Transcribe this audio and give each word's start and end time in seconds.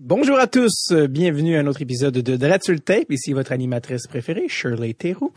Bonjour 0.00 0.38
à 0.38 0.46
tous, 0.46 0.92
bienvenue 1.10 1.56
à 1.56 1.58
un 1.58 1.66
autre 1.66 1.82
épisode 1.82 2.14
de 2.14 2.32
le 2.32 2.78
tape. 2.78 3.10
Ici 3.10 3.32
votre 3.32 3.50
animatrice 3.50 4.06
préférée, 4.06 4.48
Shirley 4.48 4.94
Theroux. 4.94 5.32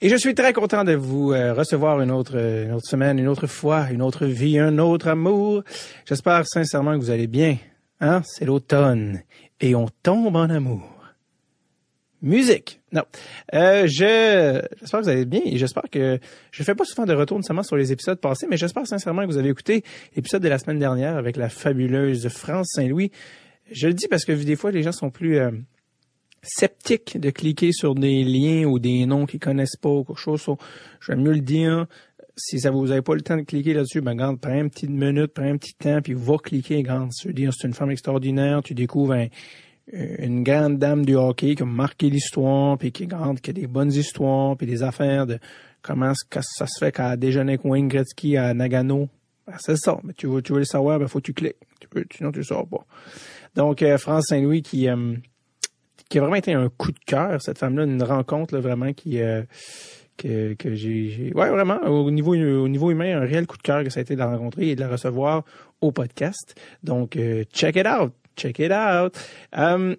Et 0.00 0.08
je 0.08 0.16
suis 0.16 0.34
très 0.34 0.54
content 0.54 0.82
de 0.82 0.94
vous 0.94 1.32
euh, 1.32 1.52
recevoir 1.52 2.00
une 2.00 2.10
autre, 2.10 2.38
une 2.38 2.72
autre 2.72 2.86
semaine, 2.86 3.18
une 3.18 3.28
autre 3.28 3.46
fois, 3.46 3.88
une 3.90 4.00
autre 4.00 4.24
vie, 4.24 4.58
un 4.58 4.78
autre 4.78 5.08
amour. 5.08 5.62
J'espère 6.06 6.46
sincèrement 6.46 6.94
que 6.94 7.04
vous 7.04 7.10
allez 7.10 7.26
bien. 7.26 7.58
Hein? 8.00 8.22
C'est 8.24 8.46
l'automne 8.46 9.20
et 9.60 9.74
on 9.74 9.88
tombe 10.02 10.36
en 10.36 10.48
amour. 10.48 10.88
Musique. 12.22 12.80
Non. 12.92 13.02
Euh, 13.52 13.86
je 13.86 14.62
j'espère 14.80 15.00
que 15.00 15.04
vous 15.04 15.10
allez 15.10 15.26
bien 15.26 15.42
et 15.44 15.58
j'espère 15.58 15.84
que 15.90 16.18
je 16.50 16.62
fais 16.62 16.74
pas 16.74 16.84
souvent 16.84 17.04
de 17.04 17.12
retour 17.12 17.36
nécessairement 17.36 17.62
sur 17.62 17.76
les 17.76 17.92
épisodes 17.92 18.18
passés, 18.18 18.46
mais 18.48 18.56
j'espère 18.56 18.86
sincèrement 18.86 19.20
que 19.20 19.26
vous 19.26 19.38
avez 19.38 19.50
écouté 19.50 19.84
l'épisode 20.16 20.40
de 20.40 20.48
la 20.48 20.58
semaine 20.58 20.78
dernière 20.78 21.18
avec 21.18 21.36
la 21.36 21.50
fabuleuse 21.50 22.26
France 22.28 22.68
Saint-Louis. 22.74 23.10
Je 23.72 23.86
le 23.86 23.94
dis 23.94 24.08
parce 24.08 24.24
que 24.24 24.32
des 24.32 24.56
fois 24.56 24.70
les 24.70 24.82
gens 24.82 24.92
sont 24.92 25.10
plus 25.10 25.38
euh, 25.38 25.50
sceptiques 26.42 27.18
de 27.18 27.30
cliquer 27.30 27.72
sur 27.72 27.94
des 27.94 28.24
liens 28.24 28.64
ou 28.64 28.78
des 28.78 29.06
noms 29.06 29.26
qu'ils 29.26 29.40
connaissent 29.40 29.76
pas 29.76 29.88
ou 29.88 30.04
quelque 30.04 30.18
chose. 30.18 30.44
vais 31.08 31.16
mieux 31.16 31.32
le 31.32 31.40
dire. 31.40 31.86
Si 32.36 32.60
ça 32.60 32.70
vous 32.70 32.90
avez 32.90 33.02
pas 33.02 33.14
le 33.14 33.20
temps 33.20 33.36
de 33.36 33.42
cliquer 33.42 33.74
là-dessus, 33.74 34.00
ben 34.00 34.14
garde, 34.14 34.40
prends 34.40 34.54
une 34.54 34.70
petite 34.70 34.90
minute, 34.90 35.34
prends 35.34 35.44
un 35.44 35.58
petit 35.58 35.74
temps, 35.74 36.00
puis 36.00 36.14
va 36.14 36.38
cliquer, 36.38 36.82
garde. 36.82 37.10
dire 37.26 37.52
c'est 37.52 37.68
une 37.68 37.74
femme 37.74 37.90
extraordinaire, 37.90 38.62
tu 38.62 38.72
découvres 38.72 39.12
euh, 39.12 39.26
une 40.18 40.42
grande 40.42 40.78
dame 40.78 41.04
du 41.04 41.14
hockey 41.14 41.54
qui 41.54 41.62
a 41.62 41.66
marqué 41.66 42.08
l'histoire, 42.08 42.78
puis 42.78 42.90
qui, 42.90 43.06
grande, 43.06 43.40
qui 43.40 43.50
a 43.50 43.52
des 43.52 43.66
bonnes 43.66 43.92
histoires, 43.92 44.56
puis 44.56 44.66
des 44.66 44.82
affaires 44.82 45.26
de 45.26 45.38
comment 45.82 46.12
ça 46.14 46.66
se 46.66 46.78
fait 46.78 46.90
qu'elle 46.90 47.04
a 47.04 47.16
déjeuné 47.16 47.52
avec 47.52 47.64
Wayne 47.66 47.88
Gretzky 47.88 48.38
à 48.38 48.54
Nagano. 48.54 49.08
Ben, 49.46 49.54
c'est 49.58 49.76
ça, 49.76 49.98
mais 50.02 50.14
tu 50.14 50.26
veux, 50.28 50.40
tu 50.40 50.52
veux 50.52 50.60
le 50.60 50.64
savoir, 50.64 50.98
ben 50.98 51.08
faut 51.08 51.18
que 51.18 51.26
tu 51.26 51.34
cliques. 51.34 51.56
Tu 51.80 51.88
veux, 51.92 52.06
sinon 52.14 52.32
tu 52.32 52.38
le 52.38 52.44
sauras 52.44 52.64
pas. 52.64 52.86
Donc, 53.54 53.82
euh, 53.82 53.98
France 53.98 54.26
Saint-Louis 54.28 54.62
qui, 54.62 54.88
euh, 54.88 55.14
qui 56.08 56.18
a 56.18 56.20
vraiment 56.20 56.36
été 56.36 56.52
un 56.52 56.68
coup 56.68 56.92
de 56.92 56.98
cœur, 57.06 57.40
cette 57.42 57.58
femme-là, 57.58 57.84
une 57.84 58.02
rencontre 58.02 58.54
là, 58.54 58.60
vraiment 58.60 58.92
qui... 58.92 59.20
que, 60.18 60.54
que 60.54 60.74
j'ai, 60.74 61.32
ouais 61.34 61.48
vraiment 61.48 61.80
au 61.80 62.10
niveau 62.10 62.34
au 62.34 62.68
niveau 62.68 62.90
humain 62.90 63.16
un 63.16 63.24
réel 63.24 63.46
coup 63.46 63.56
de 63.56 63.62
cœur 63.62 63.82
que 63.82 63.90
ça 63.90 63.98
a 63.98 64.02
été 64.02 64.14
de 64.14 64.18
la 64.20 64.26
rencontrer 64.26 64.68
et 64.68 64.76
de 64.76 64.80
la 64.80 64.88
recevoir 64.88 65.42
au 65.80 65.90
podcast. 65.90 66.54
Donc 66.84 67.18
check 67.52 67.76
it 67.76 67.86
out 67.86 68.12
check 68.36 68.58
it 68.58 68.72
out. 68.72 69.16
Um, 69.52 69.96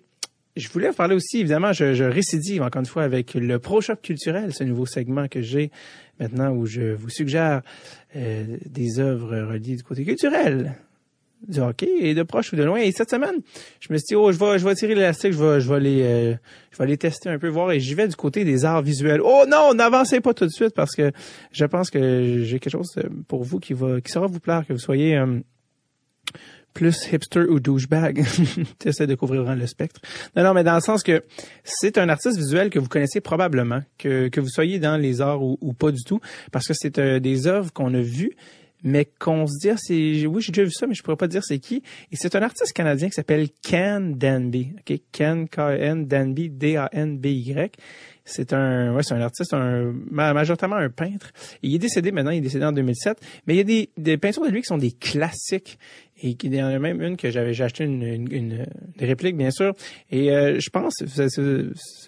je 0.56 0.70
voulais 0.70 0.92
parler 0.92 1.16
aussi, 1.16 1.40
évidemment, 1.40 1.74
je, 1.74 2.04
récidive 2.04 2.62
encore 2.62 2.82
une 2.82 2.86
fois 2.86 3.04
avec 3.04 3.34
le 3.34 3.58
Pro 3.58 3.82
Shop 3.82 3.96
culturel, 3.96 4.54
ce 4.54 4.64
nouveau 4.64 4.86
segment 4.86 5.28
que 5.28 5.42
j'ai 5.42 5.72
maintenant 6.20 6.52
où 6.52 6.66
je 6.66 6.94
vous 6.94 7.10
suggère 7.10 7.64
euh, 8.16 8.58
des 8.66 9.00
œuvres 9.00 9.36
reliées 9.36 9.78
du 9.78 9.84
côté 9.84 10.06
culturel 10.06 10.76
du 11.48 11.60
hockey 11.60 11.90
et 12.00 12.14
de 12.14 12.24
proche 12.24 12.54
ou 12.54 12.56
de 12.56 12.64
loin. 12.64 12.80
Et 12.80 12.92
cette 12.92 13.10
semaine, 13.10 13.36
je 13.80 13.92
me 13.92 13.98
suis 13.98 14.08
dit, 14.10 14.16
oh, 14.16 14.32
je 14.32 14.38
vais, 14.38 14.60
je 14.60 14.68
vais 14.68 14.76
tirer 14.76 14.96
l'élastique, 14.96 15.34
je 15.34 15.44
vais, 15.44 15.62
je 15.62 15.70
vais 15.70 15.76
aller, 15.76 16.02
euh, 16.04 16.34
je 16.72 16.78
vais 16.78 16.84
aller 16.84 16.98
tester 16.98 17.30
un 17.30 17.40
peu, 17.40 17.48
voir, 17.48 17.72
et 17.72 17.80
j'y 17.80 17.94
vais 17.94 18.08
du 18.08 18.16
côté 18.16 18.46
des 18.46 18.66
arts 18.66 18.82
visuels. 18.82 19.22
Oh 19.24 19.46
non, 19.48 19.74
n'avancez 19.74 20.22
pas 20.22 20.34
tout 20.34 20.46
de 20.46 20.52
suite 20.52 20.74
parce 20.76 20.96
que 20.96 21.12
je 21.52 21.66
pense 21.66 21.90
que 21.90 22.44
j'ai 22.44 22.60
quelque 22.60 22.72
chose 22.72 22.96
pour 23.28 23.44
vous 23.44 23.60
qui 23.60 23.74
va, 23.74 24.02
qui 24.02 24.12
saura 24.12 24.28
vous 24.28 24.40
plaire, 24.40 24.66
que 24.68 24.74
vous 24.74 24.80
soyez 24.80 25.18
euh, 25.18 25.40
plus 26.74 27.08
hipster 27.12 27.42
ou 27.42 27.60
douchebag. 27.60 28.24
tu 28.80 29.08
de 29.08 29.16
couvrir 29.16 29.56
le 29.56 29.68
spectre. 29.68 30.02
Non, 30.36 30.44
non, 30.44 30.54
mais 30.54 30.64
dans 30.64 30.76
le 30.76 30.82
sens 30.82 31.04
que 31.04 31.24
c'est 31.64 31.98
un 31.98 32.10
artiste 32.10 32.38
visuel 32.38 32.70
que 32.70 32.80
vous 32.80 32.88
connaissez 32.88 33.22
probablement, 33.22 33.82
que, 33.98 34.28
que 34.30 34.42
vous 34.42 34.50
soyez 34.50 34.80
dans 34.80 34.98
les 34.98 35.22
arts 35.22 35.42
ou, 35.42 35.74
pas 35.74 35.92
du 35.92 36.04
tout, 36.04 36.20
parce 36.52 36.68
que 36.68 36.74
c'est 36.74 36.98
euh, 37.00 37.20
des 37.20 37.48
œuvres 37.48 37.72
qu'on 37.72 37.94
a 37.94 38.02
vues, 38.02 38.36
mais 38.84 39.06
qu'on 39.06 39.48
se 39.48 39.70
ah, 39.70 39.76
c'est, 39.78 40.26
oui, 40.28 40.42
j'ai 40.42 40.52
déjà 40.52 40.66
vu 40.66 40.72
ça, 40.72 40.88
mais 40.88 40.94
je 40.94 41.02
pourrais 41.02 41.18
pas 41.18 41.28
dire 41.28 41.44
c'est 41.44 41.60
qui. 41.60 41.84
Et 42.12 42.16
c'est 42.16 42.36
un 42.36 42.42
artiste 42.42 42.74
canadien 42.74 43.08
qui 43.08 43.14
s'appelle 43.14 43.48
Ken 43.62 44.16
Danby. 44.18 44.74
OK? 44.78 45.00
Ken, 45.12 45.48
K-N, 45.48 46.06
Danby, 46.06 46.50
D-A-N-B-Y. 46.50 47.72
C'est 48.26 48.54
un, 48.54 48.94
ouais, 48.94 49.04
c'est 49.04 49.14
un 49.14 49.22
artiste, 49.22 49.54
un, 49.54 49.94
majoritairement 50.12 50.78
un 50.78 50.90
peintre. 50.90 51.32
il 51.62 51.76
est 51.76 51.80
décédé 51.80 52.12
maintenant, 52.12 52.32
il 52.32 52.38
est 52.38 52.42
décédé 52.42 52.66
en 52.66 52.72
2007. 52.72 53.20
Mais 53.48 53.56
il 53.56 53.58
y 53.58 53.62
a 53.62 53.64
des, 53.64 53.90
des 53.98 54.18
peintures 54.18 54.46
de 54.46 54.50
lui 54.50 54.62
qui 54.62 54.68
sont 54.68 54.78
des 54.78 54.92
classiques 54.92 55.78
et 56.24 56.38
y 56.42 56.64
en 56.64 56.68
a 56.68 56.80
même 56.80 57.02
une 57.02 57.18
que 57.18 57.30
j'avais 57.30 57.54
j'ai 57.54 57.66
acheté 57.66 57.84
une, 57.84 58.02
une, 58.02 58.32
une, 58.32 58.66
réplique 59.00 59.36
bien 59.36 59.52
sûr 59.52 59.74
et 60.10 60.32
euh, 60.32 60.60
je 60.60 60.70
pense 60.70 60.94
si 60.96 61.42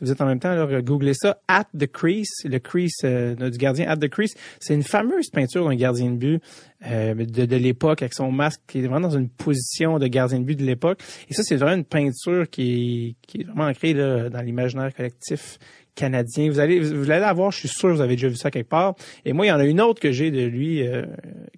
vous, 0.01 0.11
êtes 0.11 0.21
en 0.21 0.25
même 0.25 0.39
temps 0.39 0.51
alors 0.51 0.69
googlez 0.81 1.13
ça 1.13 1.39
at 1.47 1.65
the 1.77 1.85
crease 1.85 2.31
le 2.45 2.59
crease 2.59 2.93
euh, 3.03 3.35
du 3.49 3.57
gardien 3.57 3.87
at 3.87 3.97
the 3.97 4.07
crease 4.07 4.33
c'est 4.59 4.73
une 4.73 4.83
fameuse 4.83 5.29
peinture 5.29 5.67
d'un 5.67 5.75
gardien 5.75 6.11
de 6.11 6.15
but 6.15 6.41
euh, 6.87 7.13
de, 7.13 7.45
de 7.45 7.55
l'époque 7.57 8.01
avec 8.01 8.13
son 8.13 8.31
masque 8.31 8.61
qui 8.67 8.79
est 8.79 8.87
vraiment 8.87 9.09
dans 9.09 9.17
une 9.17 9.29
position 9.29 9.99
de 9.99 10.07
gardien 10.07 10.39
de 10.39 10.45
but 10.45 10.55
de 10.55 10.65
l'époque 10.65 10.99
et 11.29 11.33
ça 11.33 11.43
c'est 11.43 11.57
vraiment 11.57 11.75
une 11.75 11.85
peinture 11.85 12.49
qui, 12.49 13.17
qui 13.27 13.41
est 13.41 13.43
vraiment 13.43 13.65
ancrée 13.65 13.93
là, 13.93 14.29
dans 14.29 14.41
l'imaginaire 14.41 14.93
collectif 14.93 15.59
canadien. 15.95 16.49
Vous 16.49 16.59
allez, 16.59 16.81
vous 16.81 17.09
allez 17.09 17.23
avoir, 17.23 17.51
je 17.51 17.59
suis 17.59 17.69
sûr, 17.69 17.95
vous 17.95 18.01
avez 18.01 18.17
déjà 18.17 18.27
vu 18.27 18.35
ça 18.35 18.51
quelque 18.51 18.67
part. 18.67 18.95
Et 19.23 19.31
moi, 19.31 19.45
il 19.45 19.49
y 19.49 19.51
en 19.53 19.59
a 19.59 19.63
une 19.63 19.79
autre 19.79 20.01
que 20.01 20.11
j'ai 20.11 20.29
de 20.29 20.43
lui, 20.43 20.83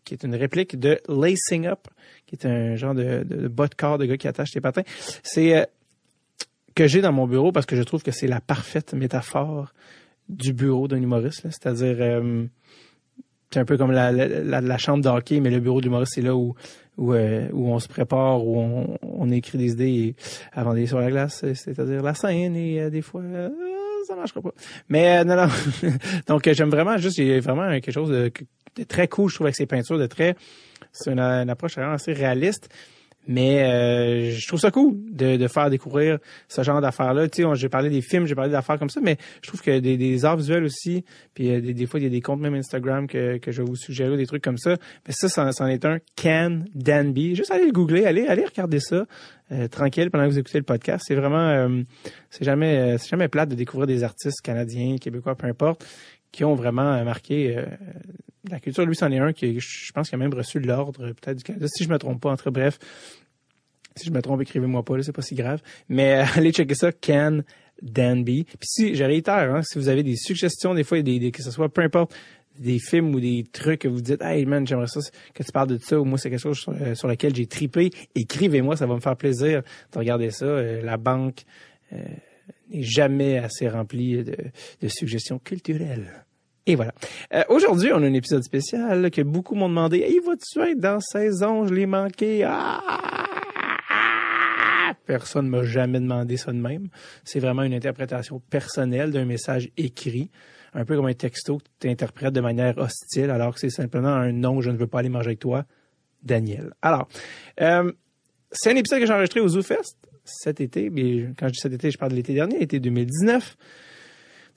qui 0.06 0.14
est 0.14 0.24
une 0.24 0.36
réplique 0.36 0.78
de 0.78 1.00
Lacing 1.10 1.66
Up, 1.66 1.88
qui 2.28 2.36
est 2.36 2.46
un 2.46 2.76
genre 2.76 2.94
de, 2.94 3.24
de, 3.24 3.48
bas 3.48 3.68
de 3.68 3.76
corps 3.76 3.98
de 3.98 4.06
gars 4.06 4.18
qui 4.18 4.28
attache 4.28 4.52
ses 4.52 4.62
patins. 4.62 4.84
C'est 5.24 5.58
euh, 5.58 5.66
que 6.76 6.88
j'ai 6.88 7.02
dans 7.02 7.14
mon 7.14 7.26
bureau 7.26 7.52
parce 7.52 7.66
que 7.66 7.76
je 7.76 7.82
trouve 7.82 8.04
que 8.04 8.12
c'est 8.12 8.28
la 8.28 8.42
parfaite 8.42 8.94
métaphore 8.94 9.74
du 10.30 10.54
bureau 10.54 10.88
d'un 10.88 11.02
humoriste. 11.02 11.42
C'est-à-dire, 11.44 11.96
euh, 12.00 12.46
c'est 13.52 13.62
un 13.62 13.66
peu 13.66 13.78
comme 13.78 13.92
la, 13.92 14.12
la, 14.12 14.62
la 14.62 14.78
chambre 14.78 15.02
d'hockey, 15.02 15.40
mais 15.40 15.50
le 15.50 15.62
bureau 15.62 15.80
de 15.80 15.86
l'humoriste, 15.86 16.14
c'est 16.16 16.22
là 16.22 16.36
où 16.36 16.54
où, 16.98 17.14
euh, 17.14 17.48
où 17.54 17.72
on 17.72 17.78
se 17.78 17.88
prépare, 17.88 18.44
où 18.44 18.60
on, 18.60 18.98
on 19.04 19.30
écrit 19.30 19.60
des 19.60 19.74
idées 19.74 20.16
avant 20.52 20.74
d'aller 20.74 20.88
sur 20.88 21.00
la 21.00 21.12
glace, 21.12 21.46
c'est-à-dire 21.54 22.02
la 22.02 22.16
scène 22.16 22.56
et 22.56 22.90
des 22.90 23.04
fois 23.04 23.22
ça 24.08 24.16
marchera 24.16 24.42
pas. 24.42 24.54
Mais 24.90 25.24
non, 25.24 25.36
non. 25.36 25.48
Donc 26.28 26.50
j'aime 26.52 26.70
vraiment 26.70 26.98
juste, 26.98 27.18
il 27.18 27.28
y 27.28 27.34
a 27.34 27.40
vraiment 27.40 27.70
quelque 27.70 27.92
chose 27.92 28.10
de, 28.10 28.32
de, 28.32 28.32
très 28.86 29.08
cool, 29.08 29.30
je 29.30 29.36
trouve, 29.36 29.48
avec 29.48 29.56
ces 29.56 29.66
peintures, 29.66 29.98
de 29.98 30.08
très 30.08 30.36
c'est 30.92 31.12
une, 31.12 31.20
approche 31.20 31.76
vraiment 31.76 31.94
assez 31.94 32.14
réaliste. 32.14 32.70
Mais 33.30 33.64
euh, 33.64 34.32
je 34.32 34.48
trouve 34.48 34.60
ça 34.62 34.72
cool 34.72 34.96
de, 35.12 35.36
de 35.36 35.48
faire 35.50 35.70
découvrir 35.70 36.18
ce 36.48 36.64
genre 36.64 36.80
d'affaires-là. 36.80 37.28
Tu 37.28 37.44
sais, 37.44 37.50
j'ai 37.56 37.68
parlé 37.68 37.90
des 37.90 38.02
films, 38.02 38.26
j'ai 38.26 38.36
parlé 38.36 38.50
d'affaires 38.50 38.80
comme 38.80 38.90
ça, 38.90 39.02
mais 39.04 39.18
je 39.42 39.50
trouve 39.50 39.62
que 39.62 39.80
des, 39.80 39.98
des 39.98 40.24
arts 40.24 40.38
visuels 40.38 40.64
aussi, 40.64 41.04
puis 41.34 41.52
euh, 41.52 41.60
des, 41.60 41.86
fois, 41.88 42.00
il 42.00 42.04
y 42.04 42.06
a 42.06 42.10
des 42.10 42.22
comptes 42.22 42.40
même 42.40 42.56
Instagram 42.56 43.06
que, 43.06 43.38
que 43.38 43.52
je 43.52 43.62
vais 43.62 43.68
vous 43.68 43.76
suggérer, 43.76 44.16
des 44.16 44.26
trucs 44.26 44.42
comme 44.42 44.58
ça. 44.58 44.78
Mais 45.06 45.14
ça, 45.14 45.28
c'en 45.28 45.68
est 45.68 45.84
un 45.84 45.98
Can 46.16 46.62
Danby. 46.74 47.36
Juste 47.36 47.52
allez 47.52 47.66
le 47.66 47.74
googler, 47.74 48.06
allez, 48.06 48.26
allez 48.28 48.46
regarder 48.46 48.80
ça. 48.80 49.06
Euh, 49.52 49.70
tranquille 49.70 50.10
pendant 50.10 50.26
que 50.26 50.32
vous 50.32 50.40
écoutez 50.40 50.58
le 50.58 50.66
podcast. 50.66 51.06
C'est 51.08 51.16
vraiment, 51.16 51.70
c'est 52.30 52.44
jamais, 52.44 52.98
c'est 52.98 53.10
jamais 53.10 53.30
plate 53.30 53.48
de 53.48 53.56
découvrir 53.56 53.88
des 53.88 54.04
artistes 54.04 54.42
canadiens, 54.42 54.98
québécois, 54.98 55.36
peu 55.36 55.48
importe, 55.48 55.86
qui 56.32 56.44
ont 56.44 56.56
vraiment 56.56 57.04
marqué 57.04 57.64
la 58.50 58.60
culture, 58.60 58.86
lui, 58.86 58.96
c'en 58.96 59.12
est 59.12 59.20
un 59.20 59.34
qui, 59.34 59.60
je 59.60 59.92
pense, 59.92 60.10
qu'il 60.10 60.16
a 60.16 60.20
même 60.20 60.34
reçu 60.34 60.60
l'ordre, 60.60 61.12
peut-être 61.14 61.38
du 61.38 61.44
Canada, 61.44 61.68
si 61.68 61.84
je 61.84 61.90
me 61.90 61.98
trompe 61.98 62.22
pas. 62.22 62.32
Entre 62.32 62.50
bref, 62.52 62.80
si 63.96 64.06
je 64.06 64.12
me 64.12 64.22
trompe, 64.22 64.42
écrivez-moi 64.42 64.84
pas, 64.84 65.02
c'est 65.02 65.12
pas 65.12 65.22
si 65.22 65.36
grave. 65.36 65.62
Mais 65.90 66.22
euh, 66.22 66.26
allez 66.36 66.52
checker 66.52 66.76
ça, 66.76 66.92
Ken 66.92 67.44
Danby. 67.82 68.46
Puis 68.46 68.58
si, 68.64 68.96
je 68.96 69.04
réitère, 69.04 69.54
hein, 69.54 69.62
si 69.64 69.78
vous 69.78 69.90
avez 69.90 70.04
des 70.04 70.16
suggestions, 70.16 70.74
des 70.74 70.84
fois, 70.84 71.02
des, 71.02 71.32
que 71.32 71.44
ce 71.44 71.52
soit, 71.52 71.70
peu 71.70 71.82
importe, 71.82 72.16
des 72.58 72.80
films 72.80 73.14
ou 73.14 73.20
des 73.20 73.46
trucs 73.52 73.82
que 73.82 73.88
vous 73.88 74.02
dites, 74.02 74.22
hey 74.22 74.46
man, 74.46 74.66
j'aimerais 74.66 74.88
ça 74.88 75.00
que 75.34 75.44
tu 75.44 75.52
parles 75.52 75.68
de 75.68 75.78
ça, 75.78 76.00
ou 76.00 76.06
moi 76.06 76.18
c'est 76.18 76.32
quelque 76.32 76.40
chose 76.40 76.58
sur, 76.58 76.72
euh, 76.72 76.96
lequel 77.08 77.36
j'ai 77.36 77.46
tripé, 77.46 77.92
écrivez-moi, 78.16 78.76
ça 78.76 78.88
va 78.88 78.96
me 78.96 79.00
faire 79.00 79.16
plaisir 79.16 79.62
de 79.94 80.00
regarder 80.00 80.32
ça. 80.32 80.46
Euh, 80.46 80.82
la 80.82 80.98
banque 80.98 81.44
n'est 82.70 82.84
jamais 82.84 83.38
assez 83.38 83.68
remplie 83.68 84.24
de, 84.24 84.88
suggestions 84.88 85.40
culturelles. 85.40 86.26
Et 86.66 86.76
voilà. 86.76 86.94
Euh, 87.34 87.44
aujourd'hui, 87.50 87.92
on 87.94 88.04
a 88.04 88.06
un 88.06 88.14
épisode 88.14 88.44
spécial 88.44 89.10
que 89.10 89.22
beaucoup 89.22 89.56
m'ont 89.56 89.70
demandé. 89.70 90.00
Hey, 90.00 90.20
vas-tu 90.20 90.60
être 90.60 90.80
dans 90.80 91.00
saison? 91.00 91.66
Je 91.66 91.74
l'ai 91.74 91.86
manqué. 91.86 92.44
Ah! 92.46 92.82
Personne 95.06 95.48
m'a 95.48 95.64
jamais 95.64 96.02
demandé 96.02 96.36
ça 96.36 96.52
de 96.52 96.58
même. 96.58 96.90
C'est 97.24 97.40
vraiment 97.40 97.64
une 97.64 97.74
interprétation 97.74 98.42
personnelle 98.50 99.12
d'un 99.12 99.24
message 99.24 99.72
écrit, 99.78 100.30
un 100.74 100.84
peu 100.84 100.98
comme 100.98 101.06
un 101.06 101.14
texto 101.14 101.60
que 101.60 101.64
tu 101.80 101.90
interprètes 101.90 102.34
de 102.34 102.42
manière 102.42 102.78
hostile, 102.78 103.30
alors 103.30 103.54
que 103.54 103.62
c'est 103.62 103.70
simplement 103.70 104.10
un 104.10 104.34
non, 104.34 104.60
je 104.60 104.70
ne 104.70 104.78
veux 104.78 104.88
pas 104.88 105.00
aller 105.00 105.10
manger 105.10 105.28
avec 105.28 105.40
toi, 105.40 105.64
Daniel. 106.24 106.74
Alors, 106.82 107.08
euh, 107.62 107.90
c'est 108.52 108.72
un 108.72 108.76
épisode 108.76 109.00
que 109.00 109.06
j'ai 109.06 109.14
enregistré 109.14 109.40
au 109.40 109.48
ZooFest 109.48 109.96
cet 110.28 110.62
été. 110.62 110.90
Mais 110.90 111.26
quand 111.38 111.48
je 111.48 111.54
dis 111.54 111.60
cet 111.60 111.74
été, 111.74 111.92
je 111.92 111.98
parle 111.98 112.12
de 112.12 112.18
l'été 112.18 112.34
dernier, 112.34 112.60
l'été 112.60 112.80
2019 112.80 113.58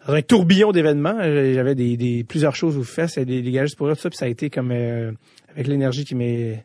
dans 0.07 0.15
un 0.15 0.23
tourbillon 0.23 0.73
d'événements. 0.73 1.19
Euh, 1.21 1.55
j'avais 1.55 1.75
des, 1.75 2.25
plusieurs 2.25 2.57
choses 2.57 2.77
vous 2.77 2.85
faites, 2.85 3.19
des, 3.19 3.43
des 3.43 3.51
gages 3.51 3.77
pour 3.77 3.89
tout 3.89 3.95
ça, 3.95 4.09
puis 4.09 4.17
ça 4.17 4.25
a 4.25 4.29
été 4.29 4.51
comme 4.51 4.71
euh, 4.73 5.13
avec 5.51 5.67
l'énergie 5.67 6.05
qui 6.05 6.15
m'est 6.15 6.65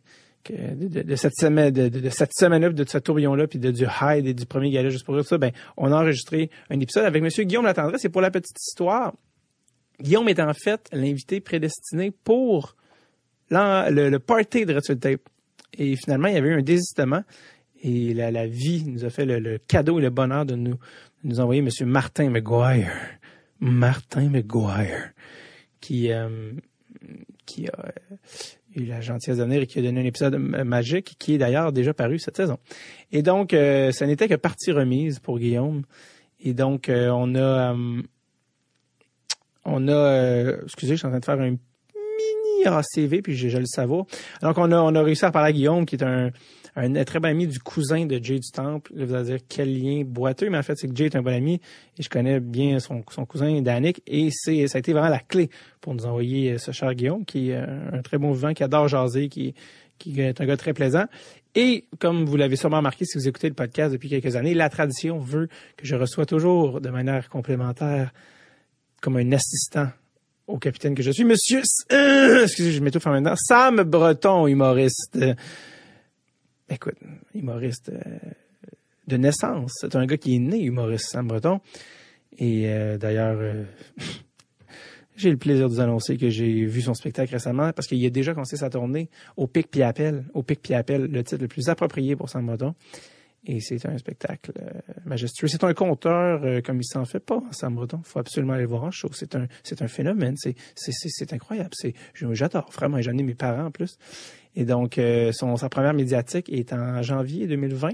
de, 0.51 1.15
cette 1.15 1.35
semaine, 1.35 1.71
de, 1.71 2.09
cette 2.09 2.33
semaine-là, 2.33 2.69
de 2.69 2.85
ce 2.87 2.97
tourbillon-là, 2.97 3.47
puis 3.47 3.59
de, 3.59 3.71
du 3.71 3.85
high 4.01 4.25
et 4.25 4.33
du 4.33 4.45
premier 4.45 4.69
gala 4.69 4.89
juste 4.89 5.05
pour 5.05 5.19
ça, 5.23 5.37
ben, 5.37 5.51
on 5.77 5.91
a 5.91 5.95
enregistré 5.95 6.49
un 6.69 6.79
épisode 6.79 7.05
avec 7.05 7.23
Monsieur 7.23 7.43
Guillaume 7.43 7.65
Latendresse. 7.65 8.01
C'est 8.01 8.09
pour 8.09 8.21
la 8.21 8.31
petite 8.31 8.57
histoire. 8.59 9.13
Guillaume 9.99 10.27
est 10.29 10.39
en 10.39 10.53
fait 10.53 10.87
l'invité 10.91 11.39
prédestiné 11.39 12.11
pour 12.11 12.75
le, 13.49 14.17
party 14.17 14.65
de 14.65 14.75
Red. 14.75 15.19
Et 15.77 15.95
finalement, 15.95 16.27
il 16.27 16.35
y 16.35 16.37
avait 16.37 16.49
eu 16.49 16.59
un 16.59 16.63
désistement. 16.63 17.23
Et 17.83 18.13
la, 18.13 18.31
la 18.31 18.47
vie 18.47 18.83
nous 18.85 19.05
a 19.05 19.09
fait 19.09 19.25
le, 19.25 19.39
le 19.39 19.57
cadeau 19.57 19.99
et 19.99 20.01
le 20.01 20.09
bonheur 20.09 20.45
de 20.45 20.55
nous, 20.55 20.73
de 20.73 21.29
nous 21.29 21.39
envoyer 21.39 21.61
Monsieur 21.61 21.85
Martin 21.85 22.29
McGuire. 22.29 22.91
Martin 23.59 24.29
McGuire, 24.29 25.11
qui, 25.79 26.11
euh, 26.11 26.51
qui 27.45 27.67
a 27.67 27.93
eu 28.75 28.85
la 28.85 28.99
gentillesse 29.01 29.37
de 29.37 29.43
venir 29.43 29.61
et 29.61 29.67
qui 29.67 29.79
a 29.79 29.81
donné 29.81 30.01
un 30.01 30.05
épisode 30.05 30.35
magique 30.35 31.15
qui 31.17 31.35
est 31.35 31.37
d'ailleurs 31.37 31.71
déjà 31.71 31.93
paru 31.93 32.19
cette 32.19 32.35
saison. 32.35 32.57
Et 33.11 33.21
donc, 33.21 33.53
euh, 33.53 33.91
ça 33.91 34.05
n'était 34.05 34.27
que 34.27 34.35
partie 34.35 34.71
remise 34.71 35.19
pour 35.19 35.39
Guillaume. 35.39 35.83
Et 36.41 36.53
donc, 36.53 36.89
euh, 36.89 37.09
on 37.09 37.33
a... 37.35 37.73
euh, 37.73 38.01
on 39.63 39.87
a... 39.87 39.91
euh, 39.91 40.61
excusez, 40.63 40.93
je 40.93 40.97
suis 40.97 41.07
en 41.07 41.11
train 41.11 41.19
de 41.19 41.25
faire 41.25 41.39
un 41.39 41.51
mini 41.51 42.65
ACV, 42.65 43.21
puis 43.21 43.35
je, 43.37 43.47
je 43.47 43.57
le 43.57 43.65
savais. 43.65 44.01
Donc, 44.41 44.57
on 44.57 44.71
a, 44.71 44.77
on 44.77 44.93
a 44.95 45.01
réussi 45.01 45.23
à 45.23 45.31
parler 45.31 45.49
à 45.49 45.53
Guillaume, 45.53 45.85
qui 45.85 45.95
est 45.95 46.03
un, 46.03 46.31
un 46.75 47.03
très 47.05 47.19
bon 47.19 47.29
ami 47.29 47.47
du 47.47 47.59
cousin 47.59 48.05
de 48.05 48.19
Jay 48.21 48.39
du 48.39 48.51
Temple. 48.51 48.91
Vous 48.95 49.13
allez 49.13 49.25
dire 49.25 49.39
quel 49.47 49.73
lien 49.73 50.03
boiteux, 50.05 50.49
mais 50.49 50.57
en 50.57 50.63
fait, 50.63 50.75
c'est 50.75 50.87
que 50.87 50.95
Jay 50.95 51.05
est 51.05 51.15
un 51.15 51.21
bon 51.21 51.33
ami 51.33 51.61
et 51.97 52.03
je 52.03 52.09
connais 52.09 52.39
bien 52.39 52.79
son, 52.79 53.03
son 53.09 53.25
cousin 53.25 53.61
Danick 53.61 54.01
et 54.05 54.29
c'est, 54.31 54.67
ça 54.67 54.77
a 54.77 54.79
été 54.79 54.91
vraiment 54.91 55.09
la 55.09 55.19
clé 55.19 55.49
pour 55.79 55.93
nous 55.93 56.05
envoyer 56.05 56.53
euh, 56.53 56.57
ce 56.57 56.71
cher 56.71 56.93
Guillaume, 56.93 57.23
qui 57.23 57.51
est 57.51 57.55
un 57.55 58.01
très 58.03 58.17
bon 58.17 58.31
vivant, 58.31 58.53
qui 58.53 58.63
adore 58.63 58.87
jaser, 58.87 59.29
qui, 59.29 59.55
qui 59.97 60.19
est 60.19 60.41
un 60.41 60.45
gars 60.45 60.57
très 60.57 60.73
plaisant. 60.73 61.05
Et 61.55 61.85
comme 61.99 62.25
vous 62.25 62.35
l'avez 62.35 62.57
sûrement 62.57 62.77
remarqué 62.77 63.05
si 63.05 63.17
vous 63.17 63.27
écoutez 63.27 63.47
le 63.47 63.55
podcast 63.55 63.93
depuis 63.93 64.09
quelques 64.09 64.35
années, 64.35 64.53
la 64.53 64.69
tradition 64.69 65.19
veut 65.19 65.47
que 65.77 65.85
je 65.85 65.95
reçois 65.95 66.25
toujours 66.25 66.81
de 66.81 66.89
manière 66.89 67.29
complémentaire 67.29 68.11
comme 69.01 69.15
un 69.15 69.31
assistant 69.31 69.87
au 70.47 70.57
capitaine 70.57 70.93
que 70.93 71.01
je 71.01 71.11
suis, 71.11 71.23
monsieur, 71.23 71.61
excusez, 72.43 72.73
je 72.73 72.81
m'étouffe 72.81 73.07
en 73.07 73.13
même 73.13 73.23
temps, 73.23 73.35
Sam 73.37 73.83
Breton, 73.83 74.47
humoriste. 74.47 75.17
Écoute, 76.69 76.95
humoriste 77.33 77.89
euh, 77.89 77.99
de 79.07 79.17
naissance. 79.17 79.71
C'est 79.79 79.95
un 79.95 80.05
gars 80.05 80.17
qui 80.17 80.35
est 80.35 80.39
né 80.39 80.61
humoriste, 80.63 81.09
Sam 81.09 81.27
Breton. 81.27 81.59
Et 82.37 82.69
euh, 82.69 82.97
d'ailleurs, 82.97 83.37
euh, 83.39 83.63
j'ai 85.15 85.29
le 85.29 85.37
plaisir 85.37 85.69
de 85.69 85.73
vous 85.73 85.79
annoncer 85.79 86.17
que 86.17 86.29
j'ai 86.29 86.65
vu 86.65 86.81
son 86.81 86.95
spectacle 86.95 87.31
récemment 87.31 87.71
parce 87.71 87.87
qu'il 87.87 88.03
a 88.03 88.09
déjà 88.09 88.33
commencé 88.33 88.57
sa 88.57 88.69
tournée 88.69 89.09
au 89.37 89.45
Pic 89.45 89.69
Puis 89.69 89.83
Appel. 89.83 90.25
Au 90.33 90.41
Pic 90.41 90.59
Puis 90.61 90.73
Appel, 90.73 91.05
le 91.05 91.23
titre 91.23 91.41
le 91.41 91.47
plus 91.47 91.69
approprié 91.69 92.15
pour 92.15 92.29
Sam 92.29 92.47
Breton. 92.47 92.73
Et 93.47 93.59
c'est 93.59 93.85
un 93.85 93.97
spectacle 93.97 94.51
euh, 94.59 94.71
majestueux. 95.05 95.47
C'est 95.47 95.63
un 95.63 95.73
conteur 95.73 96.41
euh, 96.43 96.61
comme 96.61 96.81
il 96.81 96.85
s'en 96.85 97.05
fait 97.05 97.19
pas, 97.19 97.43
Sam 97.51 97.75
Breton. 97.75 98.01
faut 98.03 98.19
absolument 98.19 98.53
aller 98.53 98.65
voir 98.65 98.83
en 98.83 98.91
show. 98.91 99.09
C'est 99.13 99.35
un, 99.35 99.47
c'est 99.63 99.83
un 99.83 99.87
phénomène. 99.87 100.35
C'est, 100.37 100.55
c'est, 100.75 100.91
c'est, 100.91 101.31
incroyable. 101.31 101.69
C'est, 101.73 101.93
j'adore 102.31 102.69
vraiment. 102.71 102.99
J'en 103.01 103.15
ai 103.17 103.23
mes 103.23 103.35
parents 103.35 103.65
en 103.65 103.71
plus. 103.71 103.97
Et 104.55 104.65
donc, 104.65 104.97
euh, 104.97 105.31
son, 105.31 105.57
sa 105.57 105.69
première 105.69 105.93
médiatique 105.93 106.49
est 106.49 106.73
en 106.73 107.03
janvier 107.03 107.45
2020. 107.45 107.89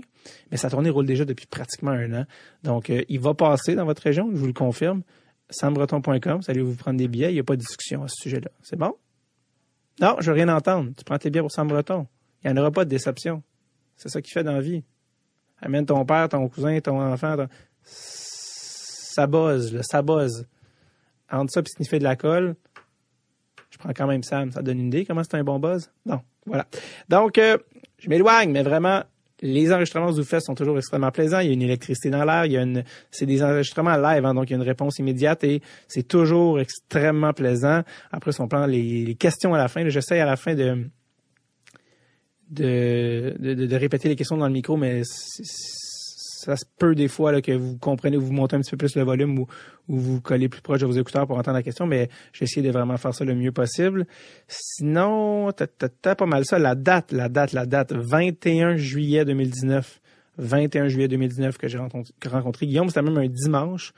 Mais 0.51 0.57
sa 0.57 0.69
tournée 0.69 0.89
roule 0.89 1.05
déjà 1.05 1.25
depuis 1.25 1.47
pratiquement 1.47 1.91
un 1.91 2.21
an. 2.21 2.25
Donc, 2.63 2.89
il 2.89 3.19
va 3.19 3.33
passer 3.33 3.75
dans 3.75 3.85
votre 3.85 4.03
région, 4.03 4.29
je 4.31 4.37
vous 4.37 4.47
le 4.47 4.53
confirme. 4.53 5.01
sambreton.com, 5.49 6.41
allez 6.47 6.61
vous 6.61 6.75
prendre 6.75 6.97
des 6.97 7.09
billets. 7.09 7.31
Il 7.31 7.33
n'y 7.33 7.39
a 7.39 7.43
pas 7.43 7.55
de 7.55 7.61
discussion 7.61 8.03
à 8.03 8.07
ce 8.07 8.21
sujet-là. 8.21 8.51
C'est 8.61 8.77
bon? 8.77 8.93
Non, 9.99 10.15
je 10.19 10.31
veux 10.31 10.35
rien 10.35 10.49
entendre. 10.49 10.91
Tu 10.97 11.03
prends 11.03 11.17
tes 11.17 11.29
billets 11.29 11.41
pour 11.41 11.51
Sam 11.51 11.67
Breton. 11.67 12.07
Il 12.43 12.51
n'y 12.51 12.57
en 12.57 12.61
aura 12.61 12.71
pas 12.71 12.85
de 12.85 12.89
déception. 12.89 13.43
C'est 13.97 14.09
ça 14.09 14.21
qu'il 14.21 14.31
fait 14.31 14.43
dans 14.43 14.53
la 14.53 14.61
vie. 14.61 14.83
Amène 15.61 15.85
ton 15.85 16.03
père, 16.05 16.27
ton 16.29 16.47
cousin, 16.49 16.79
ton 16.79 17.01
enfant. 17.01 17.37
Ton... 17.37 17.47
Ça 17.83 19.27
buzz, 19.27 19.73
là, 19.73 19.83
ça 19.83 20.01
buzz. 20.01 20.47
Entre 21.31 21.51
ça 21.51 21.61
et 21.61 21.69
sniffer 21.69 21.99
de 21.99 22.03
la 22.03 22.15
colle, 22.15 22.55
je 23.69 23.77
prends 23.77 23.93
quand 23.95 24.07
même 24.07 24.23
Sam. 24.23 24.51
Ça 24.51 24.61
donne 24.61 24.79
une 24.79 24.87
idée 24.87 25.05
comment 25.05 25.23
c'est 25.23 25.35
un 25.35 25.43
bon 25.43 25.59
buzz? 25.59 25.89
Non. 26.05 26.19
Voilà. 26.45 26.65
Donc, 27.07 27.37
euh, 27.37 27.57
je 27.99 28.09
m'éloigne, 28.09 28.51
mais 28.51 28.63
vraiment, 28.63 29.03
les 29.41 29.71
enregistrements 29.71 30.07
que 30.07 30.15
vous 30.15 30.23
faites 30.23 30.43
sont 30.43 30.55
toujours 30.55 30.77
extrêmement 30.77 31.11
plaisants. 31.11 31.39
Il 31.39 31.47
y 31.47 31.49
a 31.49 31.53
une 31.53 31.61
électricité 31.61 32.09
dans 32.09 32.25
l'air. 32.25 32.45
Il 32.45 32.51
y 32.51 32.57
a 32.57 32.63
une, 32.63 32.83
c'est 33.11 33.25
des 33.25 33.43
enregistrements 33.43 33.95
live, 33.97 34.25
hein, 34.25 34.33
donc 34.33 34.49
il 34.49 34.53
y 34.53 34.55
a 34.55 34.57
une 34.57 34.67
réponse 34.67 34.99
immédiate 34.99 35.43
et 35.43 35.61
c'est 35.87 36.07
toujours 36.07 36.59
extrêmement 36.59 37.33
plaisant. 37.33 37.83
Après, 38.11 38.31
si 38.31 38.41
on 38.41 38.47
prend 38.47 38.65
les, 38.65 39.05
les 39.05 39.15
questions 39.15 39.53
à 39.53 39.57
la 39.57 39.67
fin, 39.67 39.87
j'essaie 39.87 40.19
à 40.19 40.25
la 40.25 40.35
fin 40.35 40.55
de, 40.55 40.85
de, 42.51 43.35
de, 43.39 43.53
de 43.53 43.75
répéter 43.75 44.09
les 44.09 44.15
questions 44.15 44.37
dans 44.37 44.47
le 44.47 44.53
micro, 44.53 44.77
mais 44.77 45.01
ça 45.05 46.55
se 46.55 46.65
peut 46.77 46.95
des 46.95 47.07
fois 47.07 47.31
là, 47.31 47.41
que 47.41 47.51
vous 47.51 47.77
comprenez, 47.77 48.17
vous 48.17 48.31
montez 48.31 48.55
un 48.55 48.61
petit 48.61 48.71
peu 48.71 48.77
plus 48.77 48.95
le 48.95 49.03
volume 49.03 49.37
ou, 49.37 49.47
ou 49.87 49.97
vous 49.97 50.21
collez 50.21 50.49
plus 50.49 50.61
proche 50.61 50.79
de 50.79 50.85
vos 50.87 50.93
écouteurs 50.93 51.27
pour 51.27 51.37
entendre 51.37 51.57
la 51.57 51.63
question, 51.63 51.85
mais 51.85 52.09
j'ai 52.33 52.45
essayé 52.45 52.65
de 52.65 52.71
vraiment 52.71 52.97
faire 52.97 53.13
ça 53.13 53.23
le 53.23 53.35
mieux 53.35 53.51
possible. 53.51 54.07
Sinon, 54.47 55.51
t'as 55.51 56.15
pas 56.15 56.25
mal 56.25 56.45
ça. 56.45 56.57
La 56.57 56.73
date, 56.75 57.11
la 57.11 57.29
date, 57.29 57.53
la 57.53 57.65
date, 57.65 57.93
21 57.93 58.75
juillet 58.75 59.23
2019. 59.23 59.99
21 60.37 60.87
juillet 60.87 61.07
2019 61.07 61.57
que 61.57 61.67
j'ai 61.67 61.77
rencontré, 61.77 62.13
rencontré 62.25 62.65
Guillaume. 62.65 62.87
C'était 62.87 63.03
même 63.03 63.17
un 63.17 63.27
dimanche. 63.27 63.93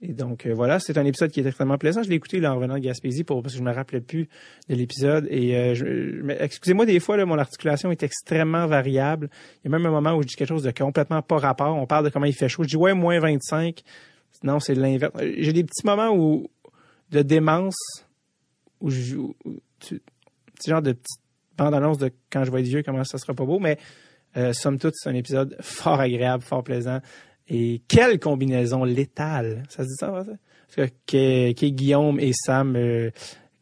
Et 0.00 0.12
donc 0.12 0.46
euh, 0.46 0.54
voilà, 0.54 0.78
c'est 0.78 0.96
un 0.96 1.04
épisode 1.04 1.30
qui 1.32 1.40
est 1.40 1.46
extrêmement 1.46 1.76
plaisant. 1.76 2.04
Je 2.04 2.08
l'ai 2.08 2.14
écouté 2.14 2.44
en 2.46 2.54
revenant 2.54 2.74
de 2.74 2.80
Gaspésie 2.80 3.24
pour, 3.24 3.42
parce 3.42 3.54
que 3.54 3.58
je 3.58 3.64
me 3.64 3.72
rappelais 3.72 4.00
plus 4.00 4.28
de 4.68 4.74
l'épisode. 4.76 5.26
Et 5.28 5.56
euh, 5.56 6.36
excusez-moi 6.38 6.86
des 6.86 7.00
fois, 7.00 7.22
mon 7.24 7.38
articulation 7.38 7.90
est 7.90 8.02
extrêmement 8.04 8.66
variable. 8.66 9.28
Il 9.56 9.70
y 9.70 9.74
a 9.74 9.76
même 9.76 9.86
un 9.86 9.90
moment 9.90 10.14
où 10.14 10.22
je 10.22 10.28
dis 10.28 10.36
quelque 10.36 10.48
chose 10.48 10.62
de 10.62 10.70
complètement 10.70 11.20
pas 11.20 11.38
rapport. 11.38 11.74
On 11.74 11.86
parle 11.86 12.04
de 12.04 12.10
comment 12.10 12.26
il 12.26 12.34
fait 12.34 12.48
chaud. 12.48 12.62
Je 12.62 12.68
dis 12.68 12.76
ouais, 12.76 12.94
moins 12.94 13.18
25. 13.18 13.82
Non, 14.44 14.60
c'est 14.60 14.76
l'inverse. 14.76 15.12
Euh, 15.20 15.34
J'ai 15.38 15.52
des 15.52 15.64
petits 15.64 15.84
moments 15.84 16.10
où 16.10 16.48
de 17.10 17.22
démence 17.22 17.78
où 18.80 18.90
je 18.90 19.16
petit 19.80 20.70
genre 20.70 20.82
de 20.82 20.92
petite 20.92 21.20
bande-annonce 21.56 21.98
de 21.98 22.12
quand 22.30 22.44
je 22.44 22.52
vais 22.52 22.60
être 22.60 22.66
vieux, 22.66 22.82
comment 22.84 23.02
ça 23.02 23.18
sera 23.18 23.34
pas 23.34 23.44
beau, 23.44 23.58
mais 23.58 23.78
somme 24.52 24.78
toute, 24.78 24.94
c'est 24.94 25.08
un 25.08 25.14
épisode 25.14 25.56
fort 25.60 25.98
agréable, 25.98 26.44
fort 26.44 26.62
plaisant. 26.62 27.00
Et 27.48 27.82
quelle 27.88 28.18
combinaison 28.18 28.84
létale! 28.84 29.62
Ça 29.68 29.82
se 29.82 29.88
dit 29.88 29.94
ça, 29.98 30.12
ça? 30.24 30.32
Parce 30.74 30.90
que, 31.06 31.52
que, 31.52 31.66
Guillaume 31.66 32.20
et 32.20 32.32
Sam, 32.34 32.76
euh, 32.76 33.10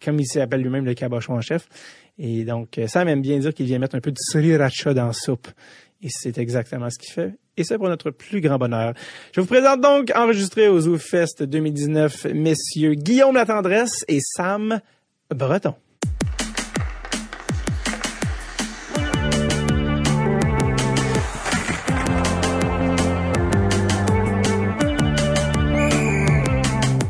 comme 0.04 0.18
il 0.18 0.26
s'appelle 0.26 0.60
lui-même 0.60 0.84
le 0.84 0.94
cabochon 0.94 1.34
en 1.34 1.40
chef. 1.40 1.68
Et 2.18 2.44
donc, 2.44 2.78
euh, 2.78 2.88
Sam 2.88 3.08
aime 3.08 3.22
bien 3.22 3.38
dire 3.38 3.54
qu'il 3.54 3.66
vient 3.66 3.78
mettre 3.78 3.96
un 3.96 4.00
peu 4.00 4.10
de 4.10 4.18
sriracha 4.18 4.92
dans 4.92 5.06
la 5.06 5.12
soupe. 5.12 5.48
Et 6.02 6.08
c'est 6.10 6.38
exactement 6.38 6.90
ce 6.90 6.98
qu'il 6.98 7.12
fait. 7.12 7.34
Et 7.56 7.64
c'est 7.64 7.78
pour 7.78 7.88
notre 7.88 8.10
plus 8.10 8.40
grand 8.40 8.58
bonheur. 8.58 8.92
Je 9.32 9.40
vous 9.40 9.46
présente 9.46 9.80
donc, 9.80 10.12
enregistré 10.14 10.68
au 10.68 10.80
Zoo 10.80 10.98
Fest 10.98 11.42
2019, 11.42 12.26
messieurs 12.34 12.94
Guillaume 12.94 13.34
Latendresse 13.34 14.04
et 14.08 14.18
Sam 14.20 14.80
Breton. 15.30 15.74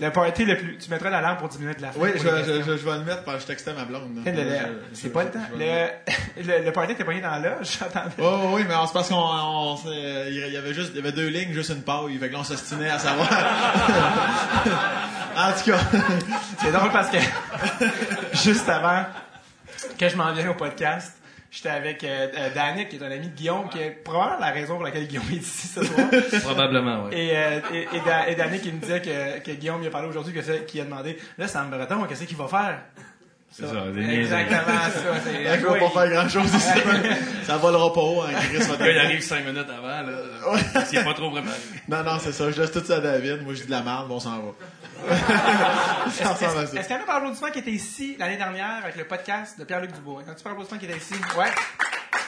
le 0.00 0.10
party 0.10 0.44
le 0.44 0.56
plus. 0.56 0.78
Tu 0.78 0.90
mettras 0.90 1.10
la 1.10 1.20
lampe 1.20 1.38
pour 1.38 1.48
diminuer 1.48 1.74
de 1.74 1.82
la 1.82 1.92
fin. 1.92 2.00
Oui, 2.00 2.10
je, 2.16 2.20
je, 2.20 2.62
je, 2.62 2.76
je 2.76 2.84
vais 2.84 2.98
le 2.98 3.04
mettre 3.04 3.22
parce 3.22 3.36
que 3.36 3.42
je 3.42 3.46
textais 3.48 3.72
ma 3.74 3.84
blonde. 3.84 4.18
C'est 4.92 5.12
pas 5.12 5.24
le 5.24 5.30
temps. 5.30 5.38
Le, 5.56 5.88
le, 6.42 6.64
le 6.64 6.72
party 6.72 6.92
était 6.92 7.04
pogné 7.04 7.20
dans 7.20 7.30
la 7.30 7.38
loge. 7.38 7.78
Oh, 8.18 8.50
oui, 8.52 8.64
mais 8.66 8.74
c'est 8.86 8.92
parce 8.92 9.08
qu'on, 9.08 9.76
il 9.86 10.50
y 10.52 10.56
avait 10.56 10.74
juste, 10.74 10.90
il 10.94 10.96
y 10.96 11.00
avait 11.00 11.12
deux 11.12 11.28
lignes, 11.28 11.52
juste 11.52 11.70
une 11.70 11.82
paille, 11.82 12.16
fait 12.18 12.28
que 12.28 12.32
là, 12.32 12.38
on 12.40 12.44
s'ostinait 12.44 12.90
à 12.90 12.98
savoir. 12.98 13.28
en 15.36 15.52
tout 15.52 15.70
cas. 15.70 15.78
C'est 16.60 16.72
drôle 16.72 16.90
parce 16.90 17.10
que 17.10 17.18
juste 18.32 18.68
avant 18.68 19.04
que 19.98 20.08
je 20.08 20.16
m'en 20.16 20.32
vienne 20.32 20.48
au 20.48 20.54
podcast, 20.54 21.12
j'étais 21.54 21.68
avec 21.68 22.02
euh, 22.04 22.28
euh, 22.36 22.48
Danick, 22.54 22.88
qui 22.88 22.96
est 22.96 23.02
un 23.02 23.10
ami 23.10 23.28
de 23.28 23.34
Guillaume, 23.36 23.68
qui 23.68 23.78
est 23.78 23.90
probablement 23.90 24.40
la 24.40 24.50
raison 24.50 24.74
pour 24.74 24.82
laquelle 24.84 25.06
Guillaume 25.06 25.24
est 25.32 25.36
ici 25.36 25.68
ce 25.68 25.84
soir. 25.84 26.06
Probablement, 26.42 27.04
oui. 27.04 27.10
Et, 27.16 27.30
euh, 27.36 27.60
et, 27.72 27.82
et, 27.96 28.00
Da- 28.04 28.28
et 28.28 28.34
Danick, 28.34 28.62
il 28.64 28.74
me 28.74 28.80
disait 28.80 29.00
que, 29.00 29.38
que 29.40 29.52
Guillaume 29.52 29.80
lui 29.80 29.86
a 29.86 29.90
parlé 29.90 30.08
aujourd'hui, 30.08 30.34
qu'il 30.66 30.80
a 30.80 30.84
demandé, 30.84 31.16
là, 31.38 31.46
Sam 31.48 31.70
Breton, 31.70 32.02
qu'est-ce 32.08 32.24
qu'il 32.24 32.36
va 32.36 32.48
faire? 32.48 32.78
C'est 33.56 33.66
ça, 33.68 33.74
des. 33.94 34.02
Exactement 34.20 34.66
ça. 34.66 35.20
c'est- 35.24 35.62
qu'on 35.62 35.72
va 35.78 35.78
pas 35.78 35.90
faire 35.90 36.10
grand 36.10 36.28
chose 36.28 36.52
ici. 36.54 36.68
ça 37.44 37.56
volera 37.58 37.92
pas 37.92 38.00
haut, 38.00 38.22
hein, 38.22 38.32
Chris. 38.34 38.58
Le 38.58 38.76
gars, 38.76 38.90
il 38.90 38.98
arrive 38.98 39.20
cinq 39.22 39.44
minutes 39.46 39.68
avant, 39.70 40.02
là. 40.02 40.84
S'il 40.86 40.98
est 40.98 41.04
pas 41.04 41.14
trop 41.14 41.30
préparé. 41.30 41.56
Non, 41.88 42.02
non, 42.02 42.18
c'est 42.18 42.32
ça. 42.32 42.50
Je 42.50 42.60
laisse 42.60 42.72
tout 42.72 42.84
ça 42.84 42.96
à 42.96 43.00
David. 43.00 43.42
Moi, 43.44 43.54
je 43.54 43.60
dis 43.60 43.66
de 43.66 43.70
la 43.70 43.82
merde, 43.82 44.08
bon, 44.08 44.16
on 44.16 44.20
s'en 44.20 44.38
va. 44.38 44.52
Ça 46.10 46.30
ressemble 46.32 46.58
à 46.58 46.66
ça. 46.66 46.78
Est-ce 46.78 46.86
qu'il 46.88 46.96
y 46.96 46.98
en 46.98 47.02
a 47.02 47.06
par 47.06 47.16
applaudissement 47.16 47.50
qui 47.50 47.58
était 47.60 47.70
ici 47.70 48.16
l'année 48.18 48.36
dernière 48.36 48.80
avec 48.82 48.96
le 48.96 49.04
podcast 49.04 49.58
de 49.58 49.64
Pierre-Luc 49.64 49.92
Dubois? 49.92 50.22
Y 50.26 50.28
en 50.30 50.32
a-tu 50.32 50.42
par 50.42 50.52
applaudissement 50.52 50.78
qui 50.78 50.86
était 50.86 50.96
ici? 50.96 51.14
Ouais. 51.38 51.50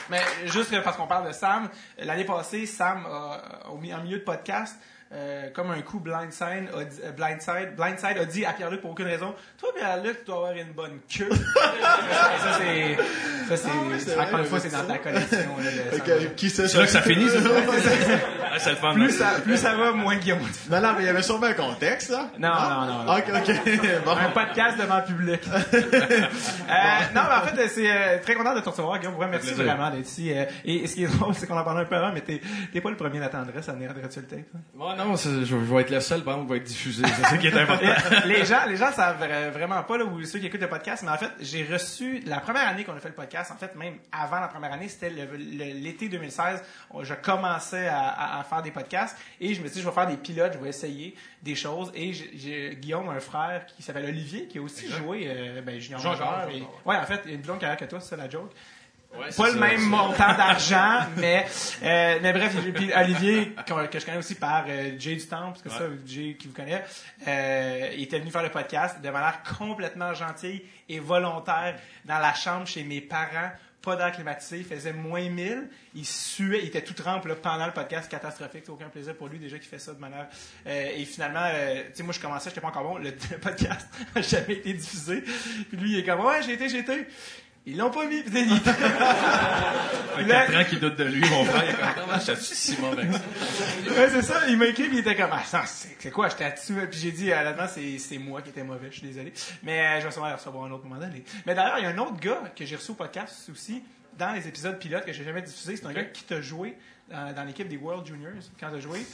Mais 0.09 0.21
juste 0.45 0.73
parce 0.83 0.95
qu'on 0.95 1.07
parle 1.07 1.27
de 1.27 1.33
Sam, 1.33 1.67
l'année 1.99 2.23
passée, 2.25 2.65
Sam, 2.65 3.05
a, 3.05 3.69
au 3.69 3.75
en 3.77 4.01
milieu 4.03 4.19
de 4.19 4.23
podcast, 4.23 4.75
euh, 5.13 5.49
comme 5.53 5.71
un 5.71 5.81
coup 5.81 5.99
blindside, 5.99 6.69
a 6.75 6.83
dit, 6.83 6.99
euh, 7.03 7.11
blindside, 7.11 7.75
blindside 7.75 8.17
a 8.17 8.25
dit 8.25 8.45
à 8.45 8.53
Pierre-Luc 8.53 8.81
pour 8.81 8.91
aucune 8.91 9.07
raison, 9.07 9.33
toi 9.57 9.69
Pierre-Luc, 9.75 10.19
tu 10.19 10.25
dois 10.25 10.35
avoir 10.35 10.51
une 10.53 10.73
bonne 10.73 10.99
queue. 11.07 11.29
Ça 11.29 12.59
c'est, 12.59 12.97
ça 13.55 13.69
c'est, 13.97 14.19
encore 14.19 14.39
une 14.39 14.45
fois 14.45 14.59
c'est 14.59 14.69
dans 14.69 14.83
ta 14.83 14.93
ça. 14.93 14.97
collection. 14.99 15.37
là, 15.37 15.99
que, 15.99 16.25
qui 16.35 16.49
c'est 16.49 16.67
C'est 16.67 16.77
là 16.77 16.85
que 16.85 16.91
ça 16.91 17.01
finit, 17.01 17.29
ça? 17.29 17.39
Ouais, 17.39 18.59
c'est 18.59 18.69
le 18.71 18.75
fun. 18.75 18.93
plus 18.93 19.11
ça, 19.11 19.39
plus 19.43 19.57
ça 19.57 19.75
va, 19.75 19.91
moins 19.91 20.15
Guillaume. 20.17 20.39
Non, 20.69 20.81
non, 20.81 20.93
mais 20.93 21.03
il 21.03 21.05
y 21.05 21.09
avait 21.09 21.21
sûrement 21.21 21.47
un 21.47 21.53
contexte, 21.53 22.09
là. 22.09 22.29
Non, 22.37 22.49
non, 22.49 22.85
non. 22.85 23.03
non. 23.03 23.17
Ok, 23.17 23.25
ok. 23.33 23.55
Bon. 24.05 24.11
Un 24.11 24.29
podcast 24.29 24.77
devant 24.77 24.97
le 24.97 25.03
public. 25.03 25.41
euh, 25.53 25.83
non, 27.15 27.21
mais 27.29 27.35
en 27.35 27.41
fait, 27.41 27.67
c'est 27.67 27.91
euh, 27.91 28.19
très 28.21 28.35
content 28.35 28.55
de 28.55 28.61
te 28.61 28.69
recevoir, 28.69 28.99
Guillaume. 28.99 29.17
Ouais, 29.17 29.27
merci 29.29 29.53
vraiment 29.53 29.89
d'être 29.89 30.07
ici. 30.07 30.31
Euh, 30.33 30.45
et, 30.65 30.87
ce 30.87 30.95
qui 30.95 31.03
est 31.03 31.07
drôle, 31.07 31.33
c'est 31.33 31.47
qu'on 31.47 31.57
en 31.57 31.63
parlait 31.63 31.81
un 31.81 31.85
peu 31.85 31.95
avant, 31.95 32.11
mais 32.13 32.21
t'es, 32.21 32.41
t'es 32.71 32.81
pas 32.81 32.89
le 32.89 32.97
premier 32.97 33.19
la 33.19 33.29
tendresse 33.29 33.69
à 33.69 33.73
venir 33.73 33.91
à 33.91 33.93
tape. 33.93 34.39
Non, 34.97 35.15
je, 35.15 35.45
je 35.45 35.55
vais 35.55 35.81
être 35.81 35.89
le 35.89 35.99
seul, 35.99 36.23
par 36.23 36.33
exemple, 36.35 36.51
va 36.51 36.57
être 36.57 36.63
diffusé. 36.63 37.03
C'est 37.07 37.23
ça 37.23 37.37
qui 37.37 37.47
est 37.47 37.53
important. 37.57 37.85
Les 38.25 38.45
gens, 38.45 38.65
les 38.67 38.75
gens 38.77 38.91
savent 38.91 39.21
vra- 39.23 39.49
vraiment 39.51 39.81
pas 39.83 39.97
là, 39.97 40.05
ou 40.05 40.23
ceux 40.25 40.39
qui 40.39 40.47
écoutent 40.47 40.61
le 40.61 40.69
podcast, 40.69 41.03
mais 41.03 41.11
en 41.11 41.17
fait, 41.17 41.31
j'ai 41.39 41.63
reçu 41.65 42.19
la 42.25 42.39
première 42.39 42.67
année 42.67 42.83
qu'on 42.83 42.93
a 42.95 42.99
fait 42.99 43.09
le 43.09 43.15
podcast. 43.15 43.51
En 43.51 43.57
fait, 43.57 43.75
même 43.75 43.95
avant 44.11 44.39
la 44.39 44.47
première 44.47 44.73
année, 44.73 44.87
c'était 44.89 45.09
l'été 45.09 46.09
2016. 46.09 46.63
on- 46.91 47.03
Je 47.03 47.13
commençais 47.13 47.87
à, 47.87 48.07
à- 48.07 48.39
à 48.39 48.43
faire 48.43 48.61
des 48.61 48.71
podcasts 48.71 49.17
et 49.39 49.53
je 49.53 49.61
me 49.61 49.67
suis 49.67 49.75
dit, 49.75 49.81
je 49.81 49.87
vais 49.87 49.93
faire 49.95 50.07
des 50.07 50.17
pilotes, 50.17 50.53
je 50.53 50.59
vais 50.59 50.69
essayer 50.69 51.15
des 51.41 51.55
choses. 51.55 51.91
Et 51.95 52.13
j'ai- 52.13 52.75
Guillaume, 52.75 53.09
un 53.09 53.19
frère 53.19 53.65
qui 53.65 53.83
s'appelle 53.83 54.05
Olivier, 54.05 54.47
qui 54.47 54.57
a 54.57 54.61
aussi 54.61 54.87
joué 54.89 55.25
euh, 55.27 55.61
ben, 55.61 55.79
junior 55.79 56.01
majeur. 56.11 56.49
et- 56.51 56.63
Ouais, 56.85 56.95
en 56.95 57.05
fait, 57.05 57.21
il 57.25 57.31
a 57.31 57.33
une 57.35 57.41
plus 57.41 57.49
longue 57.49 57.59
carrière 57.59 57.77
que 57.77 57.85
toi, 57.85 57.99
c'est 57.99 58.09
ça 58.09 58.15
la 58.17 58.29
joke. 58.29 58.51
Ouais, 59.17 59.29
Pas 59.35 59.47
le 59.47 59.53
ça, 59.53 59.59
même 59.59 59.81
montant 59.81 60.33
d'argent, 60.35 60.99
mais 61.17 61.45
euh, 61.83 62.19
mais 62.21 62.33
bref, 62.33 62.55
puis 62.73 62.91
Olivier 62.95 63.53
que 63.65 63.99
je 63.99 64.05
connais 64.05 64.17
aussi 64.17 64.35
par 64.35 64.65
euh, 64.67 64.91
Jay 64.99 65.15
du 65.15 65.25
Temple, 65.27 65.51
parce 65.51 65.61
que 65.61 65.69
ça, 65.69 65.85
Jay 66.05 66.35
qui 66.39 66.47
vous 66.47 66.53
connaît, 66.53 66.83
euh, 67.27 67.89
il 67.95 68.03
était 68.03 68.19
venu 68.19 68.31
faire 68.31 68.43
le 68.43 68.49
podcast 68.51 69.01
de 69.01 69.09
manière 69.09 69.41
complètement 69.57 70.13
gentille 70.13 70.63
et 70.89 70.99
volontaire 70.99 71.75
dans 72.05 72.19
la 72.19 72.33
chambre 72.33 72.67
chez 72.67 72.83
mes 72.83 73.01
parents. 73.01 73.51
Pas 73.81 73.95
d'air 73.95 74.11
climatisé, 74.11 74.57
il 74.57 74.65
faisait 74.65 74.91
moins 74.91 75.29
1000, 75.29 75.69
il 75.95 76.05
suait, 76.05 76.59
il 76.61 76.67
était 76.67 76.81
tout 76.81 76.93
trempe 76.95 77.25
là, 77.25 77.35
pendant 77.35 77.65
le 77.67 77.71
podcast, 77.71 78.09
catastrophique, 78.11 78.67
aucun 78.67 78.89
plaisir 78.89 79.15
pour 79.15 79.27
lui 79.29 79.39
déjà 79.39 79.57
qu'il 79.57 79.69
fait 79.69 79.79
ça 79.79 79.93
de 79.93 79.99
manière... 79.99 80.27
euh, 80.65 80.89
et 80.93 81.05
finalement, 81.05 81.43
euh, 81.45 81.83
tu 81.85 81.95
sais, 81.95 82.03
moi 82.03 82.11
je 82.11 82.19
commençais, 82.19 82.49
j'étais 82.49 82.59
pas 82.59 82.67
encore 82.67 82.83
bon, 82.83 82.97
le, 82.97 83.11
le 83.31 83.37
podcast 83.37 83.87
n'a 84.13 84.21
jamais 84.21 84.55
été 84.55 84.73
diffusé, 84.73 85.21
puis 85.21 85.77
lui 85.77 85.91
il 85.93 85.99
est 85.99 86.03
comme, 86.03 86.19
ouais 86.25 86.41
j'ai 86.43 86.53
été, 86.53 86.67
j'ai 86.67 86.79
été. 86.79 87.07
Ils 87.69 87.75
l'ont 87.77 87.91
pas 87.91 88.05
mis, 88.05 88.19
il- 88.33 88.61
Ça 88.61 88.73
fait 88.73 90.25
4 90.25 90.55
ans 90.55 90.63
qu'il 90.69 90.79
doute 90.79 90.95
de 90.95 91.03
lui, 91.03 91.19
mon 91.29 91.43
frère. 91.43 91.63
Il 91.65 91.69
est 91.69 91.73
comme, 91.73 92.05
comment 92.05 92.17
je 92.19 92.33
suis 92.41 92.55
si 92.55 92.79
mauvais? 92.81 93.03
Ouais, 93.03 94.09
c'est 94.09 94.21
ça. 94.21 94.47
Il 94.47 94.57
m'a 94.57 94.67
écrit, 94.67 94.83
puis 94.87 94.97
il 94.97 94.99
était 94.99 95.15
comme, 95.17 95.31
ah, 95.33 95.43
ça, 95.45 95.63
c'est 95.65 96.09
quoi, 96.11 96.29
j'étais 96.29 96.49
dessus. 96.51 96.75
Puis 96.89 96.99
j'ai 96.99 97.11
dit, 97.11 97.31
honnêtement, 97.33 97.67
c'est 97.67 97.97
c'est 97.99 98.17
moi 98.17 98.41
qui 98.41 98.49
étais 98.49 98.63
mauvais, 98.63 98.87
je 98.89 98.99
suis 98.99 99.07
désolé. 99.07 99.33
Mais 99.63 99.79
euh, 99.81 99.99
je 99.99 100.05
vais 100.05 100.11
sûrement 100.11 100.29
le 100.29 100.35
recevoir 100.35 100.63
un 100.65 100.71
autre 100.71 100.85
moment 100.85 100.99
donné. 101.01 101.23
Mais 101.45 101.53
d'ailleurs, 101.55 101.77
il 101.79 101.83
y 101.83 101.87
a 101.87 101.89
un 101.89 101.97
autre 101.97 102.17
gars 102.21 102.41
que 102.55 102.65
j'ai 102.65 102.77
reçu 102.77 102.91
au 102.91 102.95
podcast 102.95 103.49
aussi, 103.51 103.83
dans 104.17 104.31
les 104.31 104.47
épisodes 104.47 104.79
pilotes 104.79 105.05
que 105.05 105.11
j'ai 105.11 105.25
jamais 105.25 105.41
diffusé. 105.41 105.75
C'est 105.75 105.85
un 105.85 105.93
gars 105.93 106.05
qui 106.05 106.23
t'a 106.23 106.39
joué 106.39 106.77
dans, 107.11 107.33
dans 107.35 107.43
l'équipe 107.43 107.67
des 107.67 107.77
World 107.77 108.07
Juniors 108.07 108.31
quand 108.59 108.69
t'as 108.71 108.79
joué. 108.79 109.05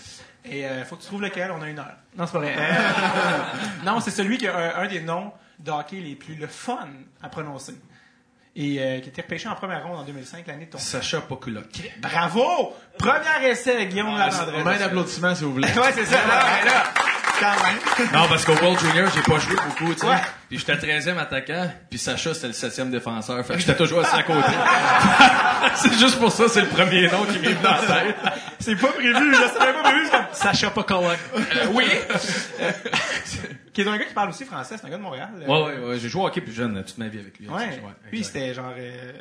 Et 0.46 0.62
il 0.62 0.86
faut 0.86 0.96
que 0.96 1.02
tu 1.02 1.08
trouves 1.08 1.24
lequel, 1.24 1.50
on 1.52 1.62
a 1.62 1.70
une 1.70 1.80
heure. 1.80 1.98
Non, 2.16 2.28
c'est 2.28 2.34
pas 2.34 2.40
vrai. 2.40 2.56
Euh, 2.56 3.84
non, 3.84 4.00
c'est 4.00 4.12
celui 4.12 4.38
qui 4.38 4.48
a 4.48 4.56
un, 4.78 4.84
un 4.84 4.88
des 4.88 5.02
noms 5.02 5.32
de 5.60 5.72
hockey 5.72 5.98
les 5.98 6.16
plus 6.16 6.36
le 6.36 6.46
fun 6.48 6.88
à 7.24 7.30
prononcer. 7.30 7.74
Et 8.56 8.78
euh, 8.80 9.00
qui 9.00 9.10
était 9.10 9.24
repêché 9.24 9.50
en 9.50 9.56
première 9.56 9.84
ronde 9.84 10.00
en 10.00 10.04
2005, 10.04 10.46
l'année 10.46 10.66
de 10.66 10.72
ton. 10.72 10.78
Sacha 10.78 11.22
Pokulak. 11.22 11.92
Bravo! 12.00 12.76
Premier 13.00 13.50
essai, 13.50 13.88
Guillaume 13.88 14.16
Lavandresse. 14.16 14.64
Main 14.64 14.78
d'applaudissement, 14.78 15.34
si 15.34 15.44
vous 15.44 15.54
voulez. 15.54 15.68
Ouais, 15.76 15.92
c'est 15.96 16.06
ça. 16.06 16.18
Non, 16.18 16.34
mais 16.62 16.70
là, 16.70 16.84
quand 17.40 17.64
même. 17.64 18.10
Non, 18.14 18.28
parce 18.30 18.46
qu'au 18.46 18.54
World 18.54 18.80
Junior, 18.80 19.10
j'ai 19.14 19.22
pas 19.22 19.40
joué 19.40 19.56
beaucoup, 19.56 19.92
tu 19.96 20.02
sais. 20.02 20.06
Ouais. 20.08 20.22
Puis 20.50 20.60
j'étais 20.60 20.76
13e 20.76 21.18
attaquant, 21.18 21.72
puis 21.90 21.98
Sacha, 21.98 22.36
c'était 22.36 22.48
le 22.48 22.54
7e 22.54 22.92
défenseur. 22.92 23.44
Fait 23.44 23.54
que 23.56 23.60
j'étais 23.66 23.76
toujours 23.76 24.02
assis 24.02 24.16
à 24.16 24.22
côté. 24.24 24.40
c'est 25.76 25.98
juste 25.98 26.20
pour 26.20 26.32
ça, 26.32 26.48
c'est 26.48 26.62
le 26.62 26.68
premier 26.68 27.10
nom 27.10 27.26
qui 27.26 27.40
m'est 27.40 27.48
venu 27.50 27.64
dans 27.64 27.72
la 27.72 27.80
tête. 27.80 28.16
C'est 28.64 28.76
pas 28.76 28.92
prévu, 28.94 29.14
je 29.36 29.58
savais 29.60 29.74
pas 29.74 29.84
prévu. 29.84 30.10
comme 30.10 30.26
Sacha 30.34 30.70
Pokolak. 30.72 31.20
Euh, 31.36 31.40
oui. 31.74 31.86
Qui 33.74 33.82
est 33.82 33.88
un 33.88 33.98
gars 33.98 34.06
qui 34.06 34.14
parle 34.14 34.30
aussi 34.30 34.46
français, 34.46 34.76
c'est 34.78 34.86
un 34.86 34.90
gars 34.92 34.98
de 34.98 35.02
Montréal. 35.02 35.30
Ouais, 35.48 35.64
ouais, 35.64 35.78
ouais. 35.80 35.98
J'ai 36.00 36.08
joué 36.08 36.22
au 36.22 36.28
hockey 36.28 36.42
plus 36.42 36.52
jeune, 36.54 36.84
toute 36.84 37.00
ma 37.00 37.08
vie 37.08 37.18
avec 37.20 37.40
lui. 37.40 37.50
Ouais. 37.50 37.70
Lui, 38.12 38.20
exact. 38.20 38.34
c'était 38.34 38.54
genre 38.54 38.72
euh, 38.78 39.14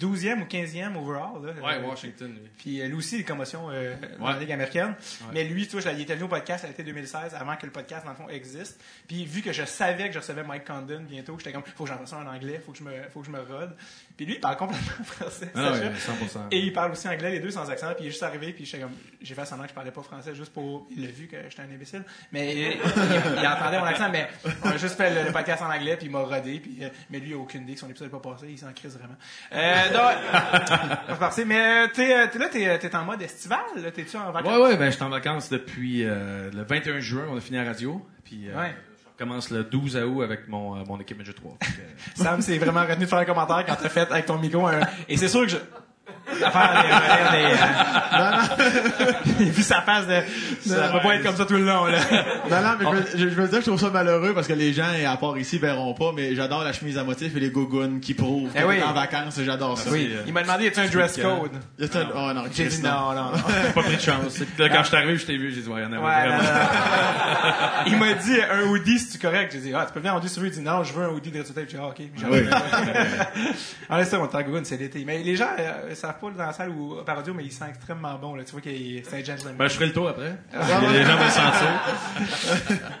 12e 0.00 0.40
ou 0.40 0.44
15e 0.46 0.96
overall. 0.96 1.44
Là, 1.44 1.52
Ouais, 1.62 1.86
Washington, 1.86 2.28
lui. 2.32 2.48
Puis 2.56 2.80
euh, 2.80 2.86
lui 2.86 2.94
aussi, 2.94 3.18
des 3.18 3.24
commotions 3.24 3.68
euh, 3.70 3.94
dans 4.18 4.30
la 4.30 4.38
Ligue 4.38 4.52
américaine. 4.52 4.94
Mais 5.34 5.44
lui, 5.44 5.66
tu 5.66 5.72
vois, 5.72 5.82
je 5.82 5.88
l'ai- 5.90 5.96
il 5.96 6.00
était 6.02 6.14
venu 6.14 6.24
au 6.24 6.28
podcast 6.28 6.64
à 6.64 6.68
l'été 6.68 6.82
2016, 6.82 7.34
avant 7.38 7.56
que 7.56 7.66
le 7.66 7.72
podcast, 7.72 8.04
dans 8.06 8.12
le 8.12 8.16
fond, 8.16 8.28
existe. 8.30 8.80
Puis 9.06 9.26
vu 9.26 9.42
que 9.42 9.52
je 9.52 9.64
savais 9.66 10.06
que 10.08 10.14
je 10.14 10.18
recevais 10.20 10.44
Mike 10.44 10.64
Condon 10.66 11.02
bientôt, 11.06 11.36
j'étais 11.38 11.52
comme, 11.52 11.62
faut 11.76 11.84
que 11.84 11.90
j'en 11.90 11.98
fasse 11.98 12.14
un 12.14 12.26
en 12.26 12.34
anglais, 12.34 12.58
faut 12.64 12.72
que 12.72 12.78
je 12.78 12.84
me, 12.84 12.90
faut 13.12 13.20
que 13.20 13.26
je 13.26 13.32
me 13.32 13.40
rode. 13.40 13.76
Puis 14.20 14.26
lui, 14.26 14.34
il 14.34 14.40
parle 14.40 14.58
complètement 14.58 15.02
français. 15.04 15.50
Ah, 15.54 15.72
Sacha. 15.72 15.86
ouais, 15.86 15.92
100%. 15.94 16.38
Et 16.50 16.58
il 16.58 16.74
parle 16.74 16.92
aussi 16.92 17.08
anglais, 17.08 17.30
les 17.30 17.40
deux 17.40 17.50
sans 17.50 17.70
accent. 17.70 17.86
Puis 17.94 18.04
il 18.04 18.06
est 18.08 18.10
juste 18.10 18.22
arrivé, 18.22 18.52
puis 18.52 18.66
j'étais 18.66 18.82
comme, 18.82 18.92
j'ai 19.22 19.34
fait 19.34 19.46
semblant 19.46 19.64
que 19.64 19.70
je 19.70 19.74
parlais 19.74 19.90
pas 19.92 20.02
français 20.02 20.34
juste 20.34 20.52
pour, 20.52 20.86
il 20.90 21.00
l'a 21.06 21.10
vu 21.10 21.26
que 21.26 21.38
j'étais 21.48 21.62
un 21.62 21.74
imbécile. 21.74 22.02
Mais 22.30 22.76
il, 22.76 23.46
entendait 23.46 23.78
mon 23.78 23.86
accent, 23.86 24.10
mais 24.12 24.28
on 24.62 24.68
a 24.68 24.76
juste 24.76 24.96
fait 24.96 25.08
le, 25.14 25.28
le 25.28 25.32
podcast 25.32 25.62
en 25.62 25.70
anglais, 25.70 25.96
puis 25.96 26.08
il 26.08 26.12
m'a 26.12 26.18
rodé, 26.18 26.60
puis, 26.60 26.76
euh, 26.82 26.90
mais 27.08 27.18
lui, 27.18 27.30
il 27.30 27.32
a 27.32 27.38
aucune 27.38 27.62
idée 27.62 27.72
que 27.72 27.80
son 27.80 27.88
épisode 27.88 28.12
n'est 28.12 28.20
pas 28.20 28.30
passé, 28.30 28.48
il 28.50 28.58
s'en 28.58 28.70
crise 28.74 28.98
vraiment. 28.98 29.16
Euh, 29.54 31.08
donc, 31.08 31.18
parti. 31.18 31.46
Mais 31.46 31.88
t'es, 31.88 32.14
euh, 32.14 32.26
t'es 32.30 32.38
là, 32.38 32.48
t'es, 32.50 32.78
t'es 32.78 32.94
en 32.94 33.06
mode 33.06 33.22
estival, 33.22 33.60
là, 33.76 33.90
t'es-tu 33.90 34.18
en 34.18 34.32
vacances? 34.32 34.52
Ouais, 34.52 34.62
ouais, 34.64 34.76
ben, 34.76 34.90
j'étais 34.92 35.02
en 35.02 35.08
vacances 35.08 35.48
depuis 35.48 36.04
euh, 36.04 36.50
le 36.52 36.62
21 36.62 37.00
juin, 37.00 37.24
on 37.30 37.38
a 37.38 37.40
fini 37.40 37.56
à 37.56 37.64
radio. 37.64 38.06
Puis, 38.24 38.50
euh, 38.50 38.60
Ouais. 38.60 38.74
Je 39.20 39.24
recommence 39.24 39.50
le 39.50 39.64
12 39.64 39.96
août 39.96 40.22
avec 40.22 40.48
mon, 40.48 40.76
euh, 40.76 40.84
mon 40.86 40.98
équipe 40.98 41.18
Midget 41.18 41.34
3. 41.34 41.58
Fait 41.62 41.72
que, 41.72 41.78
Sam 42.22 42.40
s'est 42.40 42.56
vraiment 42.56 42.80
retenu 42.80 43.04
de 43.04 43.06
faire 43.06 43.18
un 43.18 43.24
commentaire 43.26 43.64
quand 43.66 43.76
t'as 43.76 43.90
fait 43.90 44.10
avec 44.10 44.24
ton 44.24 44.38
micro. 44.38 44.66
Et 45.08 45.18
c'est 45.18 45.28
sûr 45.28 45.42
que 45.42 45.48
je... 45.48 45.56
L'affaire 46.40 47.30
des... 47.32 47.38
des, 47.38 47.44
euh, 49.44 49.50
vu 49.50 49.62
sa 49.62 49.82
face 49.82 50.06
de... 50.06 50.20
Ça 50.68 50.88
va 50.88 51.00
pas 51.00 51.14
être 51.16 51.24
comme 51.24 51.36
ça 51.36 51.44
tout 51.46 51.54
le 51.54 51.64
long, 51.64 51.86
là. 51.86 51.98
Non, 52.50 52.60
non, 52.60 52.70
mais 52.78 52.84
je, 52.84 52.90
veux- 52.90 53.06
je, 53.12 53.18
je 53.34 53.34
veux 53.34 53.48
dire 53.48 53.58
que 53.58 53.64
je 53.64 53.70
trouve 53.70 53.80
ça 53.80 53.90
malheureux 53.90 54.32
parce 54.34 54.46
que 54.46 54.52
les 54.52 54.72
gens, 54.72 54.84
à 55.08 55.16
part 55.16 55.36
ici, 55.38 55.58
verront 55.58 55.94
pas, 55.94 56.12
mais 56.14 56.34
j'adore 56.34 56.64
la 56.64 56.72
chemise 56.72 56.98
à 56.98 57.04
motif 57.04 57.34
et 57.36 57.40
les 57.40 57.50
gougounes 57.50 58.00
qui 58.00 58.14
prouvent 58.14 58.50
Eh 58.56 58.64
oui. 58.64 58.76
est 58.76 58.82
en 58.82 58.92
vacances 58.92 59.40
j'adore 59.42 59.78
ça. 59.78 59.90
Oui. 59.90 60.10
Il 60.26 60.32
m'a 60.32 60.42
demandé, 60.42 60.70
y 60.74 60.78
a 60.78 60.82
un 60.82 60.86
dress 60.88 61.16
code? 61.16 61.50
Il 61.78 61.86
y 61.86 61.96
a 61.96 62.00
un- 62.00 62.06
oh 62.14 62.32
non, 62.34 62.42
J'ai 62.52 62.66
dit 62.66 62.82
non, 62.82 63.12
non, 63.14 63.14
non. 63.32 63.72
pas 63.74 63.82
pris 63.82 63.96
de 63.96 64.00
chance. 64.00 64.38
Là, 64.58 64.68
quand 64.68 64.82
je 64.82 64.88
suis 64.88 64.96
arrivé, 64.96 65.16
je 65.16 65.26
t'ai 65.26 65.36
vu, 65.36 65.52
j'ai 65.54 65.62
dit, 65.62 65.68
ouais, 65.68 65.80
il 65.80 65.84
y 65.84 65.86
en 65.86 65.92
avait 65.92 66.04
Ouais, 66.04 66.28
vraiment. 66.28 66.42
non, 66.42 66.50
non. 66.50 67.86
Il 67.86 67.96
m'a 67.98 68.12
dit 68.14 68.36
un 68.40 68.62
hoodie, 68.68 68.98
si 68.98 69.10
tu 69.10 69.18
correct? 69.18 69.52
J'ai 69.52 69.60
dit, 69.60 69.72
ah, 69.74 69.84
tu 69.86 69.92
peux 69.92 70.00
venir 70.00 70.14
en 70.14 70.18
hoodie 70.18 70.28
sur 70.28 70.42
lui. 70.42 70.48
Il 70.50 70.54
dit, 70.54 70.60
non, 70.60 70.82
je 70.84 70.92
veux 70.92 71.04
un 71.04 71.08
hoodie 71.10 71.30
de. 71.30 71.42
J'ai 71.44 71.64
dit, 71.64 71.76
ah, 71.80 71.86
ok. 71.88 72.00
Oui. 72.30 72.40
Ah, 73.88 74.04
ça, 74.04 74.18
mon 74.18 74.26
temps 74.26 74.42
Gougoune, 74.42 74.64
c'est 74.64 74.76
l'été. 74.76 75.02
Mais 75.06 75.18
les 75.22 75.36
gens, 75.36 75.48
euh, 75.58 75.94
savent 76.20 76.32
pas 76.36 76.38
dans 76.42 76.46
la 76.46 76.52
salle 76.52 76.70
ou 76.70 76.96
par 77.04 77.16
radio, 77.16 77.34
mais 77.34 77.44
il 77.44 77.52
sent 77.52 77.64
extrêmement 77.68 78.14
bon, 78.14 78.34
là. 78.34 78.44
Tu 78.44 78.52
vois 78.52 78.60
qu'il 78.60 79.02
c'est 79.04 79.20
un 79.20 79.24
gentleman. 79.24 79.54
Ben, 79.56 79.68
je 79.68 79.74
ferai 79.74 79.86
le 79.86 79.92
tour 79.92 80.08
après. 80.08 80.34
les 80.52 81.04
gens 81.04 81.16
vont 81.16 81.24
le 81.24 81.30
sentir. 81.30 81.70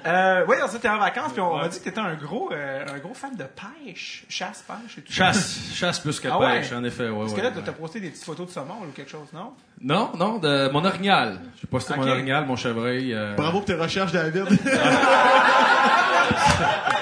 Euh, 0.06 0.44
oui, 0.48 0.56
ensuite, 0.64 0.82
t'es 0.82 0.88
en 0.88 0.98
vacances, 0.98 1.32
puis 1.32 1.40
on, 1.40 1.52
on 1.54 1.58
m'a 1.58 1.68
dit 1.68 1.78
que 1.78 1.84
t'étais 1.84 2.00
un 2.00 2.14
gros, 2.14 2.50
euh, 2.52 2.84
un 2.88 2.98
gros 2.98 3.14
fan 3.14 3.34
de 3.36 3.44
pêche. 3.44 4.24
Chasse, 4.28 4.64
pêche 4.66 4.98
et 4.98 5.02
tout. 5.02 5.12
Chasse. 5.12 5.58
Chasse 5.74 5.98
plus 6.00 6.18
que 6.20 6.28
Ah 6.28 6.38
ouais? 6.38 6.60
pêche, 6.60 6.72
en 6.72 6.84
effet, 6.84 7.08
ouais, 7.08 7.18
Parce 7.18 7.32
ouais. 7.32 7.38
que 7.38 7.44
là, 7.44 7.50
t'as 7.54 7.60
t'as 7.62 7.72
posté 7.72 8.00
des 8.00 8.10
petites 8.10 8.24
photos 8.24 8.46
de 8.46 8.52
saumon 8.52 8.74
ou 8.82 8.90
quelque 8.92 9.10
chose, 9.10 9.28
non? 9.32 9.52
Non, 9.82 10.10
non, 10.16 10.38
de 10.38 10.70
mon 10.72 10.84
orignal. 10.84 11.40
J'ai 11.60 11.66
posté 11.66 11.94
mon 11.96 12.06
orignal, 12.08 12.44
mon 12.46 12.56
chevreuil. 12.56 13.14
euh, 13.14 13.34
Bravo 13.36 13.58
pour 13.58 13.64
tes 13.66 13.74
recherches, 13.74 14.12
David. 14.12 14.46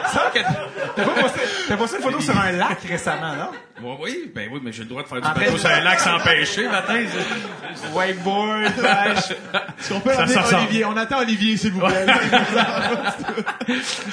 Ça, 0.08 0.32
t'as 0.96 1.04
posté, 1.04 1.40
t'as 1.68 1.76
posté 1.76 1.96
une 1.98 2.02
photo 2.02 2.20
sur 2.20 2.38
un 2.38 2.52
lac 2.52 2.80
récemment, 2.82 3.34
non? 3.36 3.50
Ouais, 3.82 3.96
oui, 4.00 4.32
ben 4.34 4.48
oui, 4.52 4.60
mais 4.62 4.72
j'ai 4.72 4.82
le 4.82 4.88
droit 4.88 5.02
de 5.02 5.08
faire 5.08 5.20
du 5.20 5.28
bateau 5.40 5.56
sur 5.56 5.68
un 5.68 5.80
lac 5.80 6.00
sans 6.00 6.18
pêcher, 6.24 6.68
matin. 6.68 7.00
Wakeboard, 7.94 8.72
pêche. 8.74 9.30
Est-ce 9.78 9.88
qu'on 9.92 10.00
peut 10.00 10.12
Ça. 10.12 10.58
Olivier? 10.58 10.84
On 10.84 10.96
attend 10.96 11.20
Olivier, 11.20 11.56
s'il 11.56 11.72
vous 11.72 11.80
plaît. 11.80 12.06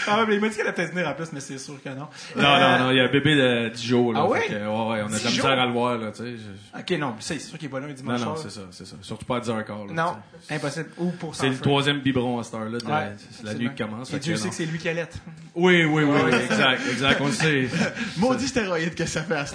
Ah 0.07 0.25
mais 0.27 0.36
il 0.36 0.41
m'a 0.41 0.50
dit 0.50 0.55
qu'elle 0.55 0.65
allait 0.67 0.75
peut-être 0.75 0.93
venir 0.93 1.07
en 1.07 1.13
plus, 1.13 1.31
mais 1.34 1.39
c'est 1.39 1.57
sûr 1.57 1.81
que 1.81 1.89
non. 1.89 2.07
Non, 2.36 2.60
non, 2.60 2.79
non, 2.79 2.91
il 2.91 2.98
y 2.98 3.00
a 3.00 3.05
un 3.05 3.12
bébé 3.12 3.36
de 3.36 3.69
10 3.69 3.88
jours, 3.88 4.13
là. 4.13 4.19
Ah 4.24 4.27
ouais? 4.27 4.41
Fait 4.41 4.48
que, 4.50 4.53
ouais, 4.53 4.60
ouais, 4.65 5.01
on 5.03 5.13
a 5.13 5.17
de 5.19 5.24
la 5.24 5.29
misère 5.29 5.60
à 5.60 5.65
le 5.65 5.72
voir, 5.72 5.98
là, 5.98 6.12
tu 6.12 6.24
sais. 6.24 6.34
je- 6.36 6.79
Ok, 6.79 7.00
non, 7.00 7.15
c'est 7.19 7.39
sûr 7.39 7.57
qu'il 7.57 7.67
est 7.67 7.72
pas 7.72 7.79
là 7.79 7.86
un 7.86 7.89
Non, 7.89 7.95
dimanche 7.95 8.19
non, 8.19 8.25
soir. 8.36 8.38
c'est 8.43 8.50
ça, 8.51 8.62
c'est 8.72 8.86
ça. 8.86 8.95
Surtout 9.01 9.25
pas 9.25 9.38
à 9.38 9.39
10h15, 9.39 9.88
là, 9.88 9.93
Non, 9.93 10.13
tu 10.41 10.48
sais. 10.48 10.55
impossible. 10.55 10.89
Ou 10.98 11.12
pour 11.12 11.36
C'est 11.36 11.50
le 11.50 11.57
troisième 11.57 12.00
biberon 12.00 12.39
à 12.39 12.43
cette 12.43 12.53
heure-là, 12.55 12.77
de 12.77 12.86
la- 12.88 12.95
Ouais, 12.95 13.12
c'est 13.31 13.45
la 13.45 13.53
nuit 13.53 13.69
qui 13.75 13.84
commence. 13.84 14.13
Et 14.13 14.19
Dieu 14.19 14.34
que 14.34 14.39
sait 14.39 14.45
non. 14.45 14.50
que 14.51 14.55
c'est 14.55 14.65
lui 14.65 14.77
qui 14.77 14.89
allait. 14.89 15.07
Oui, 15.55 15.86
oui, 15.86 16.03
oui, 16.03 16.19
oui, 16.25 16.31
exact, 16.50 16.81
exact, 16.91 17.22
on 17.22 17.27
le 17.27 17.31
sait. 17.31 17.69
Maudit 18.17 18.48
stéroïde 18.48 18.93
que 18.95 19.05
ça 19.05 19.24
fait 19.24 19.36
à 19.36 19.45
ce 19.45 19.53
temps. 19.53 19.54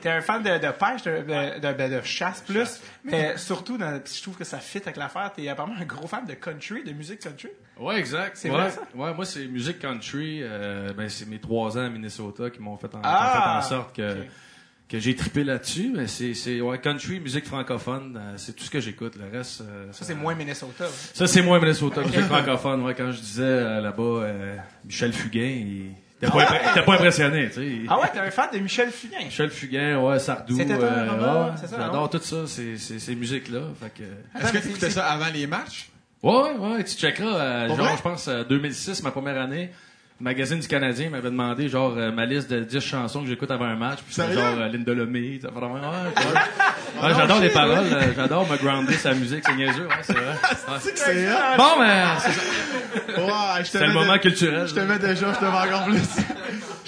T'es 0.00 0.10
un 0.10 0.20
fan 0.20 0.40
de, 0.44 0.50
de 0.50 0.70
pêche, 0.70 1.02
de, 1.02 1.58
de, 1.60 1.88
de- 1.88 1.96
de 1.96 2.00
chasse 2.04 2.40
plus, 2.42 2.80
mais 3.02 3.36
surtout, 3.36 3.76
dans, 3.76 4.00
je 4.04 4.22
trouve 4.22 4.36
que 4.36 4.44
ça 4.44 4.58
fit 4.58 4.78
avec 4.78 4.96
l'affaire. 4.96 5.32
T'es 5.34 5.48
apparemment 5.48 5.74
un 5.80 5.84
gros 5.84 6.06
fan 6.06 6.24
de 6.24 6.34
country, 6.34 6.84
de 6.84 6.92
musique 6.92 7.18
country. 7.18 7.48
Ouais, 7.80 7.98
exact. 7.98 8.36
C'est 8.36 8.48
ouais, 8.48 8.56
vrai, 8.56 8.70
ça? 8.70 8.82
Ouais, 8.94 9.12
moi, 9.12 9.24
c'est 9.24 9.46
musique 9.46 9.80
country. 9.80 10.38
euh, 10.42 10.92
ben, 10.96 11.08
c'est 11.08 11.26
mes 11.28 11.40
trois 11.40 11.76
ans 11.76 11.86
à 11.86 11.88
Minnesota 11.88 12.48
qui 12.50 12.60
m'ont 12.60 12.76
fait 12.76 12.94
en, 12.94 13.00
Ah! 13.02 13.60
fait 13.62 13.66
en 13.66 13.68
sorte 13.76 13.96
que, 13.96 14.18
que 14.88 15.00
j'ai 15.00 15.16
trippé 15.16 15.42
là-dessus. 15.42 15.92
Mais 15.92 16.06
c'est, 16.06 16.32
c'est, 16.32 16.60
ouais, 16.60 16.78
country, 16.78 17.18
musique 17.18 17.46
francophone, 17.46 18.16
euh, 18.20 18.34
c'est 18.36 18.54
tout 18.54 18.62
ce 18.64 18.70
que 18.70 18.78
j'écoute. 18.78 19.14
Le 19.16 19.36
reste, 19.36 19.62
euh, 19.62 19.90
Ça, 19.90 20.04
c'est 20.04 20.14
moins 20.14 20.36
Minnesota. 20.36 20.84
ouais. 20.84 20.90
Ça, 21.12 21.26
c'est 21.26 21.42
moi, 21.42 21.58
Minnesota, 21.58 22.02
musique 22.02 22.20
francophone. 22.26 22.82
Ouais, 22.84 22.94
quand 22.94 23.10
je 23.10 23.18
disais 23.18 23.80
là-bas, 23.80 24.02
euh, 24.04 24.56
Michel 24.84 25.12
Fugain, 25.12 25.40
il 25.42 25.92
T'es 26.20 26.26
pas, 26.26 26.46
t'es 26.74 26.82
pas 26.82 26.94
impressionné, 26.94 27.48
tu 27.48 27.54
sais. 27.54 27.86
Ah 27.88 28.00
ouais, 28.00 28.08
t'es 28.12 28.18
un 28.18 28.30
fan 28.30 28.48
de 28.52 28.58
Michel 28.58 28.90
Fugain. 28.90 29.24
Michel 29.24 29.50
Fugain, 29.50 30.00
ouais, 30.00 30.18
Sardou. 30.18 30.56
C'était 30.56 30.72
un 30.74 30.80
euh, 30.80 31.10
roman, 31.12 31.44
ouais, 31.46 31.52
c'est 31.60 31.68
ça, 31.68 31.76
J'adore 31.78 32.02
non? 32.02 32.08
tout 32.08 32.18
ça, 32.18 32.46
ces, 32.46 32.76
ces, 32.76 32.98
ces 32.98 33.14
musiques-là. 33.14 33.60
Fait 33.80 33.90
que... 33.90 34.02
Est-ce 34.02 34.48
que 34.50 34.54
mais 34.56 34.60
tu 34.60 34.64
c'est- 34.66 34.70
écoutais 34.70 34.90
ça 34.90 35.06
avant 35.06 35.30
les 35.32 35.46
matchs? 35.46 35.90
Ouais, 36.22 36.32
ouais, 36.58 36.68
ouais, 36.74 36.84
tu 36.84 36.96
checkeras, 36.96 37.36
euh, 37.38 37.68
genre, 37.76 37.96
je 37.96 38.02
pense, 38.02 38.26
euh, 38.26 38.42
2006, 38.42 39.02
ma 39.04 39.12
première 39.12 39.40
année, 39.40 39.70
le 40.20 40.24
magazine 40.24 40.58
du 40.58 40.66
Canadien 40.66 41.10
m'avait 41.10 41.30
demandé, 41.30 41.68
genre, 41.68 41.94
euh, 41.96 42.10
ma 42.10 42.26
liste 42.26 42.50
de 42.50 42.60
10 42.60 42.80
chansons 42.80 43.22
que 43.22 43.28
j'écoute 43.28 43.50
avant 43.52 43.66
un 43.66 43.76
match, 43.76 44.00
puis 44.04 44.14
genre, 44.16 44.26
euh, 44.58 44.68
Linda 44.68 44.92
Lemay, 44.92 45.38
ça 45.40 45.48
fait 45.48 45.54
vraiment, 45.54 45.74
ouais, 45.74 45.80
ouais. 46.16 47.02
Ouais, 47.08 47.14
j'adore 47.16 47.38
les 47.40 47.50
paroles, 47.50 47.86
euh, 47.92 48.02
j'adore 48.16 48.48
me 48.50 48.56
grounder 48.56 48.94
sa 48.94 49.14
musique, 49.14 49.44
c'est 49.46 49.54
niaiseux, 49.54 49.86
ouais, 49.86 49.94
c'est 50.02 50.14
vrai. 50.14 50.34
Ouais. 50.68 51.56
Bon, 51.56 51.78
ben, 51.78 52.06
c'est 52.18 52.32
ça. 52.32 53.64
C'était 53.64 53.86
le 53.86 53.92
moment 53.92 54.18
culturel. 54.18 54.66
Je 54.66 54.74
te 54.74 54.80
mets 54.80 54.98
déjà, 54.98 55.32
je 55.32 55.38
te 55.38 55.44
mets 55.44 55.50
encore 55.50 55.84
plus. 55.84 56.00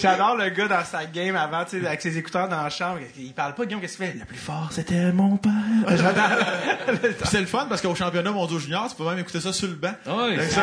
J'adore 0.01 0.37
le 0.37 0.49
gars 0.51 0.69
dans 0.69 0.85
sa 0.85 1.05
game 1.05 1.37
avant, 1.37 1.65
tu 1.65 1.81
sais, 1.81 1.87
avec 1.87 2.01
ses 2.01 2.17
écouteurs 2.19 2.49
dans 2.49 2.63
la 2.63 2.71
chambre. 2.71 2.99
Il 3.19 3.33
parle 3.35 3.55
pas, 3.55 3.65
Guillaume, 3.65 3.81
qu'est-ce 3.81 3.97
qu'il 3.97 4.07
fait? 4.07 4.15
Le 4.19 4.25
plus 4.25 4.37
fort, 4.39 4.69
c'était 4.71 5.13
mon 5.13 5.37
père. 5.37 5.53
C'est 7.25 7.41
le 7.41 7.47
fun 7.47 7.67
parce 7.69 7.81
qu'au 7.81 7.95
championnat 7.95 8.31
mondial 8.33 8.59
junior, 8.61 8.89
tu 8.89 8.97
peux 8.97 9.09
même 9.09 9.19
écouter 9.19 9.41
ça 9.41 9.53
sur 9.53 9.69
le 9.69 9.75
banc. 9.75 9.93
Ouais, 10.07 10.37
Fait 10.39 10.47
que 10.47 10.53
ça- 10.53 10.63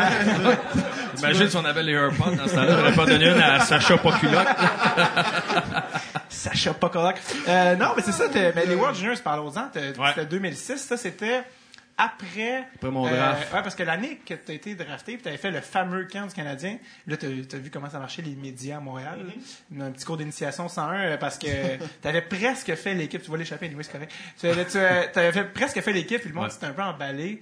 Imagine 1.19 1.49
si 1.49 1.57
on 1.57 1.65
avait 1.65 1.83
les 1.83 1.93
AirPods 1.93 2.35
dans 2.35 2.47
ce 2.47 2.55
temps-là, 2.55 2.77
j'aurais 2.79 2.93
pas 2.93 3.05
donné 3.05 3.25
une 3.29 3.41
à 3.41 3.59
Sacha 3.61 3.97
Poculoc. 3.97 4.47
Sacha 6.29 6.73
Pokolak. 6.73 7.17
Euh, 7.47 7.75
non, 7.75 7.93
mais 7.95 8.03
c'est 8.03 8.11
ça, 8.11 8.25
mais 8.33 8.65
les 8.65 8.75
World 8.75 8.95
Juniors, 8.95 9.17
parlons-en, 9.23 9.69
Ouais. 9.75 9.93
c'était 10.09 10.25
2006, 10.25 10.77
ça 10.77 10.97
c'était 10.97 11.43
après... 11.97 12.59
Après 12.75 12.91
mon 12.91 13.07
euh, 13.07 13.09
draft. 13.09 13.53
ouais, 13.53 13.61
parce 13.63 13.75
que 13.75 13.83
l'année 13.83 14.17
que 14.25 14.33
t'as 14.35 14.53
été 14.53 14.75
drafté, 14.75 15.13
puis 15.13 15.23
t'avais 15.23 15.37
fait 15.37 15.51
le 15.51 15.61
fameux 15.61 16.05
camp 16.05 16.27
du 16.27 16.33
Canadien, 16.33 16.77
là, 17.07 17.17
t'as 17.17 17.27
as 17.27 17.57
vu 17.59 17.69
comment 17.71 17.89
ça 17.89 17.99
marchait 17.99 18.21
les 18.21 18.35
médias 18.35 18.77
à 18.77 18.79
Montréal, 18.79 19.25
Mm-hmm. 19.73 19.81
un 19.81 19.91
petit 19.91 20.05
cours 20.05 20.17
d'initiation 20.17 20.67
101, 20.69 20.93
euh, 20.99 21.17
parce 21.17 21.37
que 21.39 21.47
t'avais 22.01 22.21
presque 22.21 22.73
fait 22.75 22.93
l'équipe, 22.93 23.21
tu 23.21 23.31
vas 23.31 23.37
l'échapper, 23.37 23.65
anyway, 23.65 23.83
c'est 23.83 23.91
correct. 23.91 24.11
Tu 24.39 24.47
avais, 24.47 24.65
tu, 24.65 24.77
euh, 24.77 25.03
t'avais 25.11 25.31
fait, 25.31 25.43
presque 25.45 25.81
fait 25.81 25.93
l'équipe, 25.93 26.19
puis 26.19 26.29
le 26.29 26.35
monde 26.35 26.45
Ouais. 26.45 26.49
s'était 26.51 26.67
un 26.67 26.73
peu 26.73 26.83
emballé. 26.83 27.41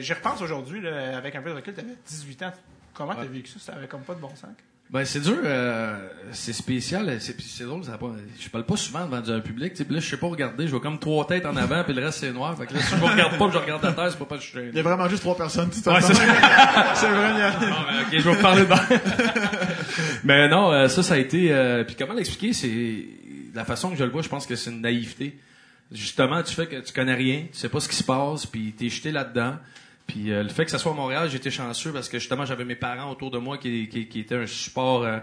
J'y 0.00 0.12
repense 0.12 0.40
aujourd'hui, 0.40 0.80
là, 0.80 1.16
avec 1.16 1.34
un 1.34 1.42
peu 1.42 1.50
de 1.50 1.56
recul, 1.56 1.74
t'avais 1.74 1.94
18 2.06 2.42
ans. 2.44 2.52
Comment 2.94 3.14
t'as 3.14 3.24
vécu 3.24 3.48
ça? 3.50 3.58
Ça 3.58 3.72
avait 3.74 3.86
comme 3.88 4.02
pas 4.02 4.14
de 4.14 4.20
bon 4.20 4.30
sens. 4.36 4.50
Ben 4.92 5.04
c'est 5.04 5.20
dur, 5.20 5.36
euh, 5.44 5.94
c'est 6.32 6.52
spécial, 6.52 7.16
c'est 7.20 7.62
drôle, 7.64 7.84
ça 7.84 7.92
a 7.92 7.98
pas, 7.98 8.10
je 8.40 8.48
parle 8.48 8.66
pas 8.66 8.76
souvent 8.76 9.06
devant 9.06 9.36
un 9.36 9.38
public, 9.38 9.72
tu 9.72 9.84
là 9.88 10.00
je 10.00 10.08
sais 10.08 10.16
pas 10.16 10.26
regarder, 10.26 10.66
je 10.66 10.72
vois 10.72 10.80
comme 10.80 10.98
trois 10.98 11.24
têtes 11.28 11.46
en 11.46 11.54
avant, 11.54 11.84
puis 11.84 11.94
le 11.94 12.04
reste 12.04 12.18
c'est 12.18 12.32
noir, 12.32 12.58
fait 12.58 12.66
que 12.66 12.74
là 12.74 12.80
si 12.80 12.96
je 12.96 13.00
regarde 13.00 13.38
pas, 13.38 13.50
je 13.52 13.58
regarde 13.58 13.84
à 13.84 13.92
terre, 13.92 14.10
c'est 14.10 14.18
pas 14.18 14.24
parce 14.24 14.40
que 14.40 14.46
je 14.46 14.58
suis 14.58 14.68
Il 14.70 14.74
y 14.74 14.80
a 14.80 14.82
vraiment 14.82 15.08
juste 15.08 15.22
trois 15.22 15.36
personnes, 15.36 15.70
tu 15.70 15.88
Ouais, 15.88 16.00
c'est 16.00 16.12
vraiment... 16.14 17.38
Ah, 17.40 17.86
ben, 17.88 18.00
ok, 18.02 18.08
je 18.10 18.18
vais 18.18 18.34
vous 18.34 18.42
parler 18.42 18.64
de 18.64 18.68
Mais 20.24 20.48
non, 20.48 20.72
euh, 20.72 20.88
ça, 20.88 21.04
ça 21.04 21.14
a 21.14 21.18
été. 21.18 21.52
euh, 21.52 21.84
puis 21.84 21.94
comment 21.96 22.14
l'expliquer 22.14 22.52
C'est 22.52 23.04
la 23.54 23.64
façon 23.64 23.90
que 23.90 23.96
je 23.96 24.04
le 24.04 24.10
vois. 24.10 24.22
Je 24.22 24.28
pense 24.28 24.46
que 24.46 24.56
c'est 24.56 24.70
une 24.70 24.80
naïveté. 24.80 25.38
Justement, 25.92 26.42
tu 26.42 26.54
fais 26.54 26.66
que 26.66 26.76
tu 26.76 26.92
connais 26.92 27.14
rien, 27.14 27.46
tu 27.52 27.58
sais 27.58 27.68
pas 27.68 27.80
ce 27.80 27.88
qui 27.88 27.96
se 27.96 28.04
passe, 28.04 28.46
puis 28.46 28.72
t'es 28.76 28.88
jeté 28.88 29.10
là-dedans. 29.10 29.56
Puis 30.12 30.32
euh, 30.32 30.42
le 30.42 30.48
fait 30.48 30.64
que 30.64 30.70
ça 30.70 30.78
soit 30.78 30.92
à 30.92 30.94
Montréal, 30.94 31.28
j'étais 31.30 31.50
chanceux 31.50 31.92
parce 31.92 32.08
que 32.08 32.18
justement 32.18 32.44
j'avais 32.44 32.64
mes 32.64 32.74
parents 32.76 33.10
autour 33.10 33.30
de 33.30 33.38
moi 33.38 33.58
qui, 33.58 33.88
qui, 33.88 34.06
qui 34.08 34.20
étaient 34.20 34.36
un 34.36 34.46
support 34.46 35.04
euh, 35.04 35.18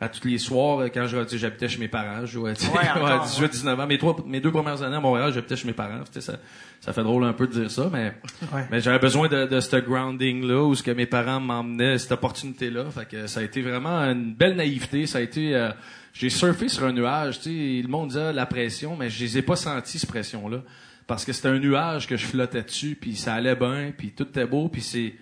à 0.00 0.08
tous 0.10 0.28
les 0.28 0.36
soirs 0.38 0.80
euh, 0.80 0.88
quand 0.92 1.06
je- 1.06 1.36
j'habitais 1.38 1.68
chez 1.68 1.78
mes 1.78 1.88
parents. 1.88 2.20
Je 2.22 2.32
jouais, 2.32 2.52
Ouais, 2.74 2.88
encore, 2.94 3.24
18, 3.24 3.50
19 3.50 3.80
ans. 3.80 3.86
Mes, 3.86 3.96
trois, 3.98 4.16
mes 4.26 4.40
deux 4.40 4.50
premières 4.52 4.82
années 4.82 4.96
à 4.96 5.00
Montréal, 5.00 5.32
j'habitais 5.32 5.56
chez 5.56 5.66
mes 5.66 5.72
parents. 5.72 6.00
Tu 6.04 6.12
sais, 6.14 6.20
Ça, 6.20 6.38
ça 6.80 6.92
fait 6.92 7.02
drôle 7.02 7.24
un 7.24 7.32
peu 7.32 7.46
de 7.46 7.52
dire 7.52 7.70
ça, 7.70 7.88
mais, 7.92 8.12
Ouais. 8.52 8.66
mais 8.70 8.80
j'avais 8.80 8.98
besoin 8.98 9.28
de, 9.28 9.46
de 9.46 9.60
ce 9.60 9.76
grounding-là 9.76 10.62
où 10.64 10.74
ce 10.74 10.82
que 10.82 10.90
mes 10.90 11.06
parents 11.06 11.40
m'emmenaient, 11.40 11.96
cette 11.98 12.12
opportunité-là. 12.12 12.84
Fait 12.90 13.08
que 13.08 13.26
ça 13.26 13.40
a 13.40 13.42
été 13.42 13.62
vraiment 13.62 14.00
une 14.02 14.34
belle 14.34 14.56
naïveté. 14.56 15.06
Ça 15.06 15.18
a 15.18 15.20
été... 15.22 15.54
euh, 15.56 15.70
j'ai 16.12 16.30
surfé 16.30 16.68
sur 16.68 16.84
un 16.84 16.92
nuage. 16.92 17.40
Tu 17.40 17.44
sais, 17.44 17.82
le 17.82 17.88
monde 17.88 18.08
disait 18.08 18.32
la 18.32 18.46
pression, 18.46 18.96
mais 18.96 19.08
je 19.10 19.22
les 19.24 19.38
ai 19.38 19.42
pas 19.42 19.56
senti, 19.56 19.98
cette 19.98 20.08
pression-là. 20.10 20.58
Parce 21.06 21.24
que 21.24 21.32
c'était 21.32 21.48
un 21.48 21.58
nuage 21.58 22.06
que 22.06 22.16
je 22.16 22.26
flottais 22.26 22.62
dessus, 22.62 22.96
puis 23.00 23.14
ça 23.14 23.34
allait 23.34 23.54
bien, 23.54 23.92
puis 23.96 24.10
tout 24.10 24.24
était 24.28 24.46
beau, 24.46 24.68
puis 24.68 24.82
c'est... 24.82 25.14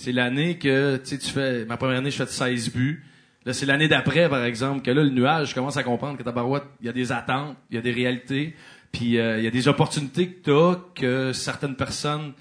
C'est 0.00 0.12
l'année 0.12 0.58
que, 0.58 0.96
tu 0.98 1.06
sais, 1.06 1.18
tu 1.18 1.28
fais... 1.28 1.64
Ma 1.64 1.76
première 1.76 1.98
année, 1.98 2.12
je 2.12 2.22
fais 2.24 2.26
16 2.26 2.72
buts. 2.72 3.02
Là, 3.44 3.52
c'est 3.52 3.66
l'année 3.66 3.88
d'après, 3.88 4.28
par 4.28 4.44
exemple, 4.44 4.82
que 4.82 4.92
là, 4.92 5.02
le 5.02 5.10
nuage, 5.10 5.48
je 5.50 5.54
commence 5.56 5.76
à 5.76 5.82
comprendre 5.82 6.16
que 6.16 6.22
ta 6.22 6.30
barouette, 6.30 6.62
il 6.80 6.86
y 6.86 6.88
a 6.88 6.92
des 6.92 7.10
attentes, 7.10 7.56
il 7.68 7.74
y 7.74 7.78
a 7.78 7.82
des 7.82 7.90
réalités, 7.90 8.54
puis 8.92 9.18
euh, 9.18 9.38
il 9.38 9.44
y 9.44 9.48
a 9.48 9.50
des 9.50 9.66
opportunités 9.66 10.28
que 10.28 10.44
tu 10.44 10.52
as 10.52 10.76
que 10.94 11.32
certaines 11.32 11.74
personnes... 11.74 12.32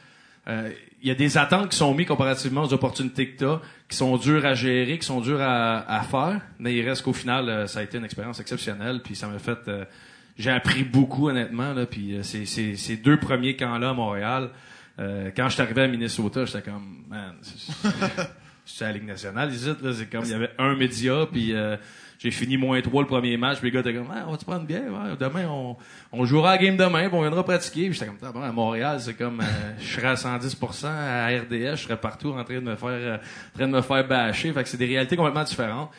euh, 0.48 0.70
Il 1.02 1.08
y 1.08 1.12
a 1.12 1.16
des 1.16 1.36
attentes 1.40 1.70
qui 1.70 1.78
sont 1.78 1.96
mises 1.96 2.06
comparativement 2.06 2.62
aux 2.62 2.74
opportunités 2.74 3.30
que 3.30 3.40
tu 3.40 3.46
as, 3.46 3.60
qui 3.90 3.98
sont 3.98 4.18
dures 4.18 4.46
à 4.46 4.54
gérer, 4.54 5.00
qui 5.00 5.06
sont 5.08 5.22
dures 5.22 5.42
à, 5.42 6.02
faire, 6.12 6.42
mais 6.60 6.76
il 6.76 6.88
reste 6.88 7.02
qu'au 7.02 7.14
final, 7.14 7.50
euh, 7.50 7.66
ça 7.66 7.80
a 7.80 7.84
été 7.84 7.98
une 7.98 8.06
expérience 8.06 8.40
exceptionnelle, 8.40 9.02
puis 9.04 9.16
ça 9.16 9.28
m'a 9.28 9.40
fait... 9.40 9.68
j'ai 10.38 10.52
appris 10.52 10.84
beaucoup, 10.84 11.30
honnêtement, 11.30 11.74
là, 11.74 11.86
puis 11.86 12.16
euh, 12.16 12.24
ces, 12.24 12.46
ces, 12.46 12.98
deux 12.98 13.18
premiers 13.20 13.56
camps-là 13.56 13.90
à 13.90 13.94
Montréal, 13.94 14.50
euh, 15.00 15.32
quand 15.36 15.48
je 15.50 15.54
suis 15.54 15.62
arrivé 15.62 15.82
à 15.84 15.88
Minnesota, 15.88 16.46
j'étais 16.46 16.62
comme, 16.62 17.04
man, 17.10 17.34
c'est- 17.42 17.72
c'est 18.66 18.84
à 18.86 18.88
la 18.90 18.94
Ligue 18.96 19.06
nationale, 19.08 19.52
ici, 19.54 19.68
là, 19.82 19.92
c'est 19.94 20.10
comme, 20.10 20.26
il 20.26 20.32
y 20.32 20.34
avait 20.34 20.52
un 20.58 20.76
média, 20.76 21.26
puis 21.32 21.54
euh, 21.54 21.78
j'ai 22.20 22.32
fini 22.32 22.58
moins 22.58 22.82
3 22.82 23.02
le 23.04 23.08
premier 23.08 23.38
match, 23.38 23.60
puis 23.60 23.70
les 23.70 23.74
gars 23.74 23.80
étaient 23.80 23.94
comme, 23.94 24.12
ah, 24.12 24.26
on 24.28 24.32
va 24.32 24.38
te 24.38 24.44
prendre 24.46 24.66
bien, 24.66 24.82
ouais, 24.82 25.16
demain, 25.20 25.48
on, 25.50 25.78
on 26.12 26.26
jouera 26.26 26.52
à 26.52 26.56
la 26.58 26.64
game 26.64 26.76
demain, 26.78 27.08
puis 27.10 27.18
on 27.18 27.22
viendra 27.22 27.44
pratiquer, 27.44 27.86
puis 27.90 27.94
j'étais 27.94 28.08
comme, 28.08 28.18
Ah, 28.24 28.32
bon, 28.32 28.42
à 28.42 28.52
Montréal, 28.52 28.98
c'est 29.00 29.14
comme, 29.14 29.40
euh, 29.40 29.44
je 29.80 29.86
serais 29.88 30.08
à 30.08 30.16
110%, 30.16 30.88
à 30.88 31.28
RDS, 31.28 31.78
je 31.78 31.84
serais 31.84 31.98
partout 31.98 32.32
en 32.34 32.44
train 32.44 32.56
de 32.56 32.60
me 32.62 32.76
faire, 32.76 32.90
euh, 32.90 33.18
en 33.18 33.58
train 33.58 33.68
de 33.68 33.74
me 33.74 33.82
faire 33.82 34.08
bâcher, 34.08 34.52
fait 34.52 34.64
que 34.64 34.70
c'est 34.70 34.78
des 34.78 34.88
réalités 34.88 35.16
complètement 35.16 35.44
différentes. 35.44 35.90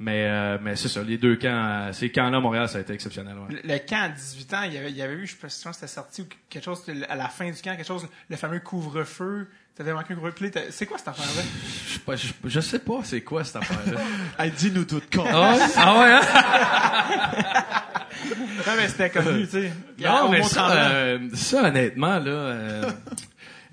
Mais, 0.00 0.26
euh, 0.28 0.58
mais 0.62 0.76
c'est 0.76 0.86
ça, 0.88 1.02
les 1.02 1.18
deux 1.18 1.34
camps, 1.36 1.48
euh, 1.88 1.92
ces 1.92 2.10
camps-là 2.12 2.38
Montréal, 2.38 2.68
ça 2.68 2.78
a 2.78 2.80
été 2.82 2.92
exceptionnel, 2.92 3.34
ouais. 3.36 3.56
Le, 3.64 3.72
le 3.74 3.78
camp 3.80 4.02
à 4.04 4.08
18 4.10 4.54
ans, 4.54 4.62
il 4.64 4.74
y 4.74 4.78
avait, 4.78 4.90
il 4.90 4.96
y 4.96 5.02
avait 5.02 5.14
eu, 5.14 5.26
je 5.26 5.32
sais 5.32 5.38
pas 5.40 5.48
si 5.48 5.60
c'était 5.72 5.86
sorti 5.88 6.22
ou 6.22 6.26
quelque 6.48 6.64
chose 6.64 6.84
à 7.08 7.16
la 7.16 7.28
fin 7.28 7.46
du 7.50 7.60
camp, 7.60 7.74
quelque 7.76 7.84
chose, 7.84 8.06
le 8.30 8.36
fameux 8.36 8.60
couvre-feu. 8.60 9.48
T'avais 9.74 9.92
manqué 9.92 10.12
un 10.12 10.16
couvre-feu. 10.16 10.50
T'as- 10.52 10.70
C'est 10.70 10.86
quoi 10.86 10.98
cette 10.98 11.08
affaire-là? 11.08 11.42
Je 11.88 11.92
sais 11.94 11.98
pas, 12.00 12.14
je, 12.16 12.26
je 12.44 12.60
sais 12.60 12.78
pas 12.78 13.00
c'est 13.02 13.20
quoi 13.22 13.42
cette 13.42 13.56
affaire-là. 13.56 14.00
Hey, 14.38 14.52
dis-nous 14.52 14.84
tout, 14.84 15.02
con. 15.12 15.24
ah, 15.28 15.54
ouais? 15.54 15.62
ah 15.76 15.98
ouais, 15.98 16.12
hein? 16.12 17.34
non, 18.66 18.72
mais 18.76 18.88
c'était 18.88 19.10
connu, 19.10 19.44
tu 19.46 19.50
sais. 19.50 19.72
Non, 20.04 20.28
mais 20.30 20.42
ça, 20.44 20.70
euh, 20.70 21.18
ça, 21.34 21.64
honnêtement, 21.68 22.18
là, 22.20 22.30
euh, 22.30 22.90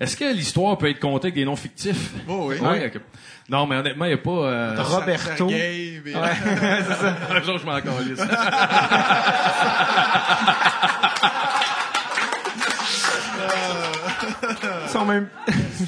est-ce 0.00 0.16
que 0.16 0.32
l'histoire 0.32 0.76
peut 0.76 0.90
être 0.90 1.00
contée 1.00 1.26
avec 1.26 1.34
des 1.36 1.44
noms 1.44 1.56
fictifs? 1.56 2.10
Oh 2.28 2.46
oui. 2.48 2.56
Oui, 2.60 2.78
ok. 2.86 3.00
Non, 3.48 3.66
mais 3.66 3.76
honnêtement, 3.76 4.04
il 4.06 4.08
n'y 4.08 4.14
a 4.14 4.18
pas... 4.18 4.30
Euh, 4.30 4.74
Roberto. 4.82 5.48
Sergei, 5.48 6.02
mais- 6.04 6.14
Un 6.14 7.42
jour, 7.42 7.58
je 7.60 7.64
m'en 7.66 7.80
calisse. 7.80 8.20
Ils 14.84 14.90
sont 14.90 15.04
même... 15.04 15.28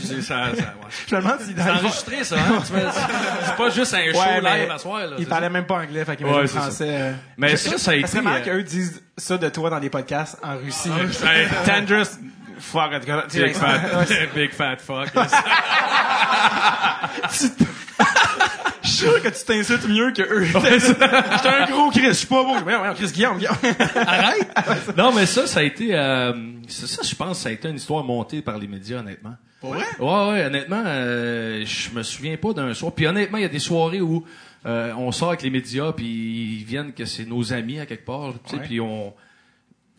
C'est 0.05 0.23
ça, 0.23 0.47
ça, 0.47 0.51
ouais. 0.51 0.64
Je 1.09 1.14
me 1.16 1.21
demande 1.21 1.40
s'ils 1.40 1.55
C'est 1.57 1.71
enregistré, 1.71 2.25
ça, 2.25 2.37
hein? 2.37 2.62
C'est 2.64 3.57
pas 3.57 3.71
juste 3.71 3.94
un 3.94 4.12
show 4.12 4.18
Ouais, 4.18 4.40
live 4.40 4.71
à 4.71 4.79
soir, 4.79 5.01
là. 5.01 5.07
Ils 5.18 5.25
c'est 5.25 5.29
parlaient 5.29 5.47
ça. 5.47 5.51
même 5.53 5.66
pas 5.66 5.77
anglais, 5.77 6.05
fait 6.05 6.16
qu'ils 6.16 6.27
Ouais, 6.27 6.33
ouais, 6.35 6.47
c'est 6.47 6.55
ça. 6.55 6.61
français. 6.62 6.88
euh. 6.90 7.12
Mais 7.37 7.51
Je- 7.51 7.57
ça, 7.57 7.79
ça 7.79 7.90
a 7.92 7.94
été, 7.94 8.07
serait 8.07 8.23
marrant 8.23 8.37
euh, 8.37 8.40
qu'eux 8.44 8.62
disent 8.62 9.03
ça 9.16 9.38
de 9.38 9.49
toi 9.49 9.71
dans 9.71 9.81
des 9.81 9.90
podcasts 9.90 10.37
en 10.42 10.57
Russie? 10.59 10.90
Ouais. 10.90 11.49
Dangerous 11.66 12.09
fuck. 12.61 12.90
tu 13.01 13.38
sais, 13.38 13.44
Big 13.44 13.55
fat, 13.55 14.27
big 14.35 14.53
fat 14.53 14.77
fuck. 14.77 15.09
Je 18.83 18.88
suis 18.88 18.99
sûr 18.99 19.23
que 19.23 19.29
tu 19.29 19.44
t'insultes 19.44 19.88
mieux 19.88 20.12
que 20.12 20.23
eux. 20.23 20.44
J'étais 20.44 21.05
un 21.49 21.66
gros 21.66 21.90
Chris, 21.90 22.07
je 22.07 22.12
suis 22.12 22.27
pas 22.27 22.42
beau. 22.42 22.57
Voyons, 22.62 22.79
voyons, 22.79 22.94
Chris 22.94 23.11
Guillaume, 23.12 23.38
Guillaume. 23.38 23.57
Arrête! 23.94 24.97
Non, 24.97 25.12
mais 25.12 25.27
ça, 25.27 25.47
ça 25.47 25.61
a 25.61 25.62
été... 25.62 25.94
Euh, 25.94 26.33
ça, 26.68 27.03
je 27.03 27.14
pense, 27.14 27.40
ça 27.40 27.49
a 27.49 27.53
été 27.53 27.68
une 27.68 27.77
histoire 27.77 28.05
montée 28.05 28.40
par 28.40 28.59
les 28.59 28.66
médias, 28.66 29.01
honnêtement. 29.01 29.35
Pour 29.61 29.75
vrai? 29.75 29.85
Ouais, 29.99 30.31
ouais, 30.31 30.44
honnêtement, 30.44 30.83
euh, 30.87 31.64
je 31.66 31.90
me 31.90 32.03
souviens 32.03 32.37
pas 32.37 32.53
d'un 32.53 32.73
soir. 32.75 32.92
Puis 32.92 33.07
honnêtement, 33.07 33.38
il 33.38 33.42
y 33.42 33.47
a 33.47 33.51
des 33.51 33.59
soirées 33.59 34.01
où 34.01 34.25
euh, 34.64 34.92
on 34.97 35.12
sort 35.12 35.29
avec 35.29 35.42
les 35.42 35.51
médias, 35.51 35.92
puis 35.92 36.07
ils 36.07 36.64
viennent 36.64 36.92
que 36.92 37.05
c'est 37.05 37.25
nos 37.25 37.53
amis 37.53 37.81
à 37.81 37.87
quelque 37.87 38.07
part, 38.07 38.33
tu 38.49 38.57
sais, 38.57 38.62
puis 38.62 38.81
on... 38.81 39.12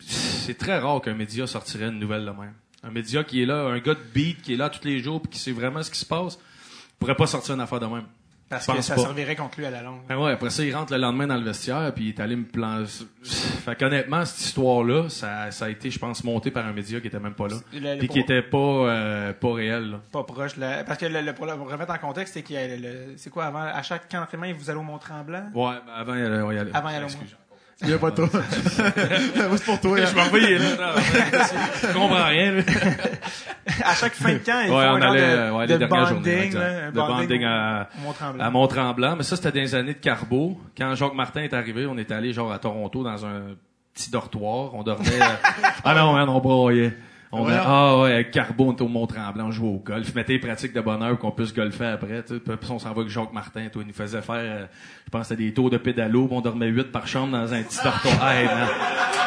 C'est 0.00 0.56
très 0.58 0.78
rare 0.78 1.00
qu'un 1.00 1.14
média 1.14 1.46
sortirait 1.46 1.88
une 1.88 1.98
nouvelle 1.98 2.24
de 2.24 2.30
même. 2.30 2.54
Un 2.82 2.90
média 2.90 3.22
qui 3.24 3.42
est 3.42 3.46
là, 3.46 3.66
un 3.66 3.78
gars 3.78 3.94
de 3.94 4.00
beat 4.14 4.40
qui 4.42 4.54
est 4.54 4.56
là 4.56 4.70
tous 4.70 4.84
les 4.86 5.00
jours, 5.00 5.20
puis 5.20 5.30
qui 5.30 5.38
sait 5.38 5.52
vraiment 5.52 5.82
ce 5.82 5.90
qui 5.90 5.98
se 5.98 6.06
passe, 6.06 6.38
pourrait 6.98 7.14
pas 7.16 7.26
sortir 7.26 7.54
une 7.54 7.60
affaire 7.60 7.80
de 7.80 7.86
même. 7.86 8.04
Parce 8.48 8.66
que 8.66 8.80
ça 8.80 8.96
pas. 8.96 9.02
servirait 9.02 9.36
contre 9.36 9.58
lui 9.60 9.66
à 9.66 9.70
la 9.70 9.80
longue. 9.80 10.00
Ben 10.08 10.16
ouais, 10.18 10.32
après 10.32 10.50
ça, 10.50 10.64
il 10.64 10.74
rentre 10.74 10.92
le 10.92 10.98
lendemain 10.98 11.28
dans 11.28 11.36
le 11.36 11.44
vestiaire, 11.44 11.92
puis 11.94 12.06
il 12.06 12.08
est 12.08 12.18
allé 12.20 12.34
me 12.34 12.42
planter. 12.44 12.90
Fait 13.22 13.76
qu'honnêtement, 13.76 14.24
cette 14.24 14.40
histoire-là, 14.40 15.08
ça, 15.08 15.52
ça 15.52 15.66
a 15.66 15.68
été, 15.68 15.88
je 15.88 16.00
pense, 16.00 16.24
monté 16.24 16.50
par 16.50 16.66
un 16.66 16.72
média 16.72 17.00
qui 17.00 17.06
était 17.06 17.20
même 17.20 17.34
pas 17.34 17.46
là. 17.46 17.54
Le- 17.72 17.78
le- 17.94 17.98
Puis 18.00 18.08
qui 18.08 18.18
était 18.18 18.42
pas, 18.42 18.58
euh, 18.58 19.32
pas 19.34 19.52
réel, 19.52 19.92
là. 19.92 20.00
Pas 20.10 20.24
proche. 20.24 20.56
là. 20.56 20.82
Parce 20.82 20.98
que 20.98 21.06
le, 21.06 21.20
le- 21.20 21.32
pour 21.32 21.46
le 21.46 21.52
remettre 21.52 21.92
en 21.92 21.98
contexte, 21.98 22.34
c'est 22.34 22.42
qu'il 22.42 22.56
y 22.56 22.58
a 22.58 22.76
le- 22.76 23.12
c'est 23.18 23.30
quoi 23.30 23.44
avant, 23.44 23.60
à 23.62 23.82
chaque 23.82 24.08
camp 24.10 24.18
d'entraînement, 24.18 24.48
vous 24.58 24.68
allez 24.68 24.80
au 24.80 24.82
Mont-Tremblant? 24.82 25.50
Ouais, 25.54 25.74
ben 25.86 25.92
avant, 25.94 26.14
il 26.14 26.20
y 26.20 26.24
allait, 26.24 26.42
ouais, 26.42 26.54
il 26.54 26.58
y 26.58 26.60
allait. 26.60 26.74
Avant, 26.74 26.88
il 26.88 26.92
y 26.92 26.96
allait 26.96 27.04
au 27.04 27.08
Excuse. 27.08 27.36
Il 27.82 27.90
y 27.90 27.92
a 27.94 27.98
pas 27.98 28.10
trop. 28.10 28.26
c'est 28.70 29.64
pour 29.64 29.80
toi. 29.80 29.96
Je 30.04 30.14
m'en 30.14 30.28
vais, 30.28 30.58
là. 30.58 30.94
Je 31.82 31.92
comprends 31.94 32.24
rien, 32.26 32.52
là. 32.52 32.62
à 33.84 33.94
chaque 33.94 34.12
fin 34.14 34.34
de 34.34 34.38
camp, 34.38 34.60
ils 34.66 34.70
Ouais, 34.70 34.84
font 34.84 34.92
on 34.92 35.00
allait, 35.02 35.20
de, 35.36 35.50
ouais, 35.52 35.66
de 35.66 35.72
les 35.72 35.78
dernières 35.78 36.14
bonding, 36.14 36.14
journées, 36.24 36.44
exact. 36.44 36.60
là, 36.60 36.90
de 36.90 36.96
bonding 36.96 37.44
à, 37.44 37.88
Mont-Tremblant. 38.02 38.44
à 38.44 38.50
Mont-Tremblant. 38.50 39.16
Mais 39.16 39.22
ça, 39.22 39.36
c'était 39.36 39.52
dans 39.52 39.60
les 39.60 39.74
années 39.74 39.94
de 39.94 39.98
Carbeau. 39.98 40.60
Quand 40.76 40.94
Jacques 40.94 41.14
Martin 41.14 41.42
est 41.42 41.54
arrivé, 41.54 41.86
on 41.86 41.96
est 41.96 42.12
allé 42.12 42.32
genre 42.34 42.52
à 42.52 42.58
Toronto 42.58 43.02
dans 43.02 43.24
un 43.24 43.42
petit 43.94 44.10
dortoir. 44.10 44.74
On 44.74 44.82
dormait... 44.82 45.18
ah 45.84 45.94
non, 45.94 46.12
man, 46.12 46.28
on 46.28 46.38
broyait. 46.40 46.94
On 47.32 47.38
a, 47.38 47.42
Voilà. 47.42 47.62
ah 47.64 47.98
ouais, 48.00 48.12
avec 48.14 48.32
Carbeau, 48.32 48.64
on 48.68 48.72
était 48.72 48.82
au 48.82 48.88
Mont-Tremblant, 48.88 49.46
on 49.46 49.50
jouait 49.52 49.68
au 49.68 49.78
golf. 49.78 50.12
Mettez 50.16 50.32
les 50.32 50.38
pratiques 50.40 50.72
de 50.72 50.80
bonheur 50.80 51.16
qu'on 51.18 51.30
puisse 51.30 51.54
golfer 51.54 51.86
après. 51.86 52.24
tu 52.24 52.34
sais. 52.34 52.40
Puis 52.40 52.70
on 52.70 52.78
s'en 52.80 52.92
va 52.92 53.00
avec 53.02 53.08
Jacques 53.08 53.32
Martin. 53.32 53.68
Toi, 53.72 53.82
il 53.84 53.88
nous 53.88 53.94
faisait 53.94 54.20
faire, 54.20 54.34
euh, 54.36 54.64
je 55.06 55.10
pense, 55.10 55.28
c'était 55.28 55.44
des 55.44 55.54
tours 55.54 55.70
de 55.70 55.76
pédalo. 55.76 56.26
On 56.30 56.40
dormait 56.40 56.66
huit 56.66 56.90
par 56.90 57.06
chambre 57.06 57.32
dans 57.38 57.54
un 57.54 57.62
petit 57.62 57.78
dortoir. 57.84 58.14
Hey, 58.32 58.46
man. 58.46 58.68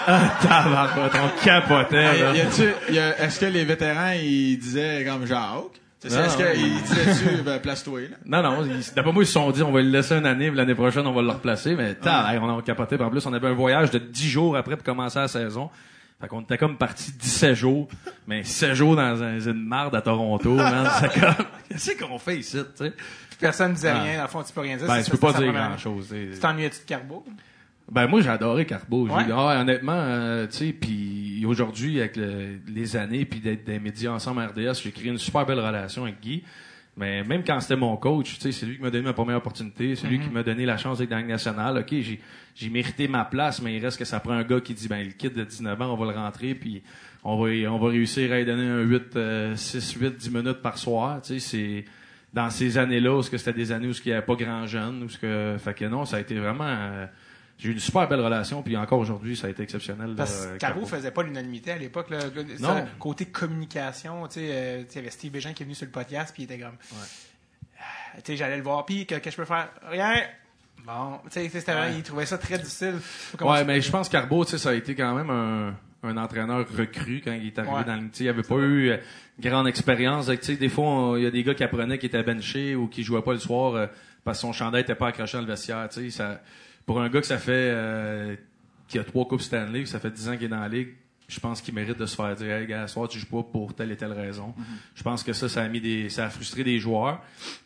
Ah, 0.06 0.20
tabarouette, 0.42 1.14
on 1.16 1.46
capotait, 1.46 2.20
là. 2.22 2.36
Y 2.36 2.42
a-tu- 2.42 2.94
y 2.94 3.00
a- 3.00 3.20
Est-ce 3.24 3.40
que 3.40 3.46
les 3.46 3.64
vétérans, 3.64 4.12
ils 4.22 4.58
disaient 4.58 5.06
comme 5.08 5.26
Jacques? 5.26 5.80
Est-ce 6.04 6.36
qu'ils 6.36 6.82
disaient-tu, 6.84 7.42
ben, 7.46 7.60
place-toi, 7.60 8.02
là? 8.02 8.18
Non, 8.26 8.44
non, 8.44 8.68
d'après 8.94 9.14
moi, 9.14 9.24
ils 9.24 9.28
se 9.28 9.32
sont 9.32 9.50
dit, 9.52 9.64
on 9.64 9.72
va 9.72 9.82
le 9.82 9.88
laisser 9.88 10.16
une 10.16 10.26
année, 10.26 10.50
puis 10.50 10.58
l'année 10.58 10.76
prochaine, 10.76 11.08
on 11.08 11.14
va 11.14 11.22
le 11.22 11.30
replacer. 11.30 11.74
Mais 11.78 11.94
tab, 11.96 12.26
hey, 12.34 12.38
on 12.42 12.58
a 12.58 12.62
capoté. 12.62 12.98
Puis 12.98 13.06
En 13.06 13.10
plus, 13.10 13.26
on 13.26 13.32
avait 13.32 13.48
un 13.48 13.54
voyage 13.54 13.92
de 13.92 14.00
10 14.00 14.28
jours 14.30 14.58
après 14.58 14.76
pour 14.76 14.84
commencer 14.84 15.20
la 15.20 15.30
saison. 15.30 15.70
Fait 16.22 16.28
qu'on 16.28 16.42
était 16.42 16.58
comme 16.58 16.78
parti 16.78 17.12
17 17.12 17.54
jours, 17.56 17.88
mais 18.28 18.44
16 18.44 18.74
jours 18.78 18.96
dans 18.96 19.22
un- 19.24 19.40
une 19.40 19.66
marde 19.66 19.94
à 19.96 20.02
Toronto, 20.02 20.54
man. 20.56 20.90
C'est 21.02 21.20
comme, 21.20 21.46
qu'est-ce 21.70 22.02
qu'on 22.02 22.18
fait 22.18 22.38
ici, 22.38 22.58
tu 22.58 22.86
sais? 22.86 22.94
Personne 23.40 23.72
ne 23.72 23.76
disait 23.76 23.90
Ah. 23.90 24.02
rien, 24.04 24.16
dans 24.18 24.22
le 24.24 24.28
fond, 24.30 24.42
tu 24.44 24.54
peux 24.54 24.62
rien 24.62 24.78
dire. 24.78 24.88
Ben, 24.88 25.02
tu 25.04 25.12
peux 25.12 25.18
pas 25.18 25.32
dire 25.34 25.38
première 25.42 25.54
grand 25.54 25.64
année. 25.72 25.78
chose. 25.78 26.08
Tu 26.14 26.40
t'ennuyais-tu 26.40 26.80
de 26.80 26.86
Carbo? 26.86 27.26
Ben 27.92 28.08
moi 28.08 28.22
j'ai 28.22 28.30
adoré 28.30 28.66
Carbo. 28.66 29.08
Ouais. 29.10 29.26
ah, 29.30 29.60
honnêtement, 29.60 29.92
euh, 29.94 30.48
tu 30.48 30.58
sais, 30.58 30.72
puis 30.72 31.44
aujourd'hui 31.46 32.00
avec 32.00 32.16
le- 32.16 32.60
les 32.68 32.96
années 32.96 33.26
puis 33.26 33.42
d'être 33.42 33.66
des 33.66 33.78
médias 33.78 34.12
ensemble 34.12 34.42
à 34.42 34.48
RDS, 34.48 34.82
j'ai 34.82 34.92
créé 34.92 35.10
une 35.10 35.18
super 35.18 35.46
belle 35.46 35.60
relation 35.60 36.04
avec 36.04 36.22
Guy. 36.22 36.44
Mais 36.96 37.24
même 37.24 37.44
quand 37.44 37.60
c'était 37.60 37.76
mon 37.76 37.98
coach, 37.98 38.36
tu 38.36 38.42
sais, 38.42 38.52
c'est 38.52 38.66
lui 38.66 38.76
qui 38.76 38.82
m'a 38.82 38.92
donné 38.92 39.04
ma 39.04 39.14
première 39.14 39.38
opportunité, 39.38 39.96
c'est 39.96 40.08
lui 40.08 40.20
Mm-hmm. 40.20 40.24
qui 40.24 40.30
m'a 40.30 40.44
donné 40.44 40.66
la 40.66 40.78
chance 40.78 41.00
d'être 41.00 41.10
dans 41.10 41.18
la 41.18 41.24
nationale. 41.24 41.78
Ok, 41.80 41.90
j'ai 41.90 42.20
j'ai 42.56 42.70
mérité 42.70 43.08
ma 43.08 43.26
place, 43.26 43.62
mais 43.62 43.76
il 43.76 43.84
reste 43.84 43.98
que 43.98 44.06
ça 44.06 44.20
prend 44.20 44.34
un 44.34 44.44
gars 44.44 44.62
qui 44.62 44.76
dit 44.76 44.88
ben 44.88 45.04
le 45.04 45.12
kid 45.12 45.34
de 45.34 45.44
19 45.44 45.82
ans, 45.82 45.94
on 45.94 45.98
va 45.98 46.12
le 46.12 46.18
rentrer 46.18 46.54
puis 46.54 46.84
on 47.24 47.36
va 47.38 47.50
on 47.72 47.80
va 47.80 47.90
réussir 47.90 48.32
à 48.32 48.38
lui 48.38 48.46
donner 48.46 48.68
un 48.68 48.82
8 48.82 49.16
euh, 49.16 49.56
6 49.56 49.94
8 49.94 50.18
10 50.18 50.30
minutes 50.30 50.62
par 50.62 50.78
soir, 50.78 51.22
tu 51.22 51.40
sais, 51.40 51.40
c'est 51.40 51.86
dans 52.34 52.50
ces 52.50 52.78
années-là, 52.78 53.16
où 53.16 53.22
ce 53.22 53.30
que 53.30 53.38
c'était 53.38 53.54
des 53.54 53.72
années 53.72 53.88
où 53.88 53.92
il 53.92 54.08
n'y 54.08 54.14
avait 54.14 54.26
pas 54.26 54.36
grand 54.36 54.66
jeune, 54.66 55.04
où 55.04 55.10
ce 55.10 55.18
que 55.18 55.56
fait 55.60 55.74
que 55.74 55.86
non, 55.86 56.06
ça 56.06 56.18
a 56.18 56.20
été 56.20 56.36
vraiment 56.36 56.66
euh, 56.68 57.06
j'ai 57.64 57.70
eu 57.70 57.72
une 57.72 57.80
super 57.80 58.08
belle 58.10 58.20
relation, 58.20 58.62
puis 58.62 58.76
encore 58.76 59.00
aujourd'hui, 59.00 59.38
ça 59.38 59.48
a 59.48 59.50
été 59.50 59.64
exceptionnel. 59.64 60.16
Parce 60.18 60.46
que 60.48 60.58
Carbo 60.58 60.82
Carbo. 60.82 60.86
faisait 60.86 61.12
pas 61.12 61.24
l'unanimité 61.24 61.72
à 61.72 61.78
l'époque. 61.78 62.10
là. 62.10 62.20
Ça. 62.60 62.86
Côté 63.00 63.26
communication, 63.28 64.28
tu 64.28 64.42
sais, 64.42 64.48
euh, 64.52 64.80
tu 64.82 64.84
sais, 64.84 64.90
il 64.94 64.96
y 64.98 65.00
avait 65.00 65.10
Steve 65.12 65.32
Bégin 65.32 65.54
qui 65.54 65.64
est 65.64 65.66
venu 65.66 65.76
sur 65.76 65.86
le 65.86 65.92
podcast, 65.92 66.34
puis 66.34 66.44
il 66.44 66.46
était 66.52 66.60
comme... 66.60 66.76
Ah, 67.80 68.18
Tu 68.18 68.22
sais, 68.34 68.38
j'allais 68.38 68.58
le 68.58 68.64
voir, 68.64 68.86
puis 68.86 69.06
que, 69.06 69.16
que 69.16 69.32
je 69.32 69.36
peux 69.38 69.46
faire? 69.46 69.70
Rien! 69.90 70.16
Bon, 70.86 71.20
tu 71.32 71.50
sais, 71.50 71.62
il 71.96 72.04
trouvait 72.04 72.26
ça 72.26 72.38
très 72.38 72.58
difficile. 72.58 72.96
Ouais, 73.40 73.62
tu- 73.62 73.66
mais 73.66 73.80
je 73.80 73.90
pense 73.90 74.08
que 74.10 74.12
Carbo, 74.12 74.44
tu 74.44 74.52
sais, 74.52 74.58
ça 74.58 74.72
a 74.72 74.74
été 74.74 74.94
quand 74.96 75.16
même 75.16 75.30
un, 75.30 75.74
un 76.04 76.18
entraîneur 76.18 76.66
recru 76.78 77.22
quand 77.24 77.32
il 77.32 77.48
est 77.48 77.58
arrivé 77.60 77.74
Ouais. 77.74 77.84
dans 77.86 77.96
le. 77.96 78.10
Il 78.20 78.28
avait 78.28 78.44
pas 78.44 78.56
eu 78.56 78.90
euh, 78.90 78.98
grande 79.40 79.68
expérience. 79.70 80.26
Tu 80.28 80.38
sais, 80.42 80.56
des 80.58 80.68
fois, 80.68 81.14
il 81.18 81.24
y 81.24 81.26
a 81.26 81.32
des 81.32 81.42
gars 81.44 81.54
qui 81.54 81.64
apprenaient 81.64 81.98
qui 81.98 82.08
étaient 82.08 82.24
benchés 82.24 82.76
ou 82.76 82.88
qui 82.88 83.02
jouaient 83.04 83.22
pas 83.22 83.32
le 83.32 83.40
soir 83.40 83.76
euh, 83.76 83.88
parce 84.26 84.40
que 84.40 84.42
son 84.42 84.52
chandail 84.52 84.82
était 84.82 84.96
pas 84.96 85.08
accroché 85.08 85.38
dans 85.38 85.44
le 85.44 85.48
vestiaire. 85.48 85.88
Tu 85.90 86.02
sais, 86.02 86.10
ça, 86.10 86.42
pour 86.86 87.02
un 87.02 87.10
gars 87.10 87.22
que 87.22 87.28
ça 87.28 87.38
fait 87.38 87.52
euh, 87.52 88.36
qui 88.88 89.00
a 89.00 89.04
trois 89.04 89.28
coupes 89.28 89.42
Stanley, 89.42 89.84
que 89.84 89.90
ça 89.90 90.00
fait 90.00 90.12
dix 90.12 90.28
ans 90.30 90.34
qu'il 90.34 90.46
est 90.46 90.50
dans 90.50 90.60
la 90.60 90.70
ligue, 90.70 90.90
je 91.28 91.40
pense 91.40 91.62
qu'il 91.62 91.74
mérite 91.74 91.98
de 91.98 92.06
se 92.06 92.16
faire 92.16 92.36
dire, 92.36 92.52
hey, 92.52 92.68
gars, 92.68 92.88
soir, 92.88 93.08
tu 93.08 93.18
joues 93.18 93.28
pas 93.28 93.44
pour 93.44 93.74
telle 93.74 93.92
et 93.92 93.98
telle 93.98 94.12
raison. 94.12 94.54
Je 94.94 95.04
pense 95.04 95.24
que 95.24 95.34
ça, 95.34 95.50
ça 95.50 95.64
a 95.64 95.68
mis 95.68 95.82
des, 95.82 96.10
ça 96.10 96.26
a 96.26 96.30
frustré 96.30 96.64
des 96.64 96.80
joueurs. 96.80 97.22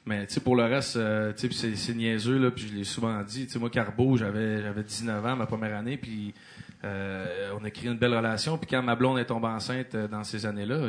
Mais, 0.06 0.26
tu 0.28 0.36
sais, 0.36 0.40
pour 0.40 0.56
le 0.56 0.64
reste, 0.64 0.96
euh, 0.96 1.34
tu 1.34 1.50
sais, 1.50 1.54
c'est, 1.54 1.76
c'est 1.76 1.94
niaiseux, 1.94 2.38
là, 2.38 2.52
puis 2.52 2.68
je 2.70 2.76
l'ai 2.76 2.84
souvent 2.84 3.22
dit. 3.24 3.46
Tu 3.46 3.54
sais, 3.54 3.60
moi, 3.60 3.70
Carbo, 3.70 4.16
j'avais, 4.16 4.62
j'avais 4.62 4.84
19 4.84 5.26
ans, 5.26 5.36
ma 5.36 5.48
première 5.48 5.76
année, 5.76 5.98
puis 5.98 6.34
euh, 6.84 7.52
on 7.60 7.66
a 7.66 7.72
créé 7.72 7.90
une 7.90 7.98
belle 7.98 8.14
relation. 8.16 8.58
Puis 8.58 8.68
quand 8.70 8.84
ma 8.84 8.96
blonde 8.96 9.18
est 9.20 9.26
tombée 9.26 9.48
enceinte 9.48 9.96
euh, 9.96 10.08
dans 10.08 10.24
ces 10.24 10.46
années-là, 10.46 10.88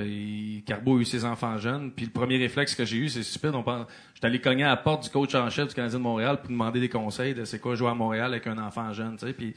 Carbo 0.66 0.98
a 0.98 1.01
eu 1.01 1.05
ses 1.05 1.24
enfants 1.24 1.57
jeunes. 1.59 1.92
Puis 1.92 2.05
le 2.05 2.11
premier 2.11 2.37
réflexe 2.37 2.74
que 2.74 2.85
j'ai 2.85 2.98
eu, 2.98 3.09
c'est 3.09 3.22
stupide. 3.22 3.53
Pense, 3.64 3.87
j'étais 4.14 4.27
allé 4.27 4.40
cogner 4.40 4.64
à 4.64 4.68
la 4.68 4.77
porte 4.77 5.05
du 5.05 5.11
coach 5.11 5.35
en 5.35 5.48
chef 5.51 5.68
du 5.68 5.74
Canadien 5.74 5.98
de 5.98 6.03
Montréal 6.05 6.40
pour 6.40 6.51
demander 6.51 6.81
des 6.81 6.88
conseils 6.90 7.35
de 7.35 7.44
c'est 7.44 7.59
quoi 7.59 7.74
jouer 7.74 7.88
à 7.90 7.94
Montréal 7.94 8.33
avec 8.33 8.46
un 8.46 8.59
enfant 8.59 8.92
jeune. 8.92 9.16
Puis 9.37 9.55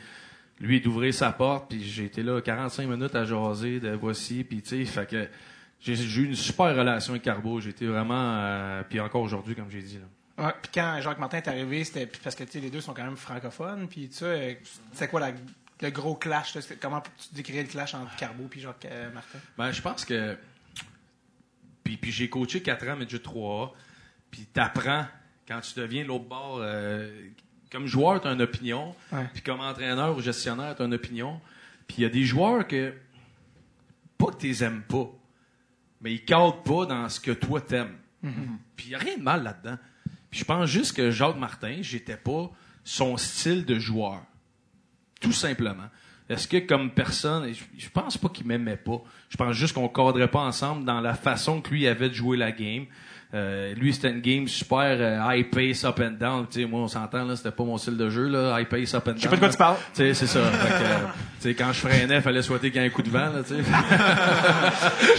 lui 0.59 0.79
d'ouvrir 0.79 1.13
sa 1.13 1.31
porte, 1.31 1.69
puis 1.69 1.83
j'ai 1.83 2.05
été 2.05 2.23
là 2.23 2.39
45 2.39 2.87
minutes 2.87 3.15
à 3.15 3.25
jaser 3.25 3.79
de 3.79 3.91
voici, 3.91 4.43
puis 4.43 4.61
tu 4.61 4.69
sais, 4.69 4.85
fait 4.85 5.09
que 5.09 5.27
j'ai 5.79 5.95
eu 5.95 6.25
une 6.27 6.35
super 6.35 6.75
relation 6.75 7.13
avec 7.13 7.23
Carbo. 7.23 7.59
Été 7.59 7.87
vraiment, 7.87 8.35
euh, 8.37 8.83
puis 8.87 8.99
encore 8.99 9.23
aujourd'hui, 9.23 9.55
comme 9.55 9.69
j'ai 9.71 9.81
dit. 9.81 9.97
Là. 9.97 10.45
Ouais, 10.45 10.53
puis 10.61 10.71
quand 10.73 10.99
Jacques 11.01 11.19
Martin 11.19 11.37
est 11.37 11.47
arrivé, 11.47 11.83
c'était 11.83 12.07
parce 12.23 12.35
que 12.35 12.43
les 12.59 12.69
deux 12.69 12.79
sont 12.81 12.93
quand 12.93 13.03
même 13.03 13.17
francophones, 13.17 13.87
puis 13.89 14.07
tu 14.09 14.17
sais, 14.17 14.61
c'est 14.93 15.07
quoi 15.09 15.19
la- 15.19 15.31
le 15.81 15.89
gros 15.89 16.15
clash? 16.15 16.55
là? 16.55 16.61
Comment 16.79 17.01
tu 17.01 17.33
décrirais 17.35 17.63
le 17.63 17.69
clash 17.69 17.93
entre 17.93 18.15
Carbo 18.15 18.49
et 18.55 18.59
Jacques 18.59 18.85
euh, 18.85 19.11
Martin? 19.13 19.39
Ben, 19.57 19.71
je 19.71 19.81
pense 19.81 20.05
que. 20.05 20.37
Puis, 21.83 21.97
puis 21.97 22.11
j'ai 22.11 22.29
coaché 22.29 22.61
4 22.61 22.87
ans 22.89 22.95
Midget 22.95 23.17
3A. 23.17 23.71
Puis 24.29 24.45
t'apprends 24.53 25.05
quand 25.47 25.59
tu 25.61 25.79
deviens 25.79 26.03
de 26.03 26.07
l'autre 26.07 26.25
bord. 26.25 26.59
euh, 26.61 27.09
comme 27.71 27.87
joueur, 27.87 28.21
tu 28.21 28.27
as 28.27 28.31
une 28.31 28.41
opinion. 28.41 28.95
Ouais. 29.11 29.25
Puis 29.33 29.41
comme 29.41 29.59
entraîneur 29.61 30.15
ou 30.17 30.21
gestionnaire, 30.21 30.75
tu 30.75 30.81
as 30.81 30.85
une 30.85 30.93
opinion. 30.93 31.39
Puis 31.87 31.97
il 31.99 32.03
y 32.03 32.05
a 32.05 32.09
des 32.09 32.23
joueurs 32.23 32.67
que. 32.67 32.93
Pas 34.17 34.27
que 34.27 34.37
tu 34.37 34.47
les 34.47 34.63
aimes 34.63 34.83
pas, 34.83 35.09
mais 35.99 36.13
ils 36.13 36.23
cadrent 36.23 36.61
pas 36.61 36.85
dans 36.85 37.09
ce 37.09 37.19
que 37.19 37.31
toi 37.31 37.59
t'aimes. 37.59 37.97
Puis 38.75 38.85
il 38.85 38.89
n'y 38.89 38.95
a 38.95 38.99
rien 38.99 39.17
de 39.17 39.23
mal 39.23 39.41
là-dedans. 39.43 39.77
Puis 40.29 40.41
je 40.41 40.45
pense 40.45 40.69
juste 40.69 40.95
que 40.95 41.09
Jacques 41.09 41.37
Martin, 41.37 41.79
j'étais 41.81 42.17
pas 42.17 42.51
son 42.83 43.17
style 43.17 43.65
de 43.65 43.79
joueur. 43.79 44.21
Tout 45.21 45.31
simplement. 45.31 45.87
Est-ce 46.29 46.47
que 46.47 46.57
comme 46.57 46.91
personne, 46.91 47.53
je, 47.53 47.63
je 47.77 47.89
pense 47.89 48.17
pas 48.17 48.29
qu'il 48.29 48.45
m'aimait 48.47 48.77
pas. 48.77 49.01
Je 49.29 49.37
pense 49.37 49.53
juste 49.53 49.73
qu'on 49.73 49.87
cadrait 49.89 50.29
pas 50.29 50.39
ensemble 50.39 50.85
dans 50.85 51.01
la 51.01 51.13
façon 51.13 51.61
que 51.61 51.69
lui 51.71 51.87
avait 51.87 52.09
de 52.09 52.13
jouer 52.13 52.37
la 52.37 52.51
game. 52.51 52.85
Euh, 53.33 53.73
lui, 53.75 53.93
c'était 53.93 54.11
une 54.11 54.19
game 54.19 54.47
super 54.47 54.97
euh, 54.99 55.19
high 55.23 55.49
pace 55.49 55.85
up 55.85 56.01
and 56.01 56.17
down. 56.19 56.47
Moi, 56.67 56.81
on 56.81 56.87
s'entend 56.89 57.23
là, 57.23 57.35
c'était 57.37 57.51
pas 57.51 57.63
mon 57.63 57.77
style 57.77 57.95
de 57.95 58.09
jeu 58.09 58.27
là, 58.27 58.59
high 58.59 58.67
pace 58.67 58.93
up 58.93 59.07
and 59.07 59.11
down. 59.11 59.21
sais 59.21 59.29
pas 59.29 59.35
de 59.35 59.39
quoi 59.39 59.49
tu 59.49 59.57
parles. 59.57 59.77
Tu 59.93 60.01
sais, 60.01 60.13
c'est 60.13 60.27
ça. 60.27 60.43
Fait 60.43 60.67
que, 60.67 61.49
euh, 61.49 61.53
quand 61.57 61.71
je 61.71 61.79
freinais, 61.79 62.19
fallait 62.19 62.41
souhaiter 62.41 62.71
qu'il 62.71 62.81
y 62.81 62.83
ait 62.83 62.87
un 62.87 62.91
coup 62.91 63.03
de 63.03 63.09
vent 63.09 63.29
là, 63.29 63.41
je 63.49 63.53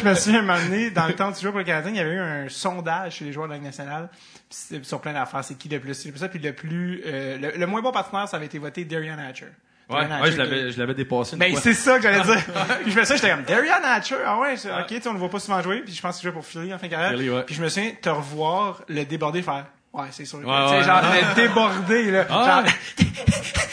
me 0.04 0.40
moment 0.42 0.58
donné, 0.62 0.90
dans 0.90 1.06
le 1.06 1.14
temps 1.14 1.32
tu 1.32 1.40
jouais 1.40 1.50
pour 1.50 1.60
le 1.60 1.64
Canadien, 1.64 1.90
il 1.90 1.96
y 1.96 2.00
avait 2.00 2.14
eu 2.14 2.18
un 2.18 2.48
sondage 2.50 3.16
chez 3.16 3.24
les 3.24 3.32
joueurs 3.32 3.46
de 3.46 3.52
la 3.52 3.56
Ligue 3.56 3.66
nationale 3.66 4.10
sur 4.50 5.00
plein 5.00 5.14
d'affaires. 5.14 5.42
C'est 5.42 5.56
qui 5.56 5.70
le 5.70 5.80
plus, 5.80 5.94
c'est 5.94 6.16
ça, 6.18 6.28
puis 6.28 6.38
le 6.38 6.52
plus, 6.52 7.02
euh, 7.06 7.38
le, 7.38 7.58
le 7.58 7.66
moins 7.66 7.80
bon 7.80 7.92
partenaire, 7.92 8.28
ça 8.28 8.36
avait 8.36 8.46
été 8.46 8.58
voté 8.58 8.84
Darian 8.84 9.16
Hatcher. 9.18 9.52
Ouais, 9.90 10.06
je 10.30 10.38
l'avais, 10.38 10.70
je 10.72 10.78
l'avais 10.78 10.94
dépassé 10.94 11.36
Ben, 11.36 11.52
fois. 11.52 11.60
c'est 11.60 11.74
ça 11.74 11.96
que 11.96 12.02
j'allais 12.02 12.20
dire. 12.24 12.38
puis 12.82 12.92
je 12.92 12.98
me 12.98 13.04
souviens, 13.04 13.16
j'étais 13.16 13.30
comme, 13.30 13.42
Darian 13.44 13.74
Hatcher, 13.84 14.16
ah 14.26 14.38
ouais, 14.38 14.56
c'est- 14.56 14.70
ok, 14.70 14.86
tu 14.88 15.00
sais, 15.02 15.08
on 15.08 15.12
le 15.12 15.18
voit 15.18 15.28
pas 15.30 15.38
souvent 15.38 15.60
jouer, 15.62 15.80
puis 15.84 15.92
je 15.94 16.00
pense 16.00 16.16
qu'il 16.18 16.22
jouait 16.28 16.32
pour 16.34 16.46
Philly 16.46 16.72
en 16.72 16.78
fin 16.78 16.86
de 16.86 16.92
carrière. 16.92 17.10
Philly, 17.10 17.28
ouais. 17.30 17.42
Puis 17.42 17.54
je 17.54 17.62
me 17.62 17.68
souviens 17.68 17.90
te 18.00 18.08
revoir 18.08 18.82
le 18.88 19.04
déborder 19.04 19.42
faire, 19.42 19.66
ouais, 19.92 20.06
c'est 20.10 20.24
sûr. 20.24 20.38
Ouais, 20.38 20.44
genre, 20.44 21.02
le 21.02 21.34
déborder, 21.34 22.10
là. 22.10 22.24
Ah, 22.30 22.62
Genre, 22.64 22.72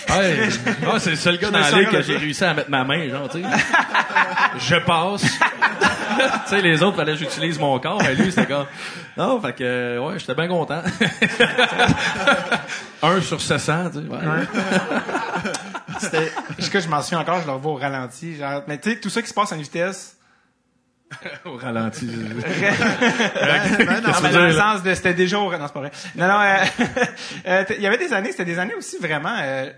Ouais, 0.10 0.50
Ouais, 0.92 1.00
c'est 1.00 1.12
le 1.12 1.16
seul 1.18 1.38
gars 1.38 1.52
dans 1.52 1.60
la 1.60 1.70
ligue 1.72 1.90
que 1.92 2.02
j'ai 2.02 2.18
réussi 2.18 2.44
à 2.44 2.54
mettre 2.56 2.72
ma 2.72 2.84
main, 2.84 3.08
genre, 3.08 3.30
tu 3.30 3.44
sais. 3.44 3.48
Je 4.58 4.76
passe. 4.78 5.22
tu 5.22 6.50
sais, 6.50 6.62
les 6.64 6.82
autres, 6.82 6.98
fallait 6.98 7.14
que 7.14 7.20
j'utilise 7.20 7.60
mon 7.60 7.78
corps, 7.80 8.02
mais 8.02 8.16
lui, 8.16 8.32
c'était 8.32 8.48
comme... 8.48 8.66
Non, 9.16 9.40
fait 9.40 9.54
que, 9.54 10.00
ouais, 10.00 10.18
j'étais 10.18 10.34
bien 10.34 10.48
content. 10.48 10.82
Un 13.04 13.22
sur 13.22 13.40
700, 13.40 13.92
tu 13.92 14.00
sais. 14.00 14.00
ouais. 14.10 14.18
C'était, 16.00 16.32
que 16.70 16.80
je 16.80 16.88
m'en 16.88 17.02
souviens 17.02 17.20
encore, 17.20 17.42
je 17.42 17.46
le 17.48 17.54
revois 17.54 17.72
au 17.74 17.76
ralenti, 17.76 18.36
genre, 18.36 18.64
mais 18.68 18.78
tu 18.80 18.92
sais, 18.92 19.00
tout 19.00 19.10
ça 19.10 19.22
qui 19.22 19.30
se 19.30 19.34
passe 19.34 19.52
en 19.52 19.58
vitesse, 19.58 20.16
Au 21.46 21.58
ralenti. 21.58 22.06
Ben, 22.06 22.36
ben, 22.36 24.02
non, 24.04 24.12
mais 24.22 24.32
dans 24.32 24.46
le 24.46 24.54
sens 24.54 24.84
de 24.84 24.94
c'était 24.94 25.16
déjà 25.16 25.40
au... 25.40 25.52
Non, 25.52 25.66
c'est 25.66 25.74
pas 25.74 25.80
vrai. 25.80 25.92
Non, 26.16 26.28
non, 26.28 26.40
euh, 26.40 26.58
euh, 27.48 27.66
il 27.78 27.82
y 27.82 27.88
avait 27.88 27.98
des 27.98 28.14
années, 28.14 28.30
c'était 28.32 28.46
des 28.46 28.60
années 28.60 28.76
aussi 28.76 28.98
vraiment... 29.00 29.36
euh, 29.42 29.72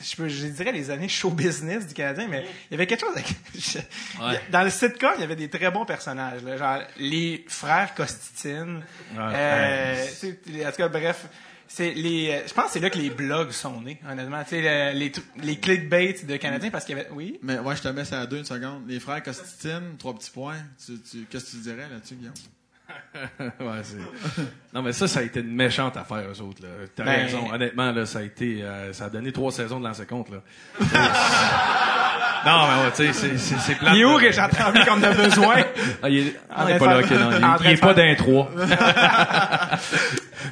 je, 0.00 0.28
je 0.28 0.46
dirais 0.48 0.72
les 0.72 0.90
années 0.90 1.08
show 1.08 1.30
business 1.30 1.86
du 1.86 1.94
Canadien, 1.94 2.26
mais 2.28 2.44
il 2.70 2.72
y 2.72 2.74
avait 2.74 2.86
quelque 2.86 3.00
chose 3.00 3.16
avec... 3.16 3.28
je- 3.58 3.78
Ouais. 4.22 4.40
Dans 4.50 4.62
le 4.62 4.68
sitcom, 4.68 5.12
il 5.16 5.22
y 5.22 5.24
avait 5.24 5.36
des 5.36 5.48
très 5.48 5.70
bons 5.70 5.86
personnages. 5.86 6.42
là, 6.42 6.56
genre 6.58 6.78
les 6.98 7.46
frères 7.48 7.94
Costitine. 7.94 8.82
Ouais. 9.16 9.22
euh, 9.34 10.04
en 10.66 10.70
tout 10.70 10.76
cas, 10.76 10.88
bref... 10.88 11.26
C'est 11.70 11.90
les, 11.92 12.30
euh, 12.30 12.40
je 12.48 12.54
pense 12.54 12.64
que 12.66 12.70
c'est 12.72 12.80
là 12.80 12.88
que 12.90 12.96
les 12.98 13.10
blogs 13.10 13.50
sont 13.50 13.80
nés, 13.82 14.00
honnêtement. 14.10 14.42
Tu 14.42 14.50
sais, 14.50 14.62
le- 14.92 14.98
les, 14.98 15.12
les 15.42 15.56
clickbait 15.58 16.16
de 16.26 16.36
Canadiens, 16.36 16.70
parce 16.70 16.84
qu'il 16.86 16.96
y 16.96 17.00
avait... 17.00 17.10
Oui? 17.12 17.38
Mais 17.42 17.58
ouais, 17.58 17.76
je 17.76 17.82
te 17.82 17.88
mets 17.88 18.06
ça 18.06 18.20
à 18.22 18.26
deux 18.26 18.38
une 18.38 18.44
seconde. 18.46 18.82
Les 18.88 18.98
frères 19.00 19.22
Costitine, 19.22 19.96
trois 19.98 20.14
petits 20.14 20.30
points. 20.30 20.56
Tu, 20.84 20.98
tu, 21.00 21.26
qu'est-ce 21.30 21.44
que 21.44 21.50
tu 21.50 21.56
dirais 21.58 21.86
là-dessus, 21.92 22.14
Guillaume? 22.14 22.32
ouais, 23.60 23.82
c'est... 23.82 24.42
Non, 24.74 24.80
mais 24.82 24.92
ça, 24.94 25.06
ça 25.06 25.20
a 25.20 25.22
été 25.22 25.40
une 25.40 25.54
méchante 25.54 25.96
affaire, 25.98 26.24
eux 26.32 26.40
autres, 26.42 26.62
là. 26.62 26.68
T'as 26.96 27.04
Ben- 27.04 27.26
raison. 27.26 27.52
Honnêtement, 27.52 27.92
là, 27.92 28.06
ça 28.06 28.20
a 28.20 28.22
été, 28.22 28.62
euh, 28.62 28.92
ça 28.94 29.04
a 29.06 29.10
donné 29.10 29.30
trois 29.30 29.52
saisons 29.52 29.78
de 29.78 29.86
lancer 29.86 30.06
compte, 30.06 30.28
là. 30.30 30.38
Non, 32.46 32.66
mais 32.68 32.84
ouais, 32.84 32.90
tu 32.92 32.96
sais, 32.98 33.12
c'est, 33.12 33.36
c'est, 33.36 33.58
c'est 33.58 33.74
plate. 33.74 33.94
Il 33.96 34.00
est 34.02 34.04
où 34.04 34.18
j'ai 34.20 34.40
entendu 34.40 34.78
qu'on 34.86 35.02
a 35.02 35.10
besoin? 35.12 35.56
Ah, 36.02 36.08
il 36.08 36.28
est, 36.28 36.36
ah, 36.48 36.64
il 36.68 36.76
est 36.76 36.78
pas 36.78 36.86
là, 37.00 37.02
faire- 37.02 37.26
ok, 37.28 37.40
non, 37.40 37.56
il, 37.60 37.66
il 37.66 37.72
est 37.72 37.76
pas 37.80 37.94
d'un 37.94 38.14
trois. 38.14 38.48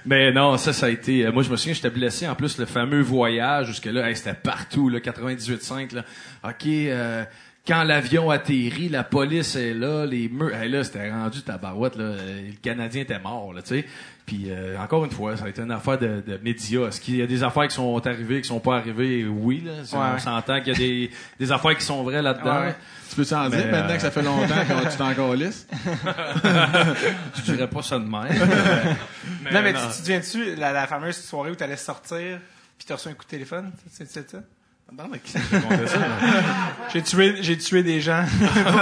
Mais 0.04 0.32
non, 0.32 0.56
ça, 0.56 0.72
ça 0.72 0.86
a 0.86 0.88
été. 0.90 1.26
euh, 1.26 1.32
Moi, 1.32 1.42
je 1.42 1.50
me 1.50 1.56
souviens, 1.56 1.74
j'étais 1.74 1.90
blessé. 1.90 2.26
En 2.28 2.34
plus, 2.34 2.58
le 2.58 2.66
fameux 2.66 3.00
voyage 3.02 3.68
jusque 3.68 3.86
là, 3.86 4.14
c'était 4.14 4.34
partout, 4.34 4.88
là, 4.88 4.98
98.5. 5.00 5.94
Là. 5.94 6.04
Ok, 6.44 6.66
euh, 6.66 7.24
quand 7.66 7.82
l'avion 7.82 8.30
atterrit, 8.30 8.88
la 8.88 9.02
police 9.04 9.56
est 9.56 9.74
là, 9.74 10.06
les 10.06 10.28
murs. 10.28 10.54
Hey, 10.54 10.68
là, 10.68 10.84
c'était 10.84 11.10
rendu 11.10 11.42
tabarouette. 11.42 11.96
Là, 11.96 12.04
Euh, 12.04 12.48
le 12.48 12.54
Canadien 12.62 13.02
était 13.02 13.18
mort, 13.18 13.52
là, 13.52 13.62
tu 13.62 13.68
sais. 13.68 13.84
Puis 14.24 14.46
euh, 14.48 14.76
encore 14.78 15.04
une 15.04 15.10
fois, 15.10 15.36
ça 15.36 15.44
a 15.44 15.48
été 15.48 15.62
une 15.62 15.70
affaire 15.70 15.98
de, 15.98 16.22
de 16.26 16.38
médias. 16.42 16.88
Est-ce 16.88 17.00
qu'il 17.00 17.16
y 17.16 17.22
a 17.22 17.26
des 17.26 17.42
affaires 17.42 17.68
qui 17.68 17.74
sont 17.74 18.04
arrivées, 18.06 18.40
qui 18.40 18.48
sont 18.48 18.60
pas 18.60 18.76
arrivées? 18.78 19.24
Oui, 19.24 19.62
là. 19.64 19.72
Ouais. 19.72 20.14
On 20.16 20.18
s'entend 20.18 20.60
qu'il 20.60 20.72
y 20.72 20.76
a 20.76 20.78
des, 20.78 21.10
des 21.40 21.52
affaires 21.52 21.76
qui 21.76 21.84
sont 21.84 22.02
vraies 22.02 22.22
là-dedans. 22.22 22.60
Ouais. 22.60 22.74
Tu 23.08 23.16
peux 23.16 23.24
t'en 23.24 23.48
dire 23.48 23.66
maintenant 23.70 23.90
euh, 23.90 23.94
que 23.96 24.02
ça 24.02 24.10
fait 24.10 24.22
longtemps 24.22 24.46
que 24.48 24.90
tu 24.90 24.96
t'en 24.96 25.14
calisses? 25.14 25.66
Je 27.36 27.42
dirais 27.42 27.68
pas 27.68 27.82
ça 27.82 27.98
de 27.98 28.04
même. 28.04 28.26
mais, 29.44 29.52
non, 29.52 29.62
mais 29.62 29.72
tu, 29.72 29.78
non. 29.80 29.86
tu 29.86 29.88
te 29.88 29.94
souviens-tu 29.98 30.54
la, 30.56 30.72
la 30.72 30.86
fameuse 30.86 31.16
soirée 31.16 31.50
où 31.50 31.54
t'allais 31.54 31.76
sortir 31.76 32.40
puis 32.76 32.86
t'as 32.86 32.94
reçu 32.96 33.08
un 33.08 33.14
coup 33.14 33.24
de 33.24 33.30
téléphone? 33.30 33.72
C'est 33.90 34.10
ça? 34.10 34.38
Non, 34.92 35.04
mais 35.10 35.18
qui 35.18 35.32
c'est 35.32 35.40
qui 35.40 35.54
racontait 35.56 35.86
ça, 35.88 35.98
là? 35.98 36.06
J'ai 36.92 37.02
tué, 37.02 37.34
j'ai 37.42 37.58
tué 37.58 37.82
des 37.82 38.00
gens. 38.00 38.24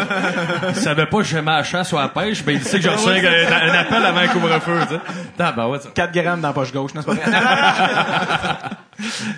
Il 0.69 0.75
savait 0.77 1.07
pas 1.07 1.17
que 1.19 1.25
j'aimais 1.25 1.51
la 1.51 1.65
chasse 1.65 1.93
ou 1.93 1.97
la 1.97 2.09
pêche, 2.09 2.45
mais 2.47 2.55
il 2.55 2.63
sait 2.63 2.77
que 2.77 2.83
j'ai 2.83 2.91
reçu 2.91 3.09
un, 3.09 3.15
un 3.17 3.75
appel 3.75 4.05
avant 4.05 4.19
un 4.21 4.29
couvre-feu, 4.29 4.79
tu 4.83 4.95
sais. 4.95 5.01
Ah, 5.39 5.53
ben 5.53 5.67
ouais, 5.69 5.81
ça. 5.81 5.89
4 5.95 6.13
grammes 6.13 6.41
dans 6.43 6.49
la 6.49 6.55
poche 6.55 6.73
gauche, 6.73 6.93
non, 6.95 7.01
c'est 7.03 7.07
pas? 7.07 7.15
Vrai. 7.15 8.71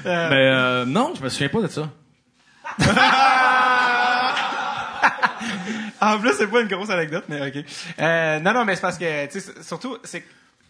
Non. 0.05 0.29
Mais 0.31 0.49
euh, 0.51 0.85
non, 0.85 1.15
je 1.17 1.23
me 1.23 1.29
souviens 1.31 1.49
pas 1.49 1.63
de 1.63 1.69
ça. 1.69 1.89
En 6.01 6.19
plus, 6.19 6.33
c'est 6.37 6.47
pas 6.49 6.61
une 6.61 6.69
grosse 6.69 6.91
anecdote, 6.91 7.25
mais 7.29 7.41
ok. 7.49 7.65
Euh, 7.99 8.41
non, 8.41 8.53
non, 8.53 8.65
mais 8.65 8.75
c'est 8.75 8.83
parce 8.83 8.99
que, 8.99 9.27
tu 9.27 9.41
sais, 9.41 9.53
surtout, 9.63 9.97
c'est 10.05 10.25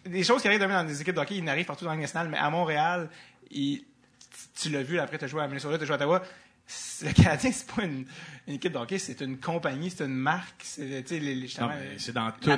des 0.05 0.23
choses 0.23 0.41
qui 0.41 0.47
arrivent 0.49 0.61
demain 0.61 0.83
dans 0.83 0.89
des 0.89 1.01
équipes 1.01 1.17
de 1.17 1.21
hockey, 1.21 1.37
ils 1.37 1.45
n'arrivent 1.45 1.67
partout 1.67 1.85
dans 1.85 1.91
la 1.91 1.97
Ligue 1.97 2.03
nationale, 2.03 2.29
mais 2.31 2.39
à 2.39 2.49
Montréal, 2.49 3.09
ils- 3.51 3.83
tu 4.61 4.71
l'as 4.71 4.83
vu, 4.83 4.99
après, 4.99 5.19
t'as 5.19 5.27
joué 5.27 5.43
à 5.43 5.47
Minnesota, 5.47 5.79
t'as 5.79 5.85
joué 5.85 5.95
à 5.95 5.97
Ottawa. 5.97 6.23
Le 7.03 7.13
Canadien, 7.13 7.53
c'est 7.53 7.71
pas 7.73 7.85
une, 7.85 8.05
une 8.49 8.55
équipe 8.55 8.73
de 8.73 8.79
hockey, 8.79 8.99
c'est 8.99 9.21
une 9.21 9.39
compagnie, 9.39 9.91
c'est 9.91 10.05
une 10.05 10.15
marque, 10.15 10.63
c'est, 10.65 11.05
tu 11.05 11.21
dans 12.13 12.33
tout, 12.33 12.51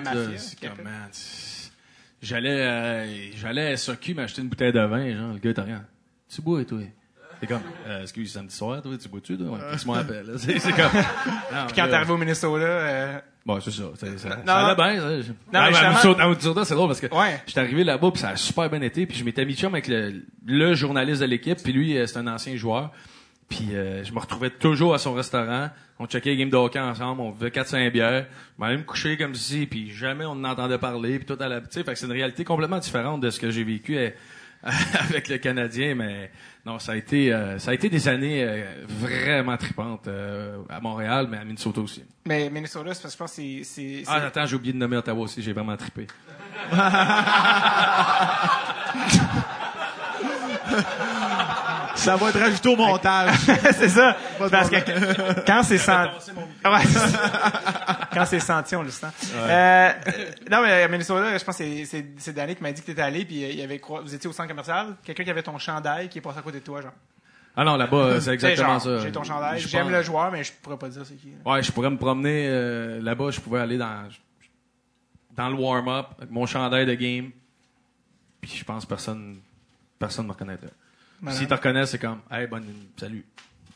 J'allais, 2.20 2.60
euh, 2.60 3.30
j'allais 3.36 3.72
à 3.72 3.76
SOQ 3.76 4.14
m'acheter 4.14 4.42
une 4.42 4.48
bouteille 4.48 4.72
de 4.72 4.80
vin, 4.80 5.16
genre, 5.16 5.32
le 5.34 5.38
gars, 5.38 5.54
t'as 5.54 5.62
rien. 5.62 5.84
Tu 6.28 6.42
bois, 6.42 6.64
toi? 6.64 6.80
C'est 7.40 7.46
comme, 7.46 7.62
euh, 7.86 8.02
excuse, 8.02 8.32
samedi 8.32 8.54
soir, 8.54 8.82
toi, 8.82 8.98
tu 8.98 9.08
bois-tu, 9.08 9.38
toi? 9.38 9.50
Ouais, 9.50 9.60
qu'est-ce 9.70 9.84
qu'on 9.84 9.94
appelle, 9.94 10.26
là? 10.26 10.38
C'est, 10.38 10.54
comme, 10.54 11.00
non, 11.52 11.66
Puis 11.66 11.76
quand 11.76 11.92
arrivé 11.92 12.12
au 12.12 12.16
Minnesota, 12.16 12.64
euh, 12.64 13.20
Bon, 13.48 13.58
c'est 13.61 13.70
ça. 13.70 13.84
c'est- 13.96 14.18
ça, 14.18 14.28
Non, 14.28 14.34
ça 14.46 14.56
allait 14.58 14.68
non. 14.68 14.74
bien. 14.74 15.00
ça. 15.00 15.32
mais 15.52 15.58
Ah, 15.58 15.70
mais 15.70 15.72
justement- 15.94 16.14
à 16.18 16.22
à 16.22 16.28
Minnesota, 16.28 16.64
c'est 16.66 16.74
drôle 16.74 16.88
parce 16.88 17.00
que 17.00 17.06
Ouais. 17.14 17.40
j'étais 17.46 17.61
arrivé 17.61 17.82
là-bas 17.82 18.11
puis 18.11 18.20
ça 18.20 18.28
a 18.28 18.37
super 18.37 18.68
bien 18.68 18.82
été. 18.82 19.06
Puis 19.06 19.16
je 19.16 19.24
m'étais 19.24 19.44
mis 19.46 19.54
chum 19.56 19.72
avec 19.74 19.88
le, 19.88 20.22
le 20.46 20.74
journaliste 20.74 21.22
de 21.22 21.26
l'équipe. 21.26 21.56
Puis 21.64 21.72
lui, 21.72 21.96
euh, 21.96 22.06
c'est 22.06 22.18
un 22.18 22.26
ancien 22.26 22.54
joueur. 22.56 22.90
Puis 23.48 23.68
euh, 23.72 24.04
je 24.04 24.12
me 24.12 24.18
retrouvais 24.18 24.50
toujours 24.50 24.92
à 24.92 24.98
son 24.98 25.14
restaurant. 25.14 25.70
On 25.98 26.06
checkait 26.06 26.28
les 26.30 26.37
games 26.37 26.50
de 26.50 26.56
hockey 26.56 26.78
ensemble. 26.78 27.22
On 27.22 27.30
buvait 27.30 27.50
4-5 27.50 27.90
bières. 27.90 28.26
Je 28.58 28.61
m'allais 28.62 28.76
me 28.76 28.82
coucher 28.82 29.16
comme 29.16 29.34
si. 29.34 29.64
Puis 29.64 29.90
jamais 29.92 30.26
on 30.26 30.34
n'entendait 30.34 30.76
parler. 30.78 31.18
Puis 31.18 31.24
tout 31.34 31.42
à 31.42 31.48
la... 31.48 31.62
Tu 31.62 31.82
sais, 31.82 31.94
c'est 31.94 32.04
une 32.06 32.12
réalité 32.12 32.44
complètement 32.44 32.78
différente 32.78 33.22
de 33.22 33.30
ce 33.30 33.40
que 33.40 33.50
j'ai 33.50 33.64
vécu 33.64 33.96
euh, 33.96 34.11
avec 34.62 35.28
le 35.28 35.38
Canadien. 35.38 35.94
Mais 35.94 36.30
non, 36.66 36.78
ça 36.78 36.92
a 36.92 36.96
été, 36.96 37.32
euh, 37.32 37.58
ça 37.58 37.70
a 37.70 37.74
été 37.74 37.88
des 37.88 38.08
années 38.08 38.44
euh, 38.44 38.64
vraiment 38.88 39.56
tripantes 39.56 40.08
euh, 40.08 40.58
à 40.68 40.80
Montréal, 40.80 41.28
mais 41.30 41.38
à 41.38 41.44
Minnesota 41.44 41.80
aussi. 41.80 42.04
mais 42.26 42.50
Minnesota, 42.50 42.92
c'est 42.94 43.02
parce 43.02 43.14
que 43.14 43.18
je 43.18 43.24
pense 43.24 43.36
que 43.36 43.62
c'est, 43.64 44.02
Ah, 44.06 44.26
attends, 44.26 44.46
j'ai 44.46 44.56
oublié 44.56 44.72
de 44.72 44.78
nommer 44.78 44.96
Ottawa 44.96 45.20
aussi, 45.22 45.42
j'ai 45.42 45.52
vraiment 45.52 45.76
trippé. 45.76 46.06
Ça 51.98 52.16
va 52.16 52.28
être 52.30 52.38
rajouté 52.40 52.68
au 52.68 52.76
montage. 52.76 53.34
c'est 53.72 53.88
ça. 53.88 54.16
Parce 54.50 54.70
que 54.70 55.44
quand 55.44 55.62
c'est 55.62 55.78
senti, 55.78 56.30
quand 58.12 58.24
c'est 58.24 58.40
senti, 58.40 58.76
on 58.76 58.82
le 58.82 58.90
sent. 58.90 59.06
Euh, 59.37 59.90
non, 60.50 60.62
mais 60.62 60.82
à 60.84 60.88
Minnesota, 60.88 61.37
je 61.37 61.44
pense 61.44 61.56
que 61.56 61.64
c'est- 61.64 61.84
c'est 61.84 62.06
c'est 62.18 62.32
Danny 62.32 62.54
qui 62.54 62.62
m'a 62.62 62.72
dit 62.72 62.80
que 62.80 62.87
t'étais 62.87 63.02
allé, 63.02 63.24
puis 63.24 63.44
euh, 63.44 63.48
il 63.50 63.58
y 63.58 63.62
avait 63.62 63.78
quoi, 63.78 64.00
vous 64.00 64.14
étiez 64.14 64.28
au 64.28 64.32
centre 64.32 64.48
commercial, 64.48 64.94
quelqu'un 65.04 65.24
qui 65.24 65.30
avait 65.30 65.42
ton 65.42 65.58
chandail 65.58 66.08
qui 66.08 66.18
est 66.18 66.22
passé 66.22 66.38
à 66.38 66.42
côté 66.42 66.61
de 66.61 66.64
toi, 66.64 66.80
genre. 66.80 66.92
Ah 67.56 67.64
non, 67.64 67.76
là-bas, 67.76 67.96
euh, 67.96 68.20
c'est 68.20 68.32
exactement 68.34 68.78
genre, 68.78 68.82
ça. 68.82 68.98
J'ai 69.00 69.12
ton 69.12 69.24
chandail, 69.24 69.58
j'aime 69.61 69.82
pense- 69.84 69.92
le 69.92 70.02
joueur, 70.02 70.30
mais 70.30 70.44
je 70.44 70.52
pourrais 70.52 70.78
pas 70.78 70.88
dire 70.88 71.02
c'est 71.04 71.16
qui. 71.16 71.30
là. 71.44 71.52
Ouais, 71.52 71.62
je 71.62 71.72
pourrais 71.72 71.90
me 71.90 71.96
promener 71.98 72.46
euh, 72.48 73.02
là-bas, 73.02 73.30
je 73.30 73.40
pouvais 73.40 73.61
aller 73.61 73.76
dans 73.78 74.08
dans 75.37 75.48
le 75.48 75.54
warm-up 75.54 76.06
avec 76.18 76.30
mon 76.30 76.46
chandail 76.46 76.87
de 76.87 76.94
game. 76.94 77.30
Puis 78.40 78.52
je 78.56 78.64
pense 78.64 78.84
que 78.84 78.88
personne 78.88 79.38
personne 79.98 80.26
me 80.26 80.32
reconnaîtrait. 80.32 80.70
S'ils 81.31 81.46
te 81.48 81.54
reconnaissent, 81.54 81.90
c'est 81.90 81.98
comme 81.98 82.20
Hey, 82.31 82.46
bonne 82.46 82.64
salut. 82.96 83.24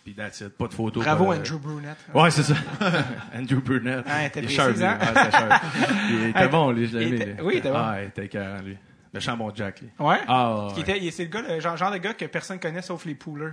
Puis 0.05 0.15
that's 0.15 0.41
it, 0.41 0.49
pas 0.49 0.67
de 0.67 0.75
photo. 0.75 1.01
Bravo, 1.01 1.27
pas 1.27 1.37
de- 1.37 1.41
Andrew 1.41 1.59
Brunette. 1.61 1.97
Ouais, 2.13 2.31
c'est 2.33 2.43
ça. 2.43 2.55
Andrew 3.37 3.61
Burnett. 3.61 4.05
Ah, 4.09 4.27
il 4.35 4.45
est 4.45 4.49
sharp, 4.49 4.75
lui. 4.77 4.85
hein? 4.85 4.99
Sharp. 5.31 5.63
Il 6.11 6.25
était 6.29 6.39
Ah, 6.41 6.49
bon, 6.49 6.71
lui, 6.73 6.89
je 6.89 6.97
oui, 6.99 7.05
il 7.07 7.59
était 7.59 7.71
bon. 7.71 7.77
Ah, 7.79 8.03
il 8.03 8.09
était 8.09 8.25
écœurant, 8.25 8.61
lui. 8.63 8.77
Le 9.13 9.21
chambon 9.21 9.53
Jack, 9.55 9.81
lui. 9.81 9.91
Ouais. 10.01 10.19
Ah, 10.27 10.67
ouais. 10.75 11.11
c'est 11.13 11.25
le 11.25 11.29
gars, 11.31 11.43
le 11.43 11.61
genre, 11.61 11.77
genre 11.77 11.93
de 11.93 11.99
gars 11.99 12.15
que 12.15 12.25
personne 12.25 12.59
connaît 12.59 12.83
sauf 12.83 13.05
les 13.05 13.15
poolers. 13.15 13.53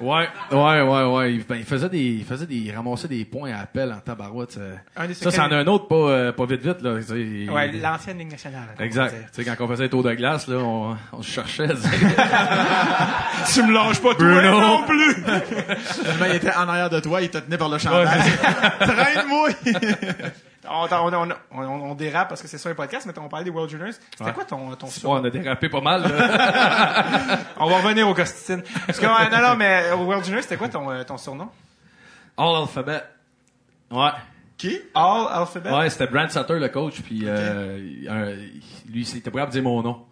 Ouais, 0.00 0.28
ouais, 0.52 0.80
ouais, 0.82 1.04
ouais. 1.04 1.34
Il, 1.34 1.44
ben, 1.44 1.56
il 1.56 1.64
faisait 1.64 1.88
des, 1.88 1.98
il 2.00 2.24
faisait 2.24 2.46
des, 2.46 2.56
il 2.56 2.74
ramassait 2.74 3.06
des 3.08 3.24
points 3.24 3.52
à 3.52 3.60
appel 3.60 3.92
en 3.92 4.00
tabarouette. 4.00 4.52
Ça, 4.52 4.60
Un 4.96 5.06
des 5.06 5.14
ça, 5.14 5.30
c'en 5.30 5.42
a 5.50 5.56
un 5.56 5.66
autre 5.66 5.88
pas, 5.88 5.94
euh, 5.94 6.32
pas 6.32 6.46
vite, 6.46 6.62
vite, 6.62 6.80
là. 6.82 6.94
Il- 7.10 7.50
Ouais, 7.50 7.70
l'ancienne 7.72 8.18
Ligue 8.18 8.30
nationale. 8.30 8.68
Exact. 8.78 9.14
Tu 9.34 9.44
sais, 9.44 9.44
quand 9.44 9.62
on 9.64 9.68
faisait 9.68 9.84
les 9.84 9.90
tours 9.90 10.02
de 10.02 10.12
glace, 10.14 10.48
là, 10.48 10.56
on, 10.58 10.96
on 11.12 11.22
se 11.22 11.30
cherchait. 11.30 11.68
tu 11.68 11.72
me 13.62 13.72
lâches 13.72 14.00
pas, 14.00 14.14
toi 14.14 14.26
Bruno. 14.26 14.60
non 14.60 14.82
plus! 14.84 15.16
Il 16.30 16.36
était 16.36 16.54
en 16.54 16.68
arrière 16.68 16.90
de 16.90 17.00
toi, 17.00 17.20
il 17.20 17.28
te 17.30 17.38
tenait 17.38 17.58
par 17.58 17.68
le 17.68 17.78
chandail. 17.78 18.06
Traîne-moi! 18.80 19.48
On, 20.68 20.86
on, 20.90 21.12
on, 21.14 21.28
on, 21.52 21.62
on 21.90 21.94
dérape 21.94 22.28
parce 22.28 22.42
que 22.42 22.48
c'est 22.48 22.58
ça 22.58 22.68
un 22.68 22.74
podcast, 22.74 23.06
mais 23.06 23.18
on 23.18 23.28
parlait 23.28 23.44
des 23.44 23.50
World 23.50 23.70
Juniors. 23.70 23.92
C'était 23.92 24.24
Ouais. 24.24 24.32
quoi 24.34 24.44
ton, 24.44 24.74
ton 24.76 24.86
Ouais, 24.86 24.92
surnom? 24.92 25.20
on 25.20 25.24
a 25.24 25.30
dérapé 25.30 25.68
pas 25.70 25.80
mal. 25.80 26.02
On 27.58 27.66
va 27.68 27.76
revenir 27.78 28.06
au 28.08 28.14
Costitine. 28.14 28.62
Parce 28.86 28.98
que, 28.98 29.06
ouais, 29.06 29.30
non, 29.30 29.48
non, 29.48 29.56
mais 29.56 29.90
au 29.92 30.04
World 30.04 30.24
Juniors, 30.24 30.42
c'était 30.42 30.56
quoi 30.58 30.68
ton, 30.68 30.90
euh, 30.90 31.02
ton 31.04 31.16
surnom? 31.16 31.48
All 32.36 32.56
alphabet. 32.62 33.02
Ouais. 33.90 34.10
Qui? 34.58 34.78
All 34.94 35.26
Alphabet? 35.30 35.70
Ouais, 35.70 35.88
c'était 35.88 36.06
Brand 36.06 36.30
Sutter, 36.30 36.58
le 36.58 36.68
coach, 36.68 37.00
puis 37.00 37.22
euh, 37.24 37.78
lui, 38.90 39.02
il 39.10 39.16
était 39.16 39.30
pas 39.30 39.38
capable 39.38 39.52
de 39.54 39.60
dire 39.60 39.62
mon 39.62 39.82
nom. 39.82 40.04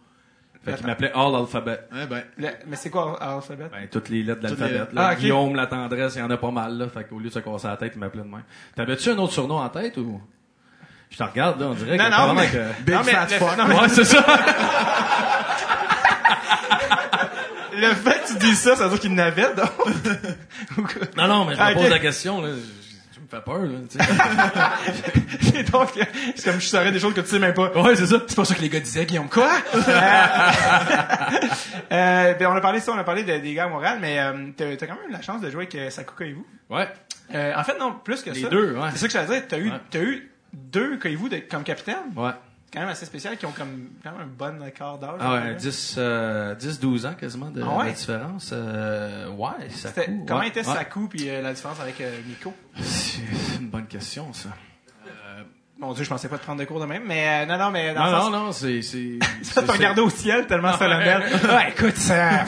Fait 0.64 0.74
qu'il 0.74 0.86
m'appelait 0.86 1.12
All 1.14 1.34
Alphabet. 1.34 1.80
Eh 1.94 2.06
ben, 2.06 2.22
Le- 2.38 2.48
mais 2.66 2.76
c'est 2.76 2.88
quoi 2.90 3.22
All 3.22 3.34
Alphabet? 3.36 3.68
Ben, 3.70 3.86
toutes 3.90 4.08
les 4.08 4.22
lettres 4.22 4.40
de 4.40 4.48
l'alphabet. 4.48 4.72
les. 4.72 4.98
Ah, 4.98 5.12
ok. 5.12 5.18
Guillaume, 5.18 5.54
la 5.54 5.66
tendresse, 5.66 6.14
il 6.16 6.20
y 6.20 6.22
en 6.22 6.30
a 6.30 6.36
pas 6.38 6.50
mal, 6.50 6.78
là. 6.78 6.88
Fait 6.88 7.04
qu'au 7.04 7.18
lieu 7.18 7.28
de 7.28 7.34
se 7.34 7.38
casser 7.40 7.66
la 7.68 7.76
tête, 7.76 7.92
il 7.94 7.98
m'appelait 7.98 8.22
de 8.22 8.28
même. 8.28 8.42
T'avais-tu 8.74 9.10
un 9.10 9.18
autre 9.18 9.34
surnom 9.34 9.58
en 9.58 9.68
tête 9.68 9.98
ou? 9.98 10.18
Je 11.10 11.16
te 11.16 11.22
regarde, 11.22 11.60
là, 11.60 11.66
on 11.68 11.74
dirait 11.74 11.96
Non, 11.96 12.04
que 12.04 12.10
non, 12.10 12.34
mais- 12.34 12.46
que- 12.48 12.82
Big 12.82 12.94
Non, 12.94 13.00
mais 13.04 13.12
fat 13.12 13.26
le- 13.30 13.36
fuck. 13.38 13.56
non, 13.58 13.64
mais- 13.66 13.74
Ouais, 13.80 13.88
c'est 13.88 14.04
ça. 14.04 14.24
Le 17.80 17.94
fait 17.94 18.22
que 18.22 18.26
tu 18.32 18.38
dis 18.38 18.54
ça, 18.56 18.74
ça 18.76 18.84
veut 18.84 18.90
dire 18.90 19.00
qu'il 19.00 19.14
n'avait 19.14 19.54
donc. 19.54 19.70
Ou 20.78 20.82
quoi? 20.82 21.02
Non, 21.16 21.28
non, 21.28 21.44
mais 21.44 21.54
je 21.54 21.60
me 21.60 21.64
Ah, 21.64 21.72
pose 21.74 21.88
la 21.90 21.98
question, 22.00 22.40
là. 22.42 22.48
Tu 23.12 23.20
me 23.20 23.28
fais 23.28 23.40
peur, 23.40 23.58
là, 23.62 23.78
tu 23.88 23.98
sais. 23.98 25.58
Et 25.60 25.62
donc, 25.62 25.90
c'est 26.34 26.44
comme 26.44 26.60
je 26.60 26.66
saurais 26.66 26.90
des 26.90 26.98
choses 26.98 27.14
que 27.14 27.20
tu 27.20 27.28
sais 27.28 27.38
même 27.38 27.54
pas. 27.54 27.70
ouais, 27.80 27.94
c'est 27.94 28.06
ça. 28.06 28.16
C'est 28.26 28.34
pas 28.36 28.44
ça 28.44 28.54
que 28.56 28.60
les 28.62 28.68
gars 28.68 28.80
disaient, 28.80 29.06
Guillaume. 29.06 29.28
Quoi? 29.28 29.48
euh, 29.74 29.80
euh, 31.92 32.34
ben, 32.34 32.46
on 32.48 32.56
a 32.56 32.60
parlé 32.60 32.80
de 32.80 32.84
ça, 32.84 32.92
on 32.92 32.98
a 32.98 33.04
parlé 33.04 33.22
de- 33.22 33.38
des 33.38 33.54
gars 33.54 33.64
à 33.64 33.68
Montréal, 33.68 33.98
mais 34.00 34.18
euh, 34.18 34.32
t'as 34.56 34.86
quand 34.86 34.94
même 34.94 35.10
eu 35.10 35.12
la 35.12 35.22
chance 35.22 35.40
de 35.40 35.48
jouer 35.50 35.62
avec 35.64 35.74
euh, 35.76 35.90
Sakuka 35.90 36.24
et 36.24 36.32
vous. 36.32 36.46
Ouais. 36.70 36.88
Euh, 37.34 37.52
en 37.56 37.62
fait, 37.64 37.78
non, 37.78 37.94
plus 38.04 38.22
que 38.22 38.30
Les 38.30 38.42
ça. 38.42 38.48
deux, 38.48 38.72
ouais. 38.72 38.88
C'est 38.92 38.98
ça 38.98 39.06
que 39.06 39.12
j'allais 39.12 39.26
dire. 39.40 39.48
T'as 39.48 39.58
eu, 39.58 39.70
Ouais. 39.70 39.76
t'as 39.90 39.98
eu 40.00 40.30
deux 40.52 40.98
Koivu 40.98 41.28
comme 41.50 41.64
capitaine? 41.64 42.12
Ouais. 42.16 42.30
Quand 42.72 42.80
même 42.80 42.88
assez 42.90 43.06
spécial, 43.06 43.36
qui 43.38 43.46
ont 43.46 43.52
comme, 43.52 43.88
quand 44.04 44.12
même 44.12 44.20
un 44.20 44.26
bon 44.26 44.70
quart 44.76 44.98
d'âge. 44.98 45.14
Ah 45.20 45.32
ouais, 45.34 45.54
10, 45.54 45.94
euh, 45.96 46.54
10, 46.54 46.80
12 46.80 47.06
ans 47.06 47.14
quasiment 47.14 47.50
de, 47.50 47.62
Ah 47.62 47.78
ouais? 47.78 47.92
de 47.92 47.96
différence. 47.96 48.50
Euh, 48.52 49.28
ouais, 49.30 49.70
ça 49.70 49.88
C'était- 49.88 50.04
coûte. 50.06 50.24
comment 50.28 50.40
ouais, 50.40 50.48
était 50.48 50.66
ouais. 50.66 50.74
Saku 50.74 51.08
puis 51.08 51.30
euh, 51.30 51.40
la 51.40 51.54
différence 51.54 51.80
avec 51.80 51.98
euh, 52.02 52.10
Miko? 52.26 52.52
C'est 52.76 53.22
une 53.58 53.68
bonne 53.70 53.86
question, 53.86 54.30
ça. 54.34 54.50
Mon 55.80 55.92
dieu, 55.94 56.02
je 56.02 56.08
pensais 56.10 56.28
pas 56.28 56.38
te 56.38 56.42
prendre 56.42 56.58
de 56.58 56.64
cours 56.64 56.80
de 56.80 56.86
même, 56.86 57.04
mais 57.06 57.28
euh, 57.28 57.46
non, 57.46 57.56
non, 57.56 57.70
mais 57.70 57.94
dans 57.94 58.04
Non, 58.04 58.10
sens- 58.20 58.30
non, 58.32 58.44
non, 58.46 58.52
c'est, 58.52 58.82
c'est, 58.82 59.20
Ça 59.42 59.62
te 59.62 59.70
regardait 59.70 60.00
au 60.02 60.10
ciel 60.10 60.46
tellement 60.48 60.76
solennel. 60.76 61.22
ouais, 61.44 61.70
écoute, 61.70 61.96
ça. 61.96 62.44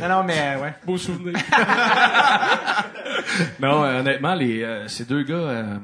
non, 0.00 0.08
non, 0.08 0.24
mais 0.24 0.56
euh, 0.56 0.60
ouais. 0.62 0.74
beau 0.84 0.98
souvenir. 0.98 1.38
non, 3.60 3.84
euh, 3.84 4.00
honnêtement, 4.00 4.34
les, 4.34 4.62
euh, 4.62 4.88
ces 4.88 5.04
deux 5.04 5.22
gars, 5.22 5.34
euh, 5.34 5.76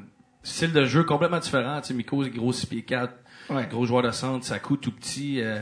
style 0.45 0.73
de 0.73 0.85
jeu 0.85 1.03
complètement 1.03 1.41
différent. 1.41 1.81
Tu 1.81 1.89
sais, 1.89 1.95
Miko, 1.95 2.23
gros 2.29 2.53
6 2.53 2.67
pieds 2.67 2.83
4, 2.83 3.13
Ouais. 3.51 3.67
gros 3.69 3.85
joueur 3.85 4.03
de 4.03 4.11
centre, 4.13 4.47
Saku 4.47 4.77
tout 4.77 4.93
petit, 4.93 5.41
euh, 5.41 5.59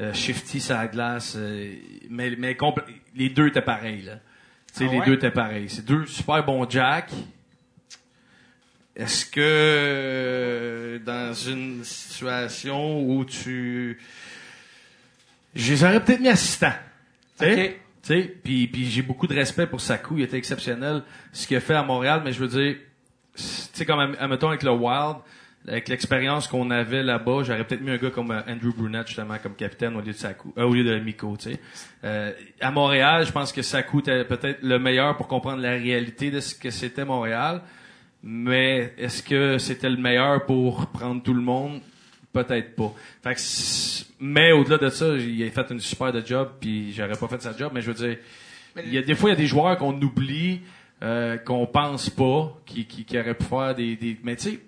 euh, 0.00 0.12
shifty 0.14 0.62
la 0.70 0.86
glace, 0.86 1.34
euh, 1.36 1.74
mais, 2.08 2.34
mais 2.38 2.56
les 3.14 3.28
deux 3.30 3.48
étaient 3.48 3.60
pareils, 3.60 4.02
là. 4.02 4.14
Tu 4.72 4.84
sais, 4.84 4.86
Ah 4.90 4.92
les 4.94 5.00
deux 5.04 5.14
étaient 5.14 5.30
pareils. 5.30 5.68
C'est 5.68 5.84
deux 5.84 6.06
super 6.06 6.44
bons 6.44 6.68
Jack. 6.70 7.10
Est-ce 8.94 9.26
que 9.26 9.40
euh, 9.42 10.98
dans 10.98 11.34
une 11.34 11.84
situation 11.84 13.02
où 13.02 13.24
tu... 13.24 13.98
Je 15.54 15.72
les 15.72 15.84
aurais 15.84 16.02
peut-être 16.02 16.20
mis 16.20 16.28
assistants. 16.28 16.72
Tu 17.38 17.44
sais? 17.44 17.68
Ok. 17.68 17.76
Tu 18.02 18.08
sais, 18.22 18.36
puis, 18.42 18.68
puis 18.68 18.86
j'ai 18.88 19.02
beaucoup 19.02 19.26
de 19.26 19.34
respect 19.34 19.66
pour 19.66 19.80
Sakou. 19.80 20.16
Il 20.16 20.22
était 20.22 20.36
exceptionnel 20.38 21.02
ce 21.32 21.46
qu'il 21.46 21.56
a 21.56 21.60
fait 21.60 21.74
à 21.74 21.82
Montréal, 21.82 22.22
mais 22.24 22.32
je 22.32 22.38
veux 22.44 22.48
dire, 22.48 22.76
tu 23.36 23.42
sais, 23.72 23.84
comme, 23.84 24.16
admettons, 24.18 24.48
avec 24.48 24.62
le 24.62 24.70
Wild, 24.70 25.16
avec 25.68 25.88
l'expérience 25.88 26.46
qu'on 26.46 26.70
avait 26.70 27.02
là-bas, 27.02 27.42
j'aurais 27.42 27.64
peut-être 27.64 27.80
mis 27.80 27.90
un 27.90 27.96
gars 27.96 28.10
comme 28.10 28.30
euh, 28.30 28.40
Andrew 28.48 28.72
Brunette, 28.72 29.08
justement, 29.08 29.36
comme 29.42 29.54
capitaine 29.54 29.96
au 29.96 30.00
lieu 30.00 30.12
de 30.12 30.12
Sakou, 30.12 30.52
euh, 30.56 30.64
au 30.64 30.74
lieu 30.74 30.84
de 30.84 30.98
Miko, 31.00 31.36
tu 31.36 31.50
sais. 31.50 31.60
Euh, 32.04 32.32
à 32.60 32.70
Montréal, 32.70 33.26
je 33.26 33.32
pense 33.32 33.52
que 33.52 33.62
Sakou 33.62 34.00
était 34.00 34.24
peut-être 34.24 34.62
le 34.62 34.78
meilleur 34.78 35.16
pour 35.16 35.26
comprendre 35.26 35.60
la 35.60 35.72
réalité 35.72 36.30
de 36.30 36.40
ce 36.40 36.54
que 36.54 36.70
c'était 36.70 37.04
Montréal. 37.04 37.62
Mais 38.22 38.92
est-ce 38.98 39.22
que 39.22 39.58
c'était 39.58 39.90
le 39.90 39.96
meilleur 39.96 40.46
pour 40.46 40.86
prendre 40.86 41.22
tout 41.22 41.34
le 41.34 41.42
monde? 41.42 41.80
Peut-être 42.32 42.74
pas. 42.74 42.92
Fait 43.22 43.34
que 43.34 43.40
mais 44.18 44.52
au-delà 44.52 44.78
de 44.78 44.88
ça, 44.88 45.14
il 45.16 45.42
a 45.42 45.50
fait 45.50 45.70
une 45.70 45.80
super 45.80 46.12
de 46.12 46.24
job, 46.24 46.50
puis 46.60 46.92
j'aurais 46.92 47.16
pas 47.16 47.28
fait 47.28 47.40
sa 47.42 47.56
job, 47.56 47.70
mais 47.74 47.82
je 47.82 47.90
veux 47.90 47.94
dire, 47.94 48.16
il 48.84 48.92
y 48.92 48.98
a 48.98 49.02
des 49.02 49.14
fois 49.14 49.30
il 49.30 49.32
y 49.32 49.36
a 49.36 49.38
des 49.38 49.46
joueurs 49.46 49.76
qu'on 49.78 50.00
oublie, 50.00 50.60
euh, 51.02 51.36
qu'on 51.36 51.66
pense 51.66 52.10
pas, 52.10 52.56
qui, 52.64 52.86
qui, 52.86 53.04
qui 53.04 53.18
auraient 53.18 53.34
pu 53.34 53.44
faire 53.44 53.74
des, 53.74 53.96
des 53.96 54.18
mais 54.22 54.36
tu 54.36 54.50
sais, 54.50 54.60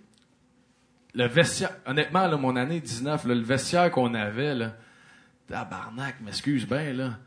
le 1.14 1.26
vestiaire, 1.26 1.70
honnêtement 1.86 2.26
là, 2.26 2.36
mon 2.36 2.54
année 2.56 2.80
19, 2.80 3.24
là, 3.26 3.34
le 3.34 3.40
vestiaire 3.40 3.90
qu'on 3.90 4.14
avait 4.14 4.54
là, 4.54 4.74
tabarnak, 5.48 6.20
m'excuse 6.20 6.66
bien 6.66 6.92
là. 6.92 7.18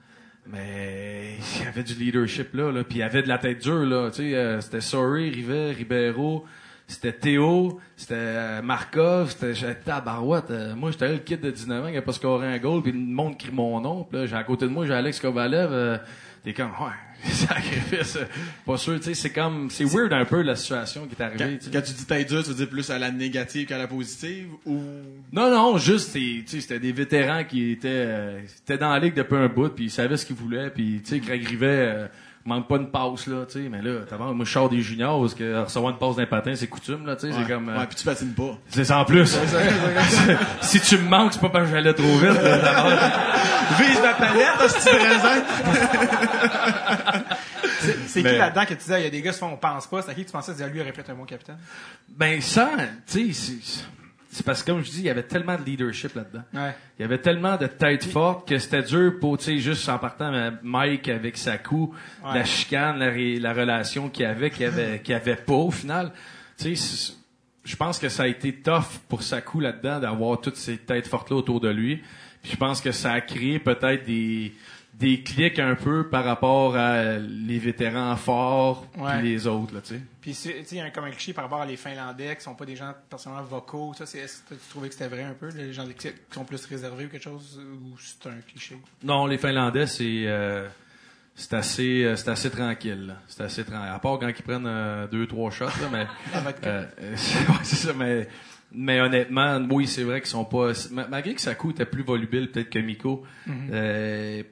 Mais 0.48 1.36
il 1.58 1.66
y 1.66 1.68
avait 1.68 1.84
du 1.84 1.94
leadership 1.94 2.54
là, 2.54 2.72
là 2.72 2.84
puis 2.84 2.98
il 2.98 3.02
y 3.02 3.04
avait 3.04 3.22
de 3.22 3.28
la 3.28 3.38
tête 3.38 3.62
dure 3.62 3.86
là, 3.86 4.10
tu 4.10 4.18
sais, 4.18 4.36
euh, 4.36 4.60
c'était 4.62 4.82
Sorry, 4.82 5.30
Rivet, 5.30 5.72
Ribeiro, 5.72 6.46
c'était 6.88 7.14
Théo, 7.14 7.80
c'était 7.96 8.16
euh, 8.18 8.62
Markov, 8.62 9.32
c'était 9.38 9.76
tabarouette. 9.76 10.50
euh, 10.52 10.76
moi 10.76 10.92
j'étais 10.92 11.12
le 11.12 11.20
kid 11.20 11.42
de 11.42 11.52
19 11.52 11.86
ans 11.86 11.92
qui 11.92 11.98
a 11.98 12.02
pas 12.02 12.12
scoré 12.12 12.48
un 12.48 12.58
goal 12.58 12.82
puis 12.82 12.92
le 12.92 12.98
monde 12.98 13.38
crie 13.38 13.52
mon 13.52 13.80
nom, 13.82 14.04
puis 14.04 14.20
là 14.20 14.26
j'ai 14.26 14.36
à 14.36 14.44
côté 14.44 14.66
de 14.66 14.72
moi 14.72 14.86
j'ai 14.86 14.94
Alex 14.94 15.20
Kovalev, 15.20 15.70
euh, 15.72 15.98
t'es 16.44 16.54
comme 16.54 16.72
ouais, 16.72 16.92
sacrifice, 17.32 18.18
pas 18.66 18.78
sûr, 18.78 18.98
tu 19.00 19.04
sais, 19.06 19.14
c'est 19.14 19.30
comme 19.30 19.70
c'est 19.70 19.84
weird 19.86 20.12
un 20.14 20.26
peu 20.26 20.42
la 20.42 20.56
situation 20.56 21.06
qui 21.06 21.14
est 21.14 21.16
Quand, 21.18 21.26
arrivée. 21.26 21.58
tu 21.60 21.66
sais. 21.66 21.72
quand 21.72 21.82
tu 21.82 21.94
dis 21.94 22.06
taille 22.06 22.26
dure, 22.26 22.44
tu 22.44 22.50
veux 22.50 22.56
dire 22.56 22.70
plus 22.70 22.90
à 22.90 22.98
la 23.00 23.12
négative 23.12 23.68
qu'à 23.68 23.78
la 23.78 23.88
positive 23.88 24.48
ou? 24.66 24.82
Non, 25.32 25.50
non, 25.52 25.78
juste, 25.78 26.14
tu 26.14 26.44
sais, 26.48 26.62
c'était 26.62 26.80
des 26.80 26.92
vétérans 26.92 27.44
qui 27.44 27.72
étaient, 27.72 27.88
euh, 27.90 28.40
étaient 28.64 28.78
dans 28.78 28.90
la 28.92 29.00
ligue 29.00 29.14
depuis 29.14 29.36
un 29.38 29.48
bout, 29.48 29.70
puis 29.70 29.86
ils 29.86 29.92
savaient 29.92 30.18
ce 30.18 30.26
qu'ils 30.26 30.36
voulaient, 30.36 30.70
puis 30.70 31.02
tu 31.04 31.10
sais, 31.12 31.20
Greg 31.20 31.46
Rivet 31.48 31.68
euh, 31.68 32.08
manque 32.46 32.68
pas 32.68 32.78
une 32.78 32.90
passe, 32.90 33.28
là, 33.28 33.46
tu 33.46 33.64
sais, 33.64 33.70
mais 33.70 33.82
là, 33.82 34.00
t'as 34.10 34.18
moi, 34.18 34.34
je 34.46 34.52
sors 34.52 34.70
des 34.70 34.82
juniors, 34.82 35.20
parce 35.20 35.36
que 35.36 35.64
recevoir 35.64 35.92
une 35.94 36.00
passe 36.00 36.16
d'un 36.16 36.26
patin, 36.26 36.56
c'est 36.56 36.68
coutume, 36.68 37.06
là, 37.06 37.16
tu 37.16 37.22
sais, 37.22 37.28
ouais, 37.28 37.44
c'est 37.46 37.54
comme... 37.54 37.70
euh, 37.70 37.78
ouais, 37.78 37.86
puis 37.88 37.96
tu 37.96 38.04
patines 38.04 38.34
pas. 38.34 38.58
c'est 38.70 38.86
ça 38.86 39.00
en 39.00 39.06
plus. 39.06 39.38
si 40.62 40.80
tu 40.82 40.98
me 40.98 41.08
manques, 41.10 41.34
c'est 41.34 41.42
pas 41.42 41.50
parce 41.50 41.66
que 41.66 41.72
j'allais 41.72 41.94
trop 41.94 42.18
vite. 42.18 42.32
Vise 43.80 44.02
ma 44.02 44.14
palette, 44.14 44.70
ce 44.70 44.76
petit 44.76 44.90
raisin. 44.98 45.44
C'est 48.08 48.22
Mais- 48.24 48.32
qui 48.32 48.38
là-dedans 48.38 48.64
que 48.64 48.70
tu 48.74 48.76
disais, 48.76 49.02
il 49.02 49.04
y 49.06 49.08
a 49.08 49.10
des 49.10 49.22
gars 49.22 49.32
qui 49.32 49.36
se 49.36 49.40
font, 49.40 49.54
on 49.54 49.58
pense 49.58 49.88
pas, 49.88 50.02
c'est 50.02 50.12
à 50.12 50.14
qui 50.14 50.26
tu 50.26 50.32
pensais, 50.32 50.52
tu 50.52 50.58
disais, 50.58 50.70
lui, 50.70 50.80
être 50.82 51.10
un 51.10 51.14
bon 51.16 51.26
capitaine? 51.26 51.58
ben 52.10 52.42
ça, 52.42 52.70
tu 53.12 53.34
sais, 53.34 53.84
c'est- 54.32 54.44
parce 54.44 54.64
que 54.64 54.72
comme 54.72 54.84
je 54.84 54.90
dis, 54.90 55.00
il 55.00 55.06
y 55.06 55.10
avait 55.10 55.24
tellement 55.24 55.58
de 55.58 55.64
leadership 55.64 56.16
là-dedans. 56.16 56.44
Ouais. 56.54 56.74
Il 56.98 57.02
y 57.02 57.06
avait 57.06 57.18
tellement 57.20 57.58
de 57.58 57.68
tête 57.68 58.06
forte 58.06 58.48
que 58.48 58.58
c'était 58.58 58.82
dur 58.84 59.14
pour, 59.20 59.38
tu 59.38 59.44
sais, 59.46 59.58
juste 59.60 59.88
en 59.90 59.98
partant 60.00 60.34
euh, 60.34 60.52
Mike 60.64 61.10
avec 61.10 61.38
Sakou, 61.38 61.94
Ouais. 62.24 62.36
la 62.36 62.44
chicane, 62.46 62.98
la, 63.00 63.10
ré- 63.10 63.40
la 63.40 63.54
relation 63.54 64.10
qu'il 64.10 64.24
y 64.24 64.26
avait, 64.26 64.50
qu'il 64.50 64.66
avait, 64.66 65.00
qu'il 65.04 65.14
avait 65.14 65.36
pas 65.36 65.54
au 65.54 65.72
final. 65.72 66.12
Tu 66.58 66.76
sais, 66.76 67.14
je 67.64 67.76
pense 67.76 68.00
que 68.00 68.10
ça 68.10 68.24
a 68.24 68.28
été 68.28 68.54
tough 68.54 69.00
pour 69.08 69.22
Sakou 69.22 69.60
là-dedans 69.60 70.00
d'avoir 70.00 70.42
toutes 70.42 70.56
ces 70.58 70.78
têtes 70.78 71.08
fortes-là 71.08 71.36
autour 71.38 71.60
de 71.60 71.70
lui. 71.70 72.02
Puis 72.42 72.54
je 72.54 72.58
pense 72.58 72.82
que 72.82 72.92
ça 72.92 73.12
a 73.12 73.22
créé 73.22 73.60
peut-être 73.60 74.04
des, 74.06 74.54
des 75.02 75.22
clics 75.24 75.60
un 75.60 75.76
peu 75.76 76.08
par 76.08 76.24
rapport 76.24 76.76
à 76.76 77.18
les 77.18 77.58
vétérans 77.60 78.16
forts 78.16 78.86
Ouais. 78.98 79.22
les 79.22 79.48
autres, 79.48 79.74
là, 79.74 79.82
tu 79.82 79.96
sais. 79.96 80.02
Puis, 80.22 80.32
tu 80.32 80.38
sais, 80.38 80.64
il 80.72 80.78
y 80.78 80.80
a 80.80 80.86
un- 80.86 80.90
comme 80.92 81.06
un 81.06 81.10
cliché 81.12 81.34
par 81.34 81.46
rapport 81.46 81.60
à 81.62 81.66
les 81.66 81.76
Finlandais 81.76 82.36
qui 82.36 82.44
sont 82.44 82.54
pas 82.56 82.66
des 82.66 82.76
gens 82.76 82.94
personnellement 83.10 83.44
vocaux. 83.44 83.94
Ça, 83.98 84.06
c'est, 84.06 84.20
est-ce 84.20 84.42
que 84.44 84.54
tu 84.54 84.62
trouvais 84.70 84.88
que 84.88 84.94
c'était 84.94 85.08
vrai 85.10 85.24
un 85.24 85.34
peu, 85.34 85.50
les 85.50 85.74
gens 85.74 85.86
qui 85.88 86.10
sont 86.32 86.46
plus 86.46 86.64
réservés 86.68 87.06
ou 87.06 87.10
quelque 87.10 87.24
chose, 87.24 87.60
ou 87.60 87.98
c'est 88.00 88.30
un 88.30 88.40
cliché? 88.48 88.78
Non, 89.04 89.26
les 89.26 89.38
Finlandais, 89.40 89.88
c'est 89.88 90.24
euh, 90.28 90.68
c'est 91.34 91.54
assez 91.54 92.04
euh, 92.04 92.16
c'est 92.16 92.30
assez 92.30 92.52
tranquille. 92.52 93.16
C'est 93.28 93.42
assez 93.44 93.64
tranquille. 93.64 93.92
À 93.92 94.00
part 94.00 94.20
quand 94.20 94.28
ils 94.28 94.44
prennent 94.44 94.68
euh, 94.68 95.08
deux 95.08 95.26
trois 95.26 95.50
shots, 95.50 95.66
là, 95.66 95.90
mais 95.92 96.06
euh, 96.68 96.86
c'est 97.64 97.76
ça. 97.88 97.94
Mais 97.94 98.28
mais 98.74 99.02
honnêtement, 99.02 99.60
oui, 99.72 99.88
c'est 99.88 100.04
vrai 100.04 100.22
qu'ils 100.22 100.30
sont 100.30 100.46
pas. 100.46 100.72
ma- 100.92 101.08
Malgré 101.08 101.34
que 101.34 101.42
Sakou 101.42 101.72
était 101.72 101.86
plus 101.86 102.04
volubile 102.04 102.52
peut-être 102.52 102.70
que 102.70 102.80
Miko. 102.80 103.24
euh, 103.72 104.44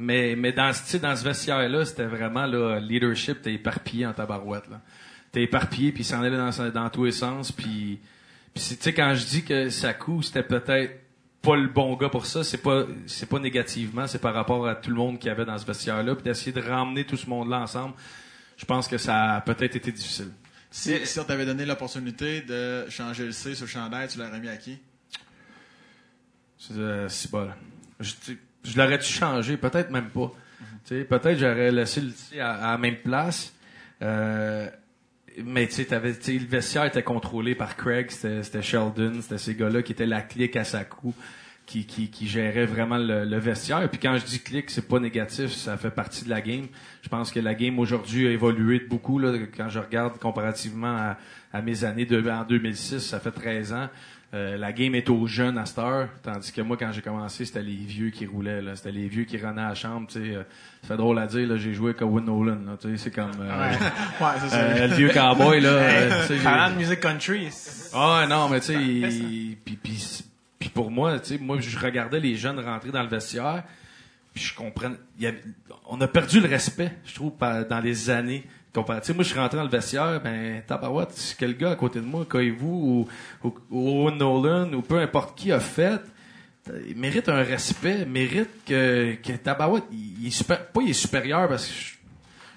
mais 0.00 0.36
mais 0.36 0.52
dans 0.52 0.72
ce 0.72 0.96
dans 0.96 1.14
ce 1.16 1.24
vestiaire 1.24 1.68
là, 1.68 1.84
c'était 1.84 2.06
vraiment 2.06 2.46
là 2.46 2.78
leadership, 2.78 3.42
t'es 3.42 3.54
éparpillé 3.54 4.06
en 4.06 4.12
tabarouette 4.12 4.68
là. 4.70 4.80
T'es 5.32 5.42
éparpillé 5.42 5.90
puis 5.90 6.04
s'en 6.04 6.22
allait 6.22 6.36
dans 6.36 6.70
dans 6.70 6.88
tous 6.88 7.06
les 7.06 7.12
sens 7.12 7.50
puis 7.50 7.98
tu 8.54 8.60
sais 8.60 8.94
quand 8.94 9.14
je 9.14 9.26
dis 9.26 9.44
que 9.44 9.68
Sakou 9.68 10.22
c'était 10.22 10.44
peut-être 10.44 11.00
pas 11.42 11.56
le 11.56 11.66
bon 11.66 11.96
gars 11.96 12.08
pour 12.08 12.26
ça, 12.26 12.44
c'est 12.44 12.62
pas 12.62 12.86
c'est 13.06 13.28
pas 13.28 13.40
négativement, 13.40 14.06
c'est 14.06 14.20
par 14.20 14.34
rapport 14.34 14.68
à 14.68 14.76
tout 14.76 14.90
le 14.90 14.96
monde 14.96 15.18
qu'il 15.18 15.28
y 15.28 15.32
avait 15.32 15.44
dans 15.44 15.58
ce 15.58 15.66
vestiaire 15.66 16.02
là 16.04 16.14
puis 16.14 16.22
d'essayer 16.22 16.52
de 16.52 16.62
ramener 16.62 17.04
tout 17.04 17.16
ce 17.16 17.28
monde 17.28 17.50
là 17.50 17.60
ensemble. 17.60 17.94
Je 18.56 18.64
pense 18.64 18.86
que 18.86 18.98
ça 18.98 19.34
a 19.34 19.40
peut-être 19.40 19.74
été 19.74 19.90
difficile. 19.90 20.30
Si, 20.70 21.06
si 21.06 21.18
on 21.18 21.24
t'avait 21.24 21.46
donné 21.46 21.64
l'opportunité 21.64 22.40
de 22.42 22.88
changer 22.88 23.24
le 23.24 23.32
C 23.32 23.54
sur 23.56 23.64
le 23.64 23.70
chandail, 23.70 24.06
tu 24.06 24.18
l'aurais 24.18 24.38
mis 24.38 24.48
à 24.48 24.56
qui? 24.56 24.78
C'est 26.56 26.74
euh, 26.74 27.08
c'est 27.08 27.30
bol. 27.30 27.52
Je, 28.00 28.12
je 28.70 28.78
l'aurais-tu 28.78 29.12
changé? 29.12 29.56
Peut-être 29.56 29.90
même 29.90 30.10
pas. 30.10 30.32
Peut-être 30.88 31.38
j'aurais 31.38 31.70
laissé 31.70 32.00
le 32.00 32.10
sais, 32.10 32.40
à, 32.40 32.52
à 32.52 32.70
la 32.72 32.78
même 32.78 32.96
place. 32.96 33.54
Euh, 34.02 34.68
mais 35.44 35.68
le 35.68 36.46
vestiaire 36.46 36.84
était 36.84 37.02
contrôlé 37.02 37.54
par 37.54 37.76
Craig, 37.76 38.10
c'était 38.10 38.62
Sheldon, 38.62 39.20
c'était 39.20 39.38
ces 39.38 39.54
gars-là 39.54 39.82
qui 39.82 39.92
étaient 39.92 40.06
la 40.06 40.22
clique 40.22 40.56
à 40.56 40.64
sa 40.64 40.84
cou, 40.84 41.14
qui, 41.66 41.84
qui, 41.86 42.26
géraient 42.26 42.66
vraiment 42.66 42.96
le, 42.96 43.38
vestiaire. 43.38 43.82
Et 43.82 43.88
puis 43.88 43.98
quand 44.00 44.16
je 44.16 44.24
dis 44.24 44.40
clique, 44.40 44.70
c'est 44.70 44.88
pas 44.88 44.98
négatif, 44.98 45.52
ça 45.52 45.76
fait 45.76 45.90
partie 45.90 46.24
de 46.24 46.30
la 46.30 46.40
game. 46.40 46.66
Je 47.02 47.08
pense 47.08 47.30
que 47.30 47.40
la 47.40 47.54
game 47.54 47.78
aujourd'hui 47.78 48.26
a 48.26 48.30
évolué 48.30 48.80
beaucoup. 48.80 49.18
Là, 49.18 49.34
quand 49.56 49.68
je 49.68 49.78
regarde 49.78 50.18
comparativement 50.18 50.96
à, 50.96 51.18
à 51.52 51.62
mes 51.62 51.84
années 51.84 52.06
de, 52.06 52.28
en 52.30 52.44
2006, 52.44 53.00
ça 53.00 53.20
fait 53.20 53.30
13 53.30 53.72
ans. 53.74 53.88
Euh, 54.34 54.58
la 54.58 54.72
game 54.74 54.94
est 54.94 55.08
aux 55.08 55.26
jeunes 55.26 55.56
à 55.56 55.64
cette 55.64 55.78
heure, 55.78 56.08
tandis 56.22 56.52
que 56.52 56.60
moi, 56.60 56.76
quand 56.76 56.92
j'ai 56.92 57.00
commencé, 57.00 57.46
c'était 57.46 57.62
les 57.62 57.74
vieux 57.76 58.10
qui 58.10 58.26
roulaient. 58.26 58.60
là. 58.60 58.76
C'était 58.76 58.92
les 58.92 59.08
vieux 59.08 59.24
qui 59.24 59.38
renaient 59.38 59.62
à 59.62 59.70
la 59.70 59.74
chambre. 59.74 60.06
tu 60.06 60.22
sais. 60.22 60.34
Euh, 60.36 60.42
ça 60.82 60.88
fait 60.88 60.96
drôle 60.98 61.18
à 61.18 61.26
dire, 61.26 61.48
là, 61.48 61.56
j'ai 61.56 61.72
joué 61.72 61.90
avec 61.90 62.02
Owen 62.02 62.26
Nolan. 62.26 62.58
là, 62.66 62.76
tu 62.78 62.90
sais, 62.90 62.96
C'est 63.04 63.10
comme 63.10 63.30
euh, 63.40 63.70
Ouais, 63.70 63.78
c'est 64.40 64.48
ça. 64.50 64.56
euh, 64.58 64.86
le 64.88 64.94
vieux 64.96 65.08
cowboy. 65.08 65.60
Là, 65.60 66.26
j'ai- 66.28 66.38
Parlant 66.40 66.74
de 66.74 66.78
musique 66.78 67.00
country, 67.00 67.46
c'est- 67.50 67.90
ah 67.94 68.26
non, 68.28 68.50
mais 68.50 68.60
tu 68.60 68.66
sais, 68.66 69.56
puis, 69.64 70.68
pour 70.74 70.90
moi, 70.90 71.18
tu 71.20 71.28
sais, 71.36 71.38
moi 71.38 71.56
je 71.60 71.78
regardais 71.78 72.20
les 72.20 72.36
jeunes 72.36 72.60
rentrer 72.60 72.90
dans 72.90 73.02
le 73.02 73.08
vestiaire, 73.08 73.62
puis 74.34 74.42
je 74.44 74.54
comprends, 74.54 74.90
il 75.16 75.24
y 75.24 75.26
avait- 75.26 75.42
on 75.88 75.98
a 76.02 76.06
perdu 76.06 76.40
le 76.40 76.48
respect, 76.48 76.92
je 77.06 77.14
trouve, 77.14 77.32
par- 77.32 77.64
dans 77.66 77.80
les 77.80 78.10
années. 78.10 78.44
Comparé- 78.74 79.00
moi 79.14 79.24
je 79.24 79.30
suis 79.30 79.38
rentré 79.38 79.56
dans 79.56 79.64
le 79.64 79.70
vestiaire, 79.70 80.20
ben 80.22 80.62
tabarouette, 80.66 81.36
quel 81.38 81.56
gars 81.56 81.70
à 81.70 81.76
côté 81.76 82.00
de 82.00 82.04
moi, 82.04 82.26
vous 82.58 83.06
ou, 83.42 83.54
ou, 83.70 84.10
Nolan 84.10 84.72
ou 84.74 84.82
peu 84.82 84.98
importe 84.98 85.38
qui 85.38 85.52
a 85.52 85.60
fait, 85.60 86.00
il 86.88 86.96
mérite 86.96 87.28
un 87.28 87.42
respect, 87.42 88.04
mérite 88.04 88.50
que, 88.66 89.14
que 89.14 89.32
il, 89.32 90.44
pas 90.44 90.80
il 90.82 90.90
est 90.90 90.92
supérieur 90.92 91.48
parce 91.48 91.66
que 91.66 91.72
je, 91.72 91.96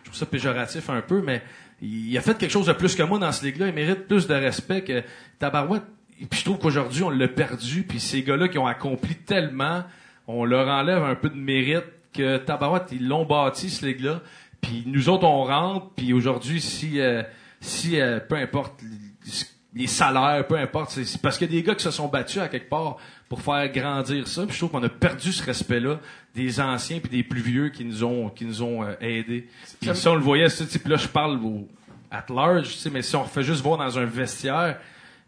trouve 0.04 0.16
ça 0.16 0.26
péjoratif 0.26 0.90
un 0.90 1.02
peu, 1.02 1.22
mais 1.22 1.42
il 1.82 2.16
a 2.18 2.22
fait 2.22 2.38
quelque 2.38 2.52
chose 2.52 2.68
de 2.68 2.74
plus 2.74 2.96
que 2.96 3.04
moi 3.04 3.18
dans 3.18 3.32
ce 3.32 3.44
ligue-là. 3.46 3.68
Il 3.68 3.74
mérite 3.74 4.08
plus 4.08 4.28
de 4.28 4.34
respect 4.34 4.84
que 4.84 5.04
Tabarouette. 5.40 5.84
Et 6.20 6.26
Puis 6.26 6.40
je 6.40 6.46
trouve 6.46 6.60
qu'aujourd'hui, 6.60 7.04
on 7.04 7.10
l'a 7.10 7.28
perdu. 7.28 7.84
Puis 7.84 8.00
ces 8.00 8.22
gars-là 8.22 8.48
qui 8.48 8.60
ont 8.60 8.68
accompli 8.68 9.16
tellement, 9.16 9.84
on 10.28 10.46
leur 10.46 10.68
enlève 10.68 11.04
un 11.04 11.16
peu 11.16 11.30
de 11.30 11.36
mérite 11.38 11.86
que 12.14 12.38
Tabarouette, 12.38 12.90
ils 12.92 13.08
l'ont 13.08 13.26
bâti, 13.26 13.70
ce 13.70 13.86
ligue-là. 13.86 14.22
Puis 14.62 14.84
nous 14.86 15.10
autres, 15.10 15.26
on 15.26 15.44
rentre. 15.44 15.90
Puis 15.96 16.14
aujourd'hui, 16.14 16.62
si, 16.62 17.00
euh, 17.00 17.24
si 17.60 18.00
euh, 18.00 18.20
peu 18.20 18.36
importe 18.36 18.82
les- 19.74 19.88
salaires, 19.88 20.46
peu 20.48 20.58
importe, 20.58 20.92
c'est 20.92 21.22
parce 21.22 21.38
qu'il 21.38 21.50
y 21.52 21.58
a 21.58 21.62
des 21.62 21.66
gars 21.66 21.76
qui 21.76 21.84
se 21.84 21.92
sont 21.92 22.08
battus 22.08 22.40
à 22.42 22.48
quelque 22.50 22.70
part 22.70 22.98
pour 23.30 23.42
faire 23.42 23.72
grandir 23.72 24.28
ça. 24.28 24.44
Puis 24.46 24.54
je 24.54 24.58
trouve 24.60 24.72
qu'on 24.72 24.84
a 24.84 24.90
perdu 24.90 25.32
ce 25.32 25.44
respect-là 25.44 26.00
des 26.36 26.60
anciens 26.60 27.00
puis 27.00 27.10
des 27.10 27.24
plus 27.24 27.42
vieux 27.42 27.70
qui 27.70 27.86
nous 27.86 28.04
ont 28.04 28.30
qui 28.30 28.46
nous 28.46 28.62
ont 28.64 28.84
euh, 28.84 28.94
aidés. 29.00 29.48
Puis 29.80 29.96
ça, 29.96 30.12
on 30.12 30.16
le 30.16 30.22
voyait, 30.22 30.50
sais, 30.50 30.66
puis 30.80 30.90
là, 30.90 30.98
je 30.98 31.08
parle 31.08 31.38
au, 31.44 31.68
at 32.12 32.26
large, 32.30 32.70
tu 32.74 32.78
sais, 32.78 32.90
mais 32.90 33.02
si 33.02 33.16
on 33.16 33.24
refait 33.24 33.44
juste 33.44 33.62
voir 33.64 33.78
dans 33.78 33.98
un 33.98 34.06
vestiaire, 34.06 34.78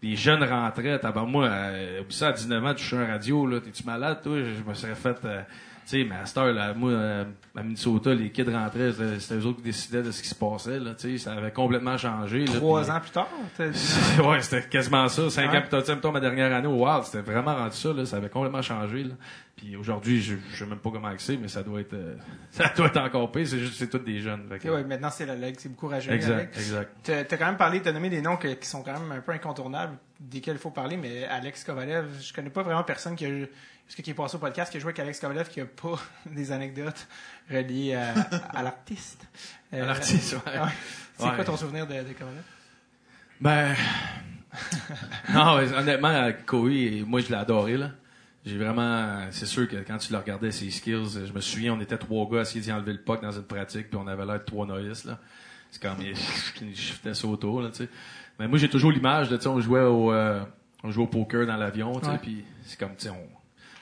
les 0.02 0.18
jeunes 0.18 0.44
rentraient, 0.44 1.00
tabarnak, 1.00 1.32
moi, 1.32 1.46
euh, 1.46 2.02
ça, 2.10 2.28
à 2.28 2.32
19 2.34 2.66
ans, 2.66 2.74
tu 2.74 2.84
touches 2.84 2.94
un 2.94 3.08
radio, 3.08 3.48
là, 3.48 3.62
t'es-tu 3.62 3.86
malade, 3.86 4.20
toi? 4.22 4.36
Je 4.40 4.70
me 4.70 4.74
serais 4.74 4.96
fait, 4.96 5.16
euh, 5.24 5.42
Tu 5.86 6.00
sais, 6.02 6.08
mais 6.10 6.16
à 6.16 6.26
cette 6.26 6.38
heure, 6.38 6.54
là, 6.54 6.74
moi, 6.74 6.92
euh, 6.92 7.26
à 7.56 7.62
Minnesota, 7.64 8.14
les 8.14 8.32
kids 8.32 8.44
rentraient, 8.44 8.92
c'était 9.20 9.36
eux 9.36 9.46
autres 9.46 9.58
qui 9.58 9.64
décidaient 9.64 10.02
de 10.02 10.12
ce 10.12 10.22
qui 10.22 10.30
se 10.30 10.36
passait, 10.36 10.80
là, 10.80 10.94
tu 10.96 11.12
sais, 11.12 11.18
ça 11.26 11.34
avait 11.34 11.52
complètement 11.52 11.98
changé. 11.98 12.46
Trois 12.46 12.90
ans 12.90 13.00
plus 13.02 13.12
tard, 13.12 13.28
ouais, 13.60 14.42
c'était 14.42 14.68
quasiment 14.68 15.08
ça. 15.10 15.30
Cinq 15.30 15.52
Ouais. 15.52 15.58
ans 15.58 15.62
plus 15.62 15.70
tard, 15.70 15.84
tu 15.84 15.92
sais, 15.94 16.12
ma 16.12 16.20
dernière 16.20 16.54
année 16.56 16.68
au 16.68 16.86
Wild, 16.86 17.04
c'était 17.04 17.22
vraiment 17.22 17.56
rendu 17.56 17.76
ça, 17.76 17.92
là. 17.94 18.06
Ça 18.06 18.18
avait 18.18 18.30
complètement 18.30 18.62
changé, 18.62 19.04
là. 19.04 19.14
Puis 19.56 19.76
aujourd'hui, 19.76 20.20
je, 20.22 20.36
je 20.52 20.58
sais 20.58 20.66
même 20.66 20.80
pas 20.80 20.90
comment 20.90 21.12
c'est, 21.18 21.38
mais 21.38 21.48
ça 21.48 21.62
doit 21.62 21.82
être, 21.82 21.94
euh, 21.94 22.16
ça 22.52 22.72
doit 22.76 22.88
être 22.88 22.98
encore 23.00 23.32
pire. 23.32 23.48
C'est 23.48 23.60
juste, 23.60 23.76
c'est 23.76 23.88
tous 23.90 24.00
des 24.00 24.20
jeunes. 24.20 24.46
Fait 24.50 24.60
que- 24.60 24.70
ouais, 24.70 24.84
maintenant 24.84 25.10
c'est 25.12 25.26
la 25.28 25.36
Ligue, 25.36 25.56
c'est 25.60 25.70
beaucoup 25.70 25.88
rajeuni. 25.90 26.16
exact, 26.16 26.58
exact. 26.58 26.92
T'as 27.04 27.24
t'as 27.24 27.38
quand 27.38 27.46
même 27.46 27.58
parlé, 27.58 27.82
t'as 27.82 27.92
nommé 27.92 28.10
des 28.10 28.22
noms 28.22 28.38
que- 28.38 28.54
qui 28.54 28.68
sont 28.68 28.82
quand 28.82 28.94
même 29.00 29.12
un 29.12 29.22
peu 29.22 29.32
incontournables, 29.32 29.96
desquels 30.30 30.56
il 30.56 30.60
faut 30.60 30.72
parler, 30.72 30.98
mais 30.98 31.26
Alex 31.26 31.64
Kovalev, 31.64 32.06
je 32.22 32.34
connais 32.34 32.50
pas 32.50 32.64
vraiment 32.64 32.84
personne 32.84 33.16
qui 33.16 33.26
a, 33.26 33.30
parce 33.30 33.96
que 33.96 34.02
qui 34.02 34.10
est 34.12 34.14
passé 34.14 34.36
au 34.36 34.40
podcast, 34.40 34.72
qui 34.72 34.78
a 34.78 34.80
joué 34.80 34.90
avec 34.90 35.00
Alex 35.00 35.20
Kovalev, 35.20 35.50
qui 35.50 35.62
a 35.62 35.66
pas 35.66 36.00
des 36.26 36.52
anecdotes 36.52 37.08
reliées 37.52 37.96
à, 37.96 38.14
à 38.58 38.64
l'artiste. 38.64 39.28
Euh, 39.74 39.84
À 39.84 39.86
l'artiste, 39.88 40.34
ouais. 40.34 40.40
C'est 41.18 41.26
Ouais. 41.26 41.36
quoi 41.36 41.44
ton 41.44 41.58
souvenir 41.58 41.86
de, 41.88 41.94
de 41.94 42.14
Kovalev? 42.14 42.42
Ben, 43.42 43.76
non, 45.34 45.58
honnêtement, 45.58 46.10
euh, 46.10 46.32
Kobe, 46.46 46.70
moi, 47.08 47.20
je 47.22 47.30
l'ai 47.30 47.36
adoré, 47.36 47.78
là. 47.78 47.92
J'ai 48.46 48.58
vraiment, 48.58 49.28
c'est 49.32 49.46
sûr 49.46 49.70
que 49.70 49.78
quand 49.78 49.98
tu 49.98 50.12
le 50.12 50.18
regardais, 50.20 50.52
ses 50.52 50.70
skills, 50.70 51.26
je 51.28 51.32
me 51.32 51.40
souviens, 51.40 51.74
on 51.74 51.80
était 51.80 51.98
trois 51.98 52.30
gars 52.30 52.40
à 52.40 52.42
essayer 52.42 52.60
d'y 52.62 52.72
enlever 52.74 52.92
le 52.94 53.00
puck 53.02 53.22
dans 53.22 53.32
une 53.32 53.44
pratique, 53.44 53.90
puis 53.90 53.98
on 54.02 54.06
avait 54.08 54.26
l'air 54.26 54.40
de 54.40 54.44
trois 54.46 54.66
novices, 54.66 55.06
là. 55.06 55.18
C'est 55.72 55.82
comme, 55.82 55.98
il 56.62 56.76
shiftait 56.76 57.14
ça 57.14 57.28
autour, 57.28 57.62
là, 57.62 57.70
tu 57.70 57.84
sais. 57.86 57.90
Mais 58.40 58.48
moi, 58.48 58.58
j'ai 58.58 58.70
toujours 58.70 58.92
l'image 58.92 59.30
de, 59.30 59.38
tu 59.38 59.44
sais, 59.44 59.48
on 59.50 59.60
jouait 59.60 59.82
au, 59.82 60.12
euh, 60.12 60.42
on 60.84 60.92
jouait 60.92 61.04
au 61.04 61.08
poker 61.08 61.46
dans 61.46 61.56
l'avion, 61.58 62.00
tu 62.00 62.06
sais, 62.06 62.18
puis 62.22 62.44
c'est 62.64 62.80
comme, 62.80 62.96
tu 62.98 63.06
sais, 63.06 63.10
on, 63.10 63.28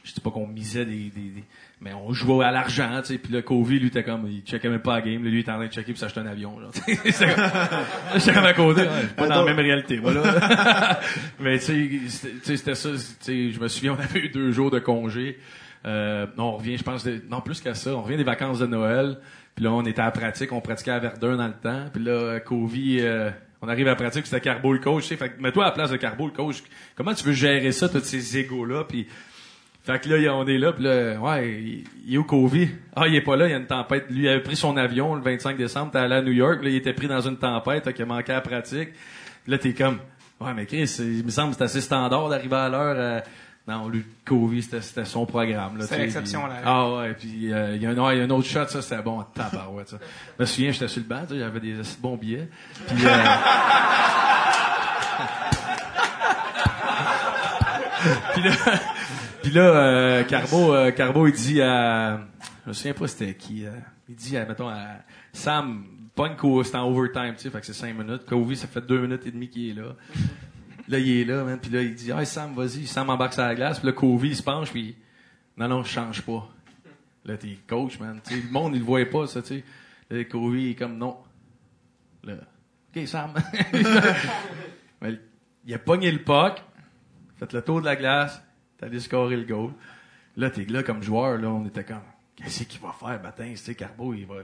je 0.03 0.13
dis 0.13 0.19
pas 0.19 0.29
qu'on 0.31 0.47
misait 0.47 0.85
des, 0.85 1.09
des, 1.09 1.29
des- 1.29 1.43
mais 1.79 1.93
on 1.93 2.11
jouait 2.13 2.43
à 2.45 2.51
l'argent, 2.51 2.99
tu 3.01 3.07
sais, 3.13 3.17
puis 3.17 3.31
le 3.33 3.41
Kobe, 3.41 3.69
lui, 3.69 3.87
était 3.87 4.03
comme, 4.03 4.27
il 4.27 4.41
checkait 4.41 4.69
même 4.69 4.81
pas 4.81 4.95
la 4.95 5.01
game, 5.01 5.23
lui, 5.23 5.31
il 5.31 5.39
était 5.39 5.51
en 5.51 5.55
train 5.55 5.67
de 5.67 5.71
checker 5.71 5.93
puis 5.93 5.99
s'acheter 5.99 6.19
un 6.19 6.25
avion, 6.27 6.59
genre. 6.59 6.71
Comme, 6.85 6.95
j'étais 8.15 8.33
comme 8.33 8.45
à 8.45 8.53
côté, 8.53 8.81
ouais, 8.81 8.87
pas 9.15 9.27
dans 9.27 9.45
la 9.45 9.53
même 9.53 9.59
réalité, 9.63 9.97
voilà. 9.97 10.99
mais 11.39 11.57
tu 11.59 12.09
sais, 12.09 12.29
c'était- 12.43 12.75
ça, 12.75 12.89
tu 12.91 12.97
sais, 13.19 13.51
je 13.51 13.59
me 13.59 13.67
souviens, 13.67 13.93
on 13.97 14.01
avait 14.03 14.19
eu 14.19 14.29
deux 14.29 14.51
jours 14.51 14.69
de 14.69 14.79
congé, 14.79 15.39
euh, 15.85 16.27
non, 16.37 16.49
on 16.49 16.57
revient, 16.57 16.77
je 16.77 16.83
pense, 16.83 17.03
de- 17.03 17.21
non, 17.29 17.41
plus 17.41 17.61
qu'à 17.61 17.73
ça, 17.73 17.95
on 17.95 18.01
revient 18.01 18.17
des 18.17 18.23
vacances 18.23 18.59
de 18.59 18.67
Noël, 18.67 19.17
puis 19.55 19.63
là, 19.65 19.71
on 19.71 19.83
était 19.85 20.01
à 20.01 20.05
la 20.05 20.11
pratique, 20.11 20.51
on 20.51 20.61
pratiquait 20.61 20.91
à 20.91 20.99
Verdun 20.99 21.37
dans 21.37 21.47
le 21.47 21.53
temps, 21.53 21.85
puis 21.93 22.03
là, 22.03 22.39
Kobe, 22.41 22.69
euh, 22.99 23.31
on 23.61 23.67
arrive 23.67 23.87
à 23.87 23.91
la 23.91 23.95
pratique, 23.95 24.25
c'était 24.25 24.41
Carbo 24.41 24.73
le 24.73 24.79
coach, 24.79 25.07
fait 25.07 25.17
que 25.17 25.41
mets-toi 25.41 25.63
à 25.63 25.67
la 25.67 25.73
place 25.73 25.91
de 25.91 25.97
Carbo 25.97 26.25
le 26.25 26.33
coach, 26.33 26.63
comment 26.95 27.13
tu 27.13 27.23
veux 27.23 27.33
gérer 27.33 27.71
ça, 27.71 27.89
tous 27.89 28.03
ces 28.03 28.37
égos-là, 28.37 28.85
puis 28.85 29.07
fait 29.83 29.99
que 29.99 30.09
là, 30.09 30.35
on 30.35 30.45
est 30.45 30.59
là, 30.59 30.73
puis 30.73 30.83
là, 30.83 31.19
ouais, 31.19 31.83
il, 32.05 32.13
est 32.13 32.17
où 32.17 32.23
Kobe? 32.23 32.67
Ah, 32.95 33.07
il 33.07 33.15
est 33.15 33.21
pas 33.21 33.35
là, 33.35 33.47
il 33.47 33.51
y 33.51 33.53
a 33.55 33.57
une 33.57 33.65
tempête. 33.65 34.05
Lui, 34.11 34.23
il 34.23 34.27
avait 34.27 34.43
pris 34.43 34.55
son 34.55 34.77
avion 34.77 35.15
le 35.15 35.21
25 35.21 35.57
décembre, 35.57 35.91
t'es 35.91 35.97
allé 35.97 36.15
à 36.15 36.21
New 36.21 36.31
York, 36.31 36.63
là, 36.63 36.69
il 36.69 36.75
était 36.75 36.93
pris 36.93 37.07
dans 37.07 37.21
une 37.21 37.37
tempête, 37.37 37.83
fait 37.83 37.93
qu'il 37.93 38.03
a 38.03 38.05
manqué 38.05 38.31
à 38.31 38.35
la 38.35 38.41
pratique. 38.41 38.89
Là, 39.47 39.57
t'es 39.57 39.73
comme, 39.73 39.97
ouais, 40.39 40.53
mais 40.55 40.67
Chris, 40.67 40.97
il 40.99 41.25
me 41.25 41.31
semble 41.31 41.51
que 41.51 41.57
c'est 41.57 41.63
assez 41.63 41.81
standard 41.81 42.29
d'arriver 42.29 42.55
à 42.55 42.69
l'heure. 42.69 43.23
Non, 43.71 43.87
lui, 43.89 44.05
Kobe, 44.25 44.59
c'était, 44.61 44.81
c'était 44.81 45.05
son 45.05 45.25
programme. 45.25 45.81
Sais, 45.81 45.97
l'exception, 45.97 46.45
là. 46.45 46.55
Ah 46.65 46.91
ouais, 46.93 47.13
puis 47.13 47.51
euh, 47.53 47.75
il 47.75 47.81
y, 47.81 47.85
a 47.85 47.91
un- 47.91 47.97
ouais, 47.97 48.17
il 48.17 48.19
y 48.19 48.21
a 48.21 48.25
un 48.25 48.29
autre 48.29 48.47
shot, 48.47 48.67
ça, 48.67 48.81
c'était 48.81 49.01
bon, 49.01 49.23
tabarouette, 49.33 49.89
ça. 49.89 49.97
Je 50.37 50.43
me 50.43 50.45
souviens, 50.45 50.71
j'étais 50.71 50.87
sur 50.87 51.01
le 51.01 51.07
banc, 51.07 51.23
j'avais 51.29 51.59
des 51.59 51.75
bons 51.99 52.17
billets. 52.17 52.49
Puis, 52.87 53.05
euh, 53.05 53.09
Puis 58.33 58.41
là, 58.41 58.51
puis 59.43 59.51
là 59.51 59.61
euh, 59.61 60.23
Carbo, 60.23 60.73
euh, 60.73 60.91
Carbo, 60.91 61.27
il 61.27 61.33
dit 61.33 61.61
à... 61.61 62.19
Je 62.63 62.69
me 62.69 62.73
souviens 62.73 62.93
pas 62.93 63.07
c'était 63.07 63.35
qui. 63.35 63.65
il 64.09 64.15
dit, 64.15 64.37
à, 64.37 64.45
mettons, 64.45 64.69
à 64.69 64.85
Sam, 65.33 65.83
pogne 66.15 66.35
c'est 66.63 66.75
en 66.75 66.87
overtime, 66.89 67.33
tu 67.35 67.43
sais, 67.43 67.49
fait 67.49 67.59
que 67.59 67.65
c'est 67.65 67.73
cinq 67.73 67.95
minutes. 67.95 68.25
Kobe, 68.25 68.53
ça 68.53 68.67
fait 68.67 68.81
deux 68.81 68.99
minutes 68.99 69.25
et 69.25 69.31
demie 69.31 69.49
qu'il 69.49 69.69
est 69.69 69.81
là. 69.81 69.93
Là, 70.87 70.99
il 70.99 71.21
est 71.21 71.25
là, 71.25 71.43
man. 71.43 71.59
Puis 71.59 71.71
là, 71.71 71.81
il 71.81 71.95
dit, 71.95 72.11
ah, 72.11 72.23
Sam, 72.25 72.53
vas-y. 72.53 72.87
Sam 72.87 73.09
embarque 73.09 73.33
sur 73.33 73.43
la 73.43 73.55
glace. 73.55 73.79
Puis 73.79 73.87
là, 73.87 73.93
Kobe, 73.93 74.25
il 74.25 74.35
se 74.35 74.43
penche, 74.43 74.71
puis 74.71 74.95
non, 75.57 75.67
non, 75.67 75.83
je 75.83 75.89
change 75.89 76.21
pas. 76.21 76.49
Là, 77.25 77.37
t'es 77.37 77.57
coach, 77.67 77.99
man. 77.99 78.19
Tu 78.25 78.33
sais, 78.33 78.41
le 78.41 78.51
monde, 78.51 78.75
il 78.75 78.79
le 78.79 78.85
voyait 78.85 79.05
pas, 79.05 79.27
ça, 79.27 79.41
tu 79.41 79.47
sais. 79.59 79.63
Là, 80.09 80.23
Kobe, 80.25 80.55
il 80.55 80.71
est 80.71 80.75
comme, 80.75 80.97
non. 80.97 81.17
Là, 82.23 82.35
OK, 82.95 83.07
Sam. 83.07 83.33
Mais 85.01 85.19
il 85.65 85.73
a 85.73 85.79
pogné 85.79 86.11
le 86.11 86.23
puck, 86.23 86.61
fait 87.37 87.53
le 87.53 87.61
tour 87.61 87.81
de 87.81 87.85
la 87.85 87.95
glace, 87.95 88.41
t'as 88.77 88.87
allé 88.87 88.99
scorer 88.99 89.37
le 89.37 89.45
goal. 89.45 89.71
Là, 90.37 90.49
t'es 90.49 90.65
là 90.65 90.83
comme 90.83 91.01
joueur, 91.03 91.37
là, 91.37 91.49
on 91.49 91.65
était 91.65 91.83
comme, 91.83 92.03
qu'est-ce 92.35 92.63
qu'il 92.63 92.81
va 92.81 92.93
faire, 92.93 93.21
Batin? 93.21 93.49
Tu 93.51 93.57
sais, 93.57 93.75
Carbo, 93.75 94.13
il 94.13 94.25
va. 94.25 94.35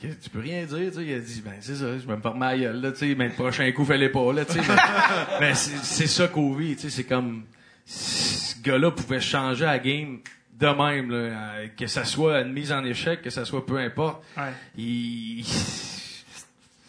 Tu 0.00 0.30
peux 0.30 0.40
rien 0.40 0.64
dire, 0.64 0.90
tu 0.90 0.94
sais? 0.98 1.04
Il 1.04 1.14
a 1.14 1.18
dit, 1.18 1.42
ben, 1.44 1.54
c'est 1.60 1.76
ça, 1.76 1.98
je 1.98 2.06
vais 2.06 2.16
me 2.16 2.22
faire 2.22 2.34
ma 2.34 2.56
gueule, 2.56 2.80
là, 2.80 2.92
tu 2.92 2.98
sais, 2.98 3.14
mais 3.14 3.28
le 3.28 3.34
prochain 3.34 3.70
coup, 3.72 3.84
fallait 3.84 4.08
pas, 4.08 4.32
là, 4.32 4.44
tu 4.44 4.54
sais. 4.54 4.60
Mais, 4.60 4.76
mais 5.40 5.54
c'est 5.54 5.76
c'est 5.82 6.06
ça, 6.06 6.28
Kobe, 6.28 6.58
tu 6.60 6.78
sais, 6.78 6.90
c'est 6.90 7.04
comme, 7.04 7.44
ce 7.84 8.60
gars-là 8.62 8.90
pouvait 8.90 9.20
changer 9.20 9.64
la 9.64 9.78
game 9.78 10.18
de 10.58 10.66
même, 10.66 11.10
là, 11.10 11.66
que 11.76 11.86
ça 11.86 12.04
soit 12.04 12.40
une 12.40 12.52
mise 12.52 12.72
en 12.72 12.84
échec, 12.84 13.22
que 13.22 13.30
ça 13.30 13.44
soit 13.44 13.64
peu 13.64 13.78
importe. 13.78 14.22
Ouais. 14.36 14.52
Il, 14.76 15.44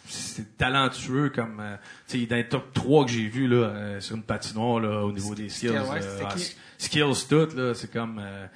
c'est 0.06 0.56
talentueux 0.56 1.30
comme 1.30 1.60
euh, 1.60 1.76
tu 2.08 2.20
sais 2.20 2.26
dans 2.26 2.36
les 2.36 2.48
top 2.48 2.72
3 2.72 3.04
que 3.04 3.10
j'ai 3.10 3.28
vu 3.28 3.48
là 3.48 3.56
euh, 3.56 4.00
sur 4.00 4.16
une 4.16 4.22
patinoire 4.22 4.80
là 4.80 5.04
au 5.04 5.12
niveau 5.12 5.34
des 5.34 5.48
skills 5.48 5.70
Skill, 5.70 5.80
ouais, 5.80 6.02
euh, 6.02 6.22
ah, 6.24 6.34
qui? 6.34 6.56
skills 6.78 7.26
tout 7.28 7.48
là 7.56 7.74
c'est 7.74 7.90
comme 7.90 8.18
euh, 8.18 8.46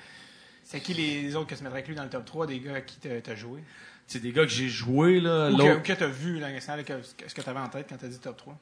C'est 0.65 0.81
qui 0.81 0.95
les 0.95 1.35
autres 1.37 1.49
que 1.49 1.55
tu 1.55 1.63
mettrais 1.63 1.79
avec 1.79 1.89
lui 1.89 1.95
dans 1.95 2.05
le 2.05 2.09
top 2.09 2.25
3 2.25 2.47
des 2.47 2.61
gars 2.61 2.77
à 2.77 2.81
qui 2.81 2.97
t'as 2.99 3.35
joué? 3.35 3.61
C'est 4.07 4.21
des 4.21 4.33
gars 4.33 4.43
que 4.45 4.51
j'ai 4.53 4.69
joué 4.69 5.21
là 5.21 5.51
Ou 5.51 5.57
que, 5.57 5.79
que 5.81 5.93
t'as 5.93 6.07
vu 6.07 6.39
dans 6.41 6.47
le 6.49 6.55
national, 6.55 6.85
que- 6.85 7.03
ce 7.27 7.35
que 7.35 7.41
t'avais 7.43 7.61
en 7.61 7.69
tête 7.69 7.87
quand 7.89 7.97
t'as 7.97 8.09
dit 8.09 8.19
top 8.21 8.37
3? 8.37 8.59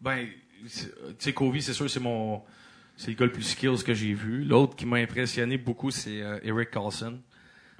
ben 0.00 0.26
c'est- 0.66 0.90
tu 0.90 1.14
sais 1.18 1.32
Kobe 1.32 1.58
c'est 1.60 1.72
sûr 1.72 1.88
c'est 1.90 2.00
mon 2.00 2.42
c'est 2.96 3.08
le 3.10 3.16
gars 3.16 3.24
le 3.26 3.32
plus 3.32 3.42
skills 3.42 3.82
que 3.84 3.94
j'ai 3.94 4.12
vu 4.14 4.44
l'autre 4.44 4.76
qui 4.76 4.86
m'a 4.86 4.98
impressionné 4.98 5.56
beaucoup 5.58 5.90
c'est 5.90 6.20
euh, 6.22 6.38
Eric 6.42 6.70
Carlson 6.70 7.18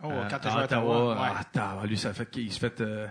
Oh, 0.02 0.10
Euh, 0.10 0.24
quand 0.28 0.38
t'as 0.38 0.50
joué 0.50 0.60
à 0.60 0.64
Ottawa. 0.64 1.08
ouais. 1.14 1.18
ah, 1.18 1.40
attends, 1.40 1.84
lui, 1.84 1.96
ça 1.96 2.12
fait 2.12 2.28
qu'il 2.28 2.52
se 2.52 2.58
fait, 2.58 2.78
euh, 2.82 3.06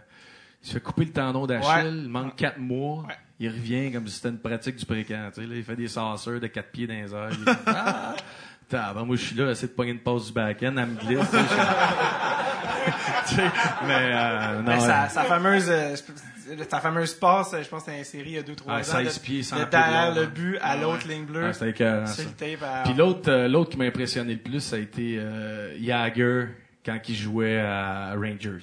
il 0.62 0.68
se 0.68 0.74
fait 0.74 0.80
couper 0.82 1.06
le 1.06 1.12
tendon 1.12 1.48
d'Achille, 1.48 1.86
Ouais. 1.88 1.98
il 2.04 2.10
manque 2.10 2.36
quatre 2.36 2.60
mois, 2.60 3.04
Ouais. 3.08 3.16
il 3.39 3.50
revient 3.50 3.91
comme 3.91 4.08
si 4.08 4.16
c'était 4.18 4.30
une 4.30 4.38
pratique 4.38 4.76
du 4.76 4.86
sais, 4.86 5.48
là, 5.48 5.56
il 5.56 5.64
fait 5.64 5.76
des 5.76 5.88
sauceurs 5.88 6.39
de 6.39 6.46
quatre 6.48 6.70
pieds 6.70 6.86
dans 6.86 6.94
les 6.94 7.12
airs. 7.12 7.32
ah, 7.66 8.16
Tabarnak, 8.70 9.08
moi, 9.08 9.16
je 9.16 9.26
suis 9.26 9.36
là, 9.36 9.50
essayer 9.50 9.70
de 9.70 9.74
pogner 9.74 9.91
une 9.91 10.02
passe 10.02 10.28
du 10.28 10.34
back-end, 10.34 10.76
elle 10.78 10.86
me 10.89 11.00
glisse, 11.00 11.32
tu 13.28 13.36
sais, 13.36 13.44
mais, 13.88 14.12
euh, 14.14 14.56
non, 14.62 14.64
Mais 14.68 14.80
sa, 14.80 15.04
euh, 15.06 15.08
sa 15.10 15.24
fameuse, 15.24 15.70
euh, 15.70 15.96
sa 16.70 16.80
fameuse 16.80 17.14
passe, 17.14 17.56
je 17.62 17.68
pense 17.68 17.84
que 17.84 17.92
une 17.92 18.04
série 18.04 18.30
il 18.32 18.36
y 18.36 18.38
a 18.38 18.42
2-3 18.44 18.64
Ah, 18.68 18.80
ans. 18.80 18.84
16 18.84 19.16
de- 19.16 19.20
pieds, 19.24 19.44
100 19.44 19.60
de 19.60 19.66
derrière 19.66 20.14
de 20.14 20.22
le 20.22 20.28
but 20.28 20.58
à 20.62 20.76
l'autre 20.78 21.08
ligne 21.08 21.26
bleue. 21.26 21.46
ah, 21.46 21.54
c'était 21.54 22.58
à- 22.64 22.84
Puis 22.84 22.94
l'autre, 22.94 23.30
euh, 23.32 23.48
l'autre 23.48 23.72
qui 23.72 23.78
m'a 23.78 23.86
impressionné 23.86 24.34
le 24.34 24.40
plus, 24.40 24.60
ça 24.60 24.76
a 24.76 24.80
été 24.80 25.18
euh, 25.20 25.76
Jagger 25.82 26.48
quand 26.86 26.98
il 27.08 27.16
jouait 27.16 27.60
à 27.60 28.14
Rangers. 28.16 28.60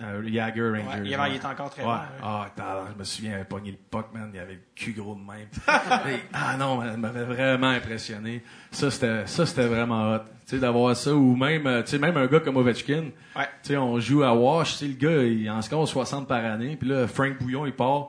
Euh, 0.00 0.22
Jagger 0.32 0.62
Rangers. 0.70 1.00
Ouais, 1.00 1.00
il, 1.06 1.14
avait- 1.14 1.30
il 1.30 1.36
était 1.36 1.46
encore 1.46 1.70
très 1.70 1.82
Ouais. 1.82 1.88
bon. 1.88 1.92
ouais. 1.94 2.06
Ah, 2.22 2.46
attends, 2.46 2.86
je 2.92 2.98
me 2.98 3.02
souviens, 3.04 3.30
il 3.32 3.34
avait 3.34 3.44
pogné 3.44 3.72
le 3.72 3.78
puck, 3.90 4.06
man. 4.14 4.30
Il 4.32 4.38
avait 4.38 4.52
le 4.54 4.60
cul 4.76 4.92
gros 4.92 5.16
de 5.16 5.20
même. 5.20 5.48
Ah 6.32 6.56
non, 6.56 6.80
ça 6.82 6.96
m'avait 6.96 7.24
vraiment 7.24 7.70
impressionné. 7.70 8.44
Ça, 8.70 8.92
c'était, 8.92 9.26
ça, 9.26 9.44
c'était 9.44 9.66
vraiment 9.66 10.14
hot. 10.14 10.20
Tu 10.48 10.54
sais, 10.54 10.60
d'avoir 10.62 10.96
ça, 10.96 11.12
ou 11.12 11.36
même, 11.36 11.66
euh, 11.66 11.82
tu 11.82 11.90
sais, 11.90 11.98
même 11.98 12.16
un 12.16 12.26
gars 12.26 12.40
comme 12.40 12.56
Ovechkin. 12.56 13.10
Ouais. 13.36 13.44
Tu 13.62 13.68
sais, 13.68 13.76
on 13.76 14.00
joue 14.00 14.22
à 14.22 14.34
Wash, 14.34 14.72
tu 14.72 14.78
sais, 14.78 14.86
le 14.86 14.94
gars, 14.94 15.22
il 15.22 15.50
en 15.50 15.60
score 15.60 15.86
60 15.86 16.26
par 16.26 16.42
année. 16.42 16.74
Puis 16.80 16.88
là, 16.88 17.06
Frank 17.06 17.38
Bouillon, 17.38 17.66
il 17.66 17.74
part. 17.74 18.08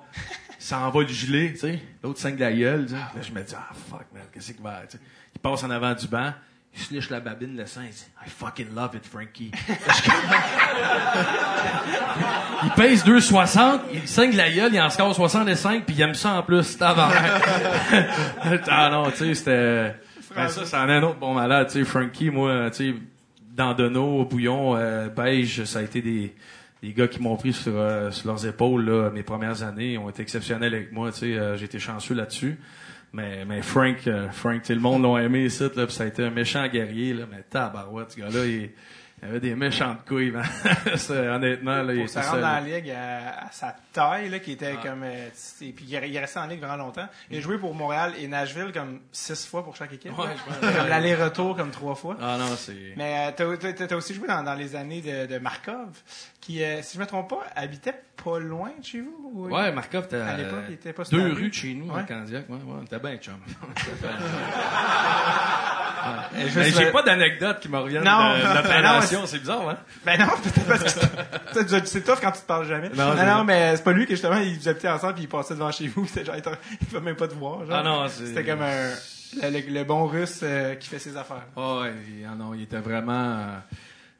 Il 0.57 0.63
s'en 0.63 0.89
va 0.89 1.01
le 1.01 1.07
geler, 1.09 1.51
tu 1.51 1.59
sais. 1.59 1.79
L'autre 2.01 2.19
5 2.19 2.35
de 2.35 2.39
la 2.39 2.53
gueule, 2.53 2.87
sais. 2.87 2.95
Là, 2.95 3.11
je 3.21 3.33
me 3.33 3.41
dis, 3.43 3.53
ah, 3.57 3.73
fuck, 3.89 4.05
man, 4.13 4.23
qu'est-ce 4.33 4.53
qu'il 4.53 4.63
va, 4.63 4.83
tu 4.89 4.95
sais. 4.95 5.03
Il 5.35 5.39
passe 5.41 5.65
en 5.65 5.69
avant 5.69 5.93
du 5.93 6.07
banc. 6.07 6.31
Il 6.73 6.81
se 6.81 6.93
lèche 6.93 7.09
la 7.09 7.19
babine, 7.19 7.57
le 7.57 7.65
sang, 7.65 7.81
il 7.83 7.89
dit, 7.89 8.05
I 8.25 8.29
fucking 8.29 8.73
love 8.73 8.91
it, 8.95 9.05
Frankie. 9.05 9.51
Il 12.63 12.69
pèse 12.71 13.05
2,60, 13.05 13.79
il 13.93 14.07
saigne 14.07 14.35
la 14.35 14.51
gueule, 14.51 14.73
il 14.73 14.81
en 14.81 14.89
score 14.89 15.15
65, 15.15 15.85
puis 15.85 15.95
il 15.95 16.01
aime 16.01 16.13
ça 16.13 16.33
en 16.33 16.43
plus, 16.43 16.77
tabarnak. 16.77 17.41
ah 18.67 18.89
non, 18.91 19.09
tu 19.11 19.17
sais, 19.17 19.33
c'était... 19.33 19.95
Ben 20.35 20.47
ça, 20.47 20.65
c'en 20.65 20.87
est 20.87 20.97
un 20.97 21.03
autre 21.03 21.19
bon 21.19 21.33
malade, 21.33 21.67
tu 21.67 21.79
sais, 21.79 21.85
Frankie, 21.85 22.29
moi, 22.29 22.69
tu 22.69 22.91
sais, 22.91 22.95
Dandonneau, 23.55 24.25
Bouillon, 24.25 24.75
euh, 24.75 25.09
Beige, 25.09 25.63
ça 25.65 25.79
a 25.79 25.81
été 25.81 26.01
des, 26.01 26.33
des 26.81 26.93
gars 26.93 27.07
qui 27.07 27.21
m'ont 27.21 27.35
pris 27.35 27.53
sur, 27.53 27.73
euh, 27.75 28.11
sur 28.11 28.27
leurs 28.27 28.45
épaules, 28.45 28.85
là, 28.85 29.09
mes 29.09 29.23
premières 29.23 29.63
années, 29.63 29.93
ils 29.93 29.97
ont 29.97 30.09
été 30.09 30.21
exceptionnels 30.21 30.73
avec 30.73 30.91
moi, 30.91 31.11
tu 31.11 31.19
sais, 31.19 31.37
euh, 31.37 31.57
j'ai 31.57 31.65
été 31.65 31.79
chanceux 31.79 32.15
là-dessus. 32.15 32.57
Mais, 33.11 33.43
mais 33.43 33.61
Frank, 33.63 33.97
euh, 34.07 34.29
Frank, 34.29 34.61
tu 34.61 34.67
sais, 34.67 34.75
le 34.75 34.81
monde 34.81 35.03
l'a 35.03 35.23
aimé 35.23 35.45
ici, 35.45 35.63
là, 35.75 35.85
puis 35.85 35.95
ça 35.95 36.03
a 36.03 36.07
été 36.07 36.23
un 36.23 36.29
méchant 36.29 36.67
guerrier, 36.67 37.13
là, 37.13 37.25
mais 37.29 37.43
tabarouette, 37.49 38.11
ce 38.11 38.19
gars-là, 38.19 38.45
il, 38.45 38.69
Il 39.21 39.27
avait 39.29 39.39
des 39.41 39.55
méchantes 39.55 40.05
couilles, 40.07 40.31
man. 40.31 40.45
Honnêtement, 41.09 41.81
là, 41.83 41.93
il 41.93 41.99
était 42.01 42.07
se 42.07 42.19
rendre 42.19 42.41
dans 42.41 42.53
la 42.53 42.61
ligue 42.61 42.89
à, 42.91 43.47
à 43.47 43.51
sa 43.51 43.75
taille, 43.91 44.29
là, 44.29 44.39
qui 44.39 44.53
était 44.53 44.75
comme. 44.81 45.03
euh, 45.03 45.27
et 45.61 45.71
puis 45.73 45.85
il 45.87 46.15
est 46.15 46.19
resté 46.19 46.39
en 46.39 46.47
ligue 46.47 46.59
vraiment 46.59 46.77
longtemps. 46.77 47.07
Il 47.29 47.37
a 47.37 47.41
joué 47.41 47.57
pour 47.57 47.75
Montréal 47.75 48.13
et 48.19 48.27
Nashville 48.27 48.71
comme 48.73 49.01
six 49.11 49.45
fois 49.45 49.63
pour 49.63 49.75
chaque 49.75 49.93
équipe. 49.93 50.17
Ouais, 50.17 50.27
comme 50.61 50.87
l'aller-retour 50.87 51.55
comme 51.57 51.71
trois 51.71 51.95
fois. 51.95 52.15
Ah 52.21 52.37
non, 52.39 52.55
c'est... 52.57 52.93
Mais 52.95 53.29
euh, 53.29 53.31
t'as- 53.57 53.73
t'as 53.73 53.87
t'as 53.87 53.95
aussi 53.95 54.13
joué 54.13 54.27
dans, 54.27 54.43
dans 54.43 54.55
les 54.55 54.75
années 54.75 55.01
de, 55.01 55.25
de 55.25 55.37
Markov, 55.39 55.89
qui, 56.39 56.63
euh, 56.63 56.81
si 56.81 56.95
je 56.95 57.01
me 57.01 57.05
trompe 57.07 57.29
pas, 57.29 57.43
habitait 57.55 57.95
pas 58.23 58.39
loin 58.39 58.71
de 58.79 58.85
chez 58.85 59.01
vous. 59.01 59.31
ou- 59.33 59.49
Ouais, 59.49 59.71
Markov, 59.71 60.07
t'as 60.09 60.25
À 60.25 60.37
l'époque, 60.37 60.63
il 60.69 60.75
était 60.75 60.93
pas 60.93 61.03
sur 61.05 61.17
deux 61.17 61.23
rues 61.25 61.33
rue. 61.33 61.49
de 61.49 61.53
chez 61.53 61.73
nous, 61.73 61.91
Ouais. 61.93 62.01
à 62.01 62.03
Candiac. 62.03 62.47
Ouais, 62.49 62.55
ouais, 62.55 62.85
t'es 62.89 62.99
bien 62.99 63.17
chum. 63.17 63.35
Mais 66.33 66.71
j'ai 66.71 66.85
le- 66.85 66.91
pas 66.91 67.03
d'anecdote 67.03 67.59
qui 67.59 67.69
me 67.69 67.77
reviennent 67.77 68.03
Non. 68.03 68.37
de 68.37 68.43
notre 68.43 68.63
Non, 68.81 68.89
relation, 68.89 69.25
c'est 69.25 69.39
bizarre, 69.39 69.69
hein? 69.69 69.77
Ben 70.05 70.19
non, 70.19 70.27
peut-être 70.43 70.67
parce 70.67 70.83
que 71.63 71.67
c'est- 71.67 71.87
c'est 71.87 72.01
tough 72.01 72.19
quand 72.21 72.31
tu 72.31 72.41
te 72.41 72.45
parles 72.45 72.67
jamais. 72.67 72.89
Non, 72.89 73.13
Non, 73.15 73.43
mais 73.43 73.75
c'est 73.75 73.83
pas 73.83 73.91
lui 73.93 74.05
que 74.05 74.11
justement, 74.13 74.37
ils 74.37 74.57
vous 74.57 74.67
habitaient 74.67 74.89
ensemble 74.89 75.13
puis 75.15 75.23
il 75.23 75.29
passait 75.29 75.53
devant 75.53 75.71
chez 75.71 75.87
vous. 75.87 76.05
C'était 76.13 76.25
genre, 76.25 76.35
il 76.81 76.87
peut 76.87 76.99
même 76.99 77.15
pas 77.15 77.27
te 77.27 77.35
voir. 77.35 77.65
Genre. 77.65 77.75
Ah 77.75 77.83
non, 77.83 78.07
c'est- 78.07 78.27
C'était 78.27 78.45
comme 78.45 78.61
un, 78.61 78.89
le, 79.41 79.49
le- 79.59 79.73
le 79.73 79.83
bon 79.83 80.05
russe 80.07 80.39
euh, 80.43 80.75
qui 80.75 80.87
fait 80.89 80.99
ses 80.99 81.15
affaires. 81.17 81.45
Ah 81.55 81.79
ouais, 81.81 81.93
il- 82.07 82.25
ah 82.25 82.35
non, 82.35 82.53
il 82.53 82.63
était 82.63 82.79
vraiment... 82.79 83.13
euh, 83.37 83.57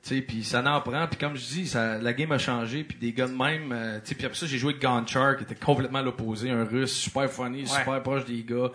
tu 0.02 0.16
sais, 0.16 0.22
puis 0.22 0.44
ça 0.46 0.62
n'en 0.62 0.80
prend. 0.80 1.08
Puis 1.08 1.18
comme 1.20 1.36
je 1.36 1.46
dis, 1.46 1.68
ça, 1.68 1.98
la 1.98 2.14
game 2.14 2.32
a 2.32 2.38
changé. 2.38 2.84
Puis 2.86 2.98
des 2.98 3.12
gars 3.12 3.28
de 3.28 3.34
même... 3.34 3.72
euh, 3.74 4.00
tu 4.02 4.10
sais, 4.10 4.16
puis 4.16 4.26
après 4.26 4.38
ça, 4.38 4.46
j'ai 4.46 4.58
joué 4.58 4.72
avec 4.72 4.82
Gonchar, 4.82 5.36
qui 5.38 5.44
était 5.44 5.56
complètement 5.56 6.02
l'opposé. 6.02 6.50
Un 6.52 6.64
russe 6.64 6.94
super 6.94 7.30
funny, 7.30 7.68
super 7.68 8.02
proche 8.02 8.24
des 8.26 8.44
gars, 8.44 8.70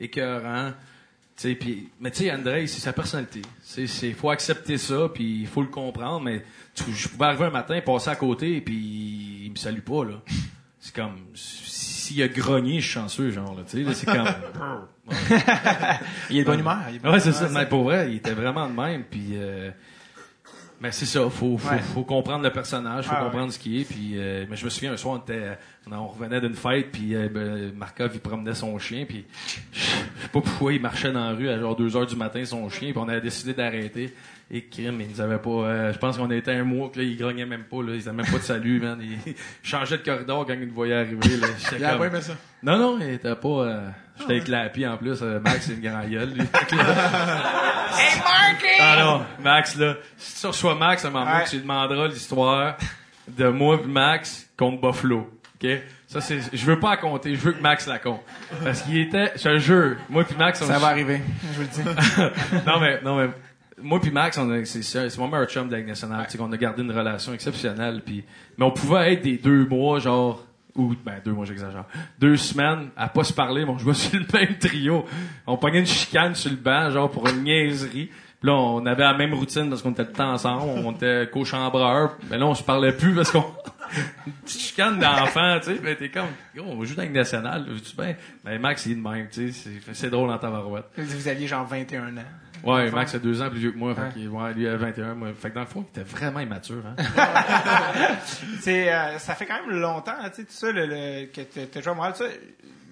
écœurant. 0.00 0.72
Tu 1.36 1.48
sais, 1.48 1.54
puis... 1.56 1.88
Mais 2.00 2.10
tu 2.12 2.24
sais, 2.24 2.32
André, 2.32 2.66
c'est 2.68 2.80
sa 2.80 2.92
personnalité. 2.92 3.42
C'est, 3.62 3.86
faut 4.12 4.30
accepter 4.30 4.78
ça, 4.78 5.08
puis 5.12 5.40
il 5.40 5.46
faut 5.46 5.62
le 5.62 5.68
comprendre. 5.68 6.20
Mais 6.20 6.44
tu- 6.74 6.92
je 6.92 7.08
pouvais 7.08 7.26
arriver 7.26 7.44
un 7.46 7.50
matin, 7.50 7.80
passer 7.84 8.10
à 8.10 8.16
côté, 8.16 8.60
puis 8.60 9.42
il 9.46 9.50
me 9.50 9.56
salue 9.56 9.80
pas, 9.80 10.04
là. 10.04 10.22
C'est 10.78 10.94
comme... 10.94 11.16
S'il 11.34 12.22
a 12.22 12.28
grogné, 12.28 12.80
je 12.80 12.84
suis 12.84 12.92
chanceux, 12.92 13.30
genre, 13.30 13.54
là. 13.54 13.62
Là, 13.62 13.94
c'est 13.94 14.06
comme... 14.06 14.28
Il 16.30 16.38
est 16.38 16.42
de 16.42 16.46
bonne 16.46 16.60
humeur. 16.60 16.78
il 16.90 16.96
est 16.96 16.98
de 16.98 17.02
bonne 17.02 17.12
Ouais, 17.14 17.20
c'est 17.20 17.32
ça. 17.32 17.48
Mais 17.50 17.66
pour 17.66 17.84
vrai, 17.84 18.10
il 18.10 18.16
était 18.16 18.32
vraiment 18.34 18.68
de 18.68 18.74
même. 18.74 19.04
Puis, 19.04 19.30
euh, 19.32 19.70
mais 20.84 20.92
c'est 20.92 21.06
ça. 21.06 21.30
Faut, 21.30 21.56
faut, 21.56 21.70
Ouais. 21.70 21.78
faut 21.78 22.04
comprendre 22.04 22.44
le 22.44 22.50
personnage, 22.50 23.06
faut 23.06 23.14
Ah, 23.16 23.24
comprendre 23.24 23.50
ce 23.50 23.58
qui 23.58 23.80
est. 23.80 23.84
Puis, 23.84 24.12
euh, 24.16 24.44
mais 24.50 24.54
je 24.56 24.66
me 24.66 24.70
souviens 24.70 24.92
un 24.92 24.96
soir, 24.98 25.14
on 25.14 25.18
était, 25.18 25.56
on, 25.90 26.06
revenait 26.08 26.42
d'une 26.42 26.52
fête, 26.54 26.92
puis 26.92 27.14
euh, 27.14 27.28
ben, 27.30 27.72
Markov 27.74 28.10
il 28.12 28.20
promenait 28.20 28.54
son 28.54 28.78
chien, 28.78 29.06
puis 29.08 29.24
je 29.72 29.80
sais 29.80 30.28
pas 30.30 30.42
pourquoi 30.42 30.74
il 30.74 30.82
marchait 30.82 31.10
dans 31.10 31.30
la 31.30 31.34
rue 31.34 31.48
à 31.48 31.58
genre 31.58 31.74
2 31.74 31.96
heures 31.96 32.06
du 32.06 32.16
matin 32.16 32.44
son 32.44 32.68
chien, 32.68 32.90
puis 32.90 32.98
on 32.98 33.08
avait 33.08 33.22
décidé 33.22 33.54
d'arrêter. 33.54 34.12
Et 34.50 34.66
crime, 34.66 35.00
il 35.00 35.08
nous 35.08 35.20
avait 35.20 35.38
pas. 35.38 35.48
euh, 35.50 35.92
je 35.92 35.98
pense 35.98 36.16
qu'on 36.18 36.30
était 36.30 36.52
un 36.52 36.64
mois 36.64 36.90
que 36.90 36.98
là, 36.98 37.04
il 37.04 37.16
grognait 37.16 37.46
même 37.46 37.64
pas. 37.64 37.82
Là, 37.82 37.94
il 37.94 38.00
avait 38.08 38.12
même 38.16 38.26
pas 38.26 38.38
de 38.38 38.42
salut, 38.42 38.78
man. 38.80 38.98
Il 39.02 39.34
changeait 39.62 39.98
de 39.98 40.02
corridor 40.04 40.46
quand 40.46 40.52
il 40.52 40.66
nous 40.68 40.74
voyait 40.74 40.94
arriver. 40.96 41.36
Là. 41.38 41.46
Il 41.76 41.84
a 41.84 41.90
comme- 41.90 41.98
pas 42.00 42.06
aimé 42.06 42.20
ça. 42.20 42.34
non, 42.62 42.76
non, 42.78 42.98
il 43.00 43.10
était 43.14 43.34
pas. 43.34 43.48
euh, 43.48 43.88
J'étais 44.18 44.32
avec 44.32 44.48
Lappy 44.48 44.86
en 44.86 44.96
plus. 44.96 45.18
euh, 45.22 45.40
Max, 45.40 45.66
c'est 45.66 45.72
une 45.74 45.80
grande 45.80 46.08
gueule, 46.10 46.30
lui. 46.34 46.42
Hey, 47.96 48.18
Marky! 48.18 48.66
Ah 48.80 48.96
non, 49.00 49.22
Max, 49.42 49.76
là, 49.76 49.94
si 50.16 50.40
tu 50.40 50.46
reçois 50.48 50.74
Max, 50.74 51.04
à 51.04 51.08
un 51.08 51.10
moment 51.12 51.24
Ouais. 51.26 51.44
tu 51.48 51.56
lui 51.56 51.62
demanderas 51.62 52.08
l'histoire 52.08 52.76
de 53.28 53.48
moi 53.48 53.78
et 53.82 53.86
Max 53.86 54.48
contre 54.56 54.80
Buffalo. 54.80 55.30
OK? 55.62 55.68
Ça, 56.08 56.20
c'est, 56.20 56.38
je 56.52 56.66
veux 56.66 56.78
pas 56.78 56.90
la 56.90 56.96
compter, 56.98 57.34
je 57.34 57.40
veux 57.40 57.52
que 57.52 57.62
Max 57.62 57.86
la 57.86 57.98
compte. 57.98 58.20
Parce 58.62 58.82
qu'il 58.82 58.98
était, 58.98 59.32
je 59.36 59.42
te 59.44 59.58
jure, 59.58 59.96
moi 60.08 60.24
puis 60.24 60.36
Max, 60.36 60.60
on 60.62 60.66
Ça 60.66 60.78
va 60.78 60.88
arriver, 60.88 61.22
je 61.52 61.56
vous 61.56 61.62
le 61.62 61.68
dis. 61.68 62.62
non, 62.66 62.80
mais, 62.80 63.00
non, 63.02 63.16
mais, 63.16 63.28
moi 63.84 64.00
puis 64.00 64.10
Max, 64.10 64.38
on 64.38 64.50
a, 64.50 64.64
c'est, 64.64 64.82
c'est 64.82 65.08
c'est 65.08 65.18
mon 65.18 65.28
meilleur 65.28 65.46
chum 65.48 65.68
de 65.68 65.76
Ligue 65.76 65.86
nationale. 65.86 66.24
Tu 66.26 66.32
sais, 66.32 66.38
qu'on 66.38 66.50
a 66.50 66.56
gardé 66.56 66.82
une 66.82 66.90
relation 66.90 67.32
exceptionnelle. 67.32 68.02
Puis, 68.04 68.24
mais 68.58 68.64
on 68.64 68.70
pouvait 68.70 69.12
être 69.12 69.22
des 69.22 69.36
deux 69.36 69.66
mois, 69.66 70.00
genre, 70.00 70.44
ou, 70.74 70.94
ben, 71.04 71.20
deux 71.24 71.32
mois, 71.32 71.44
j'exagère. 71.44 71.84
Deux 72.18 72.36
semaines 72.36 72.88
à 72.96 73.08
pas 73.08 73.22
se 73.22 73.32
parler, 73.32 73.64
mais 73.64 73.70
on 73.70 73.78
jouait 73.78 73.94
sur 73.94 74.18
le 74.18 74.26
même 74.32 74.58
trio. 74.58 75.04
On 75.46 75.56
pognait 75.56 75.80
une 75.80 75.86
chicane 75.86 76.34
sur 76.34 76.50
le 76.50 76.56
banc, 76.56 76.90
genre, 76.90 77.10
pour 77.10 77.28
une 77.28 77.44
niaiserie. 77.44 78.10
Puis 78.40 78.50
là, 78.50 78.54
on 78.54 78.84
avait 78.84 79.04
la 79.04 79.14
même 79.14 79.34
routine 79.34 79.68
parce 79.68 79.82
qu'on 79.82 79.92
était 79.92 80.04
tout 80.04 80.10
le 80.10 80.16
temps 80.16 80.32
ensemble. 80.32 80.62
On 80.84 80.92
était 80.92 81.28
co-chambreurs. 81.32 82.16
Mais 82.30 82.38
là, 82.38 82.46
on 82.46 82.54
se 82.54 82.62
parlait 82.62 82.92
plus 82.92 83.14
parce 83.14 83.30
qu'on, 83.30 83.44
une 84.26 84.32
petite 84.32 84.60
chicane 84.60 84.98
d'enfant, 84.98 85.58
tu 85.60 85.74
sais. 85.74 85.80
Mais 85.82 85.94
t'es 85.94 86.08
comme, 86.08 86.28
Yo, 86.54 86.64
on 86.66 86.82
joue 86.84 86.94
dans 86.94 87.02
la 87.02 87.06
Ligue 87.06 87.16
nationale. 87.16 87.66
Tu 87.84 87.94
ben, 87.96 88.16
ben, 88.44 88.60
Max, 88.60 88.86
il 88.86 88.92
est 88.92 88.94
de 88.96 89.00
même, 89.00 89.28
tu 89.30 89.52
sais. 89.52 89.70
C'est, 89.84 89.94
c'est 89.94 90.10
drôle 90.10 90.30
en 90.30 90.38
tabarouette. 90.38 90.86
Vous 90.96 91.28
aviez 91.28 91.46
genre 91.46 91.66
21 91.66 92.16
ans. 92.16 92.22
Ouais, 92.64 92.90
Max 92.90 93.14
a 93.14 93.18
deux 93.18 93.42
ans 93.42 93.50
plus 93.50 93.58
vieux 93.60 93.72
que 93.72 93.78
moi. 93.78 93.92
Ouais. 93.92 94.10
Fait 94.10 94.26
ouais, 94.26 94.54
lui 94.54 94.66
a 94.68 94.76
21. 94.76 95.14
Moi. 95.14 95.28
Fait 95.38 95.50
que 95.50 95.54
dans 95.54 95.60
le 95.60 95.66
fond, 95.66 95.84
il 95.94 96.00
était 96.00 96.08
vraiment 96.10 96.40
immature. 96.40 96.82
Hein? 96.86 96.96
C'est, 98.60 98.92
euh, 98.92 99.18
ça 99.18 99.34
fait 99.34 99.46
quand 99.46 99.60
même 99.66 99.78
longtemps, 99.78 100.12
tu 100.26 100.36
sais, 100.36 100.44
tout 100.44 100.52
ça, 100.52 100.72
le, 100.72 100.86
le- 100.86 101.26
que 101.26 101.40
tu 101.42 101.78
as 101.78 101.80
joué 101.80 101.92
à 101.92 101.94
Montréal. 101.94 102.14
tout 102.16 102.24
Ça, 102.24 102.30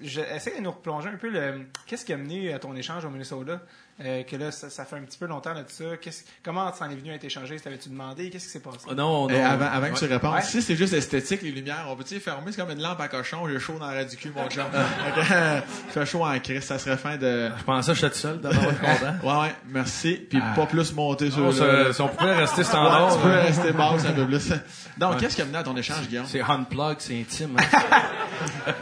je, 0.03 0.21
essaie 0.35 0.57
de 0.59 0.63
nous 0.63 0.71
replonger 0.73 1.09
un 1.09 1.17
peu 1.17 1.31
le, 1.31 1.67
qu'est-ce 1.87 2.05
qui 2.05 2.13
a 2.13 2.17
mené 2.17 2.53
à 2.53 2.59
ton 2.59 2.75
échange 2.75 3.05
au 3.05 3.11
Minnesota? 3.11 3.61
Euh, 4.01 4.23
que 4.25 4.35
là, 4.37 4.51
ça, 4.51 4.71
ça 4.71 4.85
fait 4.87 4.97
un 4.97 5.03
petit 5.03 5.19
peu 5.19 5.27
longtemps 5.27 5.55
de 5.55 5.63
ça. 5.69 5.85
Qu'est-ce, 6.01 6.25
comment 6.43 6.69
t'en 6.73 6.89
es 6.91 6.95
venu 6.97 7.13
à 7.13 7.19
t'échanger? 7.19 7.61
T'avais-tu 7.61 7.91
demandé? 7.91 8.31
Qu'est-ce 8.31 8.47
qui 8.47 8.51
s'est 8.53 8.61
passé? 8.61 8.79
Ah 8.91 8.95
non, 8.95 9.29
non. 9.29 9.35
Eh, 9.35 9.41
avant, 9.41 9.67
avant 9.67 9.91
que 9.93 9.99
tu 9.99 10.07
répondes, 10.07 10.35
Ouais. 10.35 10.43
si 10.43 10.63
c'est 10.63 10.75
juste 10.77 10.95
esthétique, 10.95 11.43
les 11.43 11.51
lumières, 11.53 11.87
on 11.89 11.95
peut-tu 11.95 12.15
les 12.15 12.21
fermer? 12.21 12.51
C'est 12.53 12.61
comme 12.63 12.71
une 12.73 12.81
lampe 12.83 13.01
à 13.01 13.09
cochon, 13.09 13.47
j'ai 13.49 13.59
chaud 13.61 13.77
dans 13.79 13.91
la 13.91 14.05
du 14.05 14.17
cul, 14.17 14.33
mon 14.35 14.49
chum. 14.49 14.65
Fait 14.73 15.21
que, 15.21 15.33
euh, 15.33 15.61
fait 15.91 16.07
chaud 16.07 16.25
en 16.25 16.37
crise, 16.41 16.65
ça 16.65 16.79
serait 16.79 16.97
fin 16.97 17.17
de... 17.17 17.51
Je 17.57 17.65
pensais 17.65 17.93
que 17.93 17.99
j'étais 17.99 18.11
tout 18.13 18.19
seul 18.19 18.41
d'abord 18.41 18.65
être 18.65 18.81
content. 18.81 19.15
Ouais, 19.23 19.43
ouais, 19.49 19.55
merci. 19.69 20.15
Puis 20.29 20.41
pas 20.57 20.67
plus 20.67 20.93
monter 20.95 21.31
sur 21.31 21.43
Oh, 21.45 21.47
le... 21.51 21.53
ça- 21.53 21.93
si 21.93 22.01
on 22.01 22.09
pouvait 22.09 22.35
rester 22.35 22.65
standard. 22.65 23.09
Ouais, 23.09 23.15
tu 23.17 23.23
peux 23.23 23.29
hein. 23.35 23.41
rester 23.43 23.73
basse 23.73 24.05
un 24.07 24.13
peu 24.13 24.27
plus. 24.27 24.53
Donc, 24.99 25.13
Ouais. 25.13 25.17
qu'est-ce 25.21 25.37
qui 25.37 25.43
a 25.43 25.45
mené 25.45 25.59
à 25.59 25.63
ton 25.63 25.77
échange, 25.77 26.09
Guillaume? 26.09 26.27
C'est 26.27 26.41
unplug, 26.41 26.97
c'est 26.99 27.21
intime. 27.21 27.57
hein. 27.59 28.73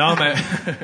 Non, 0.00 0.16
mais, 0.16 0.34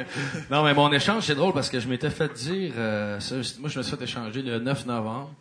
non, 0.51 0.63
mais 0.65 0.75
mon 0.75 0.93
échange, 0.93 1.25
c'est 1.25 1.35
drôle 1.35 1.53
parce 1.53 1.69
que 1.71 1.81
je 1.81 1.89
m'étais 1.89 2.11
fait 2.11 2.33
dire, 2.35 2.73
euh, 2.77 3.19
ça, 3.21 3.37
moi, 3.59 3.69
je 3.69 3.79
me 3.79 3.83
suis 3.83 3.97
fait 3.97 4.03
échanger 4.05 4.43
le 4.43 4.59
9 4.59 4.87
novembre. 4.87 5.33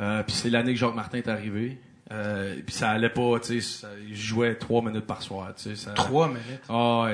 Euh, 0.00 0.22
puis 0.22 0.34
c'est 0.34 0.50
l'année 0.50 0.74
que 0.74 0.78
Jacques 0.78 0.94
Martin 0.94 1.18
est 1.18 1.28
arrivé. 1.28 1.78
Euh, 2.12 2.54
puis 2.64 2.74
ça 2.74 2.90
allait 2.90 3.08
pas, 3.08 3.40
tu 3.42 3.60
sais, 3.60 3.86
je 4.12 4.14
jouais 4.14 4.54
trois 4.54 4.80
minutes 4.82 5.06
par 5.06 5.22
soir, 5.22 5.48
tu 5.56 5.70
sais. 5.70 5.76
ça- 5.76 5.90
Trois 5.92 6.28
minutes? 6.28 6.62
Ah, 6.68 7.06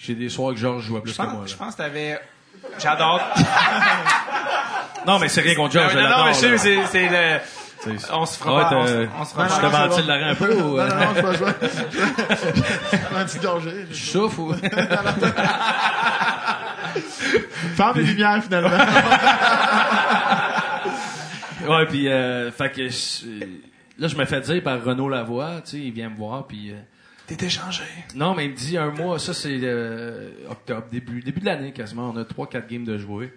j'ai 0.00 0.14
des 0.14 0.28
soirs 0.30 0.54
que 0.54 0.58
Georges 0.60 0.84
jouait 0.84 1.00
plus 1.02 1.14
que 1.16 1.22
moi. 1.22 1.42
je 1.46 1.54
pense 1.56 1.74
que 1.74 1.78
t'avais. 1.82 2.18
J'adore. 2.78 3.20
Non, 5.06 5.18
mais 5.18 5.28
c'est 5.30 5.40
rien 5.40 5.54
contre 5.54 5.72
Georges, 5.72 5.94
non, 5.94 6.24
mais 6.26 6.34
c'est 6.34 7.08
le. 7.08 7.38
On 8.12 8.26
se 8.26 8.36
fera 8.38 8.56
Ouais, 8.56 8.62
pas. 8.64 8.76
On, 8.76 9.08
on 9.22 9.24
se 9.24 9.32
fera 9.32 9.48
Je 9.48 9.60
pas. 9.60 9.60
te 9.60 9.66
ventile 9.88 10.06
l'arrêt 10.06 10.30
un 10.30 10.34
peu 10.34 10.52
ou... 10.54 10.76
Non, 10.76 10.80
euh, 10.80 10.88
non, 10.88 10.96
non, 10.96 11.14
je 11.14 11.20
peux 11.22 11.32
pas. 11.44 11.54
Gorgée. 13.42 13.86
Je 13.90 14.18
ou... 14.18 14.54
Ferme 17.76 17.96
les 17.98 18.04
lumières, 18.04 18.42
finalement. 18.42 18.70
Ouais, 21.68 21.84
puis 21.86 22.08
euh, 22.08 22.50
fait 22.50 22.70
que 22.72 22.88
je- 22.88 23.26
là 23.98 24.08
je 24.08 24.16
me 24.16 24.24
fais 24.24 24.40
dire 24.40 24.62
par 24.62 24.82
Renaud 24.82 25.10
Lavoie, 25.10 25.60
tu 25.62 25.72
sais, 25.72 25.76
il 25.78 25.92
vient 25.92 26.08
me 26.08 26.16
voir 26.16 26.46
puis 26.46 26.70
euh, 26.72 26.76
T'es 27.26 27.44
échangé. 27.46 27.82
non, 28.14 28.34
mais 28.34 28.46
il 28.46 28.52
me 28.52 28.56
dit 28.56 28.78
un 28.78 28.90
mois, 28.90 29.18
ça 29.18 29.34
c'est 29.34 29.58
euh, 29.62 30.30
octobre, 30.48 30.84
début 30.90 31.20
début 31.20 31.40
de 31.40 31.44
l'année 31.44 31.72
quasiment, 31.72 32.10
on 32.14 32.16
a 32.16 32.24
trois 32.24 32.48
quatre 32.48 32.66
games 32.66 32.84
de 32.86 32.96
jouer. 32.96 33.30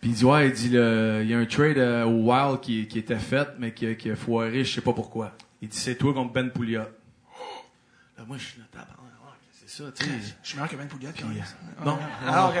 Puis 0.00 0.10
il 0.10 0.14
dit 0.14 0.24
ouais, 0.24 0.46
il 0.48 0.52
dit 0.52 0.68
le- 0.70 1.20
il 1.24 1.30
y 1.30 1.34
a 1.34 1.38
un 1.38 1.46
trade 1.46 1.78
euh, 1.78 2.04
au 2.04 2.30
Wild 2.30 2.60
qui, 2.60 2.86
qui 2.86 2.98
était 3.00 3.16
fait 3.18 3.48
mais 3.58 3.72
qui, 3.72 3.86
a- 3.86 3.94
qui 3.94 4.10
a 4.10 4.16
foiré, 4.16 4.64
je 4.64 4.72
sais 4.74 4.80
pas 4.80 4.92
pourquoi. 4.92 5.32
Il 5.60 5.68
dit 5.68 5.76
c'est 5.76 5.96
toi 5.96 6.14
contre 6.14 6.32
Ben 6.32 6.50
Pouliot. 6.50 6.82
Là, 8.18 8.24
moi 8.26 8.36
je 8.38 8.44
suis 8.44 8.60
c'est 9.66 9.82
ça, 9.84 9.90
tu 9.94 10.04
sais. 10.04 10.10
Je 10.42 10.48
suis 10.48 10.56
meilleur 10.56 10.70
que 10.70 10.76
Ben 10.76 10.86
Pouliot. 10.88 11.10
puis- 11.14 11.24
Non, 11.84 11.98
Ah, 12.26 12.48
ok. 12.48 12.54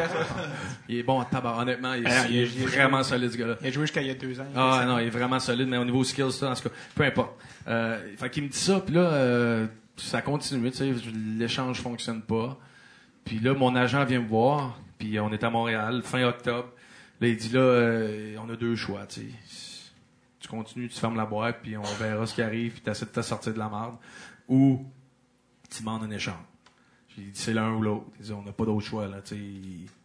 il 0.88 0.96
est 0.98 1.02
bon, 1.02 1.22
tabarnak, 1.24 1.62
honnêtement, 1.62 1.94
il 1.94 2.04
est, 2.06 2.10
Ah, 2.10 2.26
il 2.28 2.36
est 2.36 2.42
il 2.48 2.62
est- 2.62 2.66
vraiment 2.66 3.02
solide 3.02 3.30
ce 3.32 3.36
gars-là. 3.38 3.54
Il 3.62 3.66
a 3.68 3.70
joué 3.70 3.82
jusqu'à 3.84 4.02
il 4.02 4.08
y 4.08 4.10
a 4.10 4.14
deux 4.14 4.38
ans. 4.40 4.44
Ah 4.54 4.84
non, 4.86 4.98
il 4.98 5.06
est 5.06 5.10
vraiment 5.10 5.40
solide, 5.40 5.68
mais 5.68 5.78
au 5.78 5.84
niveau 5.84 6.04
skills, 6.04 6.32
ça, 6.32 6.50
en 6.50 6.54
tout 6.54 6.68
cas, 6.68 6.74
peu 6.94 7.04
importe. 7.04 7.32
Euh, 7.66 7.98
fait 8.16 8.30
qu'il 8.30 8.42
me 8.42 8.48
dit 8.48 8.58
ça, 8.58 8.80
puis 8.80 8.94
là, 8.94 9.00
euh, 9.00 9.66
ça 9.96 10.20
continue, 10.22 10.70
tu 10.70 10.76
sais, 10.78 10.92
l'échange 11.38 11.80
fonctionne 11.80 12.20
pas. 12.20 12.58
Puis 13.24 13.38
là, 13.38 13.54
mon 13.54 13.74
agent 13.74 14.04
vient 14.04 14.20
me 14.20 14.28
voir, 14.28 14.78
puis 14.98 15.18
on 15.18 15.32
est 15.32 15.42
à 15.42 15.50
Montréal, 15.50 16.02
fin 16.04 16.22
octobre. 16.24 16.68
Là, 17.20 17.28
il 17.28 17.36
dit 17.36 17.48
là, 17.50 17.60
euh, 17.60 18.36
on 18.38 18.48
a 18.48 18.56
deux 18.56 18.76
choix, 18.76 19.06
tu 19.06 19.20
sais. 19.20 19.90
Tu 20.40 20.48
continues, 20.48 20.88
tu 20.88 20.98
fermes 20.98 21.16
la 21.16 21.26
boîte, 21.26 21.58
puis 21.62 21.76
on 21.76 21.82
verra 21.82 22.26
ce 22.26 22.34
qui 22.34 22.42
arrive, 22.42 22.72
puis 22.72 22.80
tu 22.82 22.90
essaies 22.90 23.06
de 23.06 23.10
te 23.10 23.22
sortir 23.22 23.52
de 23.52 23.58
la 23.58 23.68
merde. 23.68 23.96
Ou 24.48 24.86
tu 25.68 25.82
demandes 25.82 26.04
un 26.04 26.10
échange. 26.10 26.36
J'ai 27.08 27.24
dit, 27.24 27.30
c'est 27.34 27.52
l'un 27.52 27.72
ou 27.74 27.82
l'autre. 27.82 28.06
On 28.32 28.42
n'a 28.42 28.52
pas 28.52 28.64
d'autre 28.64 28.86
choix, 28.86 29.08
là, 29.08 29.20
tu. 29.20 29.36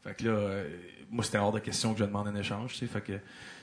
Fait 0.03 0.15
que 0.15 0.25
là, 0.25 0.31
euh, 0.31 0.77
moi, 1.11 1.23
c'était 1.23 1.37
hors 1.37 1.51
de 1.51 1.59
question 1.59 1.93
que 1.93 1.99
je 1.99 2.05
demande 2.05 2.27
un 2.27 2.35
échange, 2.35 2.73
tu 2.73 2.79
sais. 2.79 2.87
Fait 2.87 3.01
que 3.01 3.13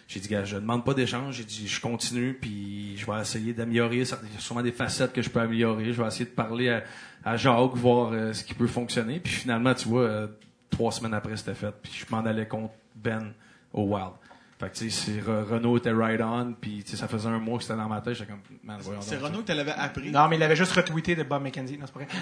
j'ai 0.07 0.21
dit, 0.21 0.29
gars, 0.29 0.45
je 0.45 0.57
demande 0.57 0.85
pas 0.85 0.95
d'échange. 0.95 1.37
J'ai 1.37 1.45
dit, 1.45 1.67
je 1.67 1.81
continue, 1.81 2.35
puis 2.35 2.97
je 2.97 3.07
vais 3.07 3.21
essayer 3.21 3.53
d'améliorer. 3.53 3.97
Il 3.97 4.09
y 4.09 4.37
a 4.37 4.41
sûrement 4.41 4.63
des 4.63 4.73
facettes 4.73 5.13
que 5.13 5.23
je 5.23 5.31
peux 5.31 5.41
améliorer. 5.41 5.93
Je 5.93 6.01
vais 6.01 6.09
essayer 6.09 6.25
de 6.25 6.31
parler 6.31 6.69
à, 6.69 6.85
à 7.25 7.37
Jacques, 7.37 7.75
voir 7.75 8.13
euh, 8.13 8.33
ce 8.33 8.45
qui 8.45 8.55
peut 8.55 8.69
fonctionner. 8.69 9.21
Puis 9.21 9.33
finalement, 9.33 9.75
tu 9.75 9.89
vois, 9.89 10.03
euh, 10.03 10.27
trois 10.71 10.93
semaines 10.93 11.15
après, 11.15 11.37
c'était 11.37 11.55
fait. 11.55 11.75
Puis 11.83 11.93
je 11.93 12.15
m'en 12.15 12.25
allais 12.25 12.49
contre 12.49 12.75
Ben 13.03 13.33
au 13.73 13.85
Wild. 13.85 14.13
Fait 14.59 14.69
que, 14.69 14.77
tu 14.77 14.91
sais, 14.91 15.23
Renault 15.27 15.79
était 15.79 15.91
right 15.91 16.21
on, 16.21 16.53
puis 16.53 16.85
tu 16.85 16.91
sais, 16.91 16.99
ça 16.99 17.09
faisait 17.09 17.29
un 17.29 17.39
mois 17.39 17.57
que 17.57 17.65
c'était 17.65 17.79
dans 17.79 17.89
ma 17.89 18.03
tête. 18.03 18.13
J'étais 18.15 18.31
comme, 18.31 18.43
man, 18.63 18.77
voyons 18.81 19.01
C'est 19.01 19.17
Renaud 19.17 19.41
que 19.41 19.47
tu 19.47 19.55
l'avais 19.55 19.73
appris. 19.73 20.11
Non, 20.11 20.29
mais 20.29 20.37
il 20.37 20.43
avait 20.43 20.57
juste 20.57 20.73
retweeté 20.73 21.17
de 21.17 21.23
Bob 21.23 21.43
McKenzie. 21.43 21.79
Non, 21.79 21.87
c'est 21.87 21.95
pas 21.95 22.01
vrai. 22.01 22.09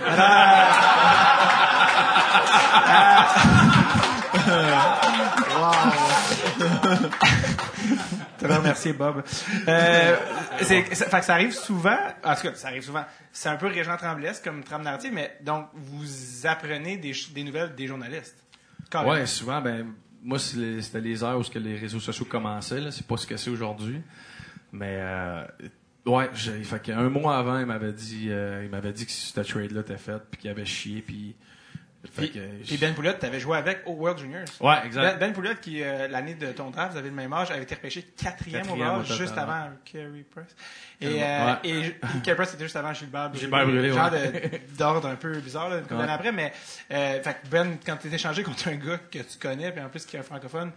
Tu 8.39 8.47
vas 8.47 8.59
remercier 8.59 8.93
Bob. 8.93 9.24
Euh, 9.66 10.16
c'est, 10.62 10.83
fait 10.83 11.18
que 11.18 11.24
ça 11.24 11.35
arrive 11.35 11.53
souvent. 11.53 11.99
En 12.24 12.37
tout 12.37 12.43
cas, 12.43 12.55
ça 12.55 12.68
arrive 12.68 12.85
souvent. 12.85 13.05
C'est 13.33 13.49
un 13.49 13.57
peu 13.57 13.66
Régent 13.66 13.97
Tremblesque 13.97 14.45
comme 14.45 14.62
trame 14.62 14.83
narrative, 14.83 15.11
mais 15.12 15.37
donc 15.43 15.66
vous 15.74 16.47
apprenez 16.47 16.99
des, 16.99 17.12
nouvelles 17.43 17.74
des 17.74 17.89
journalistes. 17.89 18.37
Carrément. 18.91 19.12
Ouais, 19.12 19.26
souvent, 19.26 19.61
ben, 19.61 19.93
moi, 20.23 20.39
c'était 20.39 21.01
les 21.01 21.23
heures 21.23 21.39
où 21.39 21.43
que 21.43 21.59
les 21.59 21.77
réseaux 21.77 22.01
sociaux 22.01 22.25
commençaient, 22.25 22.81
là. 22.81 22.91
C'est 22.91 23.07
pas 23.07 23.16
ce 23.16 23.27
que 23.27 23.37
c'est 23.37 23.51
aujourd'hui. 23.51 24.01
Mais, 24.73 24.99
euh, 25.01 25.45
ouais, 26.07 26.29
j'ai, 26.35 26.62
fait 26.64 26.81
qu'un 26.81 27.09
mois 27.09 27.39
avant, 27.39 27.59
il 27.59 27.66
m'avait 27.66 27.93
dit, 27.93 28.29
euh, 28.31 28.62
il 28.64 28.71
m'avait 28.71 28.93
dit 28.93 29.07
que 29.07 29.12
ce 29.12 29.41
trade-là 29.41 29.81
était 29.81 29.97
fait, 29.97 30.21
puis 30.31 30.41
qu'il 30.41 30.51
avait 30.51 30.64
chié, 30.64 31.03
puis, 31.03 31.37
Puis, 32.16 32.33
puis 32.64 32.77
Ben 32.77 32.95
Poulotte, 32.95 33.19
tu 33.19 33.27
avais 33.27 33.41
joué 33.41 33.57
avec 33.59 33.83
au 33.87 33.93
World 33.93 34.19
Juniors. 34.19 34.45
Ouais, 34.61 34.77
Ben, 34.81 34.87
exact. 34.87 35.19
ben 35.19 35.33
Poulotte, 35.33 35.61
qui, 35.61 35.83
euh, 35.83 36.09
l'année 36.09 36.35
de 36.35 36.53
ton 36.53 36.71
draft, 36.71 36.93
vous 36.93 36.99
avez 36.99 37.09
le 37.09 37.14
même 37.14 37.33
âge, 37.33 37.51
avait 37.51 37.62
été 37.62 37.75
repêché 37.75 38.03
quatrième, 38.03 38.62
Quatrième 38.62 38.95
au 38.95 39.03
total, 39.03 39.16
juste 39.16 39.39
avant 39.39 39.71
Kerry 39.85 40.23
Price. 40.23 40.55
Et, 41.01 41.07
Ouais. 41.07 41.22
euh, 41.22 41.55
et 41.64 41.94
Kerry 42.24 42.36
Price, 42.36 42.51
c'était 42.51 42.64
juste 42.64 42.74
avant 42.76 42.92
Gilbert 42.92 43.28
Brûlé. 43.30 43.40
Gilbert 43.40 43.66
Brûlé, 43.66 43.88
Genre 43.92 44.12
ouais. 44.12 44.62
d'ordre 44.76 45.07
un 45.09 45.14
peu 45.14 45.38
bizarre, 45.38 45.68
là, 45.70 45.76
une 45.76 45.82
couple 45.82 45.94
Ouais. 45.94 46.01
d'années 46.01 46.12
après. 46.12 46.32
Mais, 46.32 46.53
euh, 46.90 47.22
fait 47.22 47.36
que 47.42 47.49
Ben, 47.51 47.76
quand 47.86 47.96
tu 47.96 48.12
échangé 48.12 48.42
contre 48.42 48.66
un 48.68 48.74
gars 48.74 48.99
que 49.11 49.18
tu 49.18 49.38
connais, 49.40 49.70
puis 49.70 49.80
en 49.80 49.88
plus 49.88 50.05
qui 50.05 50.16
est 50.16 50.18
un 50.18 50.24
francophone, 50.24 50.72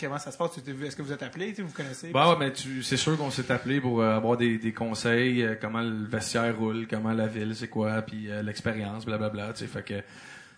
comment 0.00 0.18
ça 0.18 0.32
se 0.32 0.38
passe? 0.38 0.58
Est-ce 0.58 0.96
que 0.96 1.02
vous 1.02 1.12
êtes 1.12 1.22
appelé? 1.22 1.50
tu 1.50 1.56
sais, 1.56 1.62
Vous 1.62 1.72
connaissez? 1.72 2.10
Bah 2.10 2.30
ouais, 2.30 2.36
mais 2.38 2.52
tu, 2.52 2.82
c'est 2.82 2.96
sûr 2.96 3.16
qu'on 3.18 3.30
s'est 3.30 3.50
appelé 3.52 3.80
pour 3.80 4.00
euh, 4.00 4.16
avoir 4.16 4.36
des, 4.38 4.56
des 4.58 4.72
conseils, 4.72 5.42
euh, 5.42 5.54
comment 5.60 5.82
le 5.82 6.06
vestiaire 6.06 6.56
roule, 6.56 6.86
comment 6.88 7.12
la 7.12 7.26
ville, 7.26 7.54
c'est 7.54 7.68
quoi, 7.68 8.00
puis 8.02 8.30
euh, 8.30 8.42
l'expérience, 8.42 9.04
blablabla, 9.04 9.52
tu 9.52 9.58
sais, 9.60 9.66
fait 9.66 9.82
que... 9.82 9.94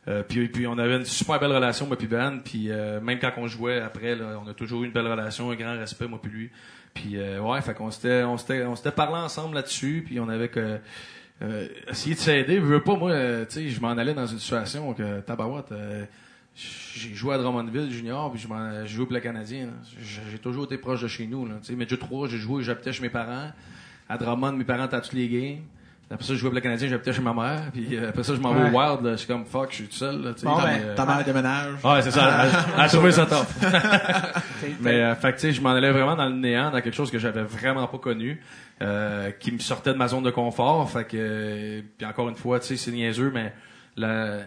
euh, 0.08 0.22
puis, 0.22 0.48
puis 0.48 0.66
on 0.66 0.78
avait 0.78 0.96
une 0.96 1.04
super 1.04 1.38
belle 1.40 1.52
relation, 1.52 1.86
moi 1.86 1.98
puis 1.98 2.06
Ben, 2.06 2.40
puis 2.42 2.70
euh, 2.70 3.00
même 3.00 3.18
quand 3.18 3.32
on 3.36 3.46
jouait 3.48 3.80
après, 3.80 4.14
là, 4.14 4.40
on 4.42 4.48
a 4.48 4.54
toujours 4.54 4.84
eu 4.84 4.86
une 4.86 4.92
belle 4.92 5.08
relation, 5.08 5.50
un 5.50 5.56
grand 5.56 5.76
respect, 5.76 6.06
moi 6.06 6.20
puis 6.22 6.30
lui. 6.30 6.50
Puis 6.94 7.16
euh, 7.16 7.40
ouais, 7.40 7.60
fait 7.62 7.74
qu'on 7.74 7.90
s'était, 7.90 8.24
on 8.24 8.36
s'était, 8.36 8.64
on 8.64 8.76
s'était 8.76 8.90
parlé 8.90 9.16
ensemble 9.16 9.54
là-dessus, 9.54 10.02
puis 10.04 10.20
on 10.20 10.28
avait 10.28 10.48
que 10.48 10.78
euh, 11.42 11.68
essayé 11.88 12.14
de 12.14 12.20
s'aider. 12.20 12.56
Je 12.56 12.60
veux 12.60 12.82
pas, 12.82 12.96
moi, 12.96 13.12
euh, 13.12 13.44
tu 13.46 13.54
sais, 13.54 13.68
je 13.68 13.80
m'en 13.80 13.90
allais 13.90 14.14
dans 14.14 14.26
une 14.26 14.38
situation 14.38 14.92
que 14.92 15.20
tabarouette. 15.20 15.72
euh, 15.72 16.04
j'ai 16.54 17.14
joué 17.14 17.34
à 17.34 17.38
Drummondville 17.38 17.90
junior, 17.90 18.30
puis 18.30 18.40
je 18.40 18.86
joué 18.86 19.06
pour 19.06 19.14
le 19.14 19.20
Canadien. 19.20 19.68
J'ai 20.02 20.38
toujours 20.38 20.64
été 20.64 20.76
proche 20.76 21.00
de 21.00 21.08
chez 21.08 21.26
nous. 21.26 21.46
Là, 21.46 21.54
tu 21.62 21.68
sais. 21.68 21.76
mais 21.76 21.86
Dieu 21.86 21.96
3, 21.96 22.28
j'ai 22.28 22.38
joué, 22.38 22.62
j'habitais 22.62 22.92
chez 22.92 23.02
mes 23.02 23.08
parents. 23.08 23.50
À 24.08 24.18
Drummond, 24.18 24.52
mes 24.52 24.64
parents 24.64 24.84
étaient 24.84 24.96
à 24.96 25.00
toutes 25.00 25.14
les 25.14 25.28
games. 25.28 25.62
Après 26.12 26.26
ça, 26.26 26.32
je 26.34 26.38
jouais 26.38 26.48
pour 26.48 26.56
le 26.56 26.60
Canadien, 26.60 26.88
j'habitais 26.88 27.12
chez 27.12 27.22
ma 27.22 27.32
mère. 27.32 27.70
Puis 27.72 27.96
euh, 27.96 28.08
après 28.08 28.24
ça, 28.24 28.34
je 28.34 28.40
m'en 28.40 28.52
vais 28.52 28.68
au 28.68 28.76
Wild. 28.76 29.02
là. 29.04 29.12
Je 29.12 29.16
suis 29.18 29.26
comme 29.28 29.44
fuck, 29.44 29.70
je 29.70 29.76
suis 29.76 29.84
tout 29.86 29.94
seul. 29.96 30.20
Là. 30.22 30.32
Bon, 30.42 30.56
ben, 30.60 30.80
euh, 30.82 30.94
Ta 30.96 31.06
mère 31.06 31.24
déménage. 31.24 31.74
Ouais, 31.84 32.02
c'est 32.02 32.10
ça. 32.10 32.46
Elle, 32.76 32.80
a 32.80 32.88
trouvé 32.88 33.12
ça 33.12 33.26
top. 33.26 33.46
Mais 34.80 35.02
euh, 35.02 35.14
fait 35.14 35.32
tu 35.34 35.38
sais, 35.38 35.52
je 35.52 35.60
m'en 35.60 35.70
allais 35.70 35.92
vraiment 35.92 36.16
dans 36.16 36.26
le 36.28 36.34
néant, 36.34 36.70
dans 36.72 36.80
quelque 36.80 36.94
chose 36.94 37.10
que 37.12 37.18
j'avais 37.20 37.42
vraiment 37.44 37.86
pas 37.86 37.98
connu, 37.98 38.40
euh, 38.82 39.30
qui 39.38 39.52
me 39.52 39.58
sortait 39.60 39.92
de 39.92 39.98
ma 39.98 40.08
zone 40.08 40.24
de 40.24 40.30
confort. 40.30 40.90
Fait 40.90 41.04
que, 41.04 41.80
puis 41.96 42.06
encore 42.06 42.28
une 42.28 42.34
fois, 42.36 42.58
tu 42.58 42.66
sais, 42.66 42.76
c'est 42.76 42.90
niaiseux, 42.90 43.30
mais 43.32 43.52
la 43.96 44.38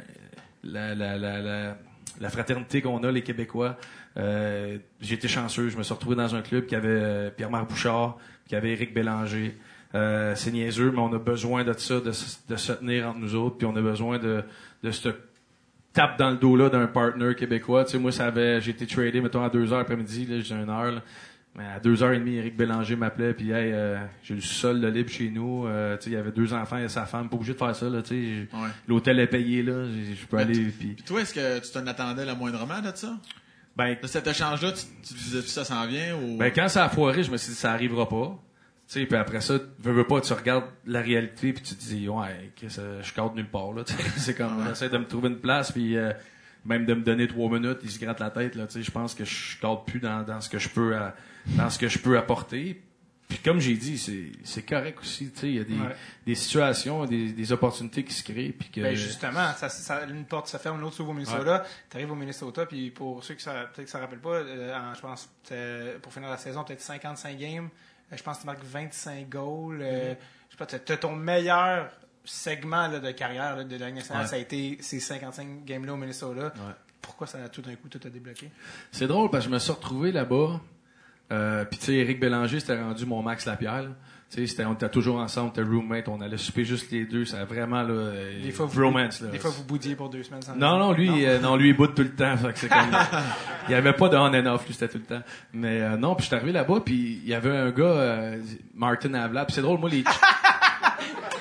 la 0.65 0.93
la 0.95 1.17
la, 1.17 1.39
la, 1.41 1.77
la 2.19 2.29
fraternité 2.29 2.81
qu'on 2.81 3.03
a 3.03 3.11
les 3.11 3.21
Québécois, 3.21 3.77
euh, 4.17 4.77
j'ai 5.01 5.15
été 5.15 5.27
chanceux. 5.27 5.69
Je 5.69 5.77
me 5.77 5.83
suis 5.83 5.93
retrouvé 5.93 6.15
dans 6.15 6.35
un 6.35 6.41
club 6.41 6.65
qui 6.65 6.75
avait 6.75 6.87
euh, 6.89 7.29
Pierre-Marc 7.29 7.69
Bouchard, 7.69 8.17
qui 8.47 8.55
avait 8.55 8.71
Éric 8.71 8.93
Bélanger. 8.93 9.57
Euh, 9.95 10.33
c'est 10.35 10.51
niaiseux, 10.51 10.91
mais 10.91 10.99
on 10.99 11.13
a 11.13 11.19
besoin 11.19 11.63
de 11.63 11.73
ça, 11.73 11.99
de, 11.99 12.11
se- 12.11 12.37
de 12.49 12.55
se 12.55 12.73
tenir 12.73 13.07
entre 13.07 13.19
nous 13.19 13.35
autres, 13.35 13.57
puis 13.57 13.67
on 13.67 13.75
a 13.75 13.81
besoin 13.81 14.17
de 14.19 14.43
de 14.83 14.91
se 14.91 15.09
tape 15.93 16.17
dans 16.17 16.31
le 16.31 16.37
dos 16.37 16.55
là 16.57 16.69
d'un 16.69 16.87
partner 16.87 17.35
québécois. 17.35 17.85
Tu 17.85 17.91
sais, 17.91 17.99
moi, 17.99 18.11
ça 18.11 18.25
avait, 18.25 18.59
j'ai 18.59 18.71
été 18.71 18.87
tradé, 18.87 19.21
mettons, 19.21 19.43
à 19.43 19.49
2 19.49 19.71
heures 19.71 19.79
après-midi, 19.79 20.25
là, 20.25 20.39
j'ai 20.41 20.55
une 20.55 20.69
heure, 20.69 20.91
là. 20.91 21.01
Mais 21.55 21.65
à 21.65 21.79
2h30, 21.79 22.27
Éric 22.27 22.57
Bélanger 22.57 22.95
m'appelait, 22.95 23.35
puis 23.35 23.51
hey, 23.51 23.71
euh, 23.71 23.97
j'ai 24.23 24.33
le 24.33 24.41
sol 24.41 24.81
de 24.81 24.87
libre 24.87 25.11
chez 25.11 25.29
nous. 25.29 25.67
Euh, 25.67 25.95
tu 25.97 26.05
sais, 26.05 26.09
il 26.09 26.13
y 26.13 26.15
avait 26.17 26.31
deux 26.31 26.51
enfants 26.51 26.79
et 26.79 26.89
sa 26.89 27.05
femme, 27.05 27.29
pas 27.29 27.35
obligé 27.35 27.53
de 27.53 27.59
faire 27.59 27.75
ça, 27.75 27.87
là, 27.89 28.01
tu 28.01 28.07
sais. 28.09 28.21
j'ai- 28.23 28.49
Ouais. 28.57 28.69
L'hôtel 28.87 29.19
est 29.19 29.27
payé, 29.27 29.61
là, 29.61 29.85
je 29.85 30.25
peux 30.25 30.37
aller, 30.37 30.65
puis... 30.77 30.95
Toi, 31.05 31.21
est-ce 31.21 31.35
que 31.35 31.59
tu 31.59 31.71
t'en 31.71 31.85
attendais 31.85 32.25
le 32.25 32.33
moindrement 32.33 32.81
de 32.81 32.91
ça? 32.95 33.13
Ben, 33.77 33.95
De 34.01 34.07
cet 34.07 34.25
échange-là, 34.25 34.71
tu, 34.71 34.81
tu 35.07 35.13
disais-tu 35.13 35.47
ça 35.49 35.63
s'en 35.63 35.85
vient 35.85 36.15
ou... 36.17 36.37
Ben, 36.37 36.51
quand 36.51 36.67
ça 36.69 36.85
a 36.85 36.89
foiré, 36.89 37.21
je 37.21 37.29
me 37.31 37.37
suis 37.37 37.51
dit, 37.51 37.55
ça 37.57 37.71
arrivera 37.71 38.09
pas. 38.09 38.35
Tu 38.87 38.99
sais, 38.99 39.05
puis 39.05 39.17
après 39.17 39.41
ça, 39.41 39.53
veux, 39.79 39.91
veux 39.93 40.05
pas, 40.05 40.19
tu 40.21 40.33
regardes 40.33 40.65
la 40.85 41.01
réalité, 41.01 41.53
puis 41.53 41.63
tu 41.63 41.73
te 41.75 41.79
dis, 41.81 42.07
ouais, 42.09 42.51
euh, 42.79 43.01
je 43.01 43.13
cadre 43.13 43.33
nulle 43.33 43.49
part, 43.49 43.71
là. 43.73 43.83
C'est 44.17 44.35
comme, 44.35 44.63
j'essaie 44.67 44.89
de 44.89 44.97
me 44.97 45.05
trouver 45.07 45.29
une 45.29 45.39
place, 45.39 45.71
puis 45.71 45.97
euh, 45.97 46.11
même 46.65 46.85
de 46.85 46.93
me 46.93 47.01
donner 47.01 47.27
trois 47.27 47.49
minutes, 47.49 47.79
il 47.83 47.89
se 47.91 47.97
gratte 47.99 48.19
la 48.19 48.29
tête, 48.29 48.55
là. 48.55 48.67
Tu 48.67 48.73
sais, 48.73 48.83
je 48.83 48.91
pense 48.91 49.15
que 49.15 49.23
je 49.25 49.57
cadre 49.59 49.83
plus 49.85 49.99
dans, 49.99 50.23
dans 50.23 50.41
ce 50.41 50.49
que 50.49 50.59
je 50.59 50.69
peux, 50.69 50.95
à- 50.95 51.15
dans 51.47 51.69
ce 51.69 51.79
que 51.79 51.87
je 51.87 51.97
peux 51.99 52.17
apporter. 52.17 52.81
Puis 53.29 53.37
comme 53.39 53.59
j'ai 53.59 53.73
dit, 53.75 53.97
c'est, 54.43 54.61
correct 54.63 54.99
aussi, 55.01 55.31
tu 55.31 55.39
sais, 55.39 55.47
il 55.47 55.55
y 55.55 55.59
a 55.59 55.63
des, 55.63 55.73
Ouais. 55.73 55.95
des 56.27 56.35
situations, 56.35 57.05
des, 57.05 57.31
des 57.31 57.51
opportunités 57.51 58.03
qui 58.03 58.13
se 58.13 58.21
créent, 58.23 58.51
puis 58.51 58.69
que... 58.69 58.81
Ben 58.81 58.95
justement, 58.95 59.51
ça, 59.57 59.69
ça- 59.69 60.03
une 60.05 60.25
porte 60.25 60.49
se 60.49 60.57
ferme, 60.57 60.79
l'autre 60.81 60.95
s'ouvre 60.97 61.11
au 61.11 61.13
Minnesota. 61.13 61.65
Tu 61.89 61.97
arrives 61.97 62.11
au 62.11 62.15
Minnesota, 62.15 62.65
puis 62.67 62.91
pour 62.91 63.23
ceux 63.23 63.33
qui 63.33 63.43
ça, 63.43 63.53
peut-être 63.73 63.85
que 63.85 63.89
ça 63.91 63.99
rappelle 63.99 64.19
pas, 64.19 64.35
euh, 64.35 64.77
en- 64.77 64.93
je 64.93 65.01
pense 65.01 65.29
pour 66.01 66.13
finir 66.13 66.29
la 66.29 66.37
saison, 66.37 66.63
peut-être 66.63 66.81
55 66.81 67.37
games. 67.39 67.69
Euh, 68.13 68.17
je 68.17 68.23
pense 68.23 68.37
que 68.37 68.41
tu 68.41 68.45
marques 68.47 68.63
25 68.63 69.27
goals. 69.29 69.79
euh, 69.81 70.13
Je 70.49 70.55
sais 70.55 70.57
pas, 70.57 70.65
tu 70.65 70.91
as 70.91 70.97
ton 70.97 71.15
meilleur 71.15 71.89
segment 72.25 72.87
là, 72.87 72.99
de 72.99 73.11
carrière 73.11 73.55
là, 73.57 73.63
de 73.63 73.75
la 73.77 73.91
nationale, 73.91 74.23
Ouais. 74.23 74.29
ça 74.29 74.35
a 74.35 74.39
été 74.39 74.77
ces 74.81 74.99
55 74.99 75.65
games-là 75.65 75.93
au 75.93 75.97
Minnesota. 75.97 76.45
Ouais. 76.45 76.73
Pourquoi 77.01 77.27
ça 77.27 77.43
a 77.43 77.49
tout 77.49 77.61
d'un 77.61 77.75
coup 77.75 77.89
tout 77.89 77.99
a 78.05 78.09
débloqué? 78.09 78.49
C'est 78.91 79.07
drôle 79.07 79.29
parce 79.29 79.43
que 79.43 79.49
je 79.49 79.53
me 79.53 79.59
suis 79.59 79.71
retrouvé 79.73 80.11
là-bas. 80.13 80.61
Euh, 81.31 81.65
puis 81.65 81.79
tu 81.79 81.85
sais, 81.87 81.93
Éric 81.95 82.19
Bélanger, 82.19 82.59
c'était 82.61 82.79
rendu 82.81 83.05
mon 83.05 83.21
Max 83.21 83.45
Lapierre. 83.45 83.83
là. 83.83 83.89
Tu 84.33 84.39
sais, 84.41 84.47
c'était- 84.47 84.65
on 84.65 84.73
était 84.73 84.89
toujours 84.89 85.17
ensemble, 85.17 85.49
était 85.49 85.61
roommate, 85.61 86.07
on 86.07 86.19
allait 86.19 86.37
souper 86.37 86.65
juste 86.65 86.89
les 86.91 87.05
deux. 87.05 87.23
Ça 87.23 87.41
a 87.41 87.45
vraiment 87.45 87.83
là, 87.83 88.11
Des 88.41 88.51
fois, 88.51 88.65
vous, 88.65 88.83
romance. 88.83 89.21
Là. 89.21 89.27
des 89.27 89.37
fois, 89.37 89.51
vous 89.51 89.63
boudiez 89.63 89.95
pour 89.95 90.09
deux 90.09 90.23
semaines 90.23 90.41
sans 90.41 90.55
Non, 90.55 90.79
non, 90.79 90.91
lui, 90.91 91.23
euh, 91.25 91.39
non, 91.39 91.55
lui, 91.55 91.69
il 91.69 91.75
boude 91.75 91.93
tout 91.93 92.01
le 92.01 92.15
temps. 92.15 92.35
fait 92.37 92.53
que 92.53 92.57
c'est 92.59 92.67
comme, 92.69 92.79
il 93.69 93.71
y 93.71 93.75
avait 93.75 93.93
pas 93.93 94.09
de 94.09 94.17
on 94.17 94.33
and 94.33 94.45
off, 94.47 94.65
lui, 94.65 94.73
c'était 94.73 94.87
tout 94.87 94.97
le 94.97 95.03
temps. 95.17 95.21
Mais 95.53 95.81
euh, 95.81 95.97
non, 95.97 96.15
puis 96.15 96.23
je 96.23 96.27
suis 96.29 96.35
arrivé 96.35 96.51
là-bas, 96.51 96.81
puis 96.83 97.19
il 97.23 97.29
y 97.29 97.35
avait 97.35 97.55
un 97.55 97.69
gars, 97.69 97.83
euh, 97.83 98.41
Martin 98.73 99.13
Avla. 99.13 99.45
Puis 99.45 99.53
c'est 99.53 99.61
drôle, 99.61 99.79
moi, 99.79 99.89
les, 99.89 100.03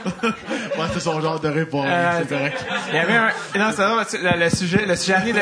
Ouais, 0.78 0.86
c'est 0.94 1.00
son 1.00 1.20
genre 1.20 1.38
de 1.38 1.48
réponse, 1.48 1.86
Euh, 1.88 2.12
c'est 2.20 2.28
correct. 2.28 2.66
Il 2.90 2.94
y 2.96 2.98
avait 2.98 3.14
un. 3.14 3.28
Non, 3.58 3.70
c'est 4.06 4.18
vrai, 4.18 4.36
le, 4.38 4.44
le 4.44 4.50
sujet, 4.50 4.86
le 4.86 4.96
sujet 4.96 5.14
amené 5.14 5.32
de. 5.34 5.38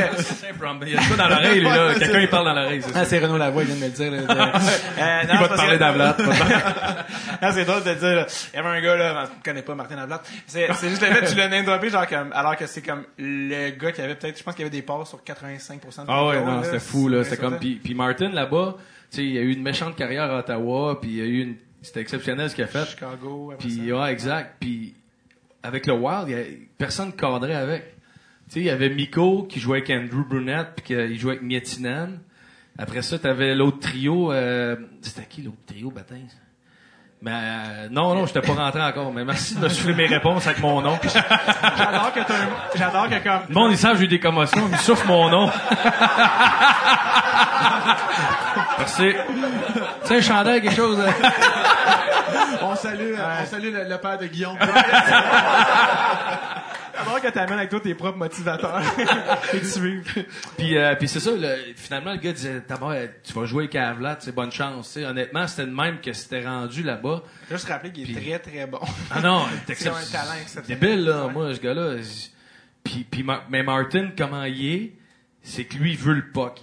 il 0.87 0.93
y 0.93 0.97
a 0.97 1.01
ça 1.03 1.17
dans 1.17 1.29
l'oreille, 1.29 1.61
lui, 1.61 1.69
là. 1.69 1.95
Quelqu'un, 1.99 2.21
il 2.21 2.29
parle 2.29 2.45
dans 2.47 2.55
l'oreille, 2.55 2.83
c'est 2.83 2.93
ça. 2.93 2.99
Ah, 3.01 3.05
c'est 3.05 3.19
Renaud 3.21 3.39
Lavoie, 3.39 3.63
il 3.63 3.69
vient 3.69 3.77
de 3.77 3.81
me 3.81 3.87
le 3.87 3.93
dire. 4.27 4.35
là. 4.37 4.53
Euh, 5.01 5.23
non, 5.25 5.35
Il 5.35 5.41
va 5.41 5.49
te 5.49 5.57
parler 5.57 5.75
que- 5.75 5.79
d'Avlat. 5.81 6.17
non, 7.43 7.49
c'est 7.53 7.65
drôle 7.65 7.85
de 7.85 7.95
dire, 7.95 8.15
là, 8.17 8.27
il 8.53 8.57
y 8.57 8.59
avait 8.59 8.69
un 8.79 8.81
gars, 8.83 8.97
là, 8.97 9.25
je 9.25 9.43
connais 9.51 9.63
pas 9.63 9.75
Martin 9.75 9.99
Avlat. 9.99 10.21
C'est, 10.47 10.69
c'est 10.75 10.89
juste 10.91 11.01
le 11.03 11.09
fait 11.09 11.21
que 11.25 11.31
tu 11.31 11.37
l'as 11.37 11.49
name 11.49 11.65
droppé, 11.65 11.89
genre, 11.91 12.07
comme, 12.07 12.33
alors 12.35 12.57
que 12.57 12.67
c'est 12.67 12.83
comme 12.83 13.05
le 13.19 13.71
gars 13.71 13.93
qui 13.93 14.03
avait 14.03 14.15
peut-être, 14.15 14.39
je 14.39 14.43
pense 14.43 14.55
qu'il 14.55 14.65
y 14.65 14.69
avait 14.69 14.77
des 14.77 14.83
passes 14.83 15.09
sur 15.09 15.19
85% 15.21 16.03
de 16.03 16.05
Ah 16.09 16.27
ouais, 16.27 16.41
non, 16.45 16.63
c'était 16.63 16.79
fou, 16.81 17.09
là. 17.09 17.23
C'était 17.25 17.37
C'est 17.37 17.43
comme, 17.43 17.59
puis, 17.59 17.81
puis 17.83 17.95
Martin, 17.95 18.31
là-bas, 18.31 18.75
tu 19.11 19.17
sais, 19.19 19.25
il 19.25 19.39
a 19.39 19.41
eu 19.41 19.53
une 19.53 19.63
méchante 19.63 19.97
carrière 19.97 20.25
à 20.31 20.39
Ottawa, 20.39 20.99
puis 21.01 21.11
il 21.13 21.21
a 21.23 21.25
eu 21.25 21.41
une, 21.43 21.57
c'était 21.83 22.01
exceptionnel 22.01 22.51
ce 22.51 22.55
qu'il 22.55 22.65
a 22.65 22.69
fait. 22.69 22.85
Chicago, 22.85 23.53
Puis, 23.59 23.93
ouais, 23.93 24.13
exact. 24.13 24.57
Puis, 24.61 24.95
avec 25.63 25.87
le 25.87 25.95
Wild, 25.95 26.29
il 26.29 26.31
y 26.31 26.41
a, 26.41 26.45
personne 26.79 27.13
cadrait 27.13 27.55
avec. 27.55 27.97
Tu 28.49 28.55
sais, 28.55 28.61
il 28.61 28.67
y 28.67 28.71
avait 28.71 28.91
Miko 28.91 29.45
qui 29.45 29.61
jouait 29.61 29.79
avec 29.79 29.91
Andrew 29.91 30.25
Brunette, 30.27 30.69
puis 30.77 30.85
qu'il 30.87 31.19
jouait 31.19 31.33
avec 31.33 31.43
Mietinen. 31.43 32.19
Après 32.79 33.03
ça, 33.03 33.19
t'avais 33.19 33.55
l'autre 33.55 33.79
trio, 33.81 34.33
euh, 34.33 34.77
c'était 35.03 35.27
qui 35.27 35.43
l'autre 35.43 35.59
trio, 35.67 35.91
bâtin? 35.91 36.17
Mais, 37.23 37.33
euh, 37.33 37.89
non, 37.91 38.15
non, 38.15 38.25
j'étais 38.27 38.41
pas 38.41 38.55
rentré 38.55 38.81
encore, 38.83 39.13
mais 39.13 39.25
merci 39.27 39.55
de 39.55 39.61
me 39.61 39.69
souffler 39.69 39.93
mes 39.95 40.07
réponses 40.07 40.47
avec 40.47 40.59
mon 40.61 40.81
nom. 40.81 40.99
J'adore 41.03 42.13
que 42.15 42.21
t'as 42.21 42.35
un- 42.35 42.49
j'adore 42.75 43.09
que 43.11 43.23
comme, 43.23 43.41
Le 43.49 43.55
monde, 43.55 43.73
ils 43.73 43.77
savent 43.79 43.99
j'ai 43.99 44.05
eu 44.05 44.09
des 44.09 44.19
commotions, 44.21 44.63
ils 44.67 44.73
me 44.73 44.77
soufflent 44.79 45.07
mon 45.07 45.29
nom. 45.29 45.51
Merci. 48.79 49.13
Tu 49.13 50.09
sais, 50.09 50.17
un 50.17 50.21
chandail, 50.23 50.63
quelque 50.63 50.75
chose. 50.77 50.99
euh? 50.99 51.11
On 52.63 52.75
salue, 52.75 53.13
euh, 53.19 53.43
on 53.43 53.47
salue 53.47 53.73
le, 53.73 53.85
le 53.85 53.99
père 53.99 54.17
de 54.19 54.27
Guillaume. 54.27 54.57
j'adore 57.05 57.21
que 57.21 57.29
t'amènes 57.29 57.59
avec 57.59 57.71
toi 57.71 57.81
tes 57.81 57.95
propres 57.95 58.19
motivateurs. 58.19 58.83
Et 59.55 59.61
tu 59.61 59.67
suives. 59.67 60.25
Puis, 60.57 60.77
euh, 60.77 60.95
puis 60.97 61.09
c'est 61.09 61.21
ça, 61.21 61.31
le- 61.33 61.75
finalement, 61.77 62.13
le 62.13 62.19
gars 62.19 62.33
disait, 62.33 62.63
D'abord, 62.69 62.95
tu 63.25 63.33
vas 63.33 63.45
jouer 63.47 63.65
avec 63.65 63.77
Avlat, 63.77 64.17
c'est 64.21 64.35
bonne 64.35 64.53
chance. 64.53 64.97
Honnêtement, 64.97 65.47
c'était 65.47 65.67
de 65.67 65.75
même 65.75 66.01
que 66.01 66.13
c'était 66.13 66.45
rendu 66.47 66.83
là-bas. 66.83 67.23
Juste 67.51 67.69
rappeler 67.69 67.93
qu'il 67.93 68.11
est 68.11 68.15
Puis- 68.15 68.25
très 68.31 68.39
très 68.39 68.67
bon. 68.67 68.81
Ah 69.11 69.21
non, 69.21 69.45
C'est 69.67 69.89
un 69.89 69.93
talent 69.93 70.35
exceptionnel. 70.41 70.81
débile, 70.81 71.05
là, 71.05 71.27
Ouais. 71.27 71.33
moi, 71.33 71.55
ce 71.55 71.61
gars-là. 71.61 71.97
Puis, 72.85 73.05
puis 73.11 73.23
Mar- 73.23 73.45
mais 73.51 73.63
Martin, 73.63 74.11
comment 74.17 74.45
il 74.45 74.67
est, 74.75 74.93
c'est 75.43 75.65
que 75.65 75.77
lui, 75.77 75.93
il 75.93 75.99
veut 75.99 76.15
le 76.15 76.31
puck. 76.33 76.61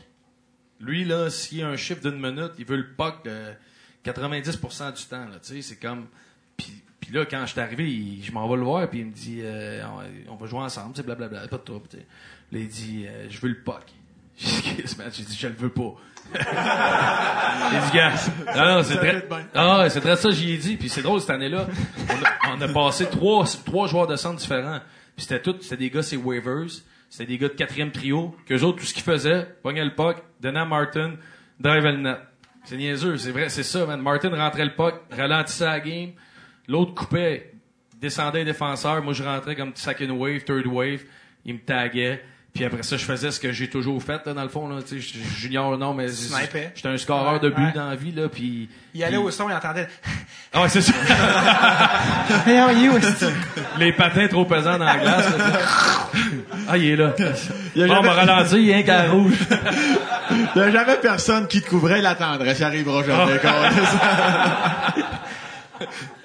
Lui, 0.79 1.05
là, 1.05 1.29
s'il 1.29 1.59
y 1.59 1.63
a 1.63 1.67
un 1.67 1.75
chiffre 1.77 2.01
d'une 2.01 2.19
minute, 2.21 2.51
il 2.59 2.65
veut 2.65 2.77
le 2.77 2.87
puck 2.95 3.15
euh, 3.25 3.53
90% 4.05 4.93
du 4.95 5.03
temps, 5.05 5.25
là, 5.25 5.39
tu 5.41 5.55
sais, 5.55 5.61
c'est 5.61 5.75
comme... 5.77 6.07
Puis, 6.55 6.83
puis 7.07 7.15
là, 7.17 7.25
quand 7.25 7.41
je 7.45 7.51
suis 7.51 7.59
arrivé, 7.61 7.89
il- 7.89 8.21
je 8.23 8.31
m'en 8.33 8.47
vais 8.49 8.57
le 8.57 8.63
voir, 8.63 8.87
puis 8.89 8.99
il 8.99 9.05
me 9.05 9.11
dit, 9.11 9.39
euh, 9.41 9.81
on, 10.27 10.33
on 10.33 10.35
va 10.35 10.45
jouer 10.45 10.59
ensemble, 10.59 10.95
sais, 10.95 11.03
blablabla, 11.03 11.47
pas 11.47 11.57
de 11.57 11.61
trouble, 11.63 11.87
tu 11.89 11.97
sais. 11.97 12.05
Là, 12.51 12.59
il 12.59 12.67
dit, 12.67 13.05
euh, 13.07 13.27
je 13.29 13.39
veux 13.39 13.49
le 13.49 13.61
puck. 13.63 13.83
J'ai 14.37 14.49
dit, 14.61 14.75
Qu'est-ce, 14.75 14.97
man? 14.97 15.09
J'ai 15.13 15.23
dit, 15.23 15.37
je 15.39 15.47
le 15.47 15.53
veux 15.55 15.69
pas. 15.69 15.93
J'ai 17.71 17.79
dit, 17.79 17.95
gars, 17.97 18.13
non, 18.55 18.75
non, 18.75 18.83
c'est 18.83 18.97
très, 18.97 19.21
fait 19.21 19.27
bien. 19.27 19.47
ah 19.55 19.79
ouais, 19.79 19.89
c'est 19.89 20.01
très 20.01 20.15
ça, 20.17 20.29
j'y 20.31 20.51
ai 20.53 20.57
dit. 20.57 20.75
Puis 20.75 20.89
c'est 20.89 21.01
drôle, 21.01 21.21
cette 21.21 21.29
année-là, 21.29 21.67
on 22.09 22.51
a, 22.51 22.55
on 22.57 22.61
a 22.61 22.67
passé 22.67 23.05
trois, 23.05 23.45
trois 23.65 23.87
joueurs 23.87 24.07
de 24.07 24.15
centre 24.15 24.37
différents. 24.37 24.79
Puis 25.15 25.25
c'était 25.25 25.41
tout, 25.41 25.55
c'était 25.61 25.77
des 25.77 25.89
gars, 25.89 26.03
c'est 26.03 26.17
waivers. 26.17 26.67
C'était 27.09 27.25
des 27.25 27.37
gars 27.37 27.47
de 27.47 27.53
quatrième 27.53 27.91
trio. 27.91 28.35
Qu'eux 28.45 28.61
autres, 28.63 28.79
tout 28.79 28.85
ce 28.85 28.93
qu'ils 28.93 29.03
faisaient, 29.03 29.47
pognaient 29.63 29.85
le 29.85 29.95
puck, 29.95 30.17
donnaient 30.41 30.59
à 30.59 30.65
Martin, 30.65 31.13
drive 31.59 31.83
le 31.83 31.97
net. 31.97 32.17
C'est 32.65 32.75
niaiseux, 32.75 33.17
c'est 33.17 33.31
vrai, 33.31 33.47
c'est 33.47 33.63
ça, 33.63 33.85
man. 33.85 34.01
Martin 34.01 34.29
rentrait 34.35 34.65
le 34.65 34.75
puck, 34.75 34.95
ralentissait 35.09 35.65
la 35.65 35.79
game. 35.79 36.11
L'autre 36.67 36.93
coupait, 36.93 37.51
descendait 38.01 38.39
les 38.39 38.45
défenseurs. 38.45 39.01
Moi, 39.03 39.13
je 39.13 39.23
rentrais 39.23 39.55
comme 39.55 39.71
second 39.75 40.11
wave, 40.11 40.41
third 40.43 40.65
wave. 40.67 41.01
Il 41.45 41.55
me 41.55 41.59
taguait. 41.59 42.23
Puis 42.53 42.65
après 42.65 42.81
ça, 42.81 42.97
je 42.97 43.05
faisais 43.05 43.29
ce 43.29 43.39
que 43.39 43.51
j'ai 43.51 43.69
toujours 43.69 44.01
fait, 44.01 44.25
là, 44.25 44.33
dans 44.33 44.41
le 44.41 44.49
fond, 44.49 44.67
là. 44.67 44.81
Tu 44.81 44.99
sais, 44.99 44.99
je- 44.99 45.19
je- 45.23 45.39
junior, 45.41 45.77
non, 45.77 45.93
mais 45.93 46.07
j'étais 46.07 46.87
un 46.87 46.97
scoreur 46.97 47.39
de 47.39 47.49
but 47.49 47.61
Ouais. 47.65 47.71
dans 47.75 47.87
la 47.89 47.95
vie, 47.95 48.11
là. 48.11 48.29
Puis. 48.29 48.67
Il 48.95 49.03
allait 49.03 49.17
puis- 49.17 49.25
au 49.25 49.29
son, 49.31 49.47
il 49.47 49.53
entendait. 49.53 49.87
ah 50.53 50.63
ouais, 50.63 50.69
c'est 50.69 50.81
ça. 50.81 50.93
Hey, 52.47 52.57
how 52.59 52.63
are 52.65 52.71
you, 52.73 52.97
esti? 52.97 53.25
Les 53.77 53.93
patins 53.93 54.27
trop 54.27 54.45
pesants 54.45 54.77
dans 54.79 54.85
la 54.85 54.97
glace. 54.97 55.37
là. 55.37 55.45
ah, 56.69 56.77
il 56.77 56.85
est 56.89 56.95
là. 56.95 57.13
Il 57.75 57.81
y 57.81 57.83
a 57.83 57.87
Bon, 57.87 57.93
on 57.93 57.95
jamais- 57.97 58.07
m'a 58.07 58.13
ralenti, 58.13 58.55
il 58.55 58.63
y 58.65 58.73
a 58.73 58.77
un 58.77 58.83
qu'à 58.83 59.09
rouge. 59.11 59.37
Il 60.55 60.59
y 60.59 60.63
a 60.63 60.71
jamais 60.71 60.95
personne 61.01 61.47
qui 61.47 61.61
te 61.61 61.69
couvrait 61.69 62.01
la 62.01 62.15
tendresse. 62.15 62.57
Ça 62.57 62.67
arrivera 62.67 63.03
jamais. 63.03 63.39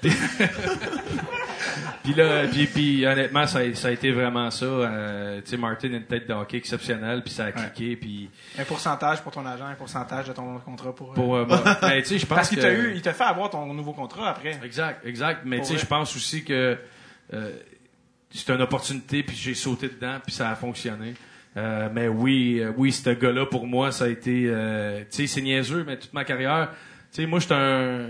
Puis 2.03 2.13
là, 2.15 2.45
puis, 2.51 2.67
puis 2.67 3.05
honnêtement, 3.07 3.47
ça, 3.47 3.59
a- 3.59 3.73
ça 3.75 3.87
a 3.87 3.91
été 3.91 4.11
vraiment 4.11 4.51
ça. 4.51 4.65
Euh, 4.65 5.39
tu 5.41 5.51
sais, 5.51 5.57
Martin 5.57 5.93
a 5.93 5.97
une 5.97 6.03
tête 6.03 6.27
de 6.27 6.33
hockey 6.33 6.57
exceptionnelle, 6.57 7.21
puis 7.23 7.33
ça 7.33 7.45
a 7.45 7.51
cliqué, 7.53 7.95
puis 7.95 8.29
Un 8.59 8.65
pourcentage 8.65 9.21
pour 9.21 9.31
ton 9.31 9.45
agent, 9.45 9.65
un 9.65 9.75
pourcentage 9.75 10.27
de 10.27 10.33
ton 10.33 10.59
contrat 10.59 10.93
pour. 10.93 11.11
euh, 11.11 11.15
pour 11.15 11.35
euh, 11.37 11.45
ben, 11.81 12.01
tu 12.01 12.05
sais, 12.09 12.17
je 12.19 12.25
pense 12.25 12.35
Parce 12.35 12.49
qu'il 12.49 12.59
t'a 12.59 12.73
eu, 12.73 12.91
il 12.95 13.01
t'a 13.01 13.13
fait 13.13 13.23
avoir 13.23 13.49
ton 13.49 13.73
nouveau 13.73 13.93
contrat 13.93 14.31
après. 14.31 14.59
Exact, 14.65 15.05
exact. 15.05 15.41
Mais 15.45 15.59
tu 15.61 15.67
sais, 15.67 15.77
je 15.77 15.85
pense 15.85 16.13
aussi 16.15 16.43
que 16.43 16.77
euh, 17.33 17.51
c'est 18.31 18.49
une 18.51 18.61
opportunité, 18.61 19.23
puis 19.23 19.37
j'ai 19.37 19.53
sauté 19.53 19.87
dedans, 19.87 20.17
puis 20.25 20.35
ça 20.35 20.49
a 20.49 20.55
fonctionné. 20.55 21.13
Euh, 21.55 21.87
mais 21.93 22.09
oui, 22.09 22.59
euh, 22.59 22.73
oui, 22.75 22.91
ce 22.91 23.11
gars-là, 23.11 23.45
pour 23.45 23.65
moi, 23.65 23.93
ça 23.93 24.05
a 24.05 24.07
été... 24.09 24.45
euh, 24.47 25.01
tu 25.01 25.05
sais, 25.09 25.27
c'est 25.27 25.41
niaiseux, 25.41 25.85
mais 25.87 25.97
toute 25.97 26.13
ma 26.13 26.25
carrière... 26.25 26.71
Tu 27.13 27.21
sais, 27.21 27.27
moi, 27.27 27.39
j'étais 27.39 27.53
un... 27.53 28.07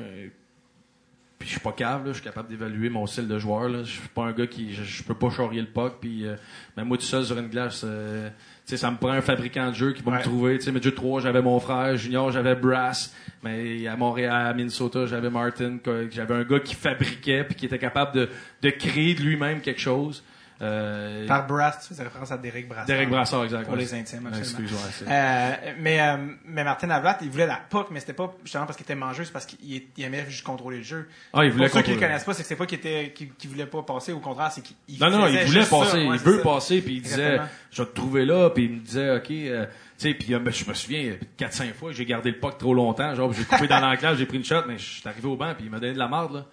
Puis 1.44 1.50
je 1.50 1.56
suis 1.58 1.60
pas 1.62 1.74
cave, 1.74 2.06
là, 2.06 2.12
je 2.14 2.20
suis 2.20 2.24
capable 2.24 2.48
d'évaluer 2.48 2.90
mon 2.90 3.06
style 3.06 3.28
de 3.28 3.38
joueur. 3.38 3.68
Là. 3.68 3.80
Je 3.84 3.92
suis 3.92 4.08
pas 4.08 4.24
un 4.24 4.32
gars 4.32 4.48
qui... 4.48 4.74
Je, 4.74 4.82
je 4.84 5.04
peux 5.04 5.14
pas 5.14 5.30
charrier 5.30 5.60
le 5.60 5.68
puck, 5.68 5.96
puis... 6.00 6.26
euh, 6.26 6.36
mais 6.78 6.86
moi, 6.86 6.98
tout 6.98 7.04
seul 7.04 7.26
sur 7.26 7.38
une 7.38 7.50
glace... 7.50 7.82
euh, 7.86 8.30
tu 8.30 8.34
sais, 8.66 8.78
ça 8.78 8.90
me 8.90 8.96
prend 8.96 9.10
un 9.10 9.20
fabricant 9.20 9.68
de 9.72 9.76
jeu 9.76 9.92
qui 9.92 10.02
va 10.04 10.12
Ouais. 10.14 10.18
me 10.20 10.24
trouver. 10.24 10.58
Tu 10.58 10.64
sais, 10.64 10.72
mais 10.72 10.82
jeu 10.82 10.94
3, 10.94 11.20
j'avais 11.20 11.42
mon 11.42 11.60
frère. 11.60 11.98
Junior, 11.98 12.32
j'avais 12.32 12.56
Brass. 12.56 13.14
Mais 13.44 13.86
à 13.88 13.98
Montréal, 13.98 14.48
à 14.48 14.54
Minnesota, 14.54 15.06
j'avais 15.06 15.30
Martin. 15.30 15.80
J'avais 16.12 16.34
un 16.34 16.44
gars 16.46 16.62
qui 16.62 16.74
fabriquait 16.76 17.44
puis 17.44 17.56
qui 17.56 17.66
était 17.66 17.78
capable 17.78 18.16
de, 18.16 18.30
de 18.62 18.70
créer 18.70 19.16
de 19.16 19.22
lui-même 19.22 19.60
quelque 19.60 19.82
chose. 19.82 20.24
Euh, 20.64 21.28
Par 21.28 21.46
Brass, 21.46 21.80
tu 21.82 21.90
faisais 21.90 22.04
référence 22.04 22.32
à 22.32 22.38
Derek 22.38 22.68
Brass. 22.68 22.86
Derek 22.88 23.10
Brassard, 23.10 23.44
exact. 23.44 23.66
Pour 23.66 23.76
les 23.76 23.94
intimes, 23.94 24.28
absolument. 24.28 24.70
Euh, 25.08 25.52
mais, 25.80 26.00
euh, 26.02 26.18
mais 26.46 26.64
Martin 26.64 26.90
Avlat, 26.90 27.18
il 27.22 27.30
voulait 27.30 27.48
la 27.48 27.60
puck, 27.70 27.88
mais 27.92 28.00
c'était 28.00 28.14
pas 28.14 28.34
justement 28.44 28.66
parce 28.66 28.78
qu'il 28.78 28.86
était 28.86 28.96
mangeux, 28.96 29.26
c'est 29.26 29.34
parce 29.34 29.46
qu'il 29.46 29.60
il 29.98 30.04
aimait 30.04 30.26
juste 30.30 30.44
contrôler 30.44 30.78
le 30.78 30.84
jeu. 30.84 31.08
Ah, 31.34 31.44
il 31.44 31.52
voulait 31.52 31.66
Pour 31.68 31.76
ceux 31.78 31.84
qui 31.84 31.94
le 31.94 32.00
connaissent 32.00 32.24
pas, 32.24 32.34
c'est 32.34 32.44
que 32.44 32.48
c'est 32.48 32.56
pas 32.56 32.66
qu'il 32.66 32.80
était, 32.80 33.14
qu'il, 33.14 33.50
voulait 33.50 33.66
pas 33.66 33.84
passer, 33.84 34.14
au 34.14 34.20
contraire, 34.20 34.52
c'est 34.52 34.62
qu'il 34.62 34.76
il 34.88 35.00
Non, 35.00 35.10
non, 35.10 35.28
il 35.28 35.38
voulait 35.46 35.64
ça. 35.64 35.70
passer, 35.78 36.08
Ouais, 36.08 36.16
il 36.16 36.22
veut 36.22 36.38
ça. 36.38 36.44
passer, 36.44 36.82
puis 36.82 36.96
il 36.96 37.02
disait, 37.02 37.22
Exactement. 37.22 37.50
je 37.72 37.82
vais 37.82 37.90
te 37.90 37.96
trouver 37.96 38.26
là, 38.26 38.50
puis 38.50 38.66
il 38.66 38.72
me 38.72 38.80
disait, 38.80 39.16
OK, 39.18 39.32
euh, 39.32 39.66
tu 39.66 39.72
sais, 39.98 40.14
puis 40.14 40.34
euh, 40.34 40.40
je 40.52 40.70
me 40.70 40.74
souviens, 40.74 41.14
4-5 41.38 41.74
fois, 41.74 41.92
j'ai 41.92 42.06
gardé 42.06 42.32
le 42.32 42.40
puck 42.40 42.58
trop 42.58 42.74
longtemps, 42.74 43.14
genre, 43.16 43.34
j'ai 43.34 43.44
coupé 43.44 43.68
dans 43.68 43.80
l'enclave, 43.86 44.18
j'ai 44.18 44.26
pris 44.26 44.38
une 44.38 44.46
shot, 44.46 44.64
mais 44.68 44.78
je 44.78 45.00
suis 45.00 45.08
arrivé 45.08 45.28
au 45.28 45.36
banc, 45.36 45.54
puis 45.56 45.66
il 45.66 45.72
m'a 45.72 45.80
donné 45.80 45.94
de 45.94 46.00
la 46.00 46.08
marde, 46.08 46.34
là. 46.34 46.46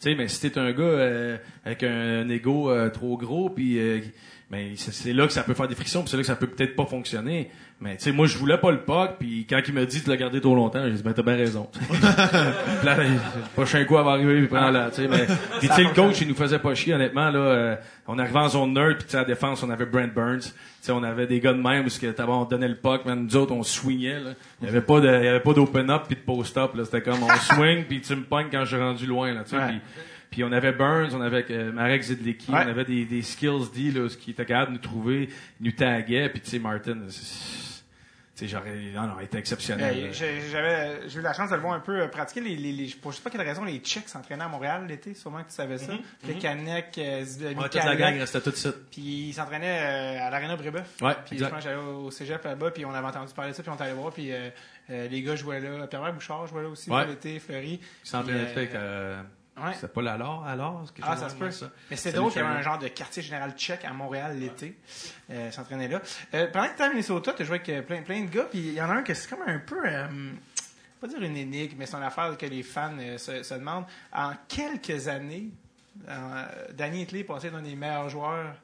Tu 0.00 0.10
sais, 0.10 0.14
mais 0.14 0.28
si 0.28 0.40
t'es 0.40 0.58
un 0.58 0.70
gars 0.72 0.82
euh, 0.84 1.36
avec 1.64 1.82
un, 1.82 2.20
un 2.20 2.28
ego 2.28 2.70
euh, 2.70 2.88
trop 2.88 3.16
gros, 3.16 3.50
puis 3.50 3.78
euh, 3.80 4.00
c'est 4.76 4.92
c'est 4.92 5.12
là 5.12 5.26
que 5.26 5.32
ça 5.32 5.42
peut 5.42 5.54
faire 5.54 5.66
des 5.66 5.74
frictions, 5.74 6.02
puis 6.02 6.10
c'est 6.10 6.16
là 6.16 6.22
que 6.22 6.26
ça 6.28 6.36
peut 6.36 6.46
peut-être 6.46 6.76
pas 6.76 6.86
fonctionner. 6.86 7.50
Mais 7.80 7.96
tu 7.96 8.02
sais, 8.04 8.12
moi, 8.12 8.26
je 8.26 8.36
voulais 8.36 8.58
pas 8.58 8.72
le 8.72 8.80
puck, 8.80 9.18
puis 9.20 9.46
quand 9.48 9.60
il 9.68 9.72
m'a 9.72 9.84
dit 9.84 10.00
de 10.02 10.10
le 10.10 10.16
garder 10.16 10.40
trop 10.40 10.56
longtemps, 10.56 10.82
j'ai 10.84 10.94
dit, 10.94 11.02
ben 11.04 11.12
t'as 11.12 11.22
bien 11.22 11.36
raison. 11.36 11.68
Puis 11.72 11.96
là, 12.02 12.96
le 12.96 13.18
prochain 13.54 13.84
coup, 13.84 13.94
va 13.94 14.00
arriver, 14.10 14.38
puis 14.38 14.48
prends 14.48 14.70
la, 14.70 14.90
tu 14.90 14.96
sais, 15.02 15.06
mais 15.08 15.26
puis 15.60 15.68
tu 15.68 15.74
sais, 15.74 15.84
le 15.84 15.90
coach, 15.94 16.20
il 16.20 16.26
nous 16.28 16.34
faisait 16.34 16.58
pas 16.58 16.74
chier, 16.74 16.94
honnêtement, 16.94 17.30
là, 17.30 17.38
euh, 17.38 17.76
on 18.08 18.18
arrivait 18.18 18.38
en 18.40 18.48
zone 18.48 18.72
nerd, 18.74 18.96
puis 18.96 19.04
tu 19.04 19.10
sais, 19.12 19.16
à 19.18 19.20
la 19.20 19.26
défense, 19.26 19.62
on 19.62 19.70
avait 19.70 19.86
Brent 19.86 20.12
Burns, 20.12 20.40
tu 20.40 20.50
sais, 20.80 20.90
on 20.90 21.04
avait 21.04 21.28
des 21.28 21.38
gars 21.38 21.52
de 21.52 21.62
même, 21.62 21.82
parce 21.82 21.98
que 22.00 22.12
on 22.26 22.44
donnait 22.46 22.66
le 22.66 22.74
puck, 22.74 23.04
man, 23.04 23.24
nous 23.24 23.36
autres, 23.36 23.52
on 23.52 23.62
swingait, 23.62 24.18
là. 24.18 24.30
Il 24.60 24.66
y 24.66 24.68
avait 24.70 24.80
pas 24.80 24.98
de, 25.00 25.06
il 25.06 25.24
y 25.24 25.28
avait 25.28 25.38
pas 25.38 25.52
d'open 25.52 25.88
up 25.88 26.02
puis 26.08 26.16
de 26.16 26.20
post 26.22 26.58
up, 26.58 26.74
là. 26.74 26.84
C'était 26.84 27.02
comme, 27.02 27.22
on 27.22 27.28
swing, 27.54 27.84
puis 27.84 28.00
tu 28.00 28.16
me 28.16 28.22
pognes 28.24 28.48
quand 28.50 28.64
je 28.64 28.74
suis 28.74 28.82
rendu 28.82 29.06
loin, 29.06 29.32
là, 29.32 29.44
tu 29.44 29.50
sais, 29.50 29.56
Ouais. 29.56 29.80
puis- 30.32 30.42
on 30.42 30.50
avait 30.52 30.72
Burns, 30.72 31.10
on 31.14 31.20
avait 31.20 31.44
euh, 31.50 31.72
Marek 31.72 32.02
Zidlicki, 32.02 32.50
Ouais. 32.50 32.58
on 32.66 32.68
avait 32.70 32.84
des, 32.84 33.04
des 33.04 33.22
skills 33.22 33.70
D 33.74 33.92
là, 33.92 34.08
ce 34.08 34.16
qui 34.16 34.32
était 34.32 34.44
capable 34.44 34.72
de 34.72 34.78
nous 34.78 34.82
trouver, 34.82 35.28
nous 35.60 35.70
taguait, 35.72 36.28
puis 36.28 36.40
tu 36.40 36.50
sais 36.50 36.58
Martin, 36.58 36.96
j'aurais 38.46 38.76
non 38.94 39.08
non, 39.08 39.18
était 39.20 39.38
exceptionnel. 39.38 39.96
Euh, 39.96 40.12
j'ai- 40.12 40.40
J'avais, 40.50 41.08
j'ai 41.08 41.18
eu 41.18 41.22
la 41.22 41.32
chance 41.32 41.50
de 41.50 41.56
le 41.56 41.62
voir 41.62 41.72
un 41.74 41.80
peu 41.80 42.02
euh, 42.02 42.08
pratiquer 42.08 42.40
les, 42.42 42.54
les, 42.56 42.72
les 42.72 42.94
pour 42.94 43.10
je 43.10 43.16
sais 43.16 43.22
pas 43.22 43.30
quelle 43.30 43.40
raison, 43.40 43.64
les 43.64 43.78
Tchèques 43.78 44.08
s'entraînaient 44.08 44.44
à 44.44 44.48
Montréal 44.48 44.84
l'été, 44.86 45.14
sûrement 45.14 45.42
que 45.42 45.48
tu 45.48 45.54
savais 45.54 45.78
ça. 45.78 45.92
Les 46.26 46.34
Canek, 46.34 46.96
euh, 46.98 47.24
Z- 47.24 47.56
Ouais, 47.56 47.68
toute 47.68 47.74
la 47.84 47.96
gang 47.96 48.16
restait 48.18 48.40
tout 48.40 48.50
de 48.50 48.56
suite. 48.56 48.76
Puis 48.92 49.00
ils 49.30 49.32
s'entraînaient 49.32 49.80
euh, 50.20 50.26
à 50.26 50.30
l'Arena 50.30 50.54
Brébeuf. 50.56 51.00
Ouais, 51.00 51.14
Puis 51.26 51.34
exact. 51.36 51.48
je 51.48 51.54
pense 51.54 51.64
j'allais 51.64 51.76
au 51.76 52.10
cégep 52.10 52.44
là-bas, 52.44 52.70
puis 52.70 52.84
on 52.84 52.92
avait 52.94 53.06
entendu 53.08 53.32
parler 53.34 53.50
de 53.52 53.56
ça, 53.56 53.62
puis 53.62 53.72
on 53.74 53.76
est 53.76 53.82
allé 53.82 53.94
voir, 53.94 54.12
puis 54.12 54.30
euh, 54.32 54.50
euh, 54.90 55.08
les 55.08 55.22
gars 55.22 55.34
jouaient 55.34 55.60
là. 55.60 55.86
Pierre 55.86 56.12
Bouchard 56.12 56.46
jouait 56.46 56.62
là 56.62 56.68
aussi 56.68 56.90
Ouais. 56.90 57.06
l'été, 57.06 57.38
Fleury. 57.40 57.80
Il 58.04 58.08
s'entraînait 58.08 58.44
Puis, 58.44 58.52
avec 58.56 58.74
euh, 58.74 59.20
Ouais. 59.64 59.74
c'était 59.74 59.88
pas 59.88 60.02
l'alors, 60.02 60.44
alors 60.46 60.84
Ah, 61.02 61.16
ça 61.16 61.28
se 61.28 61.34
peut. 61.36 61.50
ça. 61.50 61.70
Mais 61.90 61.96
c'est 61.96 62.12
drôle 62.12 62.30
qu'il 62.32 62.40
y 62.42 62.44
avait 62.44 62.54
un 62.56 62.62
genre 62.62 62.78
de 62.78 62.88
quartier 62.88 63.22
général 63.22 63.52
tchèque 63.56 63.84
à 63.84 63.92
Montréal 63.92 64.38
l'été. 64.38 64.76
Euh, 65.30 65.50
s'entraînait 65.50 65.88
là. 65.88 66.00
Euh, 66.34 66.46
pendant 66.52 66.64
que 66.64 66.68
tu 66.70 66.74
étais 66.74 66.84
à 66.84 66.88
Minnesota, 66.90 67.32
tu 67.32 67.44
joué 67.44 67.56
avec 67.56 67.68
euh, 67.68 67.82
plein, 67.82 68.02
plein 68.02 68.22
de 68.24 68.30
gars, 68.30 68.44
puis 68.44 68.58
il 68.58 68.72
y 68.74 68.80
en 68.82 68.88
a 68.90 68.94
un 68.94 69.02
que 69.02 69.14
c'est 69.14 69.28
comme 69.30 69.42
un 69.46 69.58
peu. 69.58 69.80
euh, 69.84 70.06
pas 71.00 71.06
dire 71.06 71.20
une 71.22 71.36
énigme, 71.36 71.76
mais 71.78 71.86
c'est 71.86 71.96
une 71.96 72.02
affaire 72.02 72.36
que 72.36 72.46
les 72.46 72.62
fans 72.62 72.96
se, 73.18 73.42
se 73.42 73.54
demandent. 73.54 73.86
En 74.12 74.32
quelques 74.48 75.06
années, 75.08 75.50
Danny 76.74 77.02
Hitley 77.02 77.20
est 77.20 77.24
passé 77.24 77.50
d'un 77.50 77.62
des 77.62 77.74
meilleurs 77.76 78.08
joueurs 78.08 78.54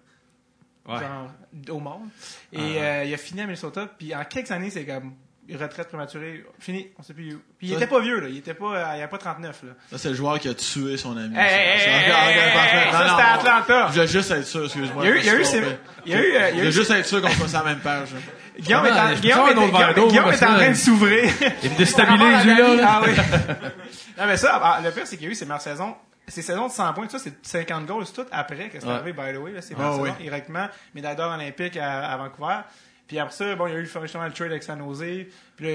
Ouais. 0.87 0.99
genre, 1.01 1.31
au 1.71 1.81
monde. 1.81 2.09
Et 2.53 2.59
Ah. 2.79 2.83
euh, 3.01 3.05
il 3.07 3.15
a 3.15 3.17
fini 3.17 3.41
à 3.41 3.45
Minnesota, 3.45 3.87
puis 3.87 4.15
en 4.15 4.23
quelques 4.27 4.51
années, 4.51 4.69
c'est 4.69 4.85
comme 4.85 5.15
retraite 5.53 5.89
prématurée, 5.89 6.45
fini, 6.59 6.89
on 6.99 7.03
sait 7.03 7.13
plus 7.15 7.35
où. 7.35 7.43
Puis 7.59 7.69
il 7.69 7.75
était 7.75 7.87
pas 7.87 8.01
vieux, 8.01 8.21
là. 8.21 8.29
Il 8.29 8.39
était 8.39 8.55
pas, 8.55 8.65
euh, 8.75 8.85
il 8.97 8.99
avait 9.01 9.09
pas 9.09 9.19
39, 9.19 9.63
là. 9.65 9.73
Ça, 9.91 9.99
c'est 9.99 10.09
le 10.09 10.15
joueur 10.15 10.39
qui 10.39 10.49
a 10.49 10.55
tué 10.55 10.97
son 10.97 11.17
ami. 11.17 11.37
Hey, 11.37 11.43
hey, 11.45 11.51
Ça, 11.51 11.51
hey, 11.51 11.81
c'est- 11.81 11.91
hey, 11.91 12.93
ça, 12.93 12.99
c'était 13.09 13.23
à 13.23 13.35
Atlanta. 13.35 13.87
Je 13.89 13.93
voulais 13.93 14.07
juste 14.07 14.31
être 14.31 14.47
sûr, 14.47 14.65
excuse-moi. 14.65 15.05
Il 15.05 15.09
y 15.09 15.13
a 15.13 15.17
eu- 15.17 15.19
il 15.21 15.27
y 15.27 15.29
a 15.31 15.35
eu 15.35 15.45
ces- 15.45 15.63
il 16.07 16.13
y 16.13 16.15
a 16.15 16.19
eu, 16.19 16.35
euh, 16.35 16.51
il 16.53 16.59
y 16.59 16.61
a 16.63 16.65
eu 16.65 16.73
juste 16.73 16.91
être 16.91 17.07
sûr 17.07 17.21
qu'on 17.21 17.29
soit 17.31 17.49
sur 17.49 17.59
la 17.59 17.65
même 17.65 17.81
page. 17.81 18.13
là. 18.13 18.19
Guillaume 18.59 18.87
est 18.87 18.91
en, 18.93 19.13
Guillaume 19.15 19.49
est- 19.49 20.45
en 20.45 20.57
train 20.57 20.71
de 20.71 20.75
s'ouvrir. 20.75 21.31
Il 21.63 21.71
me 21.73 21.77
déstabilise, 21.77 22.45
lui, 22.45 22.57
là. 22.57 22.75
là. 22.77 22.89
Ah 22.89 23.03
oui. 23.05 23.13
non, 24.19 24.25
mais 24.27 24.37
ça, 24.37 24.61
ah, 24.63 24.81
le 24.83 24.91
pire, 24.93 25.03
c'est 25.07 25.17
qu'il 25.17 25.27
y 25.27 25.29
a 25.29 25.33
eu 25.33 25.35
ses 25.35 25.45
meilleures 25.45 25.61
saisons. 25.61 25.95
Ses 26.27 26.41
saisons 26.41 26.69
de 26.69 26.73
100 26.73 26.91
points, 26.95 27.07
ça, 27.09 27.19
c'est 27.19 27.35
50 27.45 27.85
goals, 27.85 28.07
tout 28.15 28.25
après 28.33 28.69
que 28.71 28.81
c'est 28.81 28.87
Ouais. 28.87 28.93
arrivé, 28.95 29.13
by 29.13 29.35
the 29.35 29.43
way. 29.43 29.53
Là, 29.53 29.61
c'est 29.61 29.75
saison, 29.77 30.01
oui. 30.01 30.11
directement. 30.21 30.69
Médaille 30.95 31.17
d'or 31.17 31.33
olympique 31.35 31.77
à, 31.77 32.13
à 32.13 32.17
Vancouver. 32.17 32.61
Puis 33.07 33.19
après 33.19 33.35
ça, 33.35 33.55
bon, 33.55 33.67
il 33.67 33.75
y 33.75 33.77
a 33.77 33.81
eu 33.81 33.87
justement 33.87 34.25
le 34.25 34.33
trade 34.33 34.51
avec 34.51 34.63
San 34.63 34.79
Jose. 34.79 35.27
Puis 35.57 35.67
là, 35.67 35.73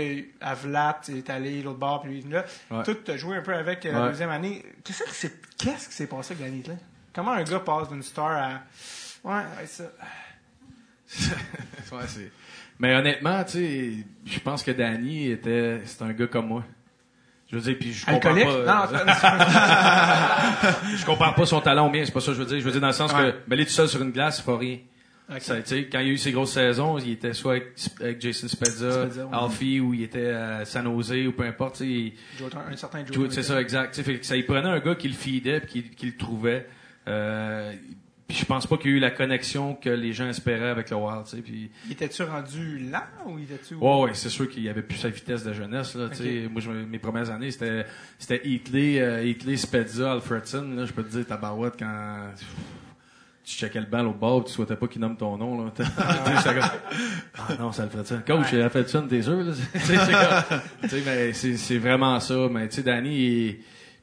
il 1.08 1.18
est 1.18 1.30
allé 1.30 1.62
l'autre 1.62 1.78
bord, 1.78 2.02
puis 2.02 2.22
lui, 2.22 2.32
là. 2.32 2.44
Ouais. 2.72 2.84
Tout 2.84 2.98
a 3.08 3.18
joué 3.18 3.38
un 3.38 3.42
peu 3.42 3.54
avec 3.54 3.86
euh, 3.86 3.92
la 3.92 4.08
deuxième 4.10 4.32
année. 4.32 4.66
Qu'est-ce 4.84 5.04
qui 5.04 5.14
s'est, 5.14 5.34
qu'est-ce 5.58 5.90
qui 5.90 5.94
s'est 5.96 6.08
passé 6.08 6.34
avec 6.34 6.46
Danny 6.46 6.60
Hitley? 6.62 6.78
Comment 7.14 7.32
un 7.34 7.44
gars 7.44 7.60
passe 7.60 7.90
d'une 7.90 8.02
star 8.04 8.32
à. 8.32 8.62
Ouais, 9.24 9.34
ouais, 9.60 9.66
ça. 9.68 9.84
Ouais, 11.92 12.04
c'est- 12.08 12.32
Mais 12.78 12.96
honnêtement, 12.96 13.44
tu 13.44 13.52
sais, 13.52 13.94
je 14.26 14.40
pense 14.40 14.62
que 14.64 14.72
Danny 14.72 15.32
était, 15.32 15.82
c'est 15.86 16.04
un 16.04 16.14
gars 16.14 16.28
comme 16.28 16.48
moi. 16.48 16.64
Je 17.52 17.56
veux 17.56 17.62
dire, 17.64 17.76
puis 17.80 17.92
je 17.94 18.08
Alcoolique? 18.08 18.46
pas. 18.46 18.86
Non, 18.86 18.86
je 20.96 21.06
compare 21.06 21.34
pas 21.34 21.46
son 21.48 21.62
talent 21.62 21.88
au 21.88 21.90
mien, 21.90 22.04
c'est 22.06 22.12
pas 22.12 22.20
ça 22.22 22.28
que 22.28 22.34
je 22.34 22.40
veux 22.40 22.46
dire. 22.46 22.60
Je 22.60 22.64
veux 22.66 22.72
dire 22.72 22.80
dans 22.82 22.88
le 22.88 22.94
sens 22.94 23.12
Ouais. 23.14 23.32
que, 23.32 23.38
ben, 23.48 23.60
est 23.60 23.66
tout 23.66 23.72
seul 23.72 23.88
sur 23.90 24.02
une 24.04 24.12
glace, 24.12 24.38
il 24.40 24.44
faut 24.44 24.56
rien. 24.58 24.78
Quand 25.30 26.00
il 26.00 26.08
y 26.08 26.10
a 26.10 26.14
eu 26.14 26.18
ses 26.18 26.32
grosses 26.32 26.54
saisons, 26.54 26.98
il 26.98 27.12
était 27.12 27.34
soit 27.34 27.52
avec, 27.54 27.74
avec 28.02 28.22
Jason 28.22 28.48
Spezza. 28.48 29.08
Alfie, 29.32 29.80
ou 29.80 29.94
il 29.94 30.04
était 30.04 30.30
à 30.32 30.66
San 30.66 30.86
Jose, 30.86 31.28
ou 31.28 31.32
peu 31.32 31.44
importe, 31.44 31.82
il- 31.82 32.14
un 32.42 32.76
certain 32.76 33.04
c'est 33.30 33.44
ça, 33.44 33.62
exact. 33.62 34.02
Fait 34.02 34.20
que 34.20 34.26
ça, 34.26 34.36
il 34.36 34.46
prenait 34.46 34.70
un 34.70 34.80
gars 34.80 34.96
qui 34.96 35.08
le 35.08 35.14
feedait, 35.14 35.60
puis 35.62 35.84
qui, 35.84 35.90
qui 35.92 36.06
le 36.08 36.18
trouvait. 36.18 36.68
Euh, 37.08 37.74
Puis 38.28 38.38
je 38.38 38.46
pense 38.46 38.68
pas 38.68 38.78
qu'il 38.78 38.92
y 38.92 38.94
a 38.94 38.98
eu 38.98 39.00
la 39.00 39.10
connexion 39.10 39.74
que 39.74 39.90
les 39.90 40.14
gens 40.14 40.30
espéraient 40.30 40.70
avec 40.70 40.92
le 40.92 40.98
Wild, 40.98 41.24
tu 41.24 41.36
sais. 41.38 41.42
Puis 41.42 41.72
Il 41.88 41.94
était-tu 41.94 42.22
rendu 42.22 42.78
lent 42.78 43.00
ou 43.26 43.40
il 43.40 43.46
était-tu. 43.46 43.74
Ouais, 43.74 44.02
ouais, 44.02 44.12
c'est 44.14 44.30
sûr 44.30 44.48
qu'il 44.48 44.62
y 44.62 44.70
avait 44.70 44.84
plus 44.84 44.98
sa 44.98 45.10
vitesse 45.10 45.44
de 45.44 45.52
jeunesse. 45.52 45.96
Là, 45.96 46.10
tu 46.10 46.18
sais. 46.18 46.48
Moi, 46.52 46.62
je- 46.62 46.70
mes 46.70 47.00
premières 47.00 47.32
années, 47.32 47.50
c'était 47.50 47.88
c'était 48.20 48.48
Heatley, 48.48 49.00
euh, 49.02 49.26
Heatley, 49.26 49.58
Spezza, 49.58 50.12
Alfredson. 50.12 50.76
Là, 50.76 50.86
je 50.86 50.94
peux 50.94 51.02
te 51.04 51.10
dire, 51.10 51.26
tabarouette, 51.26 51.74
quand 51.80 52.30
pff, 52.38 52.48
tu 53.50 53.56
checkais 53.58 53.80
le 53.80 53.86
banc 53.88 54.06
au 54.06 54.14
bord, 54.14 54.44
tu 54.46 54.52
souhaitais 54.54 54.76
pas 54.76 54.88
qu'il 54.88 55.02
nomme 55.02 55.18
ton 55.18 55.38
nom. 55.38 55.66
Là. 55.66 55.72
Ah 57.38 57.54
non, 57.60 57.72
c'est 57.72 57.82
Alfredson. 57.84 58.22
Coach, 58.26 58.48
c'est 58.52 58.62
Alfredson, 58.62 59.08
t'es 59.08 59.22
sûr? 59.22 59.38
Là? 59.44 59.54
Tu 59.74 59.80
sais, 59.80 59.96
c'est 59.98 60.12
comme- 60.12 60.60
tu 60.84 60.90
sais, 60.90 61.02
mais 61.06 61.34
c'est 61.34 61.58
c'est 61.58 61.78
vraiment 61.78 62.20
ça. 62.20 62.48
Mais 62.52 62.68
tu 62.70 62.76
sais, 62.78 62.84
Danny, 62.84 63.18
il- 63.18 63.54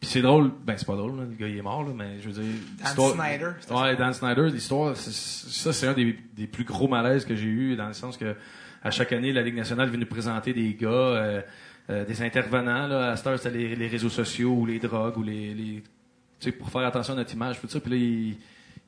puis 0.00 0.10
c'est 0.10 0.20
drôle, 0.22 0.50
ben 0.64 0.74
c'est 0.76 0.86
pas 0.86 0.96
drôle, 0.96 1.16
là, 1.16 1.22
le 1.24 1.34
gars 1.36 1.48
il 1.48 1.56
est 1.56 1.62
mort, 1.62 1.82
là, 1.82 1.90
mais 1.96 2.20
je 2.20 2.28
veux 2.28 2.42
dire... 2.42 2.52
Dan 2.96 3.12
Snyder, 3.14 3.50
Ouais, 3.70 3.96
Dan 3.96 4.12
Snyder, 4.12 4.50
l'histoire, 4.50 4.94
c'est- 4.96 5.10
ça 5.12 5.72
c'est 5.72 5.86
un 5.86 5.94
des, 5.94 6.18
des 6.36 6.46
plus 6.46 6.64
gros 6.64 6.86
malaises 6.86 7.24
que 7.24 7.34
j'ai 7.34 7.46
eu 7.46 7.76
dans 7.76 7.86
le 7.86 7.94
sens 7.94 8.16
que 8.18 8.34
à 8.84 8.90
chaque 8.90 9.12
année, 9.12 9.32
la 9.32 9.42
Ligue 9.42 9.56
nationale 9.56 9.88
vient 9.88 9.98
nous 9.98 10.04
présenter 10.06 10.52
des 10.52 10.74
gars, 10.74 10.88
euh, 10.88 11.40
euh, 11.90 12.04
des 12.04 12.20
intervenants. 12.22 12.86
Là, 12.86 13.12
à 13.12 13.16
cette 13.16 13.26
heure, 13.26 13.38
c'était 13.38 13.56
les, 13.56 13.74
les 13.74 13.88
réseaux 13.88 14.10
sociaux 14.10 14.50
ou 14.52 14.66
les 14.66 14.78
drogues 14.78 15.16
ou 15.16 15.22
les, 15.22 15.54
les 15.54 15.82
tu 16.40 16.50
sais, 16.50 16.52
pour 16.52 16.68
faire 16.70 16.82
attention 16.82 17.14
à 17.14 17.16
notre 17.16 17.32
image, 17.32 17.58
tout 17.60 17.66
ça. 17.68 17.80
Puis 17.80 17.90
là, 17.90 17.96
il, 17.96 18.36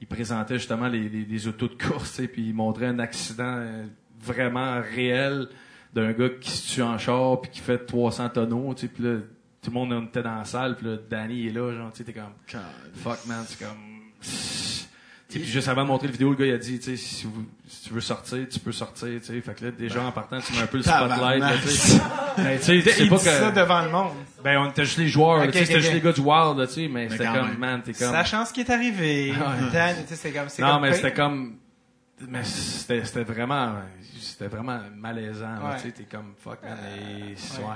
il 0.01 0.07
présentait 0.07 0.59
justement 0.59 0.89
les, 0.89 1.09
les, 1.09 1.25
les 1.25 1.49
autos 1.49 1.69
de 1.69 1.75
course, 1.75 2.11
sais, 2.13 2.29
puis 2.29 2.49
il 2.49 2.55
montrait 2.55 2.87
un 2.87 2.99
accident 2.99 3.57
euh, 3.59 3.85
vraiment 4.21 4.81
réel 4.81 5.49
d'un 5.95 6.13
gars 6.13 6.29
qui 6.41 6.51
se 6.51 6.75
tue 6.75 6.83
en 6.83 6.99
char 6.99 7.41
puis 7.41 7.51
qui 7.51 7.61
fait 7.61 7.79
300 7.79 8.31
tonneaux, 8.31 8.75
tu 8.75 8.83
sais, 8.83 8.89
puis 8.89 9.05
là, 9.05 9.17
tout 9.63 9.71
le 9.71 9.75
monde 9.75 9.93
on 9.93 10.05
était 10.05 10.23
dans 10.23 10.37
la 10.37 10.45
salle, 10.45 10.77
puis 10.77 10.87
là, 10.87 10.97
Danny 11.11 11.47
est 11.47 11.53
là, 11.53 11.73
genre, 11.75 11.91
tu 11.93 11.99
sais, 11.99 12.05
t'es 12.05 12.13
comme, 12.13 12.61
fuck 12.95 13.27
man, 13.27 13.45
c'est 13.47 13.65
comme, 13.65 13.99
puis 15.29 15.45
juste 15.45 15.69
avant 15.69 15.83
de 15.83 15.89
montrer 15.89 16.07
la 16.09 16.13
vidéo, 16.13 16.31
le 16.31 16.37
gars 16.37 16.47
il 16.47 16.53
a 16.55 16.59
dit, 16.59 16.79
tu 16.79 16.85
sais, 16.85 16.97
si, 16.97 17.27
vous- 17.27 17.45
si 17.69 17.89
tu 17.89 17.93
veux 17.95 18.01
sortir, 18.01 18.47
tu 18.51 18.59
peux 18.61 18.73
sortir, 18.73 19.09
tu 19.21 19.27
sais, 19.27 19.41
fait 19.43 19.55
que 19.55 19.65
là, 19.67 19.71
déjà 19.71 20.03
en 20.03 20.11
partant, 20.11 20.41
tu 20.41 20.53
mets 20.55 20.61
un 20.63 20.67
peu 20.67 20.79
le 20.79 20.83
spotlight, 20.83 21.41
là, 21.41 21.53
tu 21.63 21.69
sais. 21.69 22.01
Mais 22.39 22.59
tu 22.59 22.65
sais, 22.65 22.81
c'est 22.93 23.05
il 23.05 23.11
pas 23.11 23.17
dit 23.17 23.25
ça 23.25 23.51
que, 23.51 23.55
devant 23.57 23.83
le 23.83 23.91
monde. 23.91 24.13
ben 24.43 24.59
on 24.59 24.71
était 24.71 24.85
juste 24.87 24.99
les 24.99 25.09
joueurs, 25.09 25.39
là, 25.39 25.45
Ok, 25.45 25.51
tu 25.53 25.59
sais, 25.59 25.65
c'était 25.67 25.81
juste 25.81 25.93
les 25.93 26.01
gars 26.01 26.13
du 26.13 26.21
Wild, 26.21 26.59
là, 26.59 26.67
tu 26.67 26.73
sais, 26.73 26.89
mais 26.89 27.09
c'était 27.11 27.27
comme, 27.27 27.35
même. 27.49 27.59
man, 27.59 27.83
t'es 27.83 27.93
comme, 27.93 28.11
Sachant 28.13 28.45
ce 28.47 28.53
qui 28.55 28.61
est 28.61 28.71
arrivé. 28.71 29.33
Dan, 29.73 29.97
tu 30.03 30.09
sais, 30.09 30.17
c'est 30.17 30.33
comme. 30.33 30.49
c'est 30.49 30.63
non, 30.63 30.73
comme 30.73 30.83
mais 30.83 30.93
c'était 30.95 31.13
comme. 31.13 31.57
Mais 32.27 32.43
c'était 32.45 33.05
c'était 33.05 33.23
vraiment. 33.25 33.75
C'était 34.21 34.49
vraiment 34.49 34.81
malaisant. 34.97 35.57
Ouais. 35.63 35.77
Tu 35.77 35.83
sais, 35.83 35.91
t'es 35.93 36.05
comme 36.05 36.35
fuck, 36.43 36.59
man. 36.63 36.77
et- 36.97 37.35
ouais. 37.35 37.65
ouais. 37.65 37.75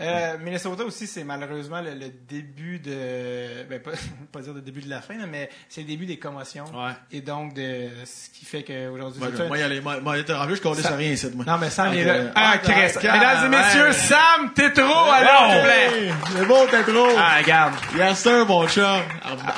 Euh, 0.00 0.38
Minnesota 0.38 0.84
aussi, 0.84 1.06
c'est 1.06 1.24
malheureusement 1.24 1.80
le, 1.80 1.90
le 1.90 2.10
début 2.28 2.78
de. 2.78 3.64
Ben, 3.68 3.80
pas, 3.80 3.90
pas 4.32 4.40
dire 4.40 4.52
le 4.54 4.60
début 4.60 4.80
de 4.80 4.88
la 4.90 5.00
fin, 5.00 5.16
là, 5.18 5.24
mais 5.26 5.50
c'est 5.68 5.80
le 5.80 5.86
début 5.88 6.06
des 6.06 6.18
commotions. 6.18 6.64
Ouais. 6.66 6.92
Et 7.10 7.20
donc, 7.20 7.54
de 7.54 7.88
ce 8.04 8.30
qui 8.30 8.44
fait 8.44 8.62
qu'aujourd'hui. 8.62 9.20
Un- 9.42 9.48
moi, 9.48 9.58
y 9.58 9.62
aller, 9.62 9.80
moi, 9.80 10.00
moi, 10.00 10.14
en 10.18 10.46
plus, 10.46 10.56
je 10.56 10.62
connais 10.62 10.82
Ça- 10.82 10.94
rien 10.96 11.10
ici, 11.12 11.28
moi. 11.34 11.44
Non, 11.46 11.58
mais 11.58 11.68
Sam 11.70 11.88
Ok. 11.88 11.96
est 11.96 12.04
là. 12.04 12.30
Ah, 12.34 12.50
Ah, 12.54 12.58
Chris. 12.58 12.72
d'accord. 12.94 13.12
Mesdames 13.12 13.44
et 13.52 13.56
messieurs, 13.56 13.86
Ouais. 13.86 13.92
Sam 13.92 14.52
Tétro, 14.54 14.82
alors, 14.84 15.50
s'il 15.50 15.58
vous 15.58 15.64
plaît. 15.64 16.06
Hey, 16.06 16.12
C'est 16.36 16.46
beau, 16.46 16.66
t'es 16.70 16.82
trop. 16.84 17.08
Ah, 17.18 17.38
regarde. 17.38 17.74
Yes, 17.96 18.18
sir, 18.20 18.46
mon 18.46 18.68
chum. 18.68 18.84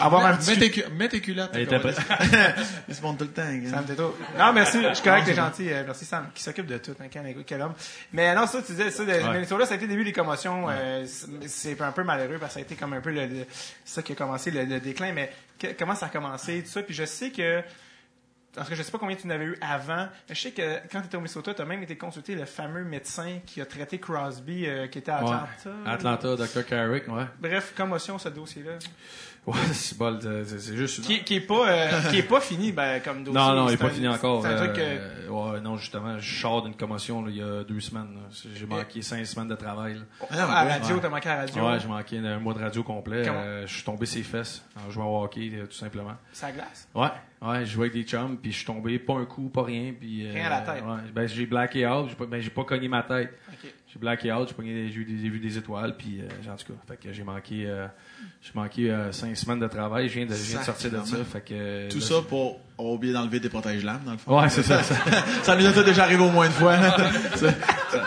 Avoir 0.00 0.24
un 0.26 0.36
petit- 0.36 0.50
Mets 0.52 0.56
tes, 0.58 0.70
cu- 0.70 0.84
mets 0.96 1.08
tes 1.08 1.20
culottes. 1.20 1.50
Elle 1.52 1.62
était. 1.62 1.76
Ils 2.88 2.94
se 2.94 3.02
montent 3.02 3.18
tout 3.18 3.24
le 3.24 3.30
temps. 3.30 3.42
gars. 3.42 3.70
Sam 3.70 3.84
Tétro. 3.84 4.16
Non, 4.38 4.52
merci. 4.52 4.78
Je 4.88 4.94
suis 4.94 5.04
correct, 5.04 5.26
t'es 5.26 5.34
gentil. 5.34 5.70
Euh, 5.70 5.82
Merci, 5.84 6.04
Sam, 6.04 6.28
qui 6.34 6.42
s'occupe 6.42 6.66
de 6.66 6.78
tout. 6.78 6.94
Hein, 7.00 7.06
quel, 7.10 7.34
quel 7.46 7.60
homme. 7.60 7.74
Mais 8.12 8.34
non, 8.34 8.46
ça, 8.46 8.62
tu 8.62 8.72
disais, 8.72 8.90
ça, 8.90 9.02
Minnesota, 9.04 9.66
ça 9.66 9.74
a 9.74 9.76
été 9.76 9.84
le 9.86 9.90
début 9.92 10.04
des 10.04 10.12
commotions. 10.12 10.29
Euh, 10.70 11.04
c'est- 11.06 11.80
un 11.80 11.92
peu 11.92 12.04
malheureux 12.04 12.38
parce 12.38 12.50
que 12.52 12.54
ça 12.54 12.58
a 12.60 12.62
été 12.62 12.76
comme 12.76 12.92
un 12.92 13.00
peu 13.00 13.10
le, 13.10 13.26
le- 13.26 13.46
ça 13.84 14.02
qui 14.02 14.12
a 14.12 14.14
commencé 14.14 14.50
le, 14.50 14.64
le 14.64 14.80
déclin. 14.80 15.12
Mais 15.12 15.32
que- 15.58 15.72
comment 15.78 15.94
ça 15.94 16.06
a 16.06 16.08
commencé, 16.08 16.62
tout 16.62 16.68
ça? 16.70 16.82
Puis 16.82 16.94
je 16.94 17.04
sais 17.04 17.30
que. 17.30 17.62
Parce 18.52 18.68
que 18.68 18.74
je 18.74 18.82
sais 18.82 18.90
pas 18.90 18.98
combien 18.98 19.14
tu 19.14 19.28
en 19.28 19.30
avais 19.30 19.44
eu 19.44 19.56
avant. 19.60 20.08
mais 20.28 20.34
Je 20.34 20.40
sais 20.40 20.50
que 20.50 20.78
quand 20.90 21.00
tu 21.02 21.06
étais 21.06 21.16
au 21.16 21.20
Minnesota, 21.20 21.54
tu 21.54 21.62
as 21.62 21.64
même 21.64 21.84
été 21.84 21.96
consulté 21.96 22.34
le 22.34 22.44
fameux 22.46 22.82
médecin 22.82 23.38
qui 23.46 23.60
a 23.60 23.64
traité 23.66 24.00
Crosby, 24.00 24.66
euh, 24.66 24.88
qui 24.88 24.98
était 24.98 25.12
à 25.12 25.24
Ouais. 25.24 25.30
Atlanta. 25.86 25.90
Atlanta, 26.26 26.36
Dr. 26.36 26.66
Carrick, 26.66 27.06
ouais. 27.06 27.26
Bref, 27.38 27.72
commotion, 27.76 28.18
ce 28.18 28.28
dossier-là. 28.28 28.72
Ouais, 29.46 29.56
c'est 29.72 30.76
juste. 30.76 31.00
Qui, 31.02 31.24
qui 31.24 31.36
est 31.36 31.40
pas, 31.40 31.68
euh, 31.68 32.10
qui 32.10 32.18
est 32.18 32.22
pas 32.22 32.40
fini, 32.40 32.72
ben, 32.72 33.00
comme 33.00 33.24
dossier. 33.24 33.40
non, 33.40 33.54
non, 33.54 33.68
il 33.68 33.74
est 33.74 33.76
pas 33.78 33.86
un- 33.86 33.90
fini 33.90 34.06
encore. 34.06 34.42
C'est 34.42 34.48
un 34.48 34.56
truc 34.56 34.74
que. 34.74 34.80
Euh, 34.80 35.28
ouais, 35.28 35.60
non, 35.60 35.76
justement, 35.78 36.18
je 36.18 36.40
sors 36.40 36.62
d'une 36.62 36.74
commotion 36.74 37.22
là, 37.24 37.30
il 37.30 37.36
y 37.38 37.42
a 37.42 37.64
deux 37.64 37.80
semaines. 37.80 38.18
J'ai 38.54 38.66
manqué 38.66 39.00
cinq 39.02 39.24
semaines 39.24 39.48
de 39.48 39.54
travail. 39.54 39.94
là. 39.94 40.00
Ah, 40.20 40.24
à 40.24 40.36
ouais. 40.64 40.68
la 40.68 40.74
radio, 40.78 40.94
ouais. 40.96 41.00
t'as 41.00 41.08
manqué 41.08 41.28
à 41.30 41.34
la 41.36 41.40
radio? 41.42 41.66
Ouais, 41.66 41.80
j'ai 41.80 41.88
manqué 41.88 42.18
un 42.18 42.38
mois 42.38 42.54
de 42.54 42.60
radio 42.60 42.82
complet. 42.82 43.26
Euh, 43.28 43.66
je 43.66 43.74
suis 43.74 43.84
tombé 43.84 44.04
ses 44.06 44.22
fesses 44.22 44.62
en 44.86 44.90
jouant 44.90 45.06
au 45.06 45.24
hockey, 45.24 45.50
tout 45.68 45.76
simplement. 45.76 46.14
Ça 46.32 46.52
glace? 46.52 46.86
Ouais, 46.94 47.08
ouais, 47.42 47.64
je 47.64 47.70
jouais 47.72 47.86
avec 47.88 47.94
des 47.94 48.04
chums, 48.08 48.36
puis 48.36 48.52
je 48.52 48.58
suis 48.58 48.66
tombé, 48.66 48.98
pas 48.98 49.14
un 49.14 49.24
coup, 49.24 49.48
pas 49.48 49.62
rien, 49.64 49.94
puis... 49.98 50.30
Rien 50.30 50.46
à 50.46 50.50
la 50.50 50.60
tête? 50.60 50.84
Ouais, 50.84 51.10
ben 51.14 51.26
j'ai 51.26 51.46
blacké 51.46 51.86
out, 51.86 52.08
j'ai 52.10 52.14
pas, 52.14 52.26
ben 52.26 52.40
j'ai 52.40 52.50
pas 52.50 52.64
cogné 52.64 52.88
ma 52.88 53.02
tête. 53.02 53.32
J'ai 53.92 53.98
blacké 53.98 54.32
out, 54.32 54.48
j'ai 54.56 54.64
eu 54.70 55.04
des- 55.04 55.28
vu 55.28 55.40
des 55.40 55.58
étoiles, 55.58 55.96
puis 55.96 56.20
euh, 56.20 56.52
en 56.52 56.56
tout 56.56 56.72
cas, 56.72 56.78
fait 56.86 56.96
que 56.96 57.12
j'ai 57.12 57.24
manqué, 57.24 57.64
euh, 57.66 57.88
j'ai 58.40 58.52
manqué 58.54 58.88
euh, 58.88 59.10
cinq 59.10 59.36
semaines 59.36 59.58
de 59.58 59.66
travail, 59.66 60.08
je 60.08 60.14
viens 60.14 60.26
de, 60.26 60.32
je 60.34 60.42
viens 60.42 60.60
de 60.60 60.64
sortir 60.64 60.92
de 60.92 61.04
ça, 61.04 61.16
fait 61.24 61.40
que... 61.40 61.88
Tout 61.90 61.98
là, 61.98 62.04
ça 62.06 62.14
pour 62.28 62.60
oublié 62.78 63.12
d'enlever 63.12 63.40
des 63.40 63.48
protège-lames, 63.48 64.02
dans 64.06 64.12
le 64.12 64.18
fond. 64.18 64.40
Ouais, 64.40 64.48
c'est 64.48 64.62
ça, 64.62 64.80
ça, 64.84 64.94
Ça 65.42 65.56
nous 65.56 65.66
est 65.66 65.84
déjà 65.84 66.04
arrivé 66.04 66.22
au 66.22 66.30
moins 66.30 66.46
une 66.46 66.52
fois. 66.52 66.76
ça, 67.36 67.52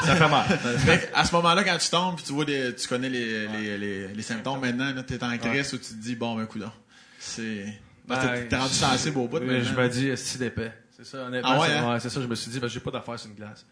ça 0.02 0.16
fait 0.16 0.30
mal. 0.30 0.46
Mais 0.88 1.10
à 1.14 1.26
ce 1.26 1.36
moment-là, 1.36 1.64
quand 1.66 1.78
tu 1.78 1.90
tombes, 1.90 2.16
puis 2.16 2.24
tu 2.26 2.32
vois 2.34 2.46
des, 2.46 2.74
tu 2.76 2.88
connais 2.88 3.10
les, 3.10 3.48
les, 3.50 3.78
les, 3.78 4.08
les 4.08 4.22
symptômes 4.22 4.62
maintenant, 4.62 4.94
là, 4.94 5.04
t'es 5.04 5.22
en 5.22 5.38
crise 5.38 5.74
où 5.74 5.78
tu 5.78 5.84
te 5.90 6.02
dis, 6.02 6.16
bon, 6.16 6.36
ben, 6.38 6.46
coudonc. 6.46 6.72
C'est, 7.20 7.66
Ben, 8.08 8.46
t'es- 8.50 8.56
rendu 8.56 8.74
sensible 8.74 9.18
au 9.18 9.28
bout, 9.28 9.40
Mais 9.42 9.62
je 9.64 9.70
maintenant. 9.72 9.84
me 9.84 9.90
dis, 9.90 10.12
c'est 10.16 10.40
d'épais. 10.40 10.72
C'est 10.96 11.06
ça, 11.06 11.26
honnêtement. 11.26 11.50
Ah 11.54 11.60
ouais, 11.60 11.68
c'est, 12.00 12.08
hein? 12.08 12.10
ça, 12.10 12.22
je 12.22 12.28
me 12.28 12.36
suis 12.36 12.52
dit, 12.52 12.60
ben, 12.62 12.68
j'ai 12.70 12.80
pas 12.80 12.92
d'affaires 12.92 13.20
sur 13.20 13.30
une 13.30 13.36
glace. 13.36 13.66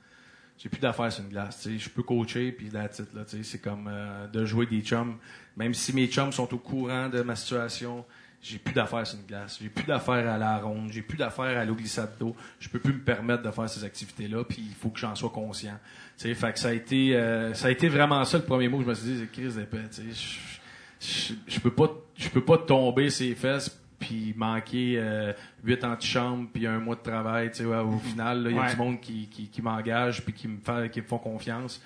J'ai 0.61 0.69
plus 0.69 0.79
d'affaires 0.79 1.11
sur 1.11 1.23
une 1.23 1.29
glace. 1.31 1.67
Je 1.67 1.89
peux 1.89 2.03
coacher, 2.03 2.51
puis 2.51 2.69
la 2.69 2.87
titre, 2.87 3.09
là, 3.15 3.23
c'est 3.25 3.59
comme 3.59 3.89
euh, 3.91 4.27
de 4.27 4.45
jouer 4.45 4.67
des 4.67 4.81
chums. 4.81 5.17
Même 5.57 5.73
si 5.73 5.91
mes 5.91 6.05
chums 6.05 6.31
sont 6.31 6.53
au 6.53 6.59
courant 6.59 7.09
de 7.09 7.23
ma 7.23 7.35
situation, 7.35 8.05
j'ai 8.43 8.59
plus 8.59 8.73
d'affaires 8.73 9.07
sur 9.07 9.17
une 9.17 9.25
glace. 9.25 9.57
J'ai 9.59 9.69
plus 9.69 9.85
d'affaires 9.85 10.29
à 10.29 10.37
la 10.37 10.59
ronde. 10.59 10.91
J'ai 10.91 11.01
plus 11.01 11.17
d'affaires 11.17 11.57
à 11.57 11.65
l'eau 11.65 11.73
glissade 11.73 12.11
d'eau. 12.19 12.35
Je 12.59 12.69
peux 12.69 12.77
plus 12.77 12.93
me 12.93 12.99
permettre 12.99 13.41
de 13.41 13.49
faire 13.49 13.67
ces 13.67 13.83
activités-là, 13.83 14.43
puis 14.43 14.61
il 14.61 14.75
faut 14.75 14.89
que 14.89 14.99
j'en 14.99 15.15
sois 15.15 15.31
conscient. 15.31 15.79
Tu 16.19 16.27
sais, 16.27 16.35
fait 16.35 16.53
que 16.53 16.59
ça 16.59 16.67
a 16.67 16.73
été, 16.73 17.15
euh, 17.15 17.55
ça 17.55 17.67
a 17.67 17.71
été 17.71 17.89
vraiment 17.89 18.23
ça 18.23 18.37
le 18.37 18.43
premier 18.43 18.67
mot 18.67 18.77
que 18.77 18.83
je 18.83 18.89
me 18.89 18.93
suis 18.93 19.07
dit, 19.07 19.19
c'est 19.19 19.31
crise 19.31 19.55
d'épais. 19.55 19.89
Je 20.99 21.59
peux 21.59 21.73
pas, 21.73 21.89
je 22.15 22.29
peux 22.29 22.45
pas 22.45 22.59
tomber 22.59 23.09
ses 23.09 23.33
fesses 23.33 23.80
puis 24.01 24.33
manquer 24.35 24.95
euh, 24.97 25.31
huit 25.63 25.81
antichambres 25.85 26.49
puis 26.51 26.67
un 26.67 26.79
mois 26.79 26.95
de 26.95 27.01
travail, 27.01 27.51
tu 27.51 27.59
sais, 27.59 27.65
ouais, 27.65 27.77
au 27.77 27.99
final, 27.99 28.45
il 28.49 28.55
y 28.55 28.59
a 28.59 28.63
Ouais. 28.63 28.71
du 28.71 28.75
monde 28.77 28.99
qui, 28.99 29.29
qui, 29.29 29.47
qui 29.47 29.61
m'engage 29.61 30.21
puis 30.23 30.33
qui 30.33 30.47
me 30.49 30.57
fait, 30.59 30.89
qui 30.91 30.99
me 31.01 31.05
font 31.05 31.19
confiance. 31.19 31.81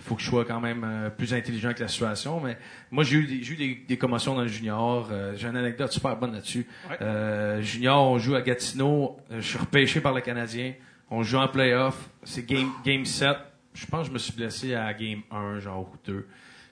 faut 0.00 0.14
que 0.16 0.22
je 0.22 0.26
sois 0.28 0.44
quand 0.44 0.60
même 0.60 0.82
euh, 0.84 1.10
plus 1.10 1.32
intelligent 1.34 1.72
que 1.74 1.80
la 1.80 1.88
situation. 1.88 2.40
Mais 2.40 2.56
moi, 2.90 3.04
j'ai 3.04 3.16
eu 3.18 3.26
des, 3.26 3.42
j'ai 3.42 3.52
eu 3.52 3.56
des, 3.56 3.74
des 3.86 3.96
commotions 3.98 4.34
dans 4.34 4.42
le 4.42 4.48
junior. 4.48 5.08
Euh, 5.12 5.34
j'ai 5.36 5.46
une 5.48 5.56
anecdote 5.56 5.92
super 5.92 6.16
bonne 6.16 6.32
là-dessus. 6.32 6.66
Ouais. 6.88 6.96
Euh, 7.02 7.60
junior, 7.62 8.10
on 8.10 8.18
joue 8.18 8.34
à 8.34 8.42
Gatineau. 8.42 9.16
Je 9.30 9.40
suis 9.40 9.58
repêché 9.58 10.00
par 10.00 10.14
le 10.14 10.20
Canadien. 10.22 10.72
On 11.10 11.22
joue 11.22 11.36
en 11.38 11.48
playoff. 11.48 12.08
C'est 12.24 12.46
game, 12.46 12.70
game 12.84 13.04
7. 13.04 13.36
Je 13.74 13.86
pense 13.86 14.02
que 14.02 14.08
je 14.08 14.12
me 14.14 14.18
suis 14.18 14.32
blessé 14.32 14.74
à 14.74 14.92
game 14.94 15.20
1, 15.30 15.60
genre, 15.60 15.80
ou 15.80 15.96
2. 16.06 16.26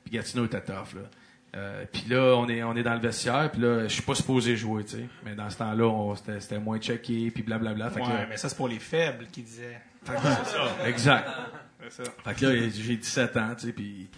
Puis 0.05 0.13
Gatineau 0.15 0.45
était 0.47 0.61
tough, 0.61 0.95
là. 0.95 1.03
Euh, 1.57 1.85
puis 1.91 2.05
là, 2.09 2.35
on 2.37 2.47
est, 2.49 2.63
on 2.63 2.77
est 2.77 2.83
dans 2.83 2.93
le 2.95 3.01
vestiaire, 3.01 3.51
puis 3.51 3.63
là, 3.63 3.85
je 3.85 3.89
suis 3.93 4.03
pas 4.03 4.15
supposé 4.15 4.57
jouer, 4.57 4.85
tu 4.85 4.97
sais. 4.97 5.09
Mais 5.25 5.35
dans 5.35 5.49
ce 5.49 5.57
temps-là, 5.57 6.15
c'était, 6.39 6.59
moins 6.59 6.79
checké, 6.79 7.31
puis 7.31 7.43
blablabla. 7.43 7.89
Fait 7.91 8.01
que 8.01 8.07
Ouais, 8.07 8.13
là- 8.13 8.27
mais 8.29 8.37
ça, 8.37 8.49
c'est 8.51 8.57
pour 8.57 8.69
les 8.69 8.79
faibles 8.79 9.27
qui 9.33 9.43
disaient. 9.43 9.81
exact. 10.87 11.29
Ça. 11.89 12.03
Fait 12.25 12.35
que 12.35 12.47
là, 12.47 12.69
j'ai 12.69 12.97
17 12.97 13.37
ans, 13.37 13.55
tu 13.57 13.67
sais, 13.67 13.73
puis 13.73 14.09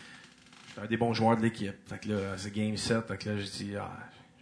j'étais 0.68 0.80
un 0.80 0.86
des 0.86 0.96
bons 0.96 1.12
joueurs 1.12 1.36
de 1.36 1.42
l'équipe. 1.42 1.74
Fait 1.86 1.98
que 1.98 2.08
là, 2.08 2.18
c'est 2.36 2.52
game 2.52 2.76
7. 2.76 3.06
Fait 3.06 3.18
que 3.18 3.28
là, 3.28 3.36
j'ai 3.38 3.64
dit, 3.64 3.76
ah, 3.78 3.90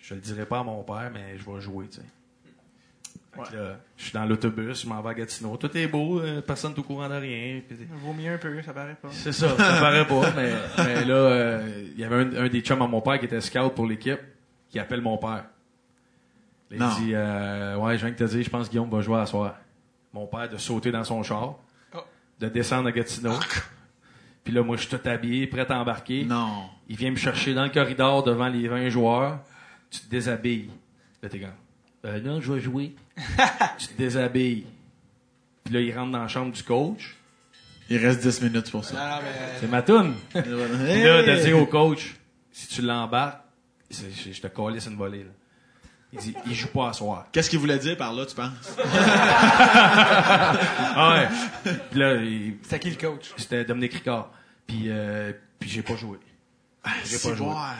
je 0.00 0.14
le 0.14 0.20
dirai 0.20 0.46
pas 0.46 0.60
à 0.60 0.62
mon 0.62 0.82
père, 0.84 1.10
mais 1.12 1.36
je 1.36 1.50
vais 1.50 1.60
jouer, 1.60 1.88
tu 1.88 1.96
sais. 1.96 2.02
Fait 3.44 3.52
que 3.52 3.56
là, 3.56 3.76
je 3.96 4.02
suis 4.04 4.12
dans 4.12 4.24
l'autobus, 4.24 4.82
je 4.82 4.88
m'en 4.88 5.00
vais 5.02 5.10
à 5.10 5.14
Gatineau. 5.14 5.56
Tout 5.56 5.76
est 5.76 5.86
beau, 5.86 6.20
euh, 6.20 6.40
personne 6.40 6.72
n'est 6.72 6.78
au 6.78 6.82
courant 6.82 7.08
de 7.08 7.14
rien. 7.14 7.60
puis- 7.66 7.76
Vaut 8.04 8.12
mieux 8.12 8.32
un 8.34 8.38
peu, 8.38 8.60
ça 8.62 8.72
paraît 8.72 8.96
pas. 9.00 9.08
c'est 9.10 9.32
ça, 9.32 9.48
ça 9.50 9.80
paraît 9.80 10.06
pas, 10.06 10.30
mais, 10.36 10.52
mais 10.78 11.04
là, 11.04 11.14
euh, 11.14 11.84
il 11.94 12.00
y 12.00 12.04
avait 12.04 12.16
un, 12.16 12.44
un 12.44 12.48
des 12.48 12.60
chums 12.60 12.82
à 12.82 12.86
mon 12.86 13.00
père 13.00 13.18
qui 13.18 13.26
était 13.26 13.40
scout 13.40 13.74
pour 13.74 13.86
l'équipe, 13.86 14.20
qui 14.70 14.78
appelle 14.78 15.00
mon 15.02 15.18
père. 15.18 15.44
Non. 16.70 16.90
il 16.98 17.04
dit, 17.04 17.12
euh, 17.14 17.76
ouais, 17.76 17.96
je 17.96 18.04
viens 18.04 18.10
de 18.12 18.16
te 18.18 18.24
dire, 18.24 18.42
je 18.42 18.50
pense 18.50 18.66
que 18.66 18.70
Guillaume 18.72 18.90
va 18.90 19.00
jouer 19.00 19.20
à 19.20 19.26
soir. 19.26 19.54
Mon 20.12 20.26
père 20.26 20.48
de 20.48 20.56
sauter 20.56 20.90
dans 20.90 21.04
son 21.04 21.22
char, 21.22 21.54
Oh. 21.94 21.98
de 22.40 22.48
descendre 22.48 22.88
à 22.88 22.92
Gatineau. 22.92 23.34
Puis 24.42 24.52
là, 24.54 24.62
moi, 24.62 24.76
je 24.76 24.82
suis 24.86 24.96
tout 24.96 25.08
habillé, 25.08 25.46
prêt 25.46 25.70
à 25.70 25.78
embarquer. 25.80 26.24
Non. 26.24 26.64
Il 26.88 26.96
vient 26.96 27.10
me 27.10 27.16
chercher 27.16 27.52
dans 27.54 27.64
le 27.64 27.70
corridor 27.70 28.22
devant 28.24 28.48
les 28.48 28.66
20 28.68 28.88
joueurs. 28.88 29.40
Tu 29.90 30.00
te 30.00 30.10
déshabilles. 30.10 30.70
Là, 31.22 31.28
t'es 31.28 31.38
comme, 31.40 31.50
euh, 32.06 32.20
non, 32.20 32.40
je 32.40 32.52
vais 32.52 32.60
jouer. 32.60 32.94
tu 33.78 33.88
te 33.88 33.98
déshabilles. 33.98 34.64
Puis 35.64 35.74
là, 35.74 35.80
il 35.80 35.96
rentre 35.98 36.12
dans 36.12 36.22
la 36.22 36.28
chambre 36.28 36.52
du 36.52 36.62
coach. 36.62 37.16
Il 37.90 37.98
reste 38.04 38.20
10 38.20 38.42
minutes 38.42 38.70
pour 38.70 38.84
ça. 38.84 38.94
Non, 38.94 39.00
non, 39.16 39.22
mais. 39.22 39.58
C'est 39.60 39.68
ma 39.70 39.82
toune. 39.82 40.14
Puis 40.30 40.40
là, 40.42 41.22
de 41.22 41.30
Hey! 41.30 41.44
dire 41.44 41.58
au 41.58 41.66
coach, 41.66 42.16
si 42.52 42.66
tu 42.68 42.82
l'embarques, 42.82 43.40
je 43.90 44.32
je 44.32 44.40
te 44.40 44.46
calisse 44.48 44.86
une 44.86 44.96
volée. 44.96 45.24
Là. 45.24 45.30
Il 46.12 46.18
dit, 46.20 46.34
il 46.46 46.54
joue 46.54 46.68
pas 46.68 46.88
à 46.90 46.92
soir. 46.92 47.26
Qu'est-ce 47.32 47.50
qu'il 47.50 47.58
voulait 47.58 47.78
dire 47.78 47.96
par 47.96 48.12
là, 48.12 48.24
tu 48.26 48.34
penses? 48.34 48.76
Ah 50.98 51.14
ouais. 51.64 51.72
Puis 51.90 51.98
là, 52.00 52.14
il- 52.16 52.56
C'était 52.62 52.78
qui 52.78 52.90
le 52.90 52.96
coach? 52.96 53.32
c'était 53.36 53.64
Dominique 53.64 53.94
Ricard. 53.94 54.30
Puis, 54.66 54.84
euh, 54.86 55.32
puis 55.58 55.68
j'ai 55.70 55.82
pas 55.82 55.96
joué. 55.96 56.18
J'ai 57.04 57.16
C'est 57.16 57.28
pas 57.30 57.36
joué. 57.36 57.46
voir. 57.46 57.74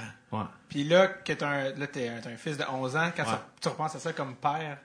Puis 0.68 0.84
là, 0.84 1.06
que 1.08 1.32
t'as 1.32 1.48
un, 1.48 1.64
là, 1.78 1.86
t'es 1.86 2.08
un, 2.08 2.20
fils 2.36 2.58
de 2.58 2.64
11 2.70 2.96
ans, 2.96 3.10
quand 3.16 3.22
Ouais. 3.24 3.38
tu 3.60 3.68
repenses 3.68 3.94
à 3.96 3.98
ça 3.98 4.12
comme 4.12 4.34
père, 4.36 4.78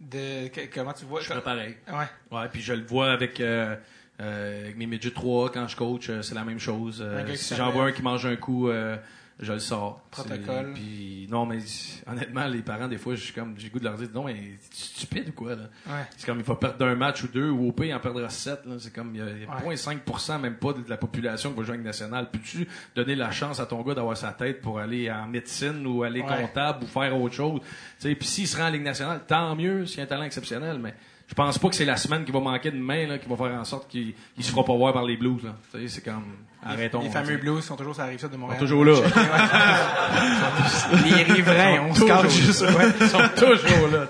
de, 0.00 0.48
que- 0.48 0.72
comment 0.74 0.92
tu 0.92 1.04
vois? 1.04 1.20
Je 1.20 1.26
ferais 1.26 1.42
pareil. 1.42 1.76
Ouais. 1.88 2.06
Ouais, 2.36 2.48
puis 2.48 2.60
je 2.62 2.72
le 2.72 2.84
vois 2.84 3.12
avec, 3.12 3.40
euh, 3.40 3.76
euh, 4.20 4.60
avec 4.62 4.76
mes 4.76 4.86
midgets 4.86 5.10
3 5.12 5.50
quand 5.52 5.66
je 5.68 5.76
coach, 5.76 6.08
euh, 6.10 6.22
c'est 6.22 6.34
la 6.34 6.44
même 6.44 6.58
chose. 6.60 7.00
Euh, 7.04 7.20
Un 7.20 7.24
gars 7.24 7.32
qui 7.32 7.38
si 7.38 7.44
s'en 7.44 7.56
j'en 7.56 7.70
vois 7.70 7.84
un 7.86 7.92
qui 7.92 8.02
mange 8.02 8.24
un 8.26 8.36
coup, 8.36 8.68
euh, 8.68 8.96
je 9.40 9.52
le 9.52 9.58
sors. 9.58 10.00
Protocole. 10.10 10.72
Puis 10.74 11.26
non, 11.30 11.46
mais 11.46 11.58
honnêtement, 12.06 12.46
les 12.46 12.62
parents, 12.62 12.88
des 12.88 12.98
fois, 12.98 13.14
je 13.14 13.22
suis 13.22 13.32
comme, 13.32 13.54
j'ai 13.58 13.68
goût 13.70 13.78
de 13.78 13.84
leur 13.84 13.96
dire, 13.96 14.08
non, 14.12 14.24
mais 14.24 14.34
tu 14.34 14.76
stupide 14.82 15.28
ou 15.28 15.32
quoi, 15.32 15.54
là? 15.54 15.62
Ouais. 15.86 16.02
C'est 16.16 16.26
comme, 16.26 16.38
il 16.38 16.44
faut 16.44 16.54
perdre 16.56 16.76
d'un 16.78 16.94
match 16.94 17.22
ou 17.22 17.28
deux, 17.28 17.48
ou 17.50 17.68
au 17.68 17.72
pire, 17.72 17.86
il 17.86 17.94
en 17.94 18.00
perdra 18.00 18.28
sept, 18.30 18.66
là. 18.66 18.76
C'est 18.78 18.92
comme, 18.92 19.14
il 19.14 19.18
y 19.18 19.22
a, 19.22 19.26
Ouais. 19.64 19.74
0.5% 19.76 20.40
même 20.40 20.56
pas 20.56 20.72
de 20.72 20.82
la 20.88 20.96
population 20.96 21.50
qui 21.52 21.58
va 21.58 21.62
jouer 21.64 21.74
avec 21.74 21.84
nationale. 21.86 22.30
Peux-tu 22.30 22.66
donner 22.96 23.14
la 23.14 23.30
chance 23.30 23.60
à 23.60 23.66
ton 23.66 23.82
gars 23.82 23.94
d'avoir 23.94 24.16
sa 24.16 24.32
tête 24.32 24.60
pour 24.60 24.78
aller 24.78 25.10
en 25.10 25.26
médecine 25.28 25.86
ou 25.86 26.02
aller 26.02 26.20
Ouais. 26.22 26.42
comptable 26.42 26.84
ou 26.84 26.86
faire 26.88 27.16
autre 27.16 27.34
chose? 27.34 27.60
Tu 27.60 28.08
sais, 28.08 28.14
puis 28.14 28.26
s'il 28.26 28.48
se 28.48 28.56
rend 28.56 28.66
en 28.66 28.70
Ligue 28.70 28.82
nationale, 28.82 29.20
tant 29.26 29.54
mieux 29.54 29.86
s'il 29.86 29.98
y 29.98 30.00
a 30.00 30.04
un 30.04 30.06
talent 30.06 30.24
exceptionnel, 30.24 30.78
mais 30.78 30.94
je 31.28 31.34
pense 31.34 31.58
pas 31.58 31.68
que 31.68 31.74
c'est 31.76 31.84
la 31.84 31.96
semaine 31.96 32.24
qui 32.24 32.32
va 32.32 32.40
manquer 32.40 32.70
de 32.70 32.78
main, 32.78 33.06
là, 33.06 33.18
qui 33.18 33.28
va 33.28 33.36
faire 33.36 33.60
en 33.60 33.64
sorte 33.64 33.88
qu'il 33.88 34.14
il 34.36 34.44
se 34.44 34.50
fera 34.50 34.64
pas 34.64 34.74
voir 34.74 34.92
par 34.94 35.04
les 35.04 35.16
Blues, 35.16 35.42
là. 35.44 35.54
Tu 35.72 35.80
sais, 35.80 35.88
c'est 35.88 36.00
comme, 36.02 36.24
arrêtons. 36.64 37.02
Les 37.02 37.10
fameux 37.10 37.26
tu 37.28 37.32
sais. 37.34 37.38
blues 37.38 37.64
sont 37.64 37.76
toujours 37.76 37.94
sur 37.94 38.02
la 38.02 38.08
rive 38.08 38.18
sud 38.18 38.30
de 38.30 38.34
Ils 38.34 38.38
Montréal. 38.38 38.58
sont 38.58 38.64
toujours 38.66 38.84
là. 38.84 38.94
Les 41.04 41.22
riverains, 41.22 41.80
on 41.88 41.94
se 41.94 42.04
cache 42.04 42.32
juste. 42.32 42.62
ouais. 42.62 42.92
Ils 43.00 43.08
sont 43.08 43.28
toujours 43.36 43.88
là. 43.88 44.08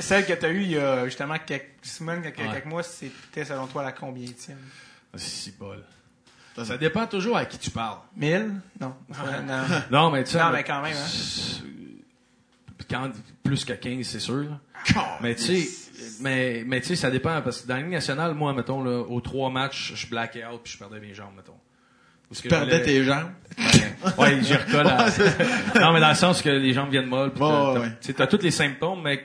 Celle 0.00 0.26
que 0.26 0.32
tu 0.32 0.46
as 0.46 0.50
eue 0.50 0.62
il 0.62 0.70
y 0.72 0.78
a 0.78 1.04
justement 1.06 1.36
quelques 1.44 1.64
semaines, 1.82 2.22
quelques, 2.22 2.38
Ouais. 2.38 2.48
quelques 2.52 2.66
mois, 2.66 2.82
c'était 2.82 3.44
selon 3.44 3.66
toi 3.66 3.82
la 3.82 3.92
combienième? 3.92 4.34
Si 5.16 5.52
bol. 5.58 5.82
Ça 6.64 6.78
dépend 6.78 7.06
toujours 7.06 7.36
à 7.36 7.44
qui 7.46 7.58
tu 7.58 7.70
parles. 7.70 7.98
1000? 8.16 8.52
Non. 8.80 8.94
Ouais, 9.10 9.16
non. 9.44 9.62
Non, 9.90 10.10
mais 10.10 10.22
tu 10.24 10.30
sais. 10.32 10.38
Non, 10.38 10.50
mais 10.52 10.62
quand 10.62 10.82
même, 10.82 10.94
hein. 10.96 11.62
Quand, 12.88 13.10
plus 13.42 13.64
que 13.64 13.72
15, 13.72 14.06
c'est 14.06 14.20
sûr. 14.20 14.44
là. 14.44 14.60
Mais 15.20 15.34
tu 15.34 15.42
sais, 15.42 15.68
mais, 16.20 16.64
mais 16.66 16.80
tu 16.80 16.88
sais, 16.88 16.96
ça 16.96 17.10
dépend 17.10 17.40
parce 17.42 17.62
que 17.62 17.68
dans 17.68 17.76
la 17.76 17.82
Ligue 17.82 17.92
nationale, 17.92 18.34
moi, 18.34 18.52
mettons, 18.52 18.82
là, 18.82 19.00
aux 19.00 19.20
trois 19.20 19.50
matchs, 19.50 19.92
je 19.94 20.06
blackais 20.08 20.44
out 20.44 20.60
puis 20.62 20.72
je 20.72 20.78
perdais 20.78 21.00
mes 21.00 21.14
jambes, 21.14 21.32
mettons. 21.36 21.52
Parce 22.28 22.40
Tu 22.42 22.48
perdais 22.48 22.82
tes 22.82 23.04
jambes? 23.04 23.30
Ouais, 24.18 24.38
j'y 24.42 24.54
recolle. 24.56 24.86
à- 24.86 25.08
non, 25.80 25.92
mais 25.92 26.00
dans 26.00 26.08
le 26.08 26.14
sens 26.14 26.42
que 26.42 26.48
les 26.48 26.72
jambes 26.72 26.90
viennent 26.90 27.06
molles. 27.06 27.28
Ouais, 27.30 27.38
t'as- 27.38 27.72
ouais, 27.80 27.88
tu 28.00 28.14
t'as 28.14 28.26
tous 28.26 28.42
les 28.42 28.50
symptômes, 28.50 29.02
mais 29.02 29.22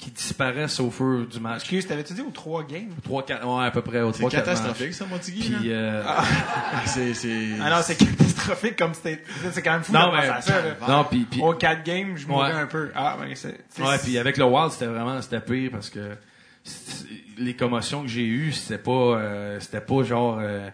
qui 0.00 0.10
disparaissent 0.10 0.80
au 0.80 0.90
fur 0.90 1.26
du 1.26 1.38
match. 1.40 1.60
Excuse, 1.60 1.86
t'avais-tu 1.86 2.14
dit 2.14 2.22
aux 2.22 2.30
trois 2.30 2.64
games? 2.64 2.88
3, 3.04 3.26
4, 3.26 3.46
ouais, 3.46 3.64
à 3.66 3.70
peu 3.70 3.82
près, 3.82 4.00
aux 4.00 4.12
C'est 4.12 4.20
3, 4.20 4.30
4 4.30 4.44
catastrophique, 4.46 4.94
ça, 4.94 5.04
mon 5.04 5.18
petit 5.18 5.32
Guy, 5.32 5.50
Puis, 5.50 5.70
euh, 5.72 6.02
Ah, 6.06 6.24
C'est, 6.86 7.12
c'est... 7.12 7.48
Ah 7.60 7.68
non, 7.70 7.76
c'est 7.82 7.96
catastrophique 7.96 8.76
comme 8.76 8.94
c'était. 8.94 9.22
C'est 9.52 9.60
quand 9.62 9.72
même 9.72 9.82
fou 9.82 9.92
non, 9.92 10.10
mais, 10.12 10.26
penser 10.26 10.30
à 10.30 10.40
ça. 10.42 10.62
Là. 10.62 10.74
non, 10.88 11.04
puis, 11.04 11.26
puis, 11.30 11.42
Aux 11.42 11.52
quatre 11.52 11.84
games, 11.84 12.16
je 12.16 12.26
mourais 12.26 12.52
Ouais. 12.54 12.60
un 12.60 12.66
peu. 12.66 12.90
Ah, 12.94 13.16
ben 13.20 13.28
c'est. 13.34 13.60
c'est- 13.68 13.82
Ouais, 13.82 13.98
puis 14.02 14.16
avec 14.18 14.38
le 14.38 14.44
Wild, 14.44 14.72
c'était 14.72 14.86
vraiment 14.86 15.20
c'était 15.20 15.40
pire 15.40 15.70
parce 15.70 15.90
que 15.90 16.16
c'est- 16.64 17.04
les 17.36 17.54
commotions 17.54 18.00
que 18.02 18.08
j'ai 18.08 18.24
eues, 18.26 18.52
c'était 18.52 18.78
pas 18.82 18.90
euh, 18.90 19.60
c'était 19.60 19.80
pas 19.82 20.02
genre 20.02 20.38
euh, 20.40 20.68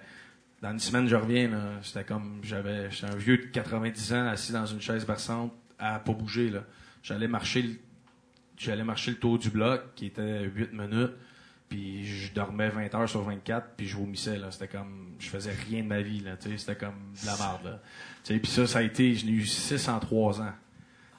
dans 0.63 0.71
une 0.71 0.79
semaine 0.81 1.09
je 1.09 1.17
reviens 1.17 1.49
là, 1.49 1.59
c'était 1.83 2.05
comme 2.05 2.39
j'avais 2.43 2.91
j'étais 2.91 3.13
un 3.13 3.17
vieux 3.17 3.39
de 3.39 3.45
90 3.47 4.13
ans 4.15 4.29
assis 4.29 4.53
dans 4.53 4.67
une 4.67 4.81
chaise 4.81 5.05
berçante 5.07 5.53
à 5.79 5.99
pas 5.99 6.13
bouger 6.13 6.49
là. 6.51 6.61
J'allais 7.03 7.29
marcher 7.29 7.79
j'allais 8.57 8.85
marcher 8.85 9.13
le 9.13 9.19
tour 9.19 9.39
du 9.39 9.51
bloc 9.51 9.83
qui 9.95 10.07
était 10.07 10.43
8 10.45 10.73
minutes 10.73 11.13
puis 11.69 12.07
je 12.07 12.33
dormais 12.33 12.69
20 12.69 12.95
heures 12.95 13.09
sur 13.09 13.23
24 13.23 13.71
puis 13.77 13.89
je 13.89 13.97
vomissais 13.97 14.37
là, 14.39 14.51
c'était 14.51 14.69
comme 14.69 15.15
je 15.19 15.29
faisais 15.29 15.53
rien 15.69 15.83
de 15.83 15.89
ma 15.89 16.01
vie 16.01 16.21
là, 16.21 16.37
tu 16.37 16.51
sais, 16.51 16.59
c'était 16.59 16.77
comme 16.77 17.13
de 17.21 17.27
la 17.27 17.37
merde 17.37 17.65
là. 17.65 17.81
Tu 18.25 18.35
sais, 18.35 18.41
puis 18.41 18.51
ça 18.51 18.67
ça 18.67 18.79
a 18.81 18.83
été 18.83 19.15
je 19.15 19.27
n'ai 19.27 19.33
eu 19.33 19.47
6 19.47 19.89
en 19.89 19.99
3 19.99 20.41
ans. 20.43 20.53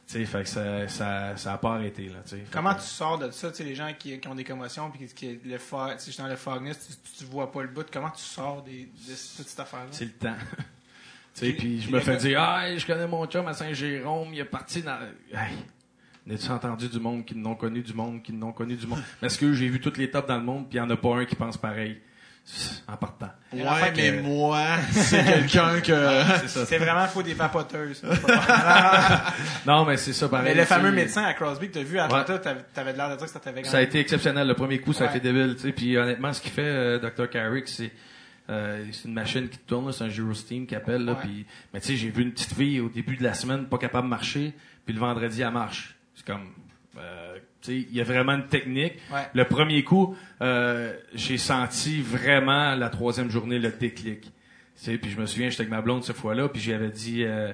Tu 0.08 0.14
sais, 0.14 0.26
fait 0.26 0.44
que 0.44 0.48
ça, 0.48 0.88
ça, 0.88 1.36
ça 1.36 1.54
a 1.54 1.58
pas 1.58 1.74
arrêté, 1.76 2.08
là, 2.08 2.20
tu 2.24 2.30
sais. 2.30 2.38
Fait 2.38 2.48
Comment 2.50 2.74
que- 2.74 2.80
tu 2.80 2.86
sors 2.88 3.18
de 3.18 3.30
ça, 3.30 3.50
tu 3.52 3.58
sais, 3.58 3.64
les 3.66 3.76
gens 3.76 3.92
qui, 4.00 4.18
qui 4.18 4.28
ont 4.30 4.36
des 4.36 4.46
commotions, 4.46 4.90
puis 4.90 5.06
qui, 5.06 5.14
qui 5.14 5.40
le 5.46 5.58
fog, 5.58 5.92
tu 5.96 6.00
sais, 6.00 6.06
je 6.06 6.12
suis 6.12 6.24
dans 6.24 6.30
le 6.30 6.38
fogness, 6.38 6.88
tu, 7.04 7.20
tu, 7.20 7.26
vois 7.26 7.52
pas 7.52 7.62
le 7.62 7.68
bout, 7.68 7.86
comment 7.92 8.10
tu 8.12 8.22
sors 8.24 8.64
des, 8.64 8.86
de 8.86 8.90
toute 9.06 9.48
cette 9.48 9.60
affaire-là? 9.60 9.88
C'est 9.92 10.06
le 10.06 10.12
temps. 10.12 10.38
tu 11.36 11.46
sais, 11.48 11.52
puis 11.52 11.82
je 11.82 11.92
me 11.92 12.00
fais 12.00 12.16
dire, 12.16 12.40
ah, 12.40 12.70
hey, 12.70 12.80
je 12.80 12.88
connais 12.88 13.06
mon 13.06 13.26
chum 13.26 13.46
à 13.48 13.54
Saint-Jérôme, 13.54 14.30
il 14.34 14.40
est 14.40 14.46
parti 14.46 14.82
dans. 14.82 14.98
Hey, 15.34 15.58
n'as-tu 16.28 16.50
entendu 16.52 16.88
du 16.90 17.00
monde 17.00 17.26
qui 17.26 17.36
n'ont 17.36 17.56
connu 17.56 17.82
du 17.82 17.94
monde, 17.94 18.22
qui 18.22 18.34
n'ont 18.34 18.52
connu 18.52 18.76
du 18.76 18.86
monde? 18.88 19.02
Parce 19.22 19.38
que 19.38 19.54
j'ai 19.54 19.68
vu 19.70 19.80
toutes 19.80 19.98
les 19.98 20.10
tops 20.12 20.28
dans 20.28 20.38
le 20.38 20.44
monde, 20.44 20.68
puis 20.70 20.78
il 20.78 20.82
n'y 20.82 20.88
en 20.88 20.90
a 20.90 20.98
pas 20.98 21.16
un 21.16 21.26
qui 21.26 21.36
pense 21.36 21.58
pareil. 21.58 22.00
En 22.88 22.96
partant. 22.96 23.28
Ouais, 23.52 23.62
mais 23.82 23.92
que- 23.94 24.22
moi, 24.22 24.66
c'est 24.92 25.22
quelqu'un 25.26 25.82
que... 25.82 26.24
C'est 26.42 26.48
ça. 26.48 26.66
C'est 26.66 26.78
vraiment 26.78 27.06
faux 27.08 27.22
des 27.22 27.34
vapoteuses. 27.34 28.02
Non, 29.66 29.84
mais 29.86 29.98
c'est 29.98 30.14
ça, 30.14 30.30
pareil. 30.30 30.54
Mais 30.54 30.62
le 30.62 30.66
fameux 30.66 30.92
médecin 30.92 31.24
à 31.24 31.34
Crosby 31.34 31.68
que 31.68 31.74
t'as 31.74 31.84
vu 31.84 32.00
à 32.00 32.06
Atlanta, 32.06 32.38
t'avais- 32.40 32.66
t'avais 32.74 32.94
l'air 32.94 33.10
de 33.10 33.16
dire 33.18 33.26
que 33.26 33.32
ça 33.32 33.40
t'avait 33.40 33.64
Ça 33.66 33.78
a 33.78 33.82
été 33.82 34.00
exceptionnel. 34.00 34.48
Le 34.48 34.54
premier 34.54 34.80
coup, 34.80 34.94
ça 34.94 35.06
a 35.06 35.08
Ouais. 35.12 35.18
été 35.18 35.32
débile. 35.32 35.56
tu 35.56 35.64
sais. 35.64 35.72
Puis 35.74 35.98
honnêtement, 35.98 36.32
ce 36.32 36.42
qu'il 36.42 36.52
fait, 36.52 36.62
euh, 36.64 37.00
Dr. 37.00 37.30
Carrick, 37.30 37.68
c'est 37.68 37.92
euh, 38.50 38.86
c'est 38.94 39.10
une 39.10 39.14
machine 39.14 39.50
qui 39.50 39.58
tourne, 39.58 39.88
là, 39.88 39.92
c'est 39.92 40.06
un 40.06 40.10
Gyrosteam 40.10 40.66
qui 40.68 40.74
appelle. 40.76 41.04
Là, 41.04 41.14
Ouais. 41.14 41.18
puis, 41.22 41.46
mais 41.74 41.82
tu 41.82 41.88
sais, 41.88 41.96
j'ai 41.98 42.10
vu 42.10 42.24
une 42.24 42.32
petite 42.32 42.54
fille 42.54 42.80
au 42.80 42.88
début 42.88 43.18
de 43.18 43.24
la 43.26 43.34
semaine 43.34 43.66
pas 43.66 43.78
capable 43.78 44.06
de 44.06 44.10
marcher, 44.10 44.54
puis 44.86 44.94
le 44.96 45.02
vendredi, 45.02 45.42
elle 45.42 45.52
marche. 45.52 45.97
Comme... 46.28 46.52
euh, 47.00 47.38
tu 47.62 47.72
sais, 47.72 47.88
il 47.90 47.96
y 47.96 48.02
a 48.02 48.04
vraiment 48.04 48.34
une 48.34 48.48
technique. 48.48 48.94
Ouais. 49.12 49.28
Le 49.34 49.46
premier 49.46 49.84
coup, 49.84 50.16
euh, 50.42 50.94
j'ai 51.14 51.38
senti 51.38 52.02
vraiment 52.02 52.76
la 52.76 52.90
troisième 52.90 53.32
journée 53.32 53.58
le 53.58 53.72
déclic. 53.72 54.22
Tu 54.22 54.32
sais, 54.76 54.98
puis 54.98 55.10
je 55.10 55.20
me 55.20 55.26
souviens, 55.26 55.50
j'étais 55.50 55.62
avec 55.62 55.72
ma 55.72 55.82
blonde 55.82 56.04
cette 56.04 56.18
fois-là, 56.18 56.50
puis 56.50 56.62
j'avais 56.62 56.90
dit, 56.90 57.24
euh, 57.24 57.52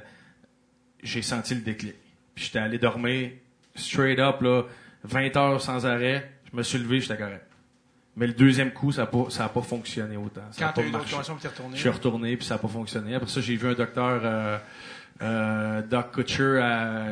j'ai 1.03 1.21
senti 1.21 1.55
le 1.55 1.61
déclic. 1.61 1.95
Puis 2.35 2.45
j'étais 2.45 2.59
allé 2.59 2.77
dormir 2.77 3.29
straight 3.75 4.19
up 4.19 4.41
là, 4.41 4.63
20 5.03 5.37
heures 5.37 5.61
sans 5.61 5.85
arrêt. 5.85 6.31
Je 6.51 6.57
me 6.57 6.63
suis 6.63 6.77
levé, 6.77 6.99
j'étais 6.99 7.17
correct. 7.17 7.45
Mais 8.15 8.27
le 8.27 8.33
deuxième 8.33 8.71
coup, 8.71 8.91
ça 8.91 9.01
n'a 9.01 9.07
pas, 9.07 9.25
ça 9.29 9.45
a 9.45 9.49
pas 9.49 9.61
fonctionné 9.61 10.17
autant. 10.17 10.41
Ça 10.51 10.65
Quand 10.65 10.67
pas 10.67 10.73
t'as 10.73 10.87
eu 10.87 10.91
t'es 11.39 11.47
retourné. 11.47 11.75
Je 11.75 11.79
suis 11.79 11.89
retourné, 11.89 12.37
puis 12.37 12.45
ça 12.45 12.55
n'a 12.55 12.59
pas 12.59 12.67
fonctionné. 12.67 13.15
Après 13.15 13.29
ça, 13.29 13.41
j'ai 13.41 13.55
vu 13.55 13.67
un 13.67 13.73
docteur, 13.73 14.21
euh, 14.23 14.57
euh, 15.21 15.81
Doc 15.81 16.11
Kutcher 16.11 16.59
à 16.61 17.05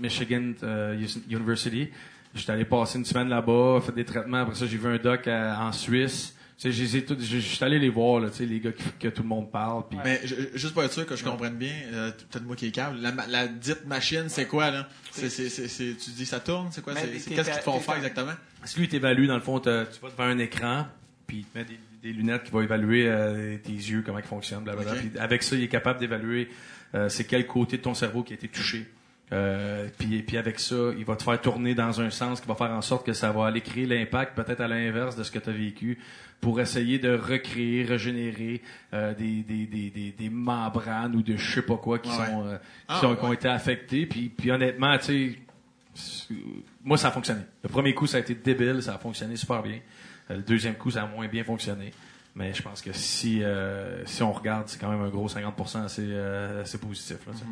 Michigan 0.00 0.52
euh, 0.62 0.96
University. 1.30 1.88
J'étais 2.34 2.52
allé 2.52 2.64
passer 2.64 2.98
une 2.98 3.04
semaine 3.04 3.28
là-bas, 3.28 3.80
fait 3.84 3.92
des 3.92 4.04
traitements. 4.04 4.38
Après 4.42 4.54
ça, 4.54 4.66
j'ai 4.66 4.76
vu 4.76 4.86
un 4.88 4.98
doc 4.98 5.26
à- 5.28 5.60
en 5.60 5.72
Suisse. 5.72 6.34
Tu 6.58 6.70
sais, 6.70 7.40
suis 7.40 7.64
allé 7.64 7.78
les 7.78 7.88
voir, 7.88 8.20
là, 8.20 8.28
tu 8.28 8.36
sais, 8.36 8.44
les 8.46 8.60
gars 8.60 8.72
qui- 8.72 8.84
que 9.00 9.08
tout 9.08 9.22
le 9.22 9.28
monde 9.28 9.50
parle. 9.50 9.82
Mais 10.04 10.20
je- 10.24 10.34
juste 10.54 10.74
pour 10.74 10.82
être 10.82 10.92
sûr 10.92 11.06
que 11.06 11.16
je 11.16 11.24
comprenne 11.24 11.54
bien, 11.54 11.72
euh, 11.92 12.10
peut-être 12.10 12.44
moi 12.44 12.54
qui 12.54 12.66
est 12.66 12.70
câble, 12.70 12.98
la, 13.00 13.12
la 13.28 13.48
dite 13.48 13.86
machine, 13.86 14.24
c'est 14.28 14.44
quoi, 14.46 14.70
là? 14.70 14.86
C'est, 15.10 15.30
c'est, 15.30 15.48
c'est, 15.48 15.68
c'est- 15.68 15.96
tu 15.96 16.10
dis 16.10 16.26
ça 16.26 16.38
tourne, 16.38 16.68
c'est 16.70 16.82
quoi? 16.82 16.94
C'est- 16.96 17.08
qu'est-ce 17.34 17.48
qu'ils 17.50 17.58
te 17.58 17.62
font 17.62 17.80
faire 17.80 17.96
exactement? 17.96 18.32
Si 18.64 18.78
lui 18.78 18.88
t'évalue, 18.88 19.26
dans 19.26 19.36
le 19.36 19.40
fond, 19.40 19.58
tu 19.58 19.70
vas 19.70 19.84
devant 19.86 20.24
un 20.24 20.38
écran, 20.38 20.86
puis 21.26 21.38
il 21.38 21.44
te 21.46 21.56
met 21.58 21.64
des, 21.64 21.78
des 22.02 22.12
lunettes 22.12 22.44
qui 22.44 22.50
vont 22.50 22.60
évaluer 22.60 23.06
euh, 23.08 23.56
tes 23.56 23.72
yeux, 23.72 24.02
comment 24.04 24.18
ils 24.18 24.24
fonctionnent, 24.24 24.62
blablabla. 24.64 24.92
Ok. 24.92 24.98
Puis 24.98 25.18
avec 25.18 25.42
ça, 25.42 25.56
il 25.56 25.62
est 25.62 25.68
capable 25.68 25.98
d'évaluer 25.98 26.50
euh, 26.94 27.08
c'est 27.08 27.24
quel 27.24 27.46
côté 27.46 27.78
de 27.78 27.82
ton 27.82 27.94
cerveau 27.94 28.22
qui 28.22 28.34
a 28.34 28.36
été 28.36 28.48
touché. 28.48 28.86
Euh, 29.32 29.86
puis, 29.98 30.22
puis 30.22 30.36
avec 30.36 30.58
ça, 30.58 30.74
il 30.98 31.04
va 31.04 31.14
te 31.16 31.22
faire 31.22 31.40
tourner 31.40 31.74
dans 31.74 32.00
un 32.00 32.10
sens 32.10 32.40
qui 32.40 32.48
va 32.48 32.54
faire 32.56 32.70
en 32.72 32.82
sorte 32.82 33.06
que 33.06 33.12
ça 33.12 33.30
va 33.30 33.46
aller 33.46 33.60
créer 33.60 33.86
l'impact 33.86 34.34
peut-être 34.34 34.60
à 34.60 34.66
l'inverse 34.68 35.14
de 35.16 35.22
ce 35.22 35.30
que 35.30 35.38
tu 35.38 35.50
as 35.50 35.52
vécu 35.52 35.98
pour 36.40 36.60
essayer 36.60 36.98
de 36.98 37.14
recréer, 37.14 37.84
régénérer 37.84 38.60
euh, 38.92 39.14
des, 39.14 39.42
des, 39.42 39.66
des, 39.66 39.90
des, 39.90 40.10
des 40.10 40.30
membranes 40.30 41.14
ou 41.14 41.22
de 41.22 41.36
je 41.36 41.54
sais 41.54 41.62
pas 41.62 41.76
quoi 41.76 41.98
qui, 42.00 42.08
Ouais. 42.10 42.16
sont, 42.26 42.46
euh, 42.46 42.56
qui, 42.56 42.62
Ah, 42.88 42.98
sont- 43.00 43.14
qui 43.14 43.24
ont 43.24 43.32
été 43.32 43.46
affectés. 43.48 44.06
Puis, 44.06 44.30
puis 44.30 44.50
honnêtement, 44.50 44.96
tu 44.98 45.04
sais, 45.04 45.38
c'est- 45.94 46.34
moi, 46.82 46.96
ça 46.96 47.08
a 47.08 47.10
fonctionné. 47.12 47.42
Le 47.62 47.68
premier 47.68 47.94
coup, 47.94 48.06
ça 48.06 48.16
a 48.16 48.20
été 48.20 48.34
débile, 48.34 48.82
ça 48.82 48.94
a 48.94 48.98
fonctionné 48.98 49.36
super 49.36 49.62
bien. 49.62 49.78
Euh, 50.30 50.36
Le 50.36 50.42
deuxième 50.42 50.74
coup, 50.74 50.90
ça 50.90 51.02
a 51.02 51.06
moins 51.06 51.28
bien 51.28 51.44
fonctionné. 51.44 51.92
Mais 52.34 52.54
je 52.54 52.62
pense 52.62 52.80
que 52.80 52.92
si, 52.92 53.42
euh, 53.44 54.04
si 54.06 54.22
on 54.22 54.32
regarde, 54.32 54.68
c'est 54.68 54.80
quand 54.80 54.90
même 54.90 55.02
un 55.02 55.08
gros 55.10 55.28
50% 55.28 55.84
assez, 55.84 56.06
euh, 56.06 56.62
assez 56.62 56.78
positif. 56.78 57.18
Là, 57.26 57.32
sais. 57.34 57.44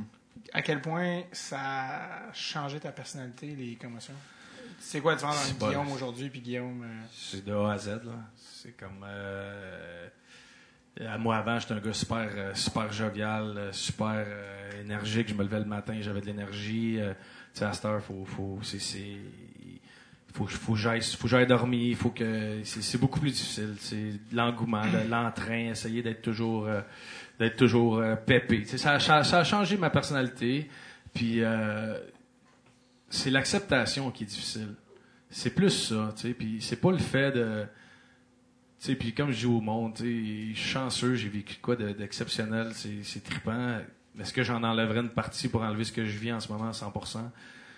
À 0.53 0.63
quel 0.63 0.81
point 0.81 1.23
ça 1.33 1.59
a 1.61 2.33
changé 2.33 2.81
ta 2.81 2.91
personnalité, 2.93 3.55
les 3.55 3.77
commotions? 3.77 4.15
C'est 4.81 5.01
quoi 5.01 5.13
la 5.13 5.17
différence 5.17 5.51
entre 5.51 5.67
Guillaume 5.69 5.91
aujourd'hui 5.93 6.31
puis 6.31 6.41
Guillaume... 6.41 6.83
euh, 6.85 7.07
C'est 7.13 7.45
de 7.45 7.53
A 7.53 7.73
à 7.73 7.79
Z. 7.79 7.89
là. 8.05 8.13
C'est 8.37 8.77
comme... 8.77 9.05
Euh, 9.05 10.09
à 11.07 11.19
moi, 11.19 11.37
avant, 11.37 11.59
j'étais 11.59 11.75
un 11.75 11.81
gars 11.81 11.93
super, 11.93 12.29
euh, 12.35 12.55
super 12.55 12.93
jovial, 12.93 13.55
euh, 13.57 13.73
super 13.73 14.25
euh, 14.27 14.83
énergique. 14.83 15.29
Je 15.29 15.35
me 15.35 15.43
levais 15.45 15.61
le 15.61 15.65
matin, 15.65 15.97
j'avais 16.01 16.21
de 16.21 16.27
l'énergie. 16.27 16.99
Euh, 16.99 17.13
tu 17.55 17.61
sais, 17.61 17.65
à 17.67 17.73
cette 17.73 17.85
heure, 17.85 18.03
faut, 18.03 18.25
faut, 18.25 18.59
c'est, 18.63 18.81
c'est, 18.81 19.17
faut, 20.35 20.47
faut 20.47 20.73
que 20.73 20.79
j'aille, 20.79 21.03
faut 21.03 21.29
j'aille 21.29 21.47
dormir. 21.47 21.97
Faut 21.97 22.11
que, 22.11 22.63
c'est, 22.65 22.99
beaucoup 22.99 23.21
plus 23.21 23.31
difficile. 23.31 23.77
C'est 23.79 24.13
l'engouement, 24.33 24.83
de 24.87 25.09
l'entrain, 25.09 25.71
essayer 25.71 26.03
d'être 26.03 26.23
toujours, 26.23 26.69
d'être 27.39 27.57
toujours 27.57 27.99
euh, 27.99 28.17
pépé. 28.17 28.65
Ça, 28.65 28.93
a 28.95 28.99
ça 29.01 29.39
a 29.39 29.45
changé 29.45 29.77
ma 29.77 29.91
personnalité. 29.91 30.69
Puis, 31.15 31.43
euh, 31.43 31.99
c'est 33.09 33.31
l'acceptation 33.31 34.11
qui 34.11 34.25
est 34.25 34.27
difficile. 34.27 34.75
C'est 35.31 35.55
plus 35.55 35.71
ça, 35.71 36.13
tu 36.17 36.23
sais. 36.29 36.35
Puis 36.35 36.59
c'est 36.61 36.81
pas 36.81 36.91
le 36.91 36.99
fait 36.99 37.33
de. 37.33 37.65
Tu 38.81 38.87
sais, 38.87 38.95
puis 38.95 39.13
comme 39.13 39.31
je 39.33 39.39
dis 39.41 39.47
au 39.47 39.61
monde, 39.61 39.99
chanceux, 40.55 41.17
j'ai 41.17 41.29
vécu 41.29 41.57
quoi 41.61 41.75
de- 41.77 41.91
d'exceptionnel, 41.93 42.69
c'est 42.75 43.03
c'est 43.03 43.23
trippant. 43.25 43.79
Est-ce 44.21 44.33
que 44.33 44.43
j'en 44.43 44.63
enlèverais 44.63 45.01
une 45.01 45.11
partie 45.11 45.49
pour 45.49 45.63
enlever 45.63 45.85
ce 45.85 45.93
que 45.93 46.05
je 46.05 46.19
vis 46.19 46.33
en 46.33 46.41
ce 46.41 46.51
moment 46.51 46.69
à 46.69 46.73
100%? 46.73 47.19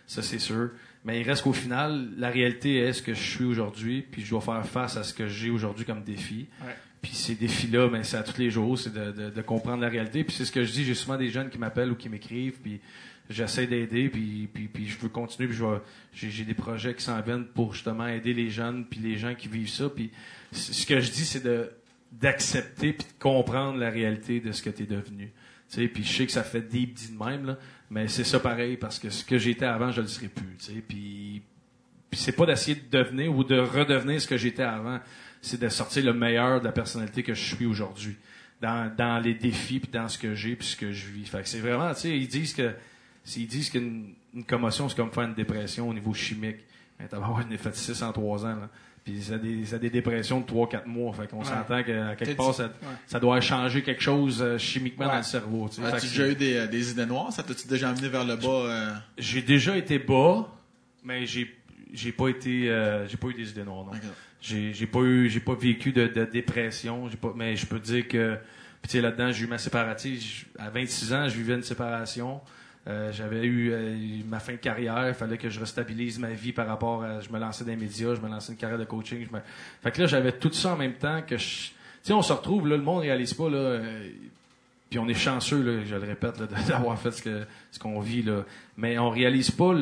Ça, 0.07 0.23
c'est 0.23 0.39
sûr. 0.39 0.71
Mais 1.05 1.21
il 1.21 1.25
reste 1.29 1.43
qu'au 1.43 1.53
final, 1.53 2.09
la 2.19 2.29
réalité 2.31 2.79
est 2.79 2.93
ce 2.93 3.03
que 3.03 3.15
je 3.15 3.21
suis 3.23 3.45
aujourd'hui, 3.45 4.03
puis 4.03 4.23
je 4.25 4.31
dois 4.31 4.41
faire 4.41 4.65
face 4.67 4.97
à 4.97 5.03
ce 5.05 5.15
que 5.15 5.27
j'ai 5.29 5.51
aujourd'hui 5.51 5.85
comme 5.85 6.03
défi. 6.03 6.47
Ouais. 6.65 6.75
Puis 7.03 7.13
ces 7.13 7.35
défis-là, 7.35 7.89
ben, 7.89 8.03
c'est 8.05 8.17
à 8.17 8.23
tous 8.23 8.39
les 8.39 8.51
jours, 8.51 8.79
c'est 8.79 8.93
de, 8.93 9.11
de- 9.13 9.31
de 9.31 9.43
comprendre 9.43 9.81
la 9.83 9.89
réalité. 9.89 10.23
Puis 10.25 10.35
c'est 10.37 10.45
ce 10.45 10.53
que 10.53 10.65
je 10.65 10.73
dis, 10.73 10.85
j'ai 10.85 10.95
souvent 10.95 11.17
des 11.17 11.31
jeunes 11.31 11.49
qui 11.49 11.59
m'appellent 11.59 11.91
ou 11.93 11.97
qui 11.97 12.09
m'écrivent, 12.09 12.61
puis 12.61 12.81
j'essaie 13.31 13.67
d'aider, 13.67 14.09
puis, 14.09 14.49
puis, 14.53 14.87
je 14.89 14.99
veux 14.99 15.09
continuer, 15.09 15.49
puis 15.49 15.59
j'ai, 16.13 16.45
des 16.45 16.55
projets 16.55 16.95
qui 16.95 17.03
s'en 17.03 17.21
viennent 17.23 17.47
pour 17.47 17.73
justement 17.73 18.07
aider 18.07 18.35
les 18.35 18.51
jeunes, 18.51 18.85
puis 18.85 19.01
les 19.01 19.17
gens 19.17 19.35
qui 19.35 19.49
vivent 19.49 19.71
ça. 19.71 19.89
Puis 19.89 20.11
ce 20.53 20.85
que 20.85 21.01
je 21.01 21.11
dis, 21.11 21.25
c'est 21.25 21.43
de 21.45 21.71
d'accepter 22.13 22.93
puis 22.93 23.07
de 23.07 23.23
comprendre 23.23 23.79
la 23.79 23.89
réalité 23.89 24.41
de 24.41 24.51
ce 24.51 24.63
que 24.63 24.71
tu 24.71 24.83
es 24.83 24.87
devenu. 24.87 25.27
Tu 25.71 25.77
sais, 25.77 25.87
puis 25.87 26.03
je 26.03 26.13
sais 26.13 26.27
que 26.27 26.33
ça 26.33 26.43
fait 26.43 26.61
deep 26.61 26.93
dit 26.95 27.13
de 27.13 27.25
même, 27.25 27.47
là, 27.47 27.59
mais 27.89 28.09
c'est 28.09 28.25
ça 28.25 28.41
pareil, 28.41 28.77
parce 28.77 28.99
que 28.99 29.11
ce 29.11 29.25
que 29.25 29.39
j'étais 29.39 29.65
avant, 29.65 29.93
je 29.93 30.01
le 30.01 30.09
serai 30.09 30.27
plus. 30.27 30.57
Tu 30.59 30.65
sais, 30.65 30.85
puis 30.87 31.43
c'est 32.13 32.33
pas 32.35 32.47
d'essayer 32.47 32.75
de 32.75 32.99
devenir 32.99 33.33
ou 33.33 33.45
de 33.45 33.59
redevenir 33.61 34.21
ce 34.21 34.27
que 34.27 34.37
j'étais 34.37 34.65
avant, 34.65 34.99
c'est 35.43 35.61
de 35.61 35.69
sortir 35.69 36.05
le 36.05 36.13
meilleur 36.13 36.61
de 36.61 36.67
la 36.67 36.73
personnalité 36.73 37.23
que 37.23 37.35
je 37.35 37.55
suis 37.55 37.67
aujourd'hui. 37.67 38.17
Dans, 38.61 38.95
dans 38.95 39.19
les 39.19 39.33
défis, 39.33 39.81
puis 39.81 39.91
dans 39.91 40.07
ce 40.07 40.19
que 40.19 40.35
j'ai, 40.35 40.55
puis 40.55 40.67
ce 40.69 40.77
que 40.77 40.93
je 40.93 41.07
vis. 41.07 41.25
Fait 41.25 41.41
que 41.43 41.49
c'est 41.49 41.61
vraiment, 41.61 41.95
tu 41.95 42.01
sais, 42.01 42.19
ils 42.19 42.29
disent 42.29 42.53
que 42.53 42.75
ils 43.37 43.47
disent 43.47 43.71
qu'une 43.71 44.13
une 44.35 44.45
commotion, 44.45 44.87
c'est 44.89 44.97
comme 44.97 45.11
faire 45.11 45.25
une 45.25 45.33
dépression 45.35 45.89
au 45.89 45.95
niveau 45.95 46.13
chimique. 46.13 46.59
Ben, 46.99 47.07
t'as 47.09 47.17
avoir 47.17 47.41
une 47.41 47.57
fait 47.57 47.75
6 47.75 48.03
en 48.03 48.13
3 48.13 48.45
ans, 48.45 48.49
là. 48.57 48.69
Puis 49.03 49.23
ça 49.23 49.35
a 49.37 49.39
des, 49.39 49.65
ça 49.65 49.77
a 49.77 49.79
des 49.79 49.89
dépressions 49.89 50.41
de 50.41 50.45
3-4 50.47 50.85
mois. 50.87 51.11
Fait 51.15 51.27
qu'on 51.27 51.43
s'entend 51.43 51.83
qu'à 51.83 52.15
quelque 52.17 52.37
part, 52.37 52.53
ça, 52.55 52.65
ouais. 52.65 52.71
ça 53.07 53.19
doit 53.19 53.41
changer 53.41 53.83
quelque 53.83 54.03
chose 54.03 54.43
euh, 54.43 54.59
chimiquement 54.59 55.07
Ouais. 55.07 55.13
dans 55.13 55.17
le 55.17 55.23
cerveau. 55.23 55.71
tu 55.71 55.77
sais. 55.81 55.87
As-tu 55.87 56.07
déjà 56.09 56.29
eu 56.29 56.35
des, 56.35 56.55
euh, 56.57 56.67
des 56.67 56.91
idées 56.91 57.07
noires? 57.07 57.33
Ça 57.33 57.43
t'a-tu 57.43 57.67
déjà 57.67 57.89
amené 57.89 58.11
vers 58.11 58.27
le 58.27 58.37
bas? 58.37 58.47
euh? 58.47 58.93
J'ai 59.17 59.41
déjà 59.41 59.75
été 59.75 59.99
bas, 59.99 60.47
mais 61.03 61.25
j'ai 61.25 61.57
j'ai 61.95 62.13
pas 62.13 62.29
été 62.29 62.69
euh, 62.71 63.09
j'ai 63.09 63.17
pas 63.17 63.29
eu 63.29 63.35
des 63.35 63.49
idées 63.49 63.65
noires 63.65 63.87
non. 63.87 63.93
Ok. 63.93 64.03
J'ai 64.41 64.87
pas 64.87 65.01
eu 65.01 65.29
j'ai 65.29 65.41
pas 65.41 65.55
vécu 65.55 65.93
de, 65.93 66.07
de 66.07 66.25
dépression, 66.25 67.09
j'ai 67.09 67.17
pas 67.17 67.33
mais 67.37 67.57
je 67.57 67.67
peux 67.67 67.79
dire 67.79 68.09
que 68.09 68.37
puis 68.83 68.91
tu 68.93 69.01
là-dedans, 69.01 69.31
j'ai 69.31 69.45
eu 69.45 69.47
ma 69.47 69.59
séparation 69.59 70.11
à 70.59 70.71
26 70.71 71.13
ans, 71.13 71.29
je 71.29 71.37
vivais 71.37 71.55
une 71.55 71.63
séparation. 71.63 72.41
Euh, 72.89 73.13
j'avais 73.13 73.45
eu 73.45 73.71
euh, 73.73 73.95
ma 74.27 74.41
fin 74.41 74.53
de 74.53 74.57
carrière, 74.57 75.07
il 75.07 75.15
fallait 75.15 75.37
que 75.37 75.51
je 75.51 75.61
restabilise 75.61 76.19
ma 76.19 76.31
vie 76.31 76.53
par 76.53 76.67
rapport 76.67 77.05
à 77.05 77.21
je 77.21 77.29
me 77.29 77.39
lançais 77.39 77.63
dans 77.63 77.71
les 77.73 77.77
médias, 77.77 78.15
je 78.15 78.21
me 78.23 78.29
lançais 78.29 78.53
une 78.53 78.59
carrière 78.59 78.79
de 78.79 78.87
coaching, 78.87 79.27
fait 79.83 79.91
que 79.91 80.01
là 80.01 80.07
j'avais 80.07 80.33
tout 80.33 80.51
ça 80.53 80.73
en 80.73 80.77
même 80.79 80.95
temps 80.95 81.21
que 81.21 81.37
je 81.37 81.45
tu 81.69 81.73
sais 82.05 82.13
on 82.15 82.23
se 82.23 82.33
retrouve 82.33 82.67
là, 82.67 82.79
le 82.79 82.83
monde 82.83 83.03
réalise 83.03 83.35
pas 83.35 83.51
là 83.51 83.59
euh, 83.59 84.09
puis 84.89 84.99
on 84.99 85.07
est 85.09 85.15
chanceux, 85.15 85.63
là, 85.63 85.85
je 85.85 85.95
le 85.95 86.01
répète, 86.01 86.37
d'avoir 86.69 86.99
fait 86.99 87.13
ce 87.13 87.23
que 87.23 87.45
ce 87.71 87.79
qu'on 87.79 88.01
vit 88.01 88.23
là. 88.23 88.45
Mais 88.77 88.99
on 88.99 89.09
réalise 89.11 89.51
pas. 89.53 89.73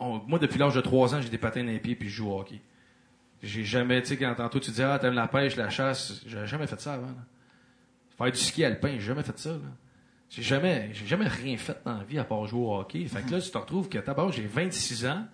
on- 0.00 0.20
moi, 0.26 0.38
depuis 0.40 0.58
l'âge 0.58 0.74
de 0.74 0.80
3 0.80 1.14
ans, 1.14 1.20
j'ai 1.20 1.28
des 1.28 1.38
patins 1.38 1.62
dans 1.62 1.70
les 1.70 1.78
pieds 1.78 1.94
puis 1.94 2.08
je 2.08 2.16
joue 2.16 2.30
au 2.30 2.40
hockey. 2.40 2.60
J'ai 3.42 3.64
jamais, 3.64 4.00
tu 4.02 4.08
sais, 4.08 4.16
quand 4.16 4.34
tantôt 4.34 4.58
tu 4.60 4.70
dis 4.70 4.82
ah 4.82 4.98
t'aimes 4.98 5.14
la 5.14 5.28
pêche, 5.28 5.56
la 5.56 5.68
chasse, 5.70 6.22
j'ai 6.26 6.46
jamais 6.46 6.66
fait 6.66 6.80
ça 6.80 6.94
avant. 6.94 7.06
là. 7.06 7.24
Faire 8.16 8.32
du 8.32 8.38
ski 8.38 8.64
alpin, 8.64 8.92
j'ai 8.94 9.00
jamais 9.00 9.22
fait 9.22 9.38
ça. 9.38 9.50
Là. 9.50 9.58
J'ai 10.30 10.42
jamais, 10.42 10.90
j'ai 10.94 11.06
jamais 11.06 11.28
rien 11.28 11.56
fait 11.56 11.78
dans 11.84 11.98
la 11.98 12.04
vie 12.04 12.18
à 12.18 12.24
part 12.24 12.46
jouer 12.46 12.60
au 12.60 12.74
hockey. 12.78 13.04
Fait 13.04 13.22
que 13.22 13.32
là, 13.32 13.40
tu 13.40 13.50
te 13.50 13.58
retrouves 13.58 13.88
que 13.88 13.98
d'abord 13.98 14.32
j'ai 14.32 14.46
26 14.46 15.06
ans. 15.06 15.26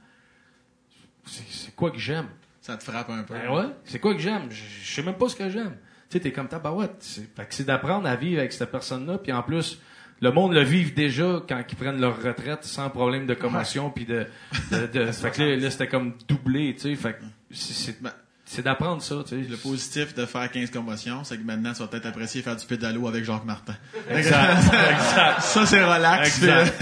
C'est 1.25 1.75
quoi 1.75 1.91
que 1.91 1.99
j'aime? 1.99 2.27
Ça 2.61 2.77
te 2.77 2.85
frappe 2.85 3.11
un 3.11 3.23
peu. 3.23 3.35
Ben 3.35 3.51
ouais, 3.51 3.67
c'est 3.85 3.99
quoi 3.99 4.15
que 4.15 4.21
j'aime? 4.21 4.51
Je 4.51 4.63
sais 4.95 5.03
même 5.03 5.17
pas 5.17 5.29
ce 5.29 5.37
que 5.37 5.49
j'aime. 5.49 5.77
Tu 6.09 6.19
sais, 6.19 6.21
t'es 6.21 6.33
comme 6.33 6.49
tabarouette. 6.49 7.03
Fait 7.37 7.47
que 7.47 7.55
c'est 7.55 7.65
d'apprendre 7.65 8.07
à 8.09 8.17
vivre 8.17 8.41
avec 8.41 8.53
cette 8.53 8.71
personne-là, 8.71 9.19
puis 9.19 9.33
en 9.33 9.43
plus, 9.43 9.81
le 10.21 10.31
monde 10.31 10.53
le 10.53 10.63
vive 10.63 10.95
déjà 10.95 11.43
quand 11.49 11.61
ils 11.69 11.77
prennent 11.77 12.01
leur 12.01 12.21
retraite 12.23 12.65
sans 12.65 12.91
problème 12.91 13.27
de 13.27 13.35
commotion, 13.35 13.91
puis 13.91 14.05
de, 14.05 14.27
de, 14.71 14.87
de- 14.87 15.07
fait 15.13 15.31
que 15.31 15.43
là, 15.43 15.57
là, 15.57 15.71
c'était 15.71 15.89
comme 15.89 16.15
doublé, 16.29 16.75
tu 16.75 16.81
sais. 16.83 16.95
Fait 16.97 17.15
que 17.15 17.23
c'est, 17.53 18.63
d'apprendre 18.63 19.01
ça, 19.03 19.17
tu 19.27 19.43
sais. 19.43 19.49
le 19.49 19.57
positif 19.57 20.15
de 20.15 20.27
faire 20.27 20.51
15 20.51 20.71
commotions, 20.71 21.25
c'est 21.25 21.39
que 21.39 21.43
maintenant, 21.43 21.73
tu 21.73 21.79
vas 21.81 21.87
peut-être 21.89 22.07
apprécier 22.07 22.43
faire 22.43 22.57
du 22.57 22.67
pédalo 22.67 23.07
avec 23.09 23.25
Jacques 23.25 23.45
Martin. 23.45 23.75
Exact, 24.11 24.57
exact. 24.59 25.41
Ça, 25.41 25.65
c'est 25.67 25.83
relax. 25.83 26.43
Exact. 26.43 26.75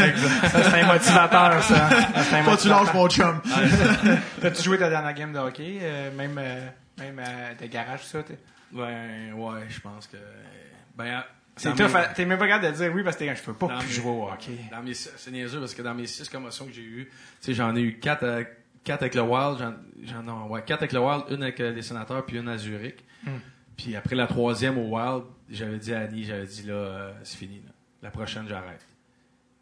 Ça, 0.51 0.71
c'est 0.71 0.81
un 0.81 0.87
motivateur, 0.93 1.63
ça. 1.63 1.91
Ça, 1.91 2.23
c'est 2.25 2.37
un 2.37 2.45
Pas 2.45 2.57
tu 2.57 2.69
lâches 2.69 2.93
mon 2.95 3.09
chum. 3.09 3.41
T'as-tu 4.41 4.63
joué 4.63 4.79
ta 4.79 4.89
dernière 4.89 5.15
game 5.15 5.33
de 5.33 5.39
hockey? 5.39 5.79
euh, 5.83 6.11
même 6.17 6.37
euh, 6.39 6.67
même 6.99 7.19
euh, 7.25 7.55
de 7.61 7.67
garage, 7.67 8.01
tout 8.03 8.07
ça? 8.09 8.23
t'es- 8.23 8.39
Ben, 8.73 9.33
ouais, 9.35 9.61
je 9.69 9.81
pense 9.81 10.07
que. 10.07 10.17
Ben, 10.97 11.23
C'est 11.57 11.75
tough. 11.75 11.93
mes- 11.95 12.15
T'es 12.15 12.25
même 12.25 12.39
pas 12.39 12.49
capable 12.49 12.73
de 12.73 12.77
dire 12.79 12.93
oui 12.95 13.03
parce 13.05 13.17
que 13.17 13.25
t'es 13.25 13.35
je 13.37 13.43
peux 13.43 13.53
pas 13.55 13.67
dans 13.69 13.79
plus 13.79 13.89
mes- 13.89 13.95
jouer 13.95 14.11
au 14.11 14.25
hockey. 14.31 14.53
Dans 14.71 14.83
mes, 14.83 14.95
c'est 14.95 15.31
niaiseux 15.31 15.61
parce 15.61 15.75
que 15.75 15.83
dans 15.83 15.95
mes 15.95 16.07
six 16.07 16.29
commotions 16.29 16.67
que 16.67 16.73
j'ai 16.73 16.83
eues, 16.83 17.09
tu 17.41 17.47
sais, 17.47 17.55
j'en 17.55 17.75
ai 17.77 17.81
eu 17.81 17.99
quatre, 17.99 18.25
à- 18.27 18.45
quatre 18.85 19.03
avec 19.03 19.15
le 19.15 19.23
Wild, 19.23 19.59
j'en, 19.59 19.75
j'en 20.05 20.47
ai, 20.47 20.49
ouais, 20.49 20.63
quatre 20.65 20.81
avec 20.83 20.93
le 20.93 21.01
Wild, 21.01 21.25
une 21.31 21.43
avec 21.43 21.61
euh, 21.61 21.73
les 21.73 21.83
sénateurs, 21.83 22.25
puis 22.27 22.39
une 22.39 22.49
à 22.49 22.57
Zurich. 22.59 23.05
Puis 23.77 23.97
après 23.97 24.15
la 24.17 24.27
troisième 24.27 24.77
au 24.79 24.97
Wild, 24.97 25.25
j'avais 25.51 25.79
dit 25.79 25.95
à 25.95 26.01
Annie, 26.01 26.25
j'avais 26.25 26.47
dit 26.47 26.63
là, 26.65 26.75
euh, 26.75 27.13
c'est 27.23 27.39
fini, 27.39 27.57
là. 27.65 27.73
La 28.03 28.11
prochaine, 28.11 28.47
j'arrête. 28.49 28.87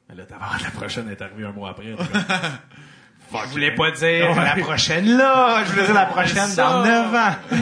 Mais 0.08 0.14
là, 0.14 0.24
d'abord, 0.24 0.56
la 0.62 0.70
prochaine 0.70 1.08
est 1.10 1.20
arrivée 1.20 1.44
un 1.44 1.52
mois 1.52 1.70
après. 1.70 1.94
Fuck, 3.30 3.42
Je 3.44 3.48
voulais 3.50 3.74
pas 3.74 3.90
dire 3.90 4.34
la 4.34 4.56
prochaine 4.56 5.16
là, 5.18 5.62
je 5.64 5.72
voulais 5.72 5.84
dire 5.84 5.94
la 5.94 6.06
prochaine 6.14 6.54
dans 6.56 6.82
9 6.84 7.14
ans. 7.14 7.32
Fait 7.48 7.56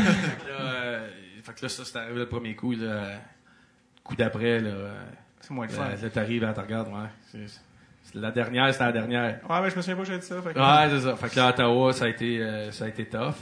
que 0.44 0.48
là, 0.48 0.61
euh, 0.61 1.09
fait 1.42 1.54
que 1.54 1.62
là, 1.62 1.68
ça, 1.68 1.84
c'est 1.84 1.96
arrivé 1.98 2.18
le 2.20 2.28
premier 2.28 2.54
coup, 2.54 2.72
là. 2.72 3.18
Coup 4.04 4.14
d'après, 4.14 4.61
là. 4.61 4.70
C'est 5.40 5.50
moins 5.50 5.66
le 5.66 5.72
fun. 5.72 5.88
Là, 5.88 5.96
là, 5.96 6.11
t'arrives, 6.11 6.42
là, 6.42 6.52
tu 6.54 6.61
regardes, 6.61 6.88
ouais. 6.88 7.09
C'est- 7.32 7.61
la 8.14 8.30
dernière, 8.30 8.72
c'était 8.72 8.84
la 8.84 8.92
dernière. 8.92 9.40
Ouais, 9.48 9.61
mais 9.62 9.70
je 9.70 9.76
me 9.76 9.82
souviens 9.82 9.96
pas 9.96 10.02
que 10.02 10.09
j'ai 10.09 10.18
dit 10.18 10.26
ça. 10.26 10.40
fait 10.42 10.54
que- 10.54 10.59
Ouais, 10.59 10.90
c'est 10.90 11.00
ça. 11.07 11.16
Fait 11.16 11.28
que 11.28 11.36
là, 11.36 11.46
à 11.46 11.50
Ottawa, 11.50 11.92
ça 11.92 12.04
a 12.04 12.09
été, 12.09 12.40
euh, 12.42 12.70
ça 12.72 12.84
a 12.84 12.88
été 12.88 13.07
tough. 13.07 13.34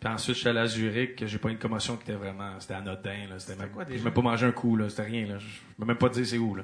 Puis 0.00 0.12
ensuite, 0.12 0.34
je 0.36 0.40
suis 0.40 0.48
allé 0.48 0.58
à 0.60 0.66
Zurich, 0.66 1.16
que 1.16 1.26
j'ai 1.26 1.38
pas 1.38 1.48
eu 1.48 1.52
une 1.52 1.58
commotion 1.58 1.96
qui 1.96 2.02
était 2.02 2.12
vraiment, 2.18 2.50
c'était 2.60 2.74
anodin, 2.74 3.26
là. 3.30 3.38
C'était 3.38 3.58
même, 3.60 3.70
quoi, 3.70 3.84
déjà? 3.84 4.04
même 4.04 4.12
pas 4.12 4.20
mangé 4.22 4.46
un 4.46 4.52
coup, 4.52 4.76
là. 4.76 4.88
C'était 4.88 5.02
rien, 5.04 5.26
là. 5.26 5.38
Je 5.38 5.46
je 5.46 5.60
peux 5.78 5.84
même 5.86 5.96
pas 5.96 6.08
dire 6.10 6.26
c'est 6.26 6.38
où, 6.38 6.54
là. 6.54 6.62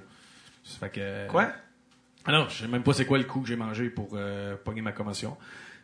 Fait 0.64 0.90
que. 0.90 1.26
Quoi? 1.28 1.48
Ah 2.26 2.32
non, 2.32 2.46
je 2.50 2.54
sais 2.62 2.68
même 2.68 2.82
pas 2.82 2.92
c'est 2.92 3.06
quoi 3.06 3.16
le 3.16 3.24
coup 3.24 3.40
que 3.40 3.48
j'ai 3.48 3.56
mangé 3.56 3.88
pour 3.88 4.10
euh, 4.12 4.54
pogner 4.62 4.82
ma 4.82 4.92
commotion. 4.92 5.38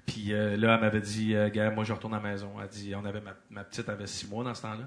Puis 0.05 0.33
euh, 0.35 0.57
là, 0.59 0.75
elle 0.75 0.81
m'avait 0.83 1.01
dit, 1.01 1.35
euh, 1.35 1.49
gars, 1.49 1.71
moi 1.71 1.83
je 1.83 1.93
retourne 1.95 2.13
à 2.15 2.19
la 2.19 2.23
maison. 2.23 2.53
Elle 2.63 2.69
dit, 2.69 2.95
on 2.95 3.05
avait 3.07 3.23
ma, 3.23 3.33
ma 3.51 3.65
petite 3.65 3.89
avait 3.89 4.07
six 4.07 4.29
mois 4.29 4.45
dans 4.45 4.55
ce 4.55 4.63
temps-là. 4.63 4.87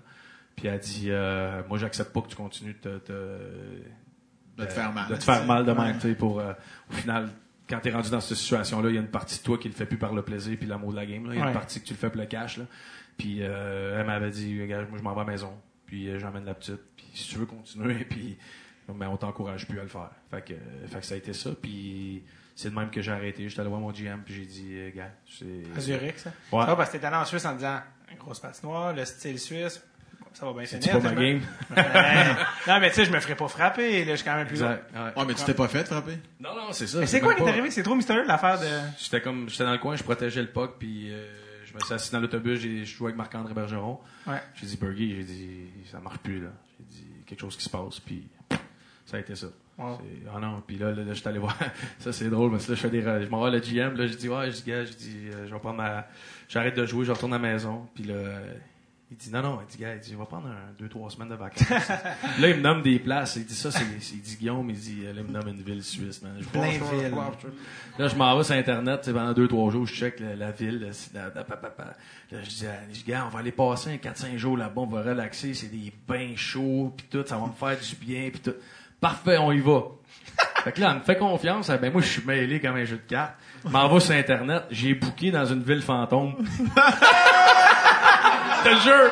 Puis 0.56 0.68
elle 0.68 0.80
dit, 0.80 1.08
euh, 1.10 1.62
moi 1.68 1.78
j'accepte 1.80 2.14
pas 2.14 2.22
que 2.22 2.28
tu 2.28 2.36
continues 2.36 2.78
de 2.84 3.00
te- 3.00 3.12
De 4.60 4.66
te 4.66 4.74
faire 4.74 4.92
mal. 4.94 5.10
de 5.10 5.16
te 5.16 5.24
faire 5.24 5.46
mal 5.46 5.66
de 5.66 5.72
même, 5.72 5.96
tu 5.96 6.02
sais, 6.10 6.16
pour 6.16 6.40
euh, 6.40 6.54
au 6.90 6.94
final. 6.94 7.30
Quand 7.70 7.80
t'es 7.80 7.92
rendu 7.92 8.10
dans 8.10 8.20
cette 8.20 8.36
situation-là, 8.38 8.90
il 8.90 8.96
y 8.96 8.98
a 8.98 9.02
une 9.02 9.08
partie 9.12 9.38
de 9.38 9.44
toi 9.44 9.58
qui 9.60 9.68
le 9.68 9.76
fait 9.76 9.86
plus 9.86 10.00
par 10.00 10.12
le 10.14 10.24
plaisir 10.24 10.58
puis 10.58 10.66
l'amour 10.68 10.90
de 10.92 10.96
la 10.96 11.06
game. 11.06 11.28
là. 11.28 11.34
Il 11.36 11.38
y 11.38 11.40
a 11.40 11.44
Ouais. 11.46 11.52
une 11.52 11.54
partie 11.54 11.80
que 11.80 11.86
tu 11.86 11.94
le 11.94 12.00
fais 12.00 12.10
pour 12.10 12.20
le 12.20 12.26
cash. 12.26 12.58
Là. 12.58 12.64
Puis 13.16 13.40
euh, 13.42 14.00
elle 14.00 14.08
m'avait 14.08 14.32
dit, 14.32 14.66
gars, 14.68 14.82
moi 14.90 14.98
je 14.98 15.04
m'en 15.04 15.14
vais 15.14 15.22
à 15.22 15.24
la 15.26 15.32
maison. 15.32 15.54
Puis 15.86 16.10
euh, 16.10 16.18
j'emmène 16.18 16.46
la 16.46 16.56
petite. 16.56 16.80
Puis 16.98 17.06
si 17.14 17.30
tu 17.30 17.38
veux 17.38 17.46
continuer, 17.46 17.94
puis 18.10 18.38
ben, 18.88 19.08
on 19.08 19.18
t'encourage 19.18 19.68
plus 19.68 19.80
à 19.80 19.84
le 19.84 19.88
faire. 19.90 20.10
Fait 20.32 20.44
que, 20.44 20.54
euh, 20.54 20.88
fait 20.88 21.00
que 21.00 21.06
ça 21.06 21.14
a 21.14 21.18
été 21.18 21.32
ça. 21.34 21.52
Puis 21.62 22.24
c'est 22.56 22.72
de 22.72 22.76
même 22.76 22.90
que 22.90 23.04
j'ai 23.04 23.12
arrêté. 23.12 23.48
J'étais 23.48 23.62
allé 23.62 23.70
voir 23.70 23.82
mon 23.82 23.92
GM, 23.92 24.22
puis 24.26 24.34
j'ai 24.34 24.46
dit, 24.48 24.70
euh, 24.72 24.90
gars, 24.96 25.12
c'est. 25.30 25.46
À 25.78 25.80
Zurich, 25.80 26.18
ça? 26.18 26.32
Ouais. 26.52 26.66
Ça, 26.66 26.76
parce 26.76 26.90
que 26.90 26.98
t'es 26.98 27.06
allé 27.06 27.18
en 27.18 27.26
Suisse 27.26 27.46
en 27.46 27.54
disant, 27.54 27.82
une 28.12 28.18
grosse 28.18 28.40
patinoire, 28.40 28.94
le 28.94 29.06
style 29.06 29.38
suisse, 29.40 29.80
ça 30.34 30.46
va 30.46 30.54
bien 30.54 30.66
C'est 30.66 30.82
finir. 30.82 31.00
pas 31.02 31.10
ma 31.10 31.16
game? 31.16 31.42
Non, 32.68 32.80
mais 32.80 32.90
tu 32.90 32.96
sais, 32.96 33.06
je 33.06 33.12
me 33.12 33.20
ferais 33.20 33.36
pas 33.36 33.48
frapper, 33.48 34.06
là, 34.06 34.12
je 34.12 34.16
suis 34.18 34.26
quand 34.26 34.36
même 34.36 34.48
plus 34.48 34.56
Exact. 34.62 34.84
ouais. 34.94 35.00
Ouais, 35.22 35.26
mais 35.28 35.34
tu 35.34 35.44
t'es 35.44 35.54
pas 35.54 35.68
fait 35.68 35.86
frapper? 35.86 36.18
Non, 36.40 36.56
non, 36.56 36.72
c'est 36.72 36.88
ça. 36.88 37.00
Mais 37.00 37.08
c'est 37.08 37.20
quoi 37.20 37.34
qui 37.36 37.44
est 37.44 37.48
arrivé? 37.50 37.72
C'est 37.72 37.84
trop 37.84 37.96
mystérieux 37.96 38.26
l'affaire 38.26 38.60
de. 38.60 38.66
J'étais 39.00 39.22
comme, 39.22 39.50
j'étais 39.50 39.64
dans 39.64 39.72
le 39.72 39.78
coin, 39.80 39.96
je 39.96 40.04
protégeais 40.04 40.42
le 40.42 40.50
puck, 40.50 40.76
puis 40.80 41.12
euh, 41.12 41.26
je 41.66 41.74
me 41.74 41.80
suis 41.80 41.94
assis 41.94 42.12
dans 42.12 42.20
l'autobus, 42.20 42.60
j'ai 42.60 42.86
je 42.86 42.96
jouais 42.96 43.08
avec 43.08 43.18
Marc-André 43.18 43.54
Bergeron. 43.54 44.00
Ouais. 44.28 44.42
J'ai 44.56 44.68
dit, 44.68 44.78
Bergie, 44.78 45.16
j'ai 45.16 45.24
dit, 45.24 45.60
ça 45.92 46.00
marche 46.00 46.20
plus, 46.20 46.42
là. 46.42 46.50
J'ai 46.78 46.86
dit, 46.98 47.08
quelque 47.26 47.42
chose 47.42 47.56
qui 47.58 47.64
se 47.64 47.70
passe, 47.70 48.00
puis 48.00 48.28
ça 49.06 49.18
a 49.18 49.20
été 49.20 49.36
ça. 49.36 49.48
Wow. 49.78 49.98
C'est- 50.02 50.30
Ah 50.36 50.40
non, 50.40 50.62
puis 50.68 50.78
là, 50.78 50.92
là, 50.92 51.04
là, 51.04 51.14
j'étais 51.14 51.30
allé 51.30 51.40
voir. 51.40 51.58
ça, 52.00 52.12
c'est 52.14 52.30
drôle, 52.30 52.52
parce 52.52 52.66
que 52.66 52.72
là, 52.72 52.76
je 52.76 52.82
fais 52.82 52.90
des. 52.90 53.02
Je 53.02 53.30
m'en 53.30 53.42
vais 53.42 53.48
à 53.48 53.52
le 53.52 53.60
GM, 53.60 53.96
là, 53.96 54.08
je 54.08 54.14
dis, 54.16 54.30
ouais, 54.30 54.52
je 54.52 54.58
dis, 54.58 54.64
gars, 54.70 54.84
je 54.86 54.92
dis, 54.94 55.18
euh, 55.34 55.48
je 55.48 55.54
vais 55.54 55.60
prendre 55.60 55.78
ma. 55.78 56.06
J'arrête 56.50 56.76
de 56.76 56.86
jouer, 56.86 57.06
je 57.06 57.12
retourne 57.12 57.34
à 57.34 57.38
la 57.40 57.48
maison, 57.52 57.88
puis 57.96 58.04
là. 58.04 58.16
Euh, 59.10 59.16
Il 59.16 59.18
dit 59.18 59.32
non, 59.32 59.42
non, 59.42 59.60
il 59.62 59.72
dit, 59.72 59.78
gars, 59.82 59.96
il 59.96 60.00
dit, 60.00 60.14
on 60.16 60.20
va 60.20 60.26
prendre 60.26 60.48
un, 60.48 60.74
deux, 60.78 60.88
trois 60.88 61.10
semaines 61.10 61.30
de 61.30 61.36
vacances. 61.36 61.68
là, 62.40 62.50
il 62.50 62.56
me 62.58 62.62
nomme 62.62 62.82
des 62.82 63.00
places. 63.00 63.36
Il 63.38 63.46
dit 63.46 63.56
ça, 63.56 63.72
c'est, 63.72 63.84
il 64.14 64.22
dit 64.22 64.38
Guillaume, 64.38 64.70
il 64.70 64.78
dit, 64.78 65.04
là, 65.04 65.12
il 65.18 65.24
me 65.24 65.32
nomme 65.32 65.48
une 65.48 65.62
ville 65.62 65.84
suisse, 65.84 66.22
man. 66.22 66.36
Je 66.40 66.48
Blainville. 66.48 67.12
Là, 67.98 68.08
je 68.08 68.16
m'en 68.16 68.38
vais 68.38 68.44
sur 68.44 68.56
Internet, 68.56 69.12
pendant 69.12 69.34
deux, 69.34 69.48
trois 69.48 69.72
jours, 69.72 69.86
je 69.88 69.94
check 69.94 70.20
la, 70.20 70.36
la 70.36 70.52
ville. 70.52 70.80
Là. 71.14 71.32
Là, 72.32 72.38
je 72.44 72.50
dis, 72.50 72.68
à- 72.68 72.80
je 72.90 72.94
dis, 72.94 73.04
gars, 73.08 73.26
on 73.26 73.30
va 73.30 73.40
aller 73.40 73.52
passer 73.52 73.92
un 73.92 73.98
4-5 73.98 74.38
jours 74.38 74.58
là-bas, 74.58 74.82
on 74.82 74.88
va 74.88 75.02
relaxer, 75.02 75.54
c'est 75.54 75.68
des 75.72 75.92
bains 76.08 76.36
chauds, 76.36 76.94
puis 76.96 77.08
tout, 77.10 77.24
ça 77.26 77.38
va 77.38 77.48
me 77.48 77.54
faire 77.54 77.78
du 77.80 77.96
bien, 77.96 78.30
puis 78.30 78.40
tout. 78.40 78.56
Parfait, 79.02 79.38
on 79.38 79.52
y 79.52 79.60
va. 79.60 79.84
Fait 80.64 80.74
que 80.74 80.82
là, 80.82 80.92
elle 80.92 80.98
me 81.00 81.04
fait 81.04 81.18
confiance. 81.18 81.70
Ben, 81.70 81.92
moi, 81.92 82.02
je 82.02 82.08
suis 82.08 82.26
mêlé 82.26 82.60
comme 82.60 82.76
un 82.76 82.84
jeu 82.84 82.98
de 82.98 83.02
cartes. 83.10 83.34
Je 83.64 83.70
m'en 83.70 83.88
vais 83.88 84.00
sur 84.02 84.14
Internet. 84.14 84.64
J'ai 84.72 84.94
booké 84.94 85.32
dans 85.32 85.46
une 85.46 85.64
ville 85.64 85.82
fantôme. 85.82 86.36
Je 88.66 88.70
te 88.70 88.82
jure. 88.82 89.12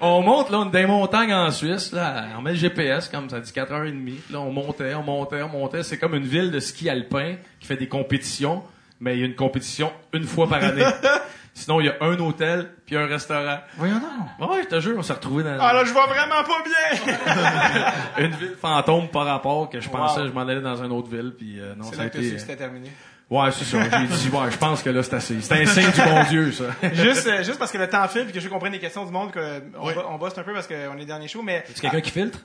On 0.00 0.22
monte, 0.22 0.50
là, 0.50 0.58
on 0.60 0.68
est 0.68 0.72
dans 0.72 0.78
les 0.78 0.86
montagnes 0.86 1.32
en 1.34 1.50
Suisse, 1.50 1.92
là. 1.92 2.24
On 2.38 2.42
met 2.42 2.50
le 2.52 2.56
GPS, 2.56 3.08
comme 3.08 3.28
ça 3.30 3.40
dit 3.40 3.50
4h30. 3.50 4.12
Là, 4.30 4.40
on 4.40 4.52
montait, 4.52 4.94
on 4.94 5.02
montait, 5.02 5.42
on 5.42 5.48
montait. 5.48 5.82
C'est 5.82 5.98
comme 5.98 6.14
une 6.14 6.26
ville 6.26 6.50
de 6.50 6.60
ski 6.60 6.88
alpin 6.90 7.36
qui 7.60 7.66
fait 7.66 7.76
des 7.76 7.88
compétitions. 7.88 8.62
Mais 9.00 9.14
il 9.16 9.20
y 9.20 9.22
a 9.22 9.26
une 9.26 9.34
compétition 9.34 9.92
une 10.12 10.24
fois 10.24 10.48
par 10.48 10.62
année. 10.64 10.84
Sinon, 11.54 11.80
il 11.80 11.86
y 11.86 11.88
a 11.88 11.94
un 12.02 12.18
hôtel 12.18 12.68
puis 12.84 12.96
un 12.96 13.06
restaurant. 13.06 13.58
Voyons 13.78 13.98
donc. 14.38 14.50
Ouais, 14.50 14.62
je 14.62 14.68
te 14.68 14.78
jure, 14.80 14.94
on 14.98 15.02
s'est 15.02 15.14
retrouvés 15.14 15.42
dans 15.42 15.56
Ah 15.58 15.72
là, 15.72 15.84
je 15.86 15.92
vois 15.92 16.06
vraiment 16.06 16.42
pas 16.44 16.62
bien! 16.64 17.94
une 18.26 18.32
ville 18.32 18.56
fantôme 18.60 19.08
par 19.08 19.24
rapport 19.24 19.70
que 19.70 19.80
je 19.80 19.88
pensais 19.88 20.20
Wow. 20.20 20.26
je 20.28 20.32
m'en 20.32 20.42
allais 20.42 20.60
dans 20.60 20.82
une 20.84 20.92
autre 20.92 21.08
ville 21.08 21.32
puis 21.36 21.58
euh, 21.58 21.74
non 21.74 21.84
C'est 21.90 21.96
ça 21.96 22.02
a 22.02 22.06
été 22.06 22.18
que 22.18 22.38
c'était 22.38 22.56
terminé. 22.56 22.90
Ouais 23.30 23.50
c'est 23.52 23.64
ça. 23.64 23.78
J'ai 23.82 24.06
dit 24.06 24.28
ouais 24.34 24.50
je 24.50 24.56
pense 24.56 24.82
que 24.82 24.90
là 24.90 25.02
c'est 25.02 25.14
assez. 25.14 25.40
C'est 25.40 25.62
un 25.62 25.66
signe 25.66 25.90
du 25.90 26.00
bon 26.00 26.22
Dieu 26.28 26.52
ça. 26.52 26.64
Juste, 26.92 27.26
euh, 27.26 27.42
juste 27.42 27.58
parce 27.58 27.72
que 27.72 27.78
le 27.78 27.88
temps 27.88 28.06
file 28.08 28.24
puis 28.24 28.32
que 28.32 28.40
je 28.40 28.44
veux 28.44 28.50
qu'on 28.50 28.58
prenne 28.58 28.72
les 28.72 28.78
questions 28.78 29.04
du 29.04 29.12
monde, 29.12 29.30
que 29.32 29.38
euh, 29.38 29.60
on, 29.78 29.92
bo- 29.92 30.04
on 30.10 30.16
bosse 30.18 30.36
un 30.38 30.42
peu 30.42 30.52
parce 30.52 30.66
qu'on 30.66 30.96
est 30.98 31.04
dernier 31.06 31.28
show, 31.28 31.42
mais. 31.42 31.64
c'est 31.66 31.80
quelqu'un 31.80 32.00
qui 32.00 32.10
filtre? 32.10 32.38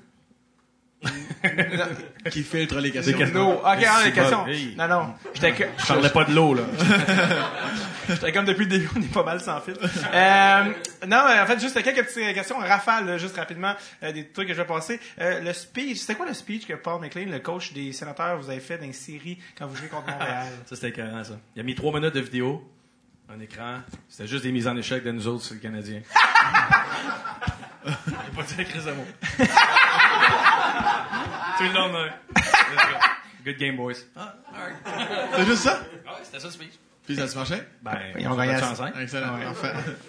Qui 2.29 2.43
filtre 2.43 2.79
les 2.79 2.91
questions. 2.91 3.17
questions. 3.17 3.39
No. 3.39 3.53
Ok, 3.55 3.63
ah, 3.65 4.01
les 4.05 4.11
questions. 4.11 4.47
hey. 4.47 4.75
Non, 4.77 4.87
non. 4.87 5.13
J'étais 5.33 5.53
que- 5.53 5.63
je 5.77 5.87
parlais 5.87 6.09
pas 6.09 6.23
de 6.25 6.33
l'eau 6.35 6.53
là 6.53 6.63
J'étais 8.09 8.31
comme 8.31 8.45
depuis 8.45 8.65
le 8.65 8.69
début, 8.69 8.89
on 8.95 9.01
est 9.01 9.11
pas 9.11 9.23
mal 9.23 9.39
sans 9.41 9.59
fil. 9.61 9.73
Euh, 10.13 10.63
non, 11.07 11.17
en 11.41 11.45
fait, 11.45 11.59
juste 11.59 11.81
quelques 11.81 12.05
petites 12.05 12.33
questions 12.35 12.57
rafales, 12.57 13.05
là, 13.07 13.17
juste 13.17 13.37
rapidement, 13.37 13.73
euh, 14.03 14.11
des 14.11 14.27
trucs 14.27 14.47
que 14.49 14.53
je 14.53 14.61
vais 14.61 14.67
passer. 14.67 14.99
Euh, 15.19 15.39
le 15.39 15.53
speech, 15.53 15.97
c'était 15.99 16.15
quoi 16.15 16.25
le 16.27 16.33
speech 16.33 16.67
que 16.67 16.73
Paul 16.73 16.99
McLean, 17.01 17.29
le 17.31 17.39
coach 17.39 17.73
des 17.73 17.93
sénateurs, 17.93 18.37
vous 18.39 18.49
avez 18.49 18.59
fait 18.59 18.77
dans 18.77 18.85
une 18.85 18.93
série 18.93 19.37
quand 19.57 19.65
vous 19.67 19.75
jouez 19.75 19.87
contre 19.87 20.07
Montréal? 20.11 20.47
ça 20.65 20.75
c'était 20.75 20.89
écœurant 20.89 21.23
ça 21.23 21.33
il 21.55 21.59
a 21.61 21.63
mis 21.63 21.73
trois 21.75 21.93
minutes 21.93 22.13
de 22.15 22.19
vidéo 22.19 22.69
un 23.33 23.39
écran 23.39 23.79
c'était 24.09 24.27
juste 24.27 24.43
des 24.43 24.51
mises 24.51 24.67
en 24.67 24.75
échec 24.75 25.03
de 25.03 25.11
nous 25.11 25.27
autres 25.27 25.43
c'est 25.45 25.53
le 25.55 25.59
Canadien 25.61 26.01
j'ai 27.85 27.93
pas 28.35 28.43
dit 28.43 28.55
la 28.57 28.63
crise 28.63 28.85
de 28.85 28.91
mots 28.91 29.05
tout 31.67 31.73
le 31.73 31.73
long 31.73 32.09
good 33.45 33.57
game 33.57 33.75
boys 33.75 33.93
ah, 34.15 34.35
C'est 35.35 35.45
juste 35.45 35.63
ça? 35.63 35.79
ouais, 35.81 36.11
c'était 36.23 36.39
ça 36.39 36.47
le 36.47 36.53
speech 36.53 36.73
Puis 37.05 37.15
ça 37.15 37.27
se 37.27 37.35
marchait? 37.35 37.67
ben 37.81 37.97
Ils 38.19 38.27
ont 38.27 38.35
gagné? 38.35 38.53
Excellent. 39.01 39.37
Ouais. 39.37 39.45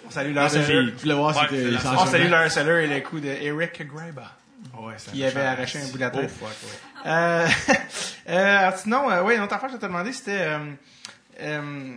On 0.05 0.09
salue 0.11 0.31
Ah, 0.31 0.41
leur 0.41 0.49
c'est- 0.51 0.63
seller. 0.63 0.93
Je 0.95 1.01
voulais 1.01 1.13
voir 1.15 1.33
si 1.33 1.41
Ouais, 1.41 1.47
t'es- 1.47 1.63
c'est 1.63 1.71
la- 1.71 1.79
ça 1.79 1.95
On 1.97 2.05
salue 2.05 2.29
leur 2.29 2.51
seller 2.51 2.83
et 2.85 2.87
le 2.87 3.01
coup 3.01 3.19
de 3.19 3.27
Eric 3.27 3.87
Graba, 3.87 4.31
ouais 4.79 4.95
qui 5.11 5.23
avait 5.25 5.41
arraché 5.41 5.79
un 5.81 5.87
bout 5.87 5.95
de 5.95 5.99
la 6.01 6.11
oh 6.13 6.17
tête. 6.19 6.29
fuck 6.31 6.47
ouais. 6.49 7.09
Euh, 7.11 7.47
euh, 8.29 8.57
alors 8.59 8.77
sinon, 8.77 9.09
euh, 9.11 9.23
oui, 9.23 9.35
une 9.35 9.41
autre 9.41 9.53
affaire 9.55 9.69
que 9.69 9.75
je 9.75 9.79
te 9.81 9.85
demandé, 9.85 10.13
c'était... 10.13 10.41
Euh, 10.41 10.59
euh, 11.41 11.95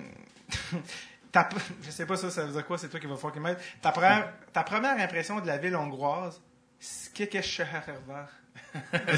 ta, 1.30 1.48
je 1.84 1.90
sais 1.90 2.06
pas 2.06 2.16
ça, 2.16 2.30
ça 2.30 2.44
veut 2.46 2.52
dire 2.52 2.66
quoi, 2.66 2.78
c'est 2.78 2.88
toi 2.88 2.98
qui 2.98 3.06
va 3.06 3.14
falloir 3.16 3.32
qu'il 3.34 3.42
m'aide. 3.42 3.58
Ta, 3.82 3.92
première- 3.92 4.32
ta 4.52 4.62
première 4.62 4.98
impression 4.98 5.38
de 5.40 5.46
la 5.46 5.58
ville 5.58 5.76
hongroise, 5.76 6.40
c'est 6.80 7.12
que 7.30 7.40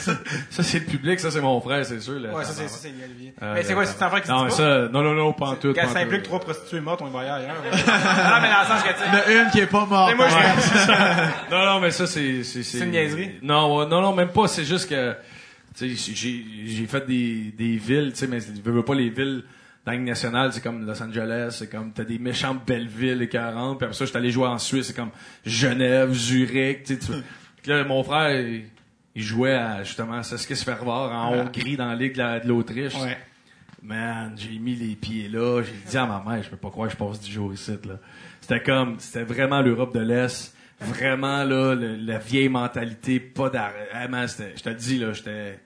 Ça, 0.50 0.62
c'est 0.62 0.78
le 0.80 0.84
public, 0.86 1.18
ça, 1.20 1.30
c'est 1.30 1.40
mon 1.40 1.60
frère, 1.60 1.84
c'est 1.84 2.00
sûr. 2.00 2.18
là. 2.20 2.32
Ouais, 2.32 2.44
ça, 2.44 2.52
c'est, 2.52 2.68
ça, 2.68 2.78
c'est 2.82 2.88
Olivier. 3.04 3.34
Euh, 3.42 3.54
mais 3.54 3.62
c'est 3.62 3.74
quoi, 3.74 3.84
c'est 3.84 4.02
un 4.02 4.08
frère 4.08 4.20
qui 4.22 4.28
se 4.28 4.32
Non, 4.32 4.38
dit 4.38 4.44
mais 4.44 4.50
pas? 4.50 4.56
ça, 4.56 4.88
non, 4.92 5.02
non, 5.02 5.14
non, 5.14 5.32
pas 5.32 5.46
en 5.46 5.54
tout. 5.56 5.72
Quand 5.74 5.88
ça 5.88 5.98
implique 6.00 6.22
trois 6.22 6.40
prostituées 6.40 6.80
mortes, 6.80 7.00
on 7.02 7.06
va 7.08 7.24
y 7.24 7.28
aller 7.28 7.44
ailleurs. 7.44 7.56
ouais. 7.64 7.70
non, 7.70 8.40
mais 8.42 8.50
dans 8.50 8.60
le 8.60 8.66
sens 8.66 8.82
que, 8.82 8.88
tu 8.92 8.98
sais... 8.98 9.04
Il 9.28 9.34
y 9.34 9.36
en 9.36 9.40
a 9.40 9.44
une 9.44 9.50
qui 9.50 9.60
est 9.60 9.66
pas 9.66 9.84
morte. 9.86 10.10
Mais 10.10 10.16
moi, 10.16 10.28
je 10.28 10.34
Ouais. 10.34 11.28
Non, 11.50 11.64
non, 11.66 11.80
mais 11.80 11.90
ça, 11.90 12.06
c'est... 12.06 12.42
C'est 12.44 12.62
C'est 12.62 12.78
une 12.84 12.90
niaiserie? 12.90 13.32
Non, 13.42 13.86
non, 13.88 14.00
non, 14.00 14.14
même 14.14 14.28
pas. 14.28 14.46
C'est 14.48 14.64
juste 14.64 14.88
que, 14.88 15.14
tu 15.76 15.96
sais, 15.96 16.12
j'ai 16.14 16.44
j'ai 16.66 16.86
fait 16.86 17.06
des, 17.06 17.52
des 17.56 17.76
villes, 17.76 18.12
tu 18.12 18.18
sais, 18.20 18.26
mais 18.26 18.38
je 18.40 18.70
veux 18.70 18.84
pas 18.84 18.94
les 18.94 19.10
villes 19.10 19.42
dans 19.84 19.92
la 19.92 19.98
Ligue 19.98 20.06
nationale, 20.06 20.52
c'est 20.52 20.60
comme 20.62 20.86
Los 20.86 21.02
Angeles, 21.02 21.56
c'est 21.58 21.70
comme, 21.70 21.92
t'as 21.92 22.04
des 22.04 22.18
méchantes 22.18 22.64
belles 22.66 22.88
villes 22.88 23.22
écœurantes, 23.22 23.78
puis 23.78 23.86
après 23.86 23.96
ça, 23.96 24.04
je 24.04 24.10
suis 24.10 24.18
allé 24.18 24.30
jouer 24.30 24.46
en 24.48 24.58
Suisse, 24.58 24.88
c'est 24.88 24.96
comme 24.96 25.10
Genève, 25.46 26.12
Zurich, 26.12 26.82
tu 26.84 26.98
sais, 27.00 27.12
là, 27.66 27.84
mon 27.84 28.02
frère, 28.04 28.38
il, 28.40 28.64
il 29.18 29.24
jouait 29.24 29.54
à, 29.54 29.82
justement, 29.82 30.22
c'est 30.22 30.38
ce 30.38 30.46
qui 30.46 30.54
se 30.54 30.62
fait 30.64 30.74
revoir 30.74 31.10
en 31.12 31.34
Hongrie, 31.34 31.76
dans 31.76 31.88
la 31.88 31.96
Ligue 31.96 32.12
de 32.14 32.18
la- 32.18 32.38
de 32.40 32.46
l'Autriche. 32.46 32.94
Ouais. 32.94 33.18
Man, 33.82 34.34
j'ai 34.36 34.58
mis 34.60 34.76
les 34.76 34.94
pieds 34.94 35.28
là. 35.28 35.60
J'ai 35.62 35.90
dit 35.90 35.96
à 35.96 36.06
ma 36.06 36.22
mère, 36.24 36.40
je 36.42 36.48
peux 36.48 36.56
pas 36.56 36.70
croire 36.70 36.86
que 36.88 36.92
je 36.94 36.98
passe 36.98 37.18
10 37.20 37.30
jours 37.32 37.52
ici, 37.52 37.76
là. 37.84 37.94
C'était 38.40 38.62
comme, 38.62 38.94
c'était 39.00 39.24
vraiment 39.24 39.60
l'Europe 39.60 39.92
de 39.92 40.00
l'Est. 40.00 40.54
Vraiment, 40.80 41.42
là, 41.42 41.74
le- 41.74 41.96
la 41.96 42.18
vieille 42.18 42.48
mentalité, 42.48 43.18
pas 43.18 43.50
d'arrêt. 43.50 43.88
Ah, 43.92 44.06
je 44.26 44.62
te 44.62 44.68
le 44.68 44.74
dis, 44.76 44.98
là, 44.98 45.12
j'étais, 45.12 45.58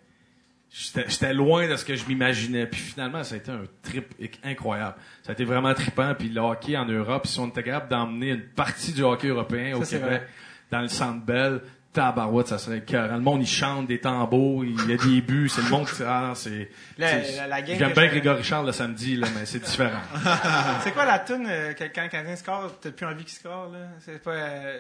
j'étais 0.70 1.34
loin 1.34 1.68
de 1.68 1.76
ce 1.76 1.84
que 1.84 1.94
je 1.94 2.06
m'imaginais. 2.06 2.66
Puis 2.66 2.80
finalement, 2.80 3.22
ça 3.22 3.34
a 3.34 3.38
été 3.38 3.50
un 3.50 3.64
trip 3.82 4.14
incroyable. 4.42 4.94
Ça 5.22 5.30
a 5.30 5.32
été 5.34 5.44
vraiment 5.44 5.74
trippant. 5.74 6.14
Puis 6.18 6.30
le 6.30 6.40
hockey 6.40 6.76
en 6.76 6.86
Europe, 6.86 7.26
si 7.26 7.38
on 7.38 7.48
était 7.48 7.62
capable 7.62 7.90
d'emmener 7.90 8.30
une 8.30 8.42
partie 8.56 8.92
du 8.92 9.02
hockey 9.02 9.28
européen 9.28 9.76
au 9.76 9.80
Québec, 9.98 10.22
dans 10.70 10.80
le 10.80 10.88
Centre 10.88 11.22
Bell, 11.24 11.60
tabarouette, 11.92 12.48
ça 12.48 12.58
serait 12.58 12.78
écœurant. 12.78 13.14
Le 13.16 13.20
monde, 13.20 13.42
il 13.42 13.46
chante 13.46 13.86
des 13.86 14.00
tambours, 14.00 14.64
il 14.64 14.90
y 14.90 14.94
a 14.94 14.96
des 14.96 15.20
buts, 15.20 15.48
c'est 15.48 15.62
le 15.62 15.68
monde 15.68 15.86
qui... 15.86 16.02
Ah, 16.02 16.32
c'est... 16.34 16.70
J'aime 16.98 17.92
bien 17.92 18.06
Grégory 18.06 18.42
Charles 18.42 18.66
le 18.66 18.72
samedi, 18.72 19.16
là, 19.16 19.26
mais 19.36 19.44
c'est 19.46 19.58
différent. 19.58 20.00
C'est 20.82 20.92
quoi 20.92 21.04
la 21.04 21.18
tune 21.18 21.46
euh, 21.48 21.72
que 21.74 21.84
quand 21.84 22.02
le 22.02 22.08
Canadien 22.08 22.36
score, 22.36 22.78
t'as 22.80 22.90
plus 22.90 23.06
envie 23.06 23.24
qu'il 23.24 23.34
score, 23.34 23.68
là? 23.72 23.78
C'est 24.00 24.22
pas, 24.22 24.30
euh, 24.32 24.78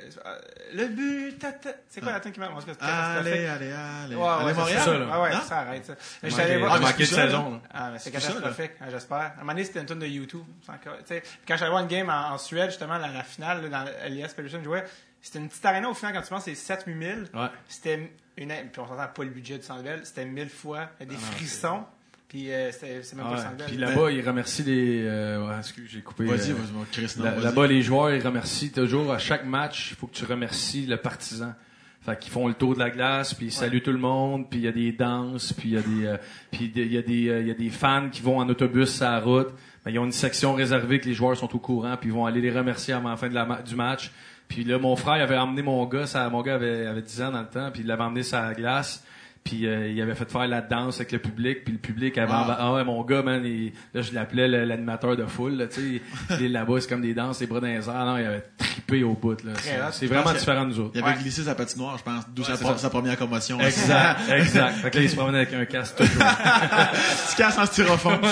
le 0.74 0.88
but, 0.88 1.38
ta, 1.38 1.52
ta. 1.52 1.70
C'est 1.88 2.00
quoi 2.00 2.12
la 2.12 2.20
tune 2.20 2.32
qui 2.32 2.40
m'a, 2.40 2.46
Allez, 2.46 2.64
catastrophique. 2.64 3.32
allez, 3.32 3.72
allez. 3.72 4.14
Ouais, 4.16 4.22
ouais, 4.22 4.28
allez, 4.28 4.48
c'est 4.54 4.54
Montréal? 4.60 4.82
ça, 4.84 4.98
là. 4.98 5.06
Ah 5.12 5.22
ouais, 5.22 5.32
Non? 5.34 5.40
ça 5.42 5.58
arrête, 5.58 5.86
ça. 5.86 5.94
Mais 6.22 6.30
je 6.30 6.40
allé 6.40 6.56
voir. 6.58 6.74
mais 6.78 6.86
manqué 6.86 7.02
de 7.02 7.08
saison. 7.08 7.50
là. 7.52 7.60
Ah, 7.72 7.90
mais 7.92 7.98
c'est 7.98 8.10
catastrophique, 8.10 8.72
hein, 8.80 8.86
j'espère. 8.90 9.16
À 9.18 9.26
un 9.36 9.40
moment 9.40 9.52
donné, 9.52 9.64
c'était 9.64 9.80
une 9.80 9.86
tune 9.86 9.98
de 9.98 10.06
YouTube. 10.06 10.42
quand 10.66 11.56
j'allais 11.56 11.70
voir 11.70 11.82
une 11.82 11.88
game 11.88 12.08
en, 12.08 12.32
en 12.34 12.38
Suède, 12.38 12.70
justement, 12.70 12.98
la, 12.98 13.08
la 13.08 13.22
finale, 13.22 13.62
là, 13.62 13.84
dans 13.84 13.90
Elias 14.06 14.32
Pettersson 14.36 14.62
jouait, 14.64 14.84
c'était 15.22 15.38
une 15.38 15.48
petite 15.48 15.64
arena 15.64 15.88
au 15.88 15.94
final, 15.94 16.12
quand 16.14 16.22
tu 16.22 16.28
penses, 16.28 16.44
c'est 16.44 16.52
7-8 16.52 16.84
000. 16.98 17.20
Ouais. 17.34 17.48
C'était 17.68 18.10
une, 18.36 18.48
puis 18.48 18.80
on 18.80 18.86
s'entend 18.86 19.06
pas 19.14 19.24
le 19.24 19.30
budget 19.30 19.56
du 19.58 19.64
Centre 19.64 19.82
Bell, 19.82 20.00
c'était 20.04 20.24
1000 20.24 20.48
fois, 20.50 20.88
il 21.00 21.06
y 21.06 21.08
a 21.08 21.12
des 21.12 21.16
Ah 21.18 21.24
non, 21.26 21.32
frissons. 21.36 21.84
Puis 22.28 22.50
euh, 22.50 22.72
c'était- 22.72 23.02
c'est 23.02 23.14
même 23.16 23.26
pas 23.26 23.44
le. 23.58 23.64
Puis 23.66 23.76
là-bas, 23.76 24.10
ils 24.10 24.26
remercient 24.26 24.62
les... 24.64 25.02
Euh, 25.04 25.46
ouais, 25.46 25.58
excuse, 25.58 25.90
j'ai 25.92 26.00
coupé. 26.00 26.24
Vas-y, 26.24 26.52
euh, 26.52 26.54
vas-y, 26.54 26.86
Chris. 26.90 27.14
là- 27.22 27.30
vas-y. 27.32 27.44
Là-bas, 27.44 27.66
les 27.66 27.82
joueurs, 27.82 28.10
ils 28.10 28.26
remercient 28.26 28.72
toujours 28.72 29.12
à 29.12 29.18
chaque 29.18 29.44
match. 29.44 29.90
Il 29.90 29.96
faut 29.96 30.06
que 30.06 30.14
tu 30.14 30.24
remercies 30.24 30.86
le 30.86 30.96
partisan. 30.96 31.52
Fait 32.00 32.18
qu'ils 32.18 32.32
font 32.32 32.48
le 32.48 32.54
tour 32.54 32.72
de 32.74 32.78
la 32.80 32.88
glace, 32.90 33.34
puis 33.34 33.46
ils 33.46 33.52
saluent 33.52 33.82
tout 33.82 33.92
le 33.92 33.98
monde, 33.98 34.48
puis 34.50 34.58
il 34.60 34.64
y 34.64 34.68
a 34.68 34.72
des 34.72 34.90
danses, 34.92 35.52
puis 35.52 35.68
il 35.68 35.74
y 35.74 35.76
a 35.78 35.82
des, 35.82 36.06
euh, 36.06 36.16
puis 36.50 36.72
il 36.74 36.92
y 36.92 36.96
a 36.98 37.02
des, 37.02 37.28
euh, 37.28 37.40
il 37.42 37.46
y 37.48 37.50
a 37.50 37.54
des 37.54 37.70
fans 37.70 38.08
qui 38.10 38.22
vont 38.22 38.38
en 38.38 38.48
autobus 38.48 38.92
sur 38.96 39.04
la 39.04 39.20
route. 39.20 39.50
Ben, 39.84 39.90
ils 39.92 39.98
ont 39.98 40.04
une 40.06 40.10
section 40.10 40.54
réservée 40.54 40.98
que 41.00 41.06
les 41.08 41.14
joueurs 41.14 41.36
sont 41.36 41.54
au 41.54 41.58
courant, 41.60 41.96
puis 41.98 42.08
ils 42.08 42.12
vont 42.12 42.24
aller 42.26 42.40
les 42.40 42.50
remercier 42.50 42.94
avant 42.94 43.10
la 43.10 43.16
fin 43.16 43.28
de 43.28 43.34
la 43.34 43.44
du 43.64 43.76
match. 43.76 44.10
Puis 44.52 44.64
là, 44.64 44.78
mon 44.78 44.96
frère 44.96 45.16
il 45.16 45.22
avait 45.22 45.38
emmené 45.38 45.62
mon 45.62 45.82
gars, 45.86 46.06
ça, 46.06 46.28
mon 46.28 46.42
gars 46.42 46.56
avait, 46.56 46.86
avait 46.86 47.00
10 47.00 47.22
ans 47.22 47.32
dans 47.32 47.40
le 47.40 47.46
temps, 47.46 47.70
puis 47.72 47.80
il 47.80 47.86
l'avait 47.86 48.02
emmené 48.02 48.20
la 48.30 48.52
glace. 48.52 49.02
Puis 49.44 49.66
euh, 49.66 49.88
il 49.88 50.00
avait 50.00 50.14
fait 50.14 50.30
faire 50.30 50.46
la 50.46 50.60
danse 50.60 50.96
avec 50.96 51.10
le 51.10 51.18
public, 51.18 51.64
puis 51.64 51.72
le 51.72 51.78
public 51.80 52.16
avait 52.16 52.30
Ah. 52.32 52.56
ah 52.60 52.72
ouais 52.74 52.84
mon 52.84 53.02
gars 53.02 53.22
man, 53.22 53.42
il- 53.44 53.72
là 53.92 54.00
je 54.00 54.12
l'appelais 54.14 54.46
l'animateur 54.46 55.16
de 55.16 55.26
foule, 55.26 55.54
là, 55.56 55.66
tu 55.66 55.98
sais, 55.98 56.02
il 56.40 56.46
est 56.46 56.48
là-bas 56.48 56.74
c'est 56.80 56.88
comme 56.88 57.00
des 57.02 57.12
danses, 57.12 57.40
les 57.40 57.48
bras 57.48 57.58
dans 57.58 57.66
les 57.66 57.74
airs, 57.88 58.04
non, 58.06 58.18
il 58.18 58.24
avait 58.24 58.44
trippé 58.56 59.02
au 59.02 59.14
bout 59.14 59.42
là. 59.44 59.52
C'est- 59.90 60.06
vraiment 60.06 60.32
différent 60.32 60.62
de 60.64 60.68
nous 60.70 60.78
autres. 60.80 60.92
Il 60.94 61.02
avait 61.02 61.16
Ouais. 61.16 61.22
glissé 61.22 61.42
sa 61.42 61.56
patinoire, 61.56 61.98
je 61.98 62.04
pense, 62.04 62.22
d'où 62.32 62.42
Ouais, 62.42 62.76
sa, 62.76 62.88
première 62.90 63.18
commotion. 63.18 63.58
Exact, 63.60 64.20
exact. 64.30 64.74
Fait 64.76 64.90
que 64.92 64.96
là 64.98 65.02
il 65.02 65.10
se 65.10 65.16
promenait 65.16 65.38
avec 65.38 65.54
un 65.54 65.64
casque 65.64 65.96
toujours. 65.96 66.22
Petit 66.22 67.36
casse 67.36 67.58
en 67.58 67.66
styrofoam. 67.66 68.18
Mais 68.22 68.30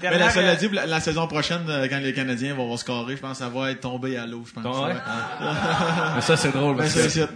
Dernière, 0.00 0.20
la, 0.26 0.30
cela 0.30 0.50
euh, 0.52 0.54
dit, 0.56 0.68
la, 0.72 0.86
la 0.86 1.00
saison 1.00 1.26
prochaine, 1.26 1.62
euh, 1.68 1.88
quand 1.90 1.98
les 1.98 2.12
Canadiens 2.12 2.54
vont 2.54 2.76
scorer, 2.76 3.16
je 3.16 3.20
pense 3.20 3.38
que 3.38 3.44
ça 3.44 3.50
va 3.50 3.72
être 3.72 3.80
tombé 3.80 4.16
à 4.16 4.26
l'eau, 4.26 4.44
je 4.46 4.52
pense. 4.52 4.62
Ton- 4.62 4.86
ouais? 4.86 4.94
Mais 6.14 6.20
ça 6.20 6.36
c'est 6.36 6.52
drôle 6.52 6.76
parce 6.76 6.90
c'est 6.90 7.02
que 7.02 7.08
Ça, 7.08 7.26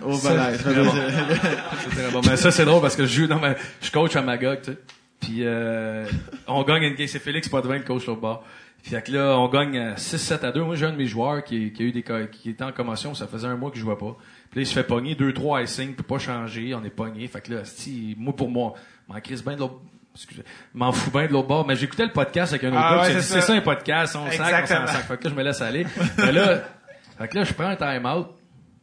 c'est 1.94 2.10
bon. 2.12 2.20
Mais 2.28 2.36
ça, 2.36 2.50
c'est 2.50 2.64
drôle 2.64 2.80
parce 2.96 2.96
que 2.96 3.06
je 3.06 3.20
joue 3.22 3.26
dans 3.26 3.38
ma, 3.38 3.54
je 3.80 3.90
coach 3.90 4.14
à 4.16 4.22
Magog, 4.22 4.60
tu 4.62 4.72
sais. 4.72 4.78
Puis, 5.20 5.38
euh, 5.40 6.04
on 6.48 6.62
gagne 6.64 6.82
une 6.82 6.94
game. 6.94 7.06
C'est 7.06 7.18
Félix 7.20 7.48
Potvin, 7.48 7.78
le 7.78 7.84
coach 7.84 8.06
l'autre 8.06 8.20
bord. 8.20 8.44
Puis, 8.82 8.90
fait 8.90 9.02
que 9.02 9.12
là, 9.12 9.38
on 9.38 9.48
gagne 9.48 9.76
euh, 9.78 9.94
6-7 9.94 10.44
à 10.44 10.50
2. 10.50 10.64
Moi, 10.64 10.74
j'ai 10.74 10.86
un 10.86 10.90
de 10.92 10.96
mes 10.96 11.06
joueurs 11.06 11.44
qui, 11.44 11.72
qui 11.72 11.82
a 11.82 11.86
eu 11.86 11.92
des, 11.92 12.02
co- 12.02 12.26
qui 12.32 12.50
était 12.50 12.64
en 12.64 12.72
commotion. 12.72 13.14
Ça 13.14 13.28
faisait 13.28 13.46
un 13.46 13.56
mois 13.56 13.70
que 13.70 13.76
je 13.76 13.82
jouais 13.82 13.96
pas. 13.96 14.16
Puis 14.50 14.58
là, 14.58 14.62
il 14.62 14.66
se 14.66 14.72
fait 14.74 14.82
pogner 14.82 15.14
2-3 15.14 15.62
icing, 15.64 15.94
peut 15.94 16.02
pas 16.02 16.18
changer. 16.18 16.74
On 16.74 16.82
est 16.84 16.90
pogné. 16.90 17.28
Fait 17.28 17.40
que 17.40 17.54
là, 17.54 17.64
sti, 17.64 18.16
moi, 18.18 18.34
pour 18.34 18.50
moi, 18.50 18.74
m'en 19.08 19.20
crisse 19.20 19.44
bien 19.44 19.54
de 19.54 19.60
l'autre, 19.60 19.80
m'en 20.74 20.90
fous 20.90 21.12
bien 21.12 21.26
de 21.28 21.32
l'autre 21.32 21.46
bord. 21.46 21.64
Mais 21.66 21.76
j'écoutais 21.76 22.04
le 22.06 22.12
podcast 22.12 22.52
avec 22.52 22.64
un 22.64 22.70
autre 22.70 22.80
Ah 22.82 22.96
gars. 22.96 23.02
ouais, 23.02 23.12
c'est 23.20 23.22
ça. 23.22 23.40
ça 23.42 23.52
un 23.52 23.60
podcast. 23.60 24.16
On 24.16 24.28
sac, 24.32 24.64
on 24.64 24.66
s'en 24.66 24.86
sac. 24.88 25.04
Fait 25.06 25.16
que 25.18 25.24
là, 25.24 25.30
je 25.30 25.34
me 25.36 25.42
laisse 25.44 25.60
aller. 25.62 25.86
Mais 26.18 26.32
là, 26.32 26.62
fait 27.18 27.28
que 27.28 27.38
là, 27.38 27.44
je 27.44 27.52
prends 27.52 27.68
un 27.68 27.76
time-out. 27.76 28.26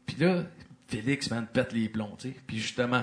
Puis 0.05 0.15
là, 0.21 0.43
Félix, 0.87 1.29
man, 1.29 1.45
pète 1.51 1.73
les 1.73 1.89
plombs, 1.89 2.15
tu 2.17 2.29
sais. 2.29 2.35
Puis 2.47 2.57
justement, 2.59 3.01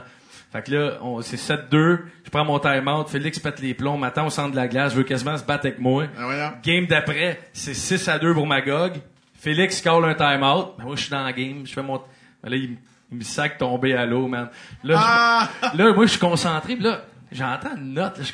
fait 0.57 0.71
que 0.71 0.75
là, 0.75 0.99
c'est 1.23 1.37
7-2. 1.37 2.01
Je 2.25 2.31
prends 2.31 2.45
mon 2.45 2.59
time-out. 2.59 3.09
Félix 3.09 3.39
pète 3.39 3.61
les 3.61 3.75
plombs. 3.75 3.99
M'attend 3.99 4.27
au 4.27 4.31
centre 4.31 4.53
de 4.53 4.57
la 4.57 4.69
glace. 4.69 4.93
Je 4.93 4.97
veux 4.97 5.05
quasiment 5.05 5.37
se 5.37 5.45
battre 5.45 5.67
avec 5.67 5.79
moi. 5.79 6.07
Ah, 6.17 6.25
voyons. 6.25 6.53
Game 6.63 6.87
d'après, 6.87 7.41
c'est 7.53 7.75
6 7.75 8.09
à 8.09 8.19
2 8.19 8.33
pour 8.33 8.47
Magog. 8.47 8.95
Félix 9.35 9.83
call 9.83 10.05
un 10.05 10.15
time-out. 10.15 10.75
Mais 10.79 10.85
moi, 10.85 10.97
je 10.97 11.03
suis 11.03 11.11
dans 11.11 11.25
la 11.25 11.33
game. 11.33 11.67
Je 11.67 11.73
fais 11.75 11.83
mon... 11.83 12.01
Mais 12.43 12.51
là, 12.51 12.57
il, 12.57 12.77
me 13.11 13.23
sac 13.23 13.59
tomber 13.59 13.95
à 13.95 14.07
l'eau, 14.07 14.29
man. 14.29 14.49
Là, 14.83 14.97
Ah! 14.99 15.49
là, 15.75 15.93
moi, 15.93 16.07
je 16.07 16.13
suis 16.13 16.21
concentré. 16.21 16.75
Puis 16.75 16.85
là, 16.85 17.03
j'entends 17.31 17.77
une 17.77 17.93
note, 17.93 18.17
là, 18.19 18.25
je 18.25 18.33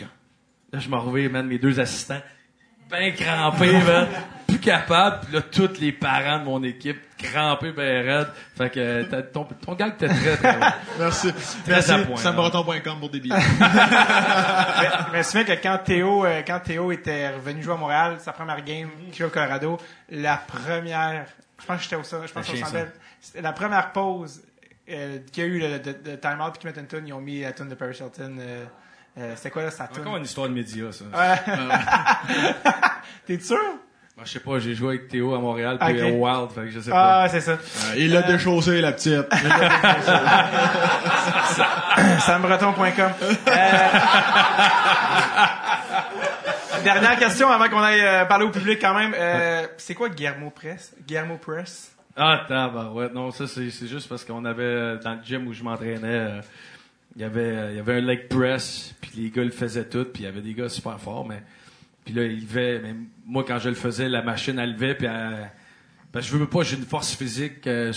là, 0.72 0.78
je 0.78 0.88
me 0.88 0.96
reviens, 0.96 1.28
man, 1.28 1.46
mes 1.46 1.58
deux 1.58 1.80
assistants, 1.80 2.22
ben 2.88 3.12
crampés, 3.14 3.72
man, 3.72 4.06
plus 4.52 4.60
capable, 4.60 5.20
puis 5.24 5.34
là, 5.34 5.42
tous 5.42 5.80
les 5.80 5.92
parents 5.92 6.38
de 6.38 6.44
mon 6.44 6.62
équipe, 6.62 6.98
crampés, 7.18 7.72
ben 7.72 8.06
raides. 8.06 8.28
Fait 8.56 8.70
que, 8.70 8.80
euh, 8.80 9.04
t'as- 9.10 9.22
ton, 9.22 9.44
ton 9.44 9.74
gars 9.74 9.88
était 9.88 10.08
très, 10.08 10.36
très 10.36 10.52
bon. 10.58 10.66
Merci. 10.98 11.32
Très 11.32 11.72
Merci. 11.72 11.92
à 11.92 11.98
point, 12.00 12.16
SamBreton.com 12.16 13.00
pour 13.00 13.10
des 13.10 13.20
billets. 13.20 13.36
Je 15.12 15.16
me 15.16 15.22
souviens 15.22 15.44
que 15.44 15.62
quand 15.62 15.78
Théo, 15.84 16.24
euh, 16.24 16.42
quand 16.46 16.60
Théo 16.60 16.90
était 16.92 17.30
revenu 17.30 17.62
jouer 17.62 17.74
à 17.74 17.76
Montréal, 17.76 18.16
sa 18.20 18.32
première 18.32 18.62
game, 18.64 18.88
qui 19.10 19.18
joue 19.18 19.26
au 19.26 19.30
Colorado, 19.30 19.78
la 20.10 20.36
première, 20.36 21.26
je 21.60 21.66
pense 21.66 21.76
que 21.78 21.82
j'étais 21.84 21.96
au 21.96 22.02
ça, 22.04 22.18
je 22.26 22.32
pense 22.32 22.46
C'est 22.46 22.62
au. 22.62 22.66
C'était 23.20 23.40
la 23.42 23.52
première 23.52 23.92
pause 23.92 24.42
euh, 24.90 25.18
qu'il 25.32 25.44
y 25.44 25.46
a 25.46 25.48
eu 25.48 25.58
le, 25.60 25.78
de, 25.78 25.92
de 25.92 26.16
time 26.16 26.40
out 26.40 26.52
puis 26.52 26.60
qu'ils 26.60 26.68
mettent 26.70 26.78
une 26.78 26.86
tune, 26.88 27.06
ils 27.06 27.12
ont 27.12 27.20
mis 27.20 27.40
la 27.42 27.52
tune 27.52 27.68
de 27.68 27.74
Paris 27.76 27.96
Hilton. 28.00 28.36
euh, 28.40 28.64
euh, 29.18 29.32
c'était 29.36 29.50
quoi 29.50 29.62
là, 29.62 29.70
sa 29.70 29.86
tune? 29.88 30.00
Encore 30.02 30.16
une 30.16 30.24
histoire 30.24 30.48
de 30.48 30.54
médias, 30.54 30.90
ça. 30.90 31.04
T'es 33.26 33.38
sûr? 33.38 33.58
Moi, 34.22 34.28
je 34.28 34.34
sais 34.34 34.38
pas, 34.38 34.60
j'ai 34.60 34.76
joué 34.76 34.90
avec 34.90 35.08
Théo 35.08 35.34
à 35.34 35.40
Montréal, 35.40 35.78
puis 35.80 36.00
au 36.00 36.24
Wild, 36.24 36.50
fait 36.54 36.60
que 36.60 36.70
je 36.70 36.78
sais 36.78 36.92
pas. 36.92 37.22
Ah, 37.24 37.28
c'est 37.28 37.40
ça. 37.40 37.52
Euh, 37.54 37.94
il 37.96 38.12
l'a 38.12 38.22
déchaussé, 38.22 38.80
la 38.80 38.92
petite. 38.92 39.10
SamBreton.com. 42.20 43.10
Euh, 43.20 43.34
Dernière 46.84 47.18
question 47.18 47.50
avant 47.50 47.68
qu'on 47.68 47.82
aille 47.82 48.00
euh, 48.00 48.24
parler 48.26 48.44
au 48.44 48.50
public 48.50 48.78
quand 48.80 48.94
même. 48.94 49.12
Euh, 49.18 49.66
c'est 49.76 49.94
quoi 49.94 50.08
Guillermo 50.08 50.50
Press? 50.50 50.94
Guillermo 51.04 51.36
Press? 51.38 51.90
Ah, 52.16 52.42
tabarouette. 52.46 53.12
Non, 53.14 53.32
ça, 53.32 53.48
c'est, 53.48 53.70
c'est 53.70 53.88
juste 53.88 54.08
parce 54.08 54.24
qu'on 54.24 54.44
avait, 54.44 54.62
euh, 54.62 54.98
dans 54.98 55.14
le 55.14 55.20
gym 55.24 55.48
où 55.48 55.52
je 55.52 55.64
m'entraînais, 55.64 55.98
euh, 56.04 56.40
il 57.16 57.22
y 57.22 57.24
avait, 57.24 57.40
euh, 57.40 57.70
il 57.72 57.76
y 57.76 57.80
avait 57.80 57.94
un 57.94 58.00
leg 58.00 58.28
press, 58.28 58.94
puis 59.00 59.10
les 59.16 59.30
gars 59.30 59.42
le 59.42 59.50
faisaient 59.50 59.88
tout, 59.88 60.04
puis 60.04 60.22
il 60.22 60.26
y 60.26 60.28
avait 60.28 60.42
des 60.42 60.54
gars 60.54 60.68
super 60.68 61.00
forts, 61.00 61.26
mais, 61.26 61.42
puis 62.04 62.14
là, 62.14 62.24
il 62.24 62.40
levait, 62.40 62.80
mais 62.82 62.94
moi, 63.24 63.44
quand 63.46 63.58
je 63.58 63.68
le 63.68 63.74
faisais, 63.74 64.08
la 64.08 64.22
machine, 64.22 64.58
elle 64.58 64.72
levait, 64.72 64.94
puis 64.94 65.06
elle, 65.06 65.50
parce 66.12 66.26
que 66.26 66.32
je 66.32 66.38
veux 66.38 66.46
pas, 66.48 66.62
j'ai 66.62 66.76
une 66.76 66.84
force 66.84 67.14
physique 67.14 67.66
euh, 67.66 67.92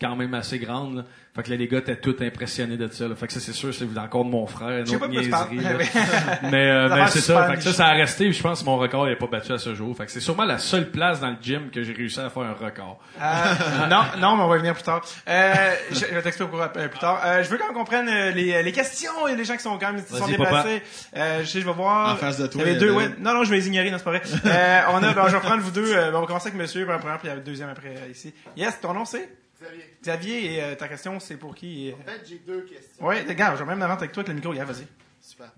quand 0.00 0.16
même 0.16 0.34
assez 0.34 0.58
grande, 0.58 0.96
là. 0.96 1.04
Fait 1.38 1.44
que 1.44 1.50
là, 1.50 1.56
les 1.56 1.68
gars 1.68 1.78
étaient 1.78 1.94
tous 1.94 2.16
impressionnés 2.20 2.76
de 2.76 2.88
ça, 2.88 3.06
là. 3.06 3.14
Fait 3.14 3.28
que 3.28 3.32
ça, 3.32 3.38
c'est 3.38 3.52
sûr, 3.52 3.72
c'est 3.72 3.86
encore 3.96 4.24
de 4.24 4.30
mon 4.30 4.44
frère, 4.48 4.80
une 4.84 4.92
autre 4.92 5.06
niaiserie, 5.06 5.58
là. 5.58 5.70
mais, 6.50 6.68
euh, 6.68 6.88
mais 6.88 6.96
va 6.96 7.06
c'est 7.06 7.20
ça. 7.20 7.48
Fait 7.48 7.54
que 7.58 7.62
ça, 7.62 7.72
ça 7.72 7.86
a 7.86 7.92
resté. 7.92 8.24
puis 8.24 8.32
Je 8.32 8.42
pense 8.42 8.58
que 8.58 8.64
mon 8.66 8.76
record 8.76 9.06
n'est 9.06 9.14
pas 9.14 9.28
battu 9.28 9.52
à 9.52 9.58
ce 9.58 9.72
jour. 9.72 9.96
Fait 9.96 10.04
que 10.06 10.10
c'est 10.10 10.18
sûrement 10.18 10.44
la 10.44 10.58
seule 10.58 10.90
place 10.90 11.20
dans 11.20 11.28
le 11.30 11.36
gym 11.40 11.70
que 11.70 11.84
j'ai 11.84 11.92
réussi 11.92 12.18
à 12.18 12.28
faire 12.28 12.42
un 12.42 12.54
record. 12.54 12.98
Euh, 13.22 13.22
non, 13.88 14.02
non, 14.18 14.36
mais 14.36 14.42
on 14.42 14.48
va 14.48 14.56
y 14.56 14.58
venir 14.58 14.74
plus 14.74 14.82
tard. 14.82 15.00
Euh, 15.28 15.74
je, 15.92 15.94
je 15.94 16.04
vais 16.06 16.22
t'expliquer 16.22 16.50
pourquoi 16.50 16.72
euh, 16.76 16.88
plus 16.88 16.98
tard. 16.98 17.22
Euh, 17.24 17.44
je 17.44 17.48
veux 17.50 17.58
qu'on 17.58 17.72
comprenne 17.72 18.08
euh, 18.08 18.32
les, 18.32 18.60
les 18.60 18.72
questions. 18.72 19.12
Il 19.28 19.30
y 19.30 19.34
a 19.34 19.36
des 19.36 19.44
gens 19.44 19.54
qui 19.54 19.62
sont 19.62 19.78
quand 19.78 19.92
même 19.92 20.04
qui 20.04 20.12
sont 20.16 20.26
déplacés. 20.26 20.82
Euh, 21.16 21.42
je 21.42 21.46
sais, 21.46 21.60
je 21.60 21.66
vais 21.66 21.72
voir. 21.72 22.14
En 22.14 22.16
face 22.16 22.38
de 22.38 22.48
toi, 22.48 22.62
Il 22.64 22.66
y 22.66 22.70
avait 22.70 22.80
deux. 22.80 22.88
avait- 22.88 22.96
Ouais. 22.98 23.14
Non, 23.20 23.32
non, 23.34 23.44
je 23.44 23.50
vais 23.50 23.58
les 23.58 23.68
ignorer. 23.68 23.92
Non, 23.92 23.98
c'est 23.98 24.02
pas 24.02 24.10
vrai. 24.10 24.22
Euh, 24.44 24.80
on 24.90 24.96
a. 25.04 25.12
ben, 25.14 25.28
je 25.28 25.34
vais 25.34 25.40
prendre 25.40 25.62
vous 25.62 25.70
deux. 25.70 25.94
Euh, 25.94 26.10
ben, 26.10 26.16
on 26.16 26.20
va 26.22 26.26
commencer 26.26 26.48
avec 26.48 26.60
Monsieur 26.60 26.82
pour 26.82 26.94
la 26.94 26.98
première, 26.98 27.18
puis 27.18 27.28
il 27.28 27.30
y 27.30 27.32
a 27.32 27.36
le 27.36 27.42
deuxième 27.42 27.68
après 27.68 27.94
ici. 28.10 28.34
Yes, 28.56 28.80
ton 28.80 28.92
nom 28.92 29.04
c'est? 29.04 29.28
Xavier. 29.60 29.96
Xavier 30.02 30.54
et 30.54 30.62
euh, 30.62 30.74
ta 30.74 30.88
question 30.88 31.18
c'est 31.20 31.36
pour 31.36 31.54
qui 31.54 31.92
En 31.92 32.04
fait, 32.04 32.22
j'ai 32.26 32.38
deux 32.38 32.62
questions. 32.62 33.04
Ouais, 33.04 33.22
regarde, 33.22 33.56
je 33.56 33.64
vais 33.64 33.68
même 33.68 33.82
avant 33.82 33.94
avec 33.94 34.12
toi 34.12 34.20
avec 34.22 34.28
le 34.28 34.34
micro. 34.34 34.54
Yeah, 34.54 34.64
vas-y. 34.64 34.86
Super. 35.20 35.52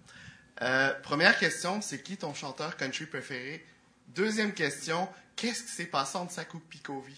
Euh, 0.63 0.93
première 1.03 1.39
question, 1.39 1.81
c'est 1.81 2.03
qui 2.03 2.17
ton 2.17 2.35
chanteur 2.35 2.77
country 2.77 3.07
préféré? 3.07 3.65
Deuxième 4.09 4.53
question, 4.53 5.09
qu'est-ce 5.37 5.63
qui 5.63 5.71
s'est 5.71 5.87
passé 5.87 6.19
entre 6.19 6.33
Sakou 6.33 6.61
et 6.75 6.79
Kovi? 6.79 7.17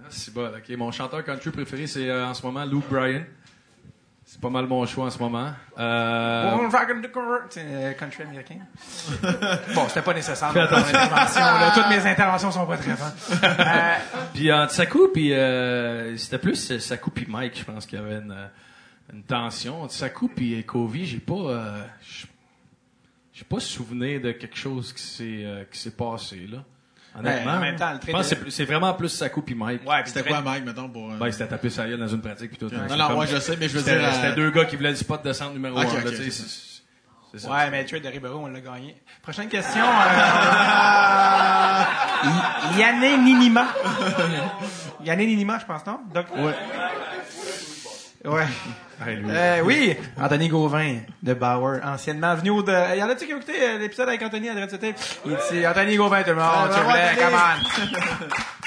Ah, 0.00 0.06
c'est 0.10 0.32
bon. 0.32 0.48
OK. 0.54 0.68
Mon 0.70 0.90
chanteur 0.92 1.24
country 1.24 1.50
préféré, 1.50 1.86
c'est 1.86 2.08
euh, 2.08 2.26
en 2.26 2.34
ce 2.34 2.42
moment 2.42 2.64
Luke 2.64 2.88
Bryan. 2.88 3.24
C'est 4.34 4.40
pas 4.40 4.50
mal 4.50 4.66
mon 4.66 4.84
choix 4.84 5.04
en 5.04 5.10
ce 5.10 5.18
moment. 5.20 5.52
Euh, 5.78 6.50
euh, 7.56 7.92
country 7.92 8.24
américain. 8.24 8.56
bon, 9.76 9.86
c'était 9.86 10.02
pas 10.02 10.12
nécessaire 10.12 10.52
dans 10.52 10.66
ton 10.66 10.74
intervention. 10.74 11.40
là. 11.40 11.70
Toutes 11.72 11.88
mes 11.88 12.04
interventions 12.10 12.50
sont 12.50 12.66
pas 12.66 12.76
très 12.76 12.94
bonnes. 12.94 13.40
Euh, 13.44 13.94
Puis 14.34 14.52
entre 14.52 14.72
Sakou 14.72 15.06
puis 15.14 15.32
euh, 15.32 16.16
c'était 16.16 16.38
plus 16.38 16.72
euh, 16.72 16.80
Sakou 16.80 17.12
puis 17.12 17.26
Mike, 17.28 17.60
je 17.60 17.64
pense 17.64 17.86
qu'il 17.86 17.96
y 17.96 18.02
avait 18.02 18.16
une, 18.16 18.32
euh, 18.32 18.46
une 19.12 19.22
tension 19.22 19.82
entre 19.84 19.92
Sakou 19.94 20.26
puis 20.26 20.64
Kovi. 20.64 21.06
J'ai 21.06 21.18
pas, 21.20 21.34
euh, 21.34 21.84
j'ai 23.32 23.44
pas 23.44 23.60
souvenir 23.60 24.20
de 24.20 24.32
quelque 24.32 24.56
chose 24.56 24.92
qui 24.92 25.02
s'est 25.02 25.44
euh, 25.44 25.62
qui 25.70 25.78
s'est 25.78 25.92
passé 25.94 26.48
là. 26.50 26.58
Honnêtement, 27.16 27.52
Ben, 27.52 27.56
en 27.56 27.60
même 27.60 27.76
temps, 27.76 27.92
le 27.92 27.98
je 28.04 28.10
pense 28.12 28.34
que 28.34 28.50
c'est 28.50 28.64
vraiment 28.64 28.92
plus 28.94 29.08
Sakou 29.08 29.42
puis 29.42 29.54
Mike. 29.54 29.88
ouais, 29.88 30.02
puis 30.02 30.10
C'était 30.12 30.28
quoi, 30.28 30.40
Mike, 30.40 30.64
mettons, 30.64 30.88
pour... 30.88 31.12
euh, 31.12 31.16
Ben, 31.16 31.30
c'était 31.30 31.46
tapé 31.46 31.70
sa 31.70 31.86
gueule 31.86 32.00
dans 32.00 32.08
une 32.08 32.20
pratique 32.20 32.48
puis 32.50 32.58
tout. 32.58 32.66
Non, 32.74 32.82
C'est 32.88 32.96
non, 32.96 33.06
comme- 33.06 33.16
moi, 33.16 33.26
je 33.26 33.36
sais, 33.38 33.56
mais 33.56 33.68
je 33.68 33.74
veux 33.74 33.80
C'était 33.84 33.98
dire... 34.00 34.12
c'était 34.12 34.26
euh, 34.28 34.34
deux 34.34 34.50
gars 34.50 34.64
qui 34.64 34.74
voulaient 34.76 34.90
le 34.90 34.96
spot 34.96 35.24
de 35.24 35.32
centre 35.32 35.52
numéro 35.52 35.78
Ok, 35.78 35.84
un. 35.86 36.00
ok, 36.00 36.06
ok. 36.08 36.14
c'est- 36.16 36.30
c'est 36.30 37.38
ça. 37.40 37.50
Ouais, 37.50 37.70
mais 37.70 37.82
le 37.82 37.88
trade 37.88 38.02
de 38.02 38.08
Ribeiro, 38.08 38.38
on 38.38 38.46
l'a 38.48 38.60
gagné. 38.60 38.96
Prochaine 39.22 39.48
question. 39.48 39.84
Euh... 39.84 41.82
Yanné 42.78 43.16
Ninima. 43.18 43.66
Yanné 45.04 45.26
Ninima, 45.26 45.58
je 45.58 45.66
pense, 45.66 45.84
non? 45.86 46.00
Doc- 46.12 46.26
Ouais. 46.36 46.54
Ouais. 48.24 48.46
Euh, 49.06 49.60
oui, 49.64 49.94
Anthony 50.18 50.48
Gauvin 50.48 51.00
de 51.22 51.34
Bauer, 51.34 51.80
anciennement 51.84 52.34
venu 52.36 52.50
au 52.50 52.62
de... 52.62 52.96
Y 52.96 53.02
en 53.02 53.08
a-tu 53.10 53.26
qui 53.26 53.34
ont 53.34 53.36
écouté 53.36 53.52
euh, 53.60 53.78
l'épisode 53.78 54.08
avec 54.08 54.22
Anthony 54.22 54.48
à 54.48 54.54
Dread 54.54 54.94
Il 55.26 55.36
dit 55.50 55.66
Anthony 55.66 55.96
Gauvin, 55.96 56.22
tout 56.22 56.30
le 56.30 56.36
monde, 56.36 56.70
tu 56.72 56.80
voulais, 56.80 57.16
come 57.18 57.34
on. 57.34 58.34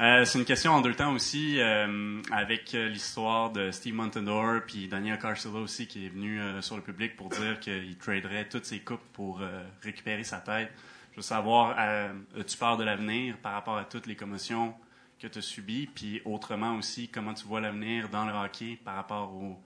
Euh, 0.00 0.24
c'est 0.24 0.38
une 0.38 0.44
question 0.44 0.72
en 0.72 0.80
deux 0.80 0.94
temps 0.94 1.12
aussi, 1.12 1.60
euh, 1.60 2.20
avec 2.32 2.74
euh, 2.74 2.88
l'histoire 2.88 3.50
de 3.50 3.70
Steve 3.70 3.94
Montador 3.94 4.62
puis 4.66 4.88
Daniel 4.88 5.16
Carcillo 5.18 5.58
aussi 5.58 5.86
qui 5.86 6.06
est 6.06 6.08
venu 6.08 6.40
euh, 6.40 6.60
sur 6.60 6.74
le 6.74 6.82
public 6.82 7.14
pour 7.14 7.28
dire 7.28 7.60
qu'il 7.60 7.96
traderait 7.98 8.46
toutes 8.48 8.64
ses 8.64 8.80
coupes 8.80 9.04
pour 9.12 9.40
euh, 9.42 9.62
récupérer 9.82 10.24
sa 10.24 10.38
tête. 10.38 10.72
Je 11.12 11.16
veux 11.16 11.22
savoir, 11.22 11.76
euh, 11.78 12.08
as-tu 12.40 12.56
peur 12.56 12.78
de 12.78 12.84
l'avenir 12.84 13.36
par 13.42 13.52
rapport 13.52 13.76
à 13.76 13.84
toutes 13.84 14.06
les 14.06 14.16
commotions 14.16 14.74
que 15.22 15.28
tu 15.28 15.38
as 15.38 15.42
subies, 15.42 15.86
puis 15.86 16.20
autrement 16.24 16.76
aussi, 16.76 17.08
comment 17.08 17.32
tu 17.32 17.46
vois 17.46 17.60
l'avenir 17.60 18.08
dans 18.08 18.26
le 18.26 18.32
hockey 18.32 18.76
par 18.84 18.96
rapport 18.96 19.32
au 19.32 19.56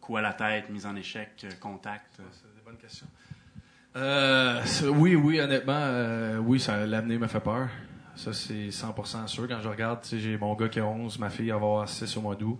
coup 0.00 0.16
à 0.16 0.22
la 0.22 0.32
tête, 0.32 0.70
mise 0.70 0.86
en 0.86 0.96
échec, 0.96 1.30
euh, 1.44 1.50
contact? 1.60 2.16
C'est 2.16 2.54
des 2.54 2.62
bonnes 2.64 2.78
questions. 2.78 3.06
Euh, 3.94 4.62
oui, 4.94 5.14
oui, 5.14 5.38
honnêtement, 5.38 5.76
euh, 5.76 6.38
oui, 6.38 6.64
l'avenir 6.86 7.20
me 7.20 7.26
fait 7.26 7.40
peur. 7.40 7.68
Ça, 8.14 8.32
c'est 8.32 8.70
100% 8.70 9.26
sûr. 9.26 9.46
Quand 9.46 9.60
je 9.60 9.68
regarde, 9.68 10.00
j'ai 10.10 10.38
mon 10.38 10.54
gars 10.54 10.68
qui 10.68 10.80
a 10.80 10.86
11, 10.86 11.18
ma 11.18 11.28
fille 11.28 11.50
va 11.50 11.56
avoir 11.56 11.88
6 11.88 12.16
au 12.16 12.22
mois 12.22 12.34
d'août. 12.34 12.58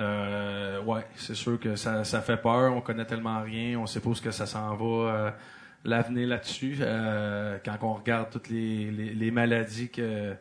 Euh, 0.00 0.82
ouais, 0.82 1.06
c'est 1.16 1.34
sûr 1.34 1.60
que 1.60 1.76
ça, 1.76 2.04
fait 2.04 2.38
peur. 2.38 2.74
On 2.74 2.80
connaît 2.80 3.04
tellement 3.04 3.42
rien. 3.42 3.78
On 3.78 3.86
sait 3.86 4.00
pas 4.00 4.08
où 4.08 4.14
que 4.14 4.30
ça 4.30 4.46
s'en 4.46 4.74
va. 4.76 5.34
l'avenir 5.84 6.28
là-dessus. 6.28 6.78
Quand 6.78 7.78
on 7.82 7.94
regarde 7.94 8.30
toutes 8.30 8.48
les 8.48 9.30
maladies 9.30 9.90
que 9.90 10.34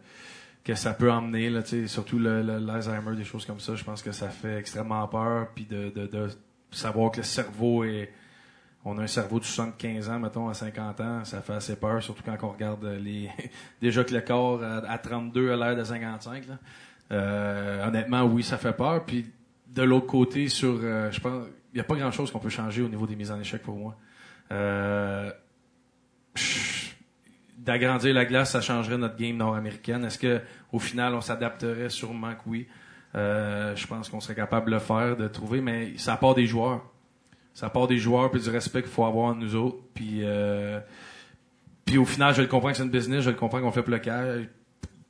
que 0.63 0.75
ça 0.75 0.93
peut 0.93 1.11
emmener, 1.11 1.49
là, 1.49 1.61
surtout 1.87 2.19
l'Alzheimer, 2.19 3.15
des 3.15 3.23
choses 3.23 3.45
comme 3.45 3.59
ça, 3.59 3.75
je 3.75 3.83
pense 3.83 4.01
que 4.01 4.11
ça 4.11 4.29
fait 4.29 4.57
extrêmement 4.57 5.07
peur. 5.07 5.49
Puis 5.55 5.65
de, 5.65 5.89
de, 5.89 6.05
de 6.05 6.29
savoir 6.71 7.11
que 7.11 7.17
le 7.17 7.23
cerveau 7.23 7.83
est, 7.83 8.11
on 8.85 8.97
a 8.97 9.03
un 9.03 9.07
cerveau 9.07 9.39
de 9.39 9.45
75 9.45 10.09
ans, 10.09 10.19
mettons, 10.19 10.49
à 10.49 10.53
50 10.53 11.01
ans, 11.01 11.25
ça 11.25 11.41
fait 11.41 11.53
assez 11.53 11.75
peur, 11.75 12.01
surtout 12.01 12.23
quand 12.23 12.37
on 12.43 12.49
regarde 12.49 12.85
les. 12.85 13.29
Déjà 13.81 14.03
que 14.03 14.13
le 14.13 14.21
corps 14.21 14.63
à, 14.63 14.77
à 14.77 14.97
32 14.97 15.51
a 15.51 15.55
l'air 15.55 15.75
de 15.75 15.83
55. 15.83 16.47
Là. 16.47 16.57
Euh, 17.11 17.87
honnêtement, 17.87 18.23
oui, 18.23 18.43
ça 18.43 18.57
fait 18.57 18.73
peur. 18.73 19.05
Puis 19.05 19.27
de 19.67 19.83
l'autre 19.83 20.07
côté, 20.07 20.47
sur, 20.47 20.79
euh, 20.81 21.11
je 21.11 21.19
pense, 21.19 21.47
il 21.73 21.75
n'y 21.75 21.81
a 21.81 21.83
pas 21.83 21.95
grand 21.95 22.11
chose 22.11 22.31
qu'on 22.31 22.39
peut 22.39 22.49
changer 22.49 22.81
au 22.81 22.89
niveau 22.89 23.05
des 23.05 23.15
mises 23.15 23.31
en 23.31 23.39
échec 23.39 23.61
pour 23.61 23.75
moi. 23.75 23.95
Euh, 24.51 25.31
D'agrandir 27.63 28.13
la 28.13 28.25
glace, 28.25 28.51
ça 28.51 28.61
changerait 28.61 28.97
notre 28.97 29.15
game 29.17 29.37
nord-américaine. 29.37 30.03
Est-ce 30.05 30.17
que 30.17 30.41
au 30.71 30.79
final, 30.79 31.13
on 31.13 31.21
s'adapterait 31.21 31.89
sûrement 31.89 32.33
que 32.33 32.41
oui? 32.47 32.67
Euh, 33.13 33.75
je 33.75 33.85
pense 33.87 34.09
qu'on 34.09 34.19
serait 34.19 34.35
capable 34.35 34.67
de 34.67 34.71
le 34.71 34.79
faire, 34.79 35.15
de 35.15 35.27
trouver, 35.27 35.61
mais 35.61 35.97
ça 35.97 36.15
part 36.17 36.33
des 36.33 36.47
joueurs 36.47 36.81
ça 37.53 37.69
part 37.69 37.87
des 37.87 37.97
joueurs 37.97 38.31
puis 38.31 38.41
du 38.41 38.49
respect 38.49 38.81
qu'il 38.81 38.91
faut 38.91 39.03
avoir 39.05 39.35
nous 39.35 39.55
autres 39.55 39.77
puis 39.93 40.21
euh, 40.23 40.79
puis 41.83 41.97
au 41.97 42.05
final 42.05 42.33
je 42.33 42.41
le 42.41 42.47
comprends 42.47 42.71
que 42.71 42.77
c'est 42.77 42.83
une 42.83 42.89
business 42.89 43.25
je 43.25 43.29
le 43.29 43.35
comprends 43.35 43.59
qu'on 43.59 43.71
fait 43.71 43.83
pour 43.83 43.93
le 43.93 44.47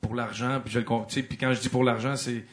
pour 0.00 0.14
l'argent 0.14 0.60
puis 0.60 0.72
je 0.72 0.80
le 0.80 0.84
com- 0.84 1.04
tu 1.06 1.14
sais 1.14 1.22
puis 1.22 1.38
quand 1.38 1.52
je 1.52 1.60
dis 1.60 1.68
pour 1.68 1.84
l'argent 1.84 2.16
c'est 2.16 2.44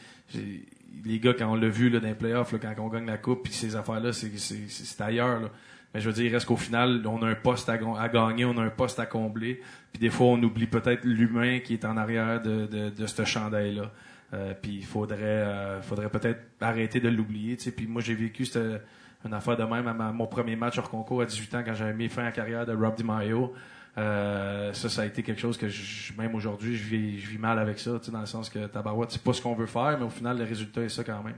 les 1.04 1.18
gars 1.18 1.34
quand 1.34 1.50
on 1.50 1.56
l'a 1.56 1.68
vu 1.68 1.90
là 1.90 1.98
dans 1.98 2.06
les 2.06 2.14
playoffs 2.14 2.54
quand 2.60 2.72
on 2.78 2.88
gagne 2.88 3.06
la 3.06 3.18
coupe 3.18 3.42
puis 3.42 3.52
ces 3.52 3.74
affaires 3.74 3.98
là 4.00 4.12
c'est 4.12 4.30
c'est 4.38 4.68
c'est 4.68 4.84
c'est 4.84 5.00
ailleurs 5.02 5.40
là. 5.40 5.48
Mais 5.94 6.00
je 6.00 6.06
veux 6.08 6.14
dire 6.14 6.24
il 6.26 6.32
reste 6.34 6.46
qu'au 6.46 6.56
final 6.56 7.02
on 7.06 7.22
a 7.22 7.26
un 7.28 7.34
poste 7.34 7.68
à, 7.68 7.78
gagner 8.08 8.44
on 8.44 8.56
a 8.58 8.62
un 8.62 8.70
poste 8.70 8.98
à 9.00 9.06
combler 9.06 9.60
puis 9.92 10.00
des 10.00 10.10
fois 10.10 10.28
on 10.28 10.42
oublie 10.42 10.66
peut-être 10.66 11.04
l'humain 11.04 11.58
qui 11.60 11.74
est 11.74 11.84
en 11.84 11.96
arrière 11.96 12.40
de 12.42 12.66
de, 12.66 12.90
de 12.90 13.06
ce 13.06 13.24
chandail 13.24 13.74
là 13.74 13.90
euh, 14.32 14.54
puis 14.60 14.76
il 14.76 14.84
faudrait 14.84 15.18
euh, 15.22 15.82
faudrait 15.82 16.08
peut-être 16.08 16.40
arrêter 16.60 17.00
de 17.00 17.08
l'oublier 17.08 17.56
puis 17.76 17.86
moi 17.86 18.00
j'ai 18.02 18.14
vécu 18.14 18.44
cette 18.46 18.82
une 19.24 19.34
affaire 19.34 19.56
de 19.56 19.64
même 19.64 19.86
à 19.86 19.92
ma- 19.92 20.12
mon 20.12 20.26
premier 20.26 20.56
match 20.56 20.78
hors 20.78 20.88
concours 20.88 21.20
à 21.20 21.26
18 21.26 21.54
ans 21.56 21.62
quand 21.64 21.74
j'avais 21.74 21.92
mis 21.92 22.08
fin 22.08 22.22
à 22.22 22.26
la 22.26 22.32
carrière 22.32 22.64
de 22.64 22.72
Rob 22.74 22.94
DiMaio. 22.94 23.52
Euh, 23.98 24.72
ça, 24.72 24.88
ça 24.88 25.02
a 25.02 25.04
été 25.04 25.22
quelque 25.22 25.40
chose 25.40 25.58
que 25.58 25.68
je- 25.68 26.12
même 26.16 26.34
aujourd'hui, 26.34 26.74
je 26.76 26.84
vis, 26.84 27.20
je 27.20 27.28
vis 27.28 27.36
mal 27.36 27.58
avec 27.58 27.78
ça, 27.78 28.00
dans 28.10 28.20
le 28.20 28.24
sens 28.26 28.48
que 28.48 28.66
tabarouette, 28.66 29.10
c'est 29.10 29.22
pas 29.22 29.34
ce 29.34 29.42
qu'on 29.42 29.54
veut 29.54 29.66
faire, 29.66 29.96
mais 29.98 30.06
au 30.06 30.10
final, 30.10 30.38
le 30.38 30.44
résultat 30.44 30.80
est 30.82 30.88
ça 30.88 31.04
quand 31.04 31.22
même. 31.22 31.34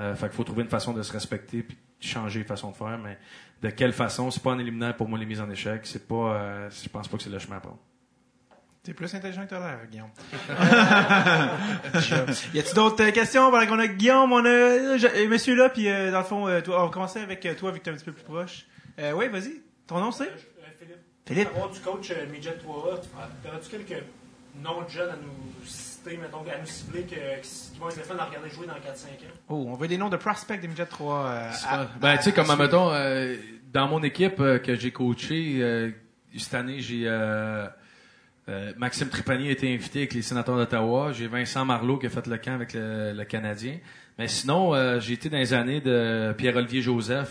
Euh, 0.00 0.14
fait 0.14 0.26
qu'il 0.26 0.34
faut 0.36 0.44
trouver 0.44 0.64
une 0.64 0.68
façon 0.68 0.92
de 0.92 1.02
se 1.02 1.12
respecter. 1.12 1.62
Puis 1.62 1.78
changer 2.00 2.40
les 2.40 2.44
façons 2.44 2.70
de 2.72 2.76
faire, 2.76 2.98
mais 3.02 3.16
de 3.64 3.70
quelle 3.70 3.92
façon, 3.94 4.30
c'est 4.30 4.42
pas 4.42 4.50
en 4.50 4.58
éliminant 4.58 4.92
pour 4.92 5.08
moi 5.08 5.18
les 5.18 5.24
mises 5.26 5.40
en 5.40 5.50
échec. 5.50 5.80
C'est 5.84 6.06
pas, 6.06 6.14
euh, 6.34 6.70
je 6.70 6.88
pense 6.88 7.08
pas 7.08 7.16
que 7.16 7.22
c'est 7.22 7.30
le 7.30 7.38
chemin 7.38 7.56
à 7.56 7.60
prendre. 7.60 7.78
T'es 8.82 8.92
plus 8.92 9.12
intelligent 9.14 9.44
que 9.44 9.50
t'as 9.50 9.60
l'air, 9.60 9.78
Guillaume. 9.90 10.10
y 12.54 12.58
a-tu 12.58 12.74
d'autres 12.74 13.02
euh, 13.02 13.10
questions? 13.12 13.50
Pendant 13.50 13.66
qu'on 13.66 13.78
a 13.78 13.86
Guillaume, 13.86 14.30
on 14.30 14.44
a 14.44 14.48
euh, 14.48 14.98
je- 14.98 15.26
monsieur 15.26 15.54
là, 15.56 15.70
puis 15.70 15.88
euh, 15.88 16.12
dans 16.12 16.18
le 16.18 16.24
fond, 16.24 16.46
euh, 16.46 16.60
toi, 16.60 16.82
on 16.82 16.86
va 16.86 16.92
commencer 16.92 17.20
avec 17.20 17.44
euh, 17.46 17.54
toi, 17.54 17.70
vu 17.70 17.78
que 17.78 17.84
t'es 17.84 17.90
un 17.90 17.94
petit 17.94 18.04
peu 18.04 18.12
plus 18.12 18.24
proche. 18.24 18.66
Euh, 18.98 19.12
oui, 19.12 19.28
vas-y. 19.28 19.62
Ton 19.86 20.00
nom 20.00 20.12
c'est? 20.12 20.28
Euh, 20.28 20.36
Philippe. 20.78 20.98
Philippe. 21.26 21.48
Avoir 21.48 21.70
du 21.70 21.80
coach 21.80 22.10
euh, 22.10 22.26
Midget 22.30 22.58
3A, 22.58 22.98
aurais-tu 23.48 23.70
quelques 23.70 24.02
noms 24.62 24.82
de 24.82 24.88
jeunes 24.90 25.10
à 25.10 25.16
nous 25.16 25.64
citer, 26.04 26.16
mettons, 26.18 26.38
à 26.40 26.58
nous 26.60 26.66
cibler, 26.66 27.02
que, 27.02 27.14
qui 27.42 27.78
vont 27.78 27.88
être 27.88 27.96
le 27.96 28.02
fun 28.02 28.16
à 28.18 28.24
regarder 28.24 28.50
jouer 28.50 28.66
dans 28.66 28.74
4-5 28.74 28.76
ans? 28.76 29.34
Oh, 29.48 29.66
on 29.68 29.74
veut 29.74 29.88
des 29.88 29.96
noms 29.98 30.08
de 30.08 30.16
prospects 30.16 30.60
des 30.60 30.68
Midget 30.68 30.86
3. 30.86 31.26
euh, 31.26 31.50
à- 31.68 31.86
ben, 32.00 32.16
tu 32.16 32.24
sais, 32.24 32.32
comme, 32.32 32.56
mettons, 32.58 32.90
euh, 32.92 33.36
dans 33.72 33.88
mon 33.88 34.02
équipe 34.02 34.40
euh, 34.40 34.58
que 34.58 34.74
j'ai 34.74 34.90
coaché, 34.90 35.58
euh, 35.60 35.90
cette 36.36 36.54
année, 36.54 36.80
j'ai 36.80 37.02
euh, 37.06 37.66
euh, 38.48 38.72
Maxime 38.76 39.08
Trépanier 39.08 39.48
a 39.48 39.52
été 39.52 39.72
invité 39.72 40.00
avec 40.00 40.14
les 40.14 40.22
sénateurs 40.22 40.56
d'Ottawa. 40.56 41.12
J'ai 41.12 41.26
Vincent 41.28 41.64
Marleau 41.64 41.96
qui 41.98 42.06
a 42.06 42.10
fait 42.10 42.26
le 42.26 42.36
camp 42.38 42.54
avec 42.54 42.74
le, 42.74 43.12
le 43.12 43.24
Canadien. 43.24 43.78
Mais 44.18 44.28
sinon, 44.28 44.74
euh, 44.74 45.00
j'ai 45.00 45.14
été 45.14 45.28
dans 45.30 45.38
les 45.38 45.54
années 45.54 45.80
de 45.80 46.34
Pierre-Olivier 46.36 46.82
Joseph, 46.82 47.30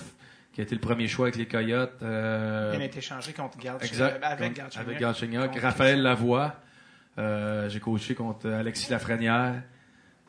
qui 0.53 0.61
a 0.61 0.63
été 0.63 0.75
le 0.75 0.81
premier 0.81 1.07
choix 1.07 1.25
avec 1.27 1.35
les 1.37 1.45
Coyotes. 1.47 1.93
euh, 2.01 2.73
Il 2.75 2.81
a 2.81 2.85
été 2.85 2.99
changé 3.01 3.31
contre 3.33 3.57
euh, 3.65 4.17
Avec 4.23 4.59
avec 4.75 4.99
Galchenyuk. 4.99 5.59
Raphaël 5.59 6.01
Lavoie. 6.01 6.55
Euh, 7.17 7.69
j'ai 7.69 7.79
coaché 7.79 8.15
contre 8.15 8.49
Alexis 8.49 8.89
Lafrenière. 8.91 9.61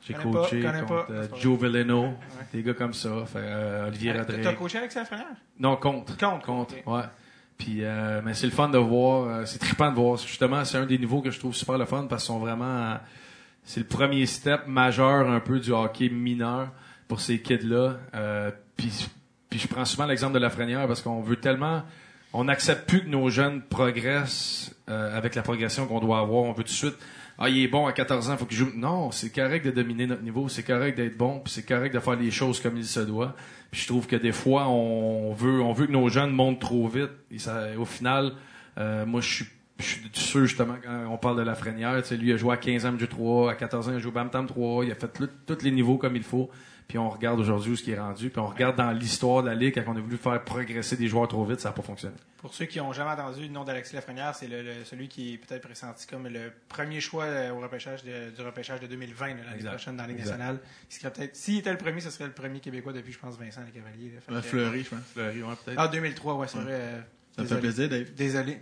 J'ai 0.06 0.12
pas, 0.15 0.23
coaché 0.23 0.61
contre 0.61 0.86
pas. 0.86 1.06
euh, 1.11 1.27
Joe 1.40 1.59
Veleno. 1.59 2.12
Des 2.52 2.62
gars 2.62 2.74
comme 2.74 2.93
ça. 2.93 3.24
Fait, 3.27 3.39
euh, 3.40 3.89
Olivier 3.89 4.12
Rodrigue. 4.12 4.43
T'as 4.43 4.52
coaché 4.52 4.78
avec 4.78 4.94
Lafrenière? 4.94 5.27
Non, 5.59 5.77
contre. 5.77 6.16
Contre, 6.19 6.44
Contre, 6.44 6.74
ouais. 6.86 7.02
Puis, 7.56 7.78
euh, 7.85 8.20
mais 8.24 8.35
c'est 8.35 8.47
le 8.47 8.52
fun 8.52 8.69
de 8.69 8.77
voir. 8.78 9.28
euh, 9.28 9.44
c'est 9.47 9.59
trippant 9.59 9.90
de 9.90 9.97
voir. 9.97 10.19
Justement, 10.19 10.62
c'est 10.65 10.77
un 10.77 10.85
des 10.86 10.98
niveaux 10.98 11.23
que 11.23 11.31
je 11.31 11.39
trouve 11.39 11.55
super 11.55 11.78
le 11.78 11.86
fun 11.86 12.06
parce 12.09 12.23
qu'ils 12.24 12.35
sont 12.35 12.39
vraiment. 12.39 12.65
euh, 12.65 12.94
c'est 13.62 13.81
le 13.81 13.86
premier 13.86 14.27
step 14.27 14.66
majeur 14.66 15.31
un 15.31 15.40
peu 15.40 15.59
du 15.59 15.70
hockey 15.73 16.11
mineur 16.11 16.69
pour 17.09 17.20
ces 17.20 17.40
kids-là. 17.40 17.97
Euh, 18.15 18.51
puis, 18.77 19.09
puis 19.48 19.59
je 19.59 19.69
prends 19.69 19.86
souvent 19.86 20.05
l'exemple 20.05 20.35
de 20.35 20.39
Lafrenière 20.39 20.86
parce 20.86 21.01
qu'on 21.01 21.23
veut 21.23 21.36
tellement. 21.36 21.82
On 22.36 22.44
n'accepte 22.44 22.89
plus 22.89 23.05
que 23.05 23.09
nos 23.09 23.31
jeunes 23.31 23.62
progressent 23.62 24.74
euh, 24.90 25.16
avec 25.16 25.36
la 25.36 25.43
progression 25.43 25.86
qu'on 25.86 26.01
doit 26.01 26.19
avoir. 26.19 26.43
On 26.43 26.52
veut 26.52 26.65
tout 26.65 26.65
de 26.65 26.69
suite. 26.69 26.97
Ah, 27.39 27.48
il 27.48 27.62
est 27.62 27.69
bon 27.69 27.86
à 27.86 27.93
14 27.93 28.28
ans, 28.28 28.36
faut 28.36 28.44
qu'il 28.44 28.56
joue. 28.56 28.73
Non, 28.74 29.12
c'est 29.12 29.31
correct 29.31 29.65
de 29.65 29.70
dominer 29.70 30.09
notre 30.09 30.23
niveau, 30.23 30.48
c'est 30.48 30.65
correct 30.65 30.97
d'être 30.97 31.16
bon, 31.16 31.39
puis 31.39 31.52
c'est 31.52 31.65
correct 31.65 31.94
de 31.94 32.01
faire 32.01 32.16
les 32.16 32.32
choses 32.32 32.61
comme 32.61 32.77
il 32.77 32.85
se 32.85 33.01
doit. 33.01 33.36
Puis 33.70 33.82
je 33.82 33.86
trouve 33.86 34.09
que 34.09 34.16
des 34.16 34.32
fois, 34.32 34.69
on 34.69 35.32
veut, 35.32 35.86
que 35.86 35.93
nos 35.93 36.09
jeunes 36.09 36.32
montent 36.32 36.61
trop 36.61 36.89
vite. 36.89 37.11
Au 37.78 37.85
final, 37.85 38.32
euh, 38.78 39.06
moi, 39.06 39.20
je 39.20 39.32
suis, 39.32 39.47
je 39.78 39.94
sûr, 40.12 40.44
justement, 40.44 40.74
quand 40.82 41.06
on 41.11 41.19
parle 41.19 41.36
de 41.36 41.43
la 41.43 41.55
Frénière, 41.55 42.02
tu 42.02 42.09
sais, 42.09 42.16
lui, 42.16 42.31
il 42.31 42.32
a 42.32 42.36
joué 42.36 42.52
à 42.52 42.56
15 42.56 42.86
ans, 42.86 42.98
Jeu 42.98 43.06
3, 43.06 43.52
à 43.52 43.55
14 43.55 43.89
ans, 43.89 43.93
il 43.93 43.97
a 43.97 43.98
joué 44.01 44.11
au 44.11 44.15
Bam 44.15 44.28
3, 44.28 44.85
il 44.85 44.90
a 44.90 44.97
fait 44.97 45.09
tous 45.47 45.62
les 45.62 45.70
niveaux 45.70 45.98
comme 45.98 46.16
il 46.16 46.24
faut. 46.24 46.51
Puis 46.86 46.98
on 46.98 47.09
regarde 47.09 47.40
aujourd'hui 47.40 47.73
où 47.73 47.77
ce 47.77 47.82
qui 47.82 47.93
est 47.93 47.98
rendu, 47.98 48.28
puis 48.31 48.39
on 48.40 48.47
regarde 48.47 48.77
dans 48.77 48.90
l'histoire 48.93 49.43
de 49.43 49.48
la 49.48 49.55
Ligue, 49.55 49.74
quand 49.74 49.90
on 49.93 49.97
a 49.97 50.01
voulu 50.01 50.16
faire 50.19 50.43
progresser 50.44 50.97
des 50.97 51.09
joueurs 51.09 51.27
trop 51.28 51.44
vite, 51.44 51.59
ça 51.61 51.70
n'a 51.70 51.73
pas 51.74 51.82
fonctionné. 51.82 52.15
Pour 52.39 52.52
ceux 52.52 52.66
qui 52.66 52.78
n'ont 52.78 52.93
jamais 52.93 53.11
entendu 53.12 53.40
le 53.40 53.48
nom 53.48 53.65
d'Alexis 53.65 53.94
Lafrenière, 53.94 54.35
c'est 54.35 54.47
le, 54.48 54.62
le- 54.62 54.85
celui 54.85 55.09
qui 55.09 55.32
est 55.32 55.39
peut-être 55.39 55.62
pressenti 55.62 56.06
comme 56.06 56.28
le 56.28 56.52
premier 56.69 57.01
choix 57.01 57.24
euh, 57.24 57.52
au 57.52 57.61
repêchage 57.61 58.05
de- 58.05 58.31
du 58.36 58.43
repêchage 58.43 58.81
de 58.81 58.86
2020, 58.86 59.28
là, 59.28 59.35
l'année 59.51 59.65
prochaine 59.65 59.97
dans 59.97 60.02
la 60.02 60.09
Ligue 60.11 60.19
Exact. 60.19 60.32
nationale. 60.36 60.61
Il 60.90 60.94
serait 60.94 61.11
peut-être, 61.11 61.35
s'il 61.35 61.56
était 61.59 61.73
le 61.73 61.78
premier, 61.78 62.01
ce 62.01 62.11
serait 62.11 62.27
le 62.27 62.32
premier 62.32 62.61
Québécois 62.61 62.93
depuis, 62.93 63.12
je 63.12 63.19
pense, 63.19 63.39
Vincent 63.39 63.62
Les 63.65 63.73
Cavaliers. 63.81 64.12
là. 64.15 64.20
Fait 64.20 64.32
Euh, 64.32 64.43
Fleury, 64.43 64.85
je 64.85 64.90
pense. 64.90 64.98
Fleury, 65.15 65.43
ouais, 65.43 65.55
peut-être. 65.65 65.78
Ah, 65.81 65.89
2003, 65.89 66.35
ouais, 66.35 66.47
c'est 66.48 66.59
vrai. 66.59 66.73
euh, 66.74 67.01
Ça 67.36 67.43
me 67.43 67.47
fait 67.48 67.59
plaisir, 67.61 67.89
Dave. 67.89 68.12
Désolé. 68.15 68.59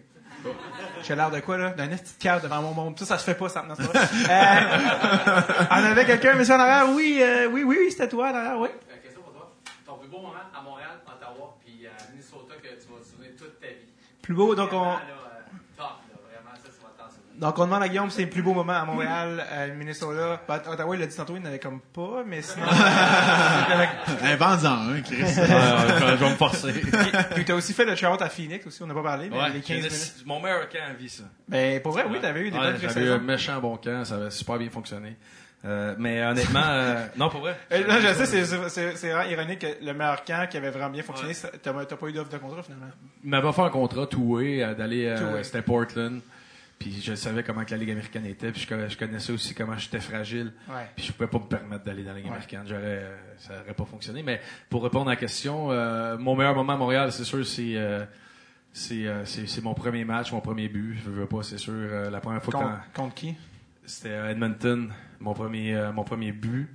J'ai 1.03 1.15
l'air 1.15 1.31
de 1.31 1.41
quoi, 1.41 1.59
là? 1.59 1.71
D'un 1.71 1.89
petit 1.89 2.15
cœur 2.19 2.41
devant 2.41 2.63
mon 2.63 2.73
monde. 2.73 2.99
Ça, 2.99 3.07
ça 3.07 3.19
se 3.19 3.25
fait 3.25 3.35
pas, 3.35 3.49
ça. 3.49 3.63
Non, 3.63 3.75
pas. 3.75 3.83
Euh, 3.85 5.41
on 5.71 5.85
avait 5.85 6.05
quelqu'un, 6.05 6.35
monsieur 6.35 6.55
en 6.55 6.61
arrière? 6.61 6.95
Oui, 6.95 7.19
euh, 7.21 7.49
oui, 7.51 7.65
oui, 7.65 7.77
oui, 7.81 7.91
c'était 7.91 8.09
toi 8.09 8.31
en 8.31 8.35
arrière, 8.35 8.59
oui. 8.59 8.69
Euh, 8.69 8.97
question 9.03 9.23
pour 9.23 9.33
toi. 9.33 9.53
Ton 9.87 9.95
plus 9.97 10.09
beau 10.09 10.19
moment 10.19 10.35
à 10.57 10.63
Montréal, 10.63 10.91
Ottawa, 11.07 11.57
puis 11.65 11.87
à 11.87 12.11
Minnesota 12.11 12.55
que 12.63 12.69
tu 12.69 12.93
vas 12.93 13.01
te 13.01 13.07
souvenir 13.09 13.31
toute 13.39 13.61
ta 13.61 13.67
vie. 13.69 13.91
Plus 14.23 14.35
beau, 14.35 14.55
donc 14.55 14.73
on, 14.73 14.79
Vraiment, 14.79 14.93
là, 14.95 15.01
euh, 15.01 15.41
top, 15.77 15.87
là, 15.87 16.19
vraiment, 16.31 16.57
ça, 16.57 16.71
ça 16.71 16.83
va 16.83 16.91
t'en 16.97 17.11
souvenir. 17.11 17.23
Donc 17.43 17.59
on 17.59 17.65
demande 17.65 17.83
à 17.83 17.89
Guillaume 17.89 18.09
si 18.09 18.17
c'est 18.17 18.23
le 18.23 18.31
plus 18.31 18.41
beau 18.43 18.55
moment 18.55 18.73
à 18.73 18.85
Montréal, 18.85 19.45
à 19.51 19.67
Minnesota. 19.67 20.41
Ben, 20.47 20.61
Ottawa, 20.71 20.95
il 20.95 21.01
l'a 21.01 21.07
dit 21.07 21.17
tantôt, 21.17 21.35
il 21.37 21.43
n'avait 21.43 21.59
comme 21.59 21.81
pas, 21.81 22.23
mais 22.25 22.41
sinon. 22.41 22.65
Invente-en 24.23 24.91
un, 24.93 25.01
Chris. 25.01 25.17
je 25.19 26.15
vais 26.15 26.31
me 26.31 26.37
forcer. 26.37 26.73
Puis, 26.81 26.91
puis 27.35 27.45
t'as 27.45 27.55
aussi 27.55 27.73
fait 27.73 27.85
le 27.85 27.97
shout 27.97 28.07
à 28.21 28.29
Phoenix 28.29 28.65
aussi, 28.67 28.83
on 28.83 28.87
n'a 28.87 28.95
pas 28.95 29.03
parlé, 29.03 29.29
mais 29.29 29.37
Ouais, 29.37 29.51
les 29.51 29.61
15 29.61 29.67
j'ai 29.69 29.75
minutes. 29.83 30.15
mon 30.25 30.41
meilleur 30.41 30.69
camp 30.69 30.79
à 30.89 30.93
vie, 30.93 31.09
ça. 31.09 31.25
Ben, 31.49 31.81
pour 31.83 31.93
vrai, 31.93 32.05
oui, 32.09 32.19
t'avais 32.21 32.43
eu 32.43 32.51
des 32.51 32.59
Ouais, 32.59 32.73
bonnes 32.73 32.81
J'avais 32.81 33.07
eu 33.07 33.11
un 33.11 33.19
méchant 33.19 33.61
bon 33.61 33.77
camp, 33.77 34.05
ça 34.05 34.15
avait 34.15 34.31
super 34.31 34.59
bien 34.59 34.71
fonctionné. 34.71 35.17
Euh, 35.65 35.95
mais 35.99 36.25
honnêtement, 36.25 36.63
euh, 36.65 37.07
non, 37.17 37.29
pour 37.29 37.41
vrai. 37.41 37.57
Euh, 37.73 37.87
Là, 37.87 38.01
je 38.01 38.25
sais, 38.25 38.45
c'est- 38.45 39.11
vraiment 39.13 39.29
ironique 39.31 39.61
que 39.61 39.85
le 39.85 39.93
meilleur 39.95 40.25
camp 40.25 40.49
qui 40.49 40.57
avait 40.57 40.71
vraiment 40.71 40.91
bien 40.91 41.03
fonctionné, 41.03 41.35
t'as 41.63 41.73
pas 41.73 42.07
eu 42.09 42.13
d'offre 42.13 42.31
de 42.31 42.39
contrat 42.39 42.63
finalement. 42.63 42.87
Il 43.23 43.31
m'avait 43.31 43.53
fait 43.53 43.63
un 43.63 43.71
contrat 43.71 44.07
two-way 44.07 44.63
euh, 44.63 44.75
d'aller, 44.75 45.07
euh, 45.07 45.43
c'était 45.43 45.63
Portland. 45.63 46.21
Puis 46.83 47.01
je 47.01 47.15
savais 47.15 47.45
comment 47.45 47.65
que 47.65 47.71
la 47.71 47.77
Ligue 47.77 47.93
américaine 47.93 48.27
était, 48.27 48.51
puis 48.51 48.63
je, 48.63 48.67
conna- 48.67 48.89
je 48.89 48.97
connaissais 48.99 49.31
aussi 49.33 49.55
comment 49.55 49.77
j'étais 49.79 50.01
fragile. 50.01 50.53
Ouais. 50.69 50.89
Puis 50.97 51.07
je 51.07 51.13
pouvais 51.13 51.29
pas 51.29 51.39
me 51.39 51.45
permettre 51.45 51.85
d'aller 51.85 52.03
dans 52.03 52.11
la 52.11 52.17
Ligue 52.17 52.25
Ouais. 52.27 52.33
américaine. 52.33 52.63
J'aurais, 52.67 52.81
euh, 52.83 53.17
ça 53.39 53.53
aurait 53.63 53.75
pas 53.75 53.85
fonctionné. 53.85 54.25
Mais 54.25 54.41
pour 54.69 54.83
répondre 54.83 55.07
à 55.09 55.13
la 55.13 55.17
question, 55.17 55.71
euh, 55.71 56.19
mon 56.19 56.35
meilleur 56.35 56.57
moment 56.57 56.73
à 56.73 56.77
Montréal, 56.77 57.13
c'est 57.13 57.23
sûr, 57.23 57.47
c'est 57.47 57.77
euh, 57.77 58.05
c'est 58.73 59.07
euh, 59.07 59.25
c'est 59.25 59.63
mon 59.63 59.75
premier 59.75 60.05
match, 60.05 60.33
mon 60.33 60.41
premier 60.41 60.69
but. 60.69 60.99
Je 61.05 61.11
veux 61.11 61.27
pas, 61.27 61.45
c'est 61.45 61.59
sûr. 61.59 61.73
la 62.11 62.21
première 62.21 62.43
fois 62.43 62.53
Contre, 62.53 62.69
quand 62.93 63.03
contre 63.05 63.15
qui? 63.15 63.35
c'était 63.87 64.15
à 64.15 64.31
Edmonton, 64.33 64.93
mon 65.21 65.35
premier 65.35 65.91
mon 65.95 66.03
premier 66.03 66.33
but. 66.33 66.69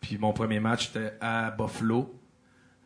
Puis 0.00 0.18
mon 0.18 0.32
premier 0.32 0.60
match 0.60 0.86
c'était 0.92 1.14
à 1.20 1.50
Buffalo. 1.50 2.14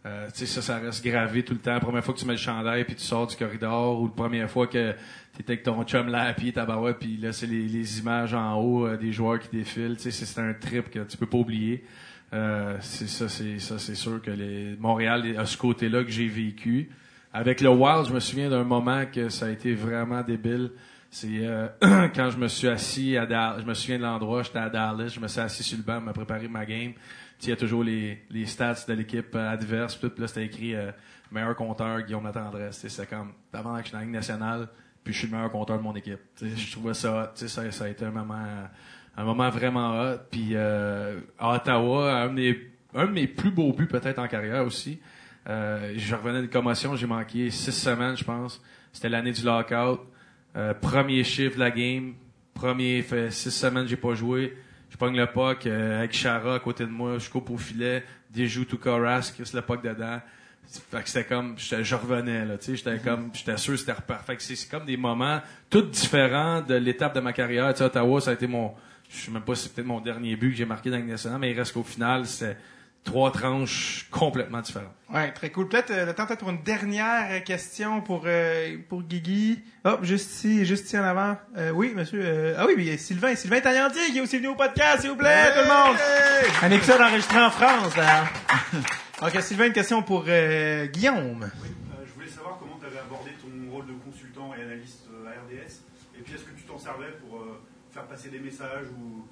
Euh, 0.04 0.26
tu 0.32 0.38
sais, 0.38 0.46
ça, 0.46 0.62
ça 0.62 0.78
reste 0.78 1.04
gravé 1.04 1.44
tout 1.44 1.52
le 1.52 1.60
temps. 1.60 1.74
La 1.74 1.78
première 1.80 2.02
fois 2.04 2.12
que 2.12 2.18
tu 2.18 2.26
mets 2.26 2.32
le 2.32 2.38
chandail 2.38 2.84
puis 2.84 2.96
tu 2.96 3.02
sors 3.04 3.26
du 3.28 3.36
corridor, 3.36 4.00
ou 4.00 4.06
la 4.08 4.12
première 4.12 4.50
fois 4.50 4.66
que 4.66 4.94
tu 5.42 5.52
avec 5.52 5.62
ton 5.62 5.82
chum 5.84 6.08
là 6.08 6.22
à 6.22 6.32
pied, 6.32 6.52
puis 6.98 7.16
là, 7.16 7.32
c'est 7.32 7.46
les, 7.46 7.66
les 7.68 7.98
images 8.00 8.34
en 8.34 8.54
haut 8.56 8.86
euh, 8.86 8.96
des 8.96 9.12
joueurs 9.12 9.38
qui 9.38 9.48
défilent. 9.56 9.96
Tu 9.96 10.10
sais, 10.10 10.24
c'est- 10.24 10.40
un 10.40 10.54
trip 10.54 10.90
que 10.90 11.00
tu 11.00 11.16
peux 11.16 11.26
pas 11.26 11.38
oublier. 11.38 11.84
Euh, 12.32 12.76
c'est 12.80 13.08
ça, 13.08 13.28
c'est 13.28 13.58
ça, 13.58 13.78
c'est 13.78 13.94
sûr 13.94 14.20
que 14.22 14.30
les, 14.30 14.74
Montréal 14.78 15.36
a 15.38 15.44
ce 15.44 15.56
côté-là 15.56 16.02
que 16.02 16.10
j'ai 16.10 16.28
vécu. 16.28 16.90
Avec 17.32 17.60
le 17.60 17.68
Wild, 17.70 18.06
je 18.08 18.12
me 18.14 18.20
souviens 18.20 18.50
d'un 18.50 18.64
moment 18.64 19.04
que 19.06 19.28
ça 19.28 19.46
a 19.46 19.50
été 19.50 19.74
vraiment 19.74 20.22
débile. 20.22 20.70
C'est 21.10 21.28
euh, 21.46 21.68
quand 22.14 22.30
je 22.30 22.38
me 22.38 22.48
suis 22.48 22.68
assis 22.68 23.16
à 23.16 23.26
Dallas. 23.26 23.58
Je 23.60 23.66
me 23.66 23.74
souviens 23.74 23.98
de 23.98 24.02
l'endroit, 24.02 24.42
j'étais 24.42 24.58
à 24.58 24.70
Dallas, 24.70 25.08
je 25.08 25.20
me 25.20 25.28
suis 25.28 25.40
assis 25.40 25.62
sur 25.62 25.76
le 25.78 25.84
banc, 25.84 26.00
me 26.00 26.12
préparé 26.12 26.48
ma 26.48 26.64
game. 26.64 26.92
Il 27.42 27.48
y 27.48 27.52
a 27.52 27.56
toujours 27.56 27.82
les, 27.82 28.22
les 28.30 28.46
stats 28.46 28.84
de 28.86 28.92
l'équipe 28.94 29.34
euh, 29.34 29.50
adverse. 29.50 29.96
Puis 29.96 30.10
là, 30.16 30.26
c'était 30.28 30.44
écrit 30.46 30.74
euh, 30.74 30.90
meilleur 31.30 31.56
compteur, 31.56 32.00
Guillaume 32.02 32.24
Latendresse. 32.24 32.86
C'est 32.86 33.08
comme, 33.10 33.32
avant 33.52 33.74
que 33.74 33.80
je 33.80 33.84
suis 33.86 33.92
dans 33.92 33.98
la 33.98 34.04
Ligue 34.04 34.14
nationale, 34.14 34.68
puis 35.04 35.12
je 35.12 35.18
suis 35.18 35.28
le 35.28 35.34
meilleur 35.34 35.50
compteur 35.50 35.78
de 35.78 35.82
mon 35.82 35.94
équipe. 35.94 36.20
Je 36.40 36.72
trouvais 36.72 36.94
ça 36.94 37.32
Ça, 37.34 37.70
ça 37.70 37.84
a 37.84 37.88
été 37.88 38.04
un 38.04 38.10
moment, 38.10 38.44
un 39.16 39.24
moment 39.24 39.50
vraiment 39.50 40.00
hot. 40.00 40.18
Puis 40.30 40.50
euh, 40.52 41.20
à 41.38 41.54
Ottawa, 41.54 42.22
un 42.22 42.28
de, 42.28 42.34
mes, 42.34 42.58
un 42.94 43.06
de 43.06 43.12
mes 43.12 43.26
plus 43.26 43.50
beaux 43.50 43.72
buts 43.72 43.86
peut-être 43.86 44.18
en 44.18 44.28
carrière 44.28 44.64
aussi. 44.64 45.00
Euh, 45.48 45.94
je 45.96 46.14
revenais 46.14 46.40
d'une 46.40 46.50
commotion, 46.50 46.94
j'ai 46.94 47.06
manqué 47.06 47.50
six 47.50 47.72
semaines, 47.72 48.16
je 48.16 48.24
pense. 48.24 48.62
C'était 48.92 49.08
l'année 49.08 49.32
du 49.32 49.44
lockout. 49.44 50.00
Euh, 50.56 50.74
premier 50.74 51.24
chiffre 51.24 51.54
de 51.54 51.60
la 51.60 51.70
game. 51.70 52.14
Premier, 52.54 53.02
fait 53.02 53.30
six 53.30 53.50
semaines, 53.50 53.86
j'ai 53.86 53.96
pas 53.96 54.14
joué. 54.14 54.56
Je 54.90 54.96
pogne 54.96 55.16
le 55.16 55.26
puck 55.26 55.66
euh, 55.66 55.98
avec 55.98 56.12
Chara 56.12 56.56
à 56.56 56.58
côté 56.60 56.84
de 56.84 56.90
moi. 56.90 57.18
Je 57.18 57.28
coupe 57.30 57.50
au 57.50 57.56
filet. 57.56 58.04
Déjoue 58.30 58.66
tout 58.66 58.78
Carras, 58.78 59.32
crisse 59.34 59.54
le 59.54 59.62
puck 59.62 59.82
dedans. 59.82 60.20
Fait 60.90 61.02
que 61.02 61.08
c'était 61.08 61.24
comme, 61.28 61.56
je 61.58 61.94
revenais, 61.94 62.46
là, 62.46 62.56
tu 62.56 62.64
sais, 62.64 62.76
j'étais 62.76 62.98
comme, 62.98 63.30
j'étais 63.34 63.56
sûr 63.58 63.74
que 63.74 63.78
c'était 63.80 63.92
reparti. 63.92 64.24
Fait 64.24 64.36
que 64.36 64.42
c'est 64.42 64.56
c'est 64.56 64.70
comme 64.70 64.86
des 64.86 64.96
moments 64.96 65.40
tout 65.68 65.82
différents 65.82 66.62
de 66.62 66.74
l'étape 66.74 67.14
de 67.14 67.20
ma 67.20 67.32
carrière. 67.34 67.70
Tu 67.74 67.78
sais, 67.78 67.84
Ottawa, 67.84 68.20
ça 68.22 68.30
a 68.30 68.34
été 68.34 68.46
mon, 68.46 68.72
je 69.10 69.26
sais 69.26 69.30
même 69.30 69.42
pas 69.42 69.54
si 69.54 69.64
c'est 69.64 69.74
peut-être 69.74 69.86
mon 69.86 70.00
dernier 70.00 70.34
but 70.36 70.50
que 70.52 70.56
j'ai 70.56 70.64
marqué 70.64 70.88
dans 70.90 70.96
le 70.96 71.02
national, 71.04 71.38
mais 71.40 71.50
il 71.50 71.58
reste 71.58 71.74
qu'au 71.74 71.82
final, 71.82 72.26
c'était 72.26 72.56
trois 73.04 73.32
tranches 73.32 74.06
complètement 74.10 74.60
différentes. 74.62 74.94
Ouais, 75.12 75.30
très 75.32 75.50
cool. 75.50 75.68
Peut-être 75.68 75.90
euh, 75.90 76.06
le 76.06 76.14
temps 76.14 76.24
peut-être 76.24 76.38
pour 76.38 76.50
une 76.50 76.62
dernière 76.62 77.42
question 77.44 78.00
pour 78.00 78.22
euh, 78.26 78.76
pour 78.88 79.02
Guigui. 79.02 79.60
Hop, 79.84 80.04
juste 80.04 80.30
ici, 80.30 80.64
juste 80.64 80.86
ici 80.86 80.98
en 80.98 81.02
avant. 81.04 81.36
Euh, 81.58 81.70
oui, 81.72 81.92
monsieur. 81.94 82.20
euh, 82.24 82.54
ah 82.56 82.64
oui, 82.66 82.74
mais 82.78 82.96
Sylvain, 82.96 83.34
Sylvain 83.34 83.60
Taillandier 83.60 84.06
qui 84.12 84.18
est 84.18 84.20
aussi 84.22 84.38
venu 84.38 84.48
au 84.48 84.54
podcast, 84.54 85.00
s'il 85.02 85.10
vous 85.10 85.16
plaît, 85.16 85.52
tout 85.52 85.60
le 85.62 85.68
monde. 85.68 85.96
Un 86.62 86.70
épisode 86.70 87.00
enregistré 87.00 87.38
en 87.42 87.50
France. 87.50 87.94
Là. 87.96 88.24
Donc, 89.22 89.40
Sylvain, 89.40 89.66
une 89.66 89.72
question 89.72 90.02
pour 90.02 90.24
euh, 90.26 90.86
Guillaume. 90.86 91.44
Euh, 91.44 92.04
je 92.04 92.12
voulais 92.12 92.26
savoir 92.26 92.58
comment 92.58 92.76
tu 92.80 92.86
avais 92.86 92.98
abordé 92.98 93.30
ton 93.38 93.70
rôle 93.70 93.86
de 93.86 93.92
consultant 94.04 94.52
et 94.52 94.62
analyste 94.62 95.06
euh, 95.14 95.28
à 95.28 95.38
RDS. 95.46 95.78
Et 96.18 96.22
puis, 96.22 96.34
est-ce 96.34 96.42
que 96.42 96.50
tu 96.58 96.64
t'en 96.64 96.76
servais 96.76 97.12
pour 97.22 97.38
faire 97.92 98.02
passer 98.08 98.30
des 98.30 98.40
messages 98.40 98.88
ou, 98.98 99.22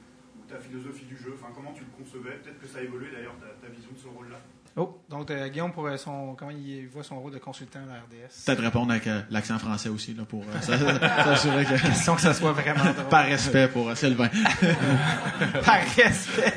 ta 0.46 0.60
philosophie 0.60 1.06
du 1.06 1.16
jeu? 1.16 1.34
Enfin, 1.34 1.50
comment 1.52 1.72
tu 1.72 1.82
le 1.82 2.04
concevais? 2.04 2.38
Peut-être 2.38 2.60
que 2.60 2.68
ça 2.68 2.78
a 2.78 2.82
évolué 2.82 3.10
d'ailleurs, 3.10 3.34
ta 3.60 3.66
vision 3.66 3.90
de 3.90 3.98
ce 3.98 4.06
rôle-là. 4.06 4.38
Oh, 4.76 5.00
donc 5.10 5.30
euh, 5.30 5.48
Guillaume, 5.48 5.72
pour 5.72 5.86
euh, 5.88 5.96
son, 5.96 6.34
comment 6.38 6.52
il 6.52 6.86
voit 6.86 7.02
son 7.02 7.18
rôle 7.20 7.32
de 7.32 7.38
consultant 7.38 7.80
à 7.80 7.86
la 7.94 8.00
RDS. 8.00 8.44
Peut-être 8.46 8.62
répondre 8.62 8.92
avec 8.92 9.06
euh, 9.08 9.20
l'accent 9.30 9.58
français 9.58 9.88
aussi, 9.88 10.14
là, 10.14 10.22
pour 10.24 10.42
euh, 10.44 10.60
s'assurer 11.24 11.64
que... 11.64 11.80
Question 11.86 12.14
que 12.14 12.20
ça 12.20 12.32
soit 12.32 12.52
vraiment 12.52 12.84
drôle. 12.92 13.08
Par 13.10 13.24
respect 13.26 13.66
pour 13.68 13.88
euh, 13.90 13.94
Sylvain. 13.96 14.28
Par 15.64 15.80
respect. 15.96 16.54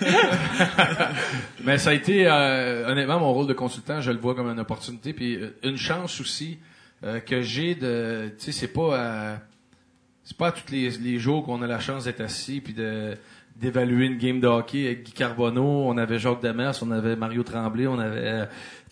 Mais 1.63 1.77
ça 1.77 1.89
a 1.89 1.93
été, 1.93 2.27
euh, 2.27 2.89
honnêtement, 2.91 3.19
mon 3.19 3.33
rôle 3.33 3.47
de 3.47 3.53
consultant, 3.53 3.99
je 4.01 4.11
le 4.11 4.19
vois 4.19 4.35
comme 4.35 4.47
une 4.47 4.59
opportunité, 4.59 5.13
puis 5.13 5.35
euh, 5.35 5.55
une 5.63 5.77
chance 5.77 6.19
aussi 6.21 6.59
euh, 7.03 7.19
que 7.19 7.41
j'ai 7.41 7.75
de, 7.75 8.31
tu 8.37 8.45
sais, 8.45 8.51
c'est 8.51 8.67
pas, 8.67 8.99
à- 9.33 9.37
c'est 10.23 10.37
pas 10.37 10.47
à 10.47 10.51
tous 10.51 10.71
les, 10.71 10.89
les 10.91 11.17
jours 11.19 11.43
qu'on 11.45 11.61
a 11.61 11.67
la 11.67 11.79
chance 11.79 12.05
d'être 12.05 12.21
assis 12.21 12.61
puis 12.61 12.73
de 12.73 13.17
d'évaluer 13.63 14.07
une 14.07 14.17
game 14.17 14.41
de 14.41 14.47
hockey 14.47 14.87
avec 14.87 15.03
Guy 15.03 15.13
Carbonneau, 15.13 15.63
on 15.63 15.97
avait 15.97 16.19
Jacques 16.19 16.41
Demers, 16.41 16.75
on 16.81 16.91
avait 16.91 17.15
Mario 17.15 17.43
Tremblay, 17.43 17.87
on 17.87 17.97
avait 17.97 18.47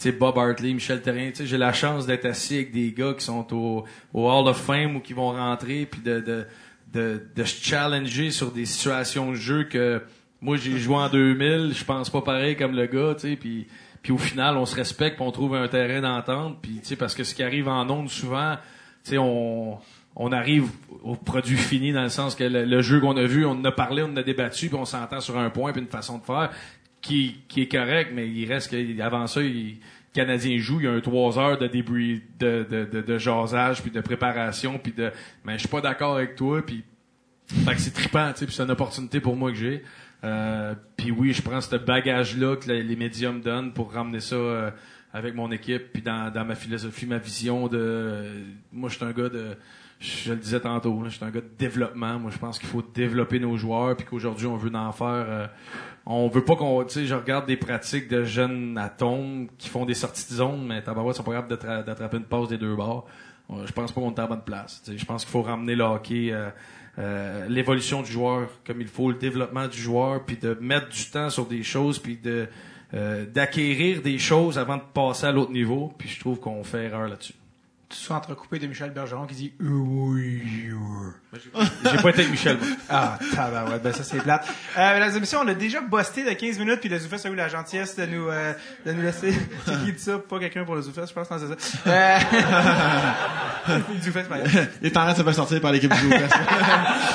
euh, 0.06 0.12
Bob 0.18 0.38
Hartley, 0.38 0.74
Michel 0.74 1.02
Terrien, 1.02 1.32
j'ai 1.36 1.58
la 1.58 1.74
chance 1.74 2.08
d'être 2.08 2.26
assis 2.26 2.56
avec 2.56 2.72
des 2.72 2.94
gars 2.94 3.14
qui 3.14 3.26
sont 3.26 3.54
au, 3.54 3.84
au 4.14 4.32
Hall 4.32 4.48
of 4.48 4.58
Fame 4.58 4.96
ou 4.96 5.00
qui 5.02 5.12
vont 5.12 5.32
rentrer 5.32 5.86
puis 5.86 6.02
de 6.02 6.22
de 6.22 6.46
de, 6.94 7.22
de 7.36 7.44
se 7.44 7.64
challenger 7.64 8.32
sur 8.32 8.52
des 8.52 8.66
situations 8.66 9.32
de 9.32 9.36
jeu 9.36 9.66
que 9.66 10.02
moi 10.42 10.56
j'ai 10.56 10.78
joué 10.78 10.96
en 10.96 11.10
2000, 11.10 11.74
je 11.74 11.84
pense 11.84 12.10
pas 12.10 12.22
pareil 12.22 12.56
comme 12.56 12.74
le 12.74 12.86
gars, 12.86 13.14
tu 13.16 13.30
sais 13.30 13.36
puis 13.36 13.68
puis 14.02 14.14
au 14.14 14.18
final 14.18 14.56
on 14.56 14.66
se 14.66 14.76
respecte, 14.76 15.18
puis 15.18 15.26
on 15.26 15.32
trouve 15.32 15.54
un 15.56 15.68
terrain 15.68 16.00
d'entente, 16.00 16.60
puis 16.62 16.80
tu 16.82 16.88
sais 16.88 16.96
parce 16.96 17.14
que 17.14 17.26
ce 17.26 17.36
qui 17.36 17.44
arrive 17.44 17.68
en 17.68 17.90
ondes 17.90 18.10
souvent, 18.10 18.56
tu 19.04 19.12
sais 19.12 19.18
on 19.18 19.80
on 20.16 20.32
arrive 20.32 20.70
au 21.04 21.16
produit 21.16 21.58
fini 21.58 21.94
dans 21.94 22.04
le 22.04 22.10
sens 22.10 22.36
que 22.36 22.44
le, 22.44 22.82
jeu 22.82 23.00
qu'on 23.00 23.18
a 23.18 23.24
vu, 23.24 23.46
on 23.46 23.52
en 23.52 23.66
a 23.66 23.72
parlé, 23.72 24.04
on 24.04 24.08
en 24.08 24.18
a 24.18 24.24
débattu, 24.24 24.68
puis 24.68 24.78
on 24.78 24.86
s'entend 24.86 25.20
sur 25.20 25.38
un 25.38 25.50
point 25.50 25.72
puis 25.72 25.82
une 25.82 25.88
façon 25.88 26.18
de 26.18 26.24
faire 26.24 26.52
qui, 27.02 27.38
qui 27.48 27.62
est 27.62 27.72
correct, 27.72 28.12
mais 28.14 28.28
il 28.28 28.46
reste 28.52 28.72
que 28.72 29.02
avant 29.02 29.28
ça, 29.28 29.42
il, 29.42 29.78
le 30.14 30.24
Canadien 30.24 30.58
joue, 30.58 30.82
il 30.82 30.84
y 30.84 30.88
a 30.88 30.92
un 30.92 31.00
trois 31.00 31.40
heures 31.40 31.58
de 31.58 31.68
débris, 31.68 32.22
de, 32.40 32.66
de, 32.70 33.02
de, 33.02 33.18
jasage, 33.18 33.82
puis 33.82 33.92
de 33.92 34.02
préparation, 34.02 34.78
puis 34.78 34.92
de 34.92 35.12
mais 35.46 35.54
je 35.54 35.60
suis 35.60 35.70
pas 35.70 35.82
d'accord 35.82 36.18
avec 36.18 36.36
toi, 36.36 36.62
puis 36.66 36.84
fait 37.48 37.76
que 37.76 37.82
c'est 37.82 37.94
trippant, 37.94 38.32
tu 38.34 38.40
sais, 38.40 38.46
puis 38.46 38.56
c'est 38.56 38.64
une 38.64 38.72
opportunité 38.72 39.20
pour 39.20 39.36
moi 39.36 39.52
que 39.52 39.58
j'ai. 39.58 39.84
Euh, 40.24 40.76
puis 40.98 41.12
oui, 41.12 41.34
je 41.34 41.42
prends 41.42 41.62
ce 41.62 41.76
bagage-là 41.76 42.58
que 42.58 42.68
les, 42.68 42.84
les 42.84 42.96
médiums 42.96 43.42
donnent 43.42 43.74
pour 43.74 43.92
ramener 43.92 44.20
ça 44.20 44.36
euh, 44.36 44.72
avec 45.14 45.34
mon 45.34 45.52
équipe, 45.52 45.94
puis 45.94 46.02
dans, 46.02 46.32
dans 46.32 46.46
ma 46.46 46.56
philosophie, 46.56 47.06
ma 47.06 47.18
vision 47.18 47.68
de... 47.68 48.26
moi, 48.72 48.90
je 48.90 48.96
suis 48.96 49.06
un 49.06 49.12
gars 49.12 49.30
de... 49.30 49.56
Je 50.02 50.32
le 50.34 50.40
disais 50.40 50.60
tantôt, 50.60 51.00
je 51.06 51.10
suis 51.12 51.24
un 51.24 51.30
gars 51.30 51.42
de 51.42 51.50
développement. 51.60 52.18
Moi, 52.18 52.32
je 52.34 52.38
pense 52.40 52.58
qu'il 52.58 52.68
faut 52.68 52.82
développer 52.82 53.40
nos 53.40 53.56
joueurs, 53.56 53.96
puis 53.96 54.06
qu'aujourd'hui, 54.06 54.48
on 54.48 54.58
veut 54.58 54.76
en 54.76 54.92
faire... 54.92 55.08
euh, 55.30 55.48
on 56.08 56.28
veut 56.28 56.44
pas 56.44 56.56
qu'on... 56.56 56.84
Tu 56.84 56.94
sais, 56.94 57.06
je 57.06 57.14
regarde 57.14 57.46
des 57.46 57.56
pratiques 57.56 58.08
de 58.08 58.24
jeunes 58.24 58.76
atomes 58.80 59.48
qui 59.60 59.70
font 59.70 59.86
des 59.86 59.94
sorties 59.94 60.28
de 60.28 60.36
zone, 60.38 60.66
mais 60.66 60.82
tabarouette, 60.82 61.16
sont 61.18 61.24
pas 61.24 61.34
capables 61.34 61.50
d'attra- 61.50 61.84
d'attraper 61.84 62.18
une 62.18 62.24
passe 62.24 62.48
des 62.48 62.58
deux 62.58 62.76
bords. 62.76 63.06
Euh, 63.52 63.68
Je 63.68 63.72
pense 63.74 63.92
pas 63.92 64.02
qu'on 64.02 64.10
est 64.10 64.18
à 64.20 64.24
la 64.24 64.28
bonne 64.28 64.44
place. 64.44 64.82
Je 64.88 65.06
pense 65.06 65.24
qu'il 65.24 65.32
faut 65.32 65.44
ramener 65.44 65.76
le 65.76 65.84
hockey... 65.84 66.32
euh, 66.32 66.50
euh, 67.00 67.48
l'évolution 67.48 68.02
du 68.02 68.12
joueur 68.12 68.50
comme 68.68 68.82
il 68.82 68.88
faut, 68.88 69.12
le 69.12 69.18
développement 69.18 69.68
du 69.68 69.78
joueur, 69.78 70.26
puis 70.26 70.36
de 70.36 70.58
mettre 70.60 70.90
du 70.90 71.06
temps 71.10 71.30
sur 71.30 71.46
des 71.46 71.64
choses, 71.64 72.00
puis 72.00 72.18
de 72.18 72.48
euh, 72.94 73.26
d'acquérir 73.26 74.02
des 74.02 74.18
choses 74.18 74.58
avant 74.58 74.76
de 74.76 74.84
passer 74.94 75.28
à 75.28 75.32
l'autre 75.32 75.54
niveau. 75.54 75.94
Puis 75.98 76.10
je 76.10 76.20
trouve 76.20 76.40
qu'on 76.40 76.64
fait 76.66 76.86
erreur 76.86 77.08
là-dessus. 77.08 77.36
Tu 77.92 77.98
sois 77.98 78.16
entrecoupé 78.16 78.58
de 78.58 78.68
Michel 78.68 78.92
Bergeron 78.92 79.28
qui 79.28 79.36
dit 79.36 79.54
Euh, 79.62 79.66
oui. 79.70 80.42
J'ai 81.34 81.98
pas 81.98 82.10
été 82.10 82.20
avec 82.22 82.32
Michel. 82.32 82.58
moi. 82.58 82.68
Ah, 82.90 83.20
tabarouette, 83.36 83.84
ben 83.84 83.92
ça 83.94 84.04
c'est 84.04 84.20
plate. 84.20 84.48
Euh, 84.78 84.94
mesdames 84.94 85.16
et 85.18 85.20
messieurs, 85.20 85.38
on 85.44 85.48
a 85.48 85.54
déjà 85.54 85.82
busté 85.82 86.24
de 86.24 86.32
15 86.32 86.58
minutes, 86.60 86.80
puis 86.80 86.88
le 86.90 86.98
Zoufès 87.00 87.26
a 87.26 87.30
eu 87.30 87.36
la 87.36 87.48
gentillesse 87.50 87.96
de 87.98 88.06
nous, 88.06 88.30
euh, 88.30 88.54
de 88.86 88.94
nous 88.94 89.02
laisser. 89.02 89.34
Qui 89.66 89.92
dit 89.92 90.00
ça? 90.00 90.20
Pas 90.20 90.40
quelqu'un 90.40 90.64
pour 90.64 90.76
le 90.76 90.82
Zoufès, 90.82 91.08
je 91.10 91.14
pense, 91.14 91.30
non, 91.30 91.38
c'est 91.38 91.48
ça. 91.48 91.90
Euh... 91.92 92.18
Zoufès, 94.02 94.26
mais- 94.30 94.44
Il 94.82 94.88
est 94.88 94.98
en 94.98 95.02
train 95.02 95.12
de 95.14 95.18
se 95.18 95.24
faire 95.24 95.36
sortir 95.36 95.62
par 95.62 95.72
l'équipe 95.72 95.94
du 95.94 96.10
Loup. 96.10 96.16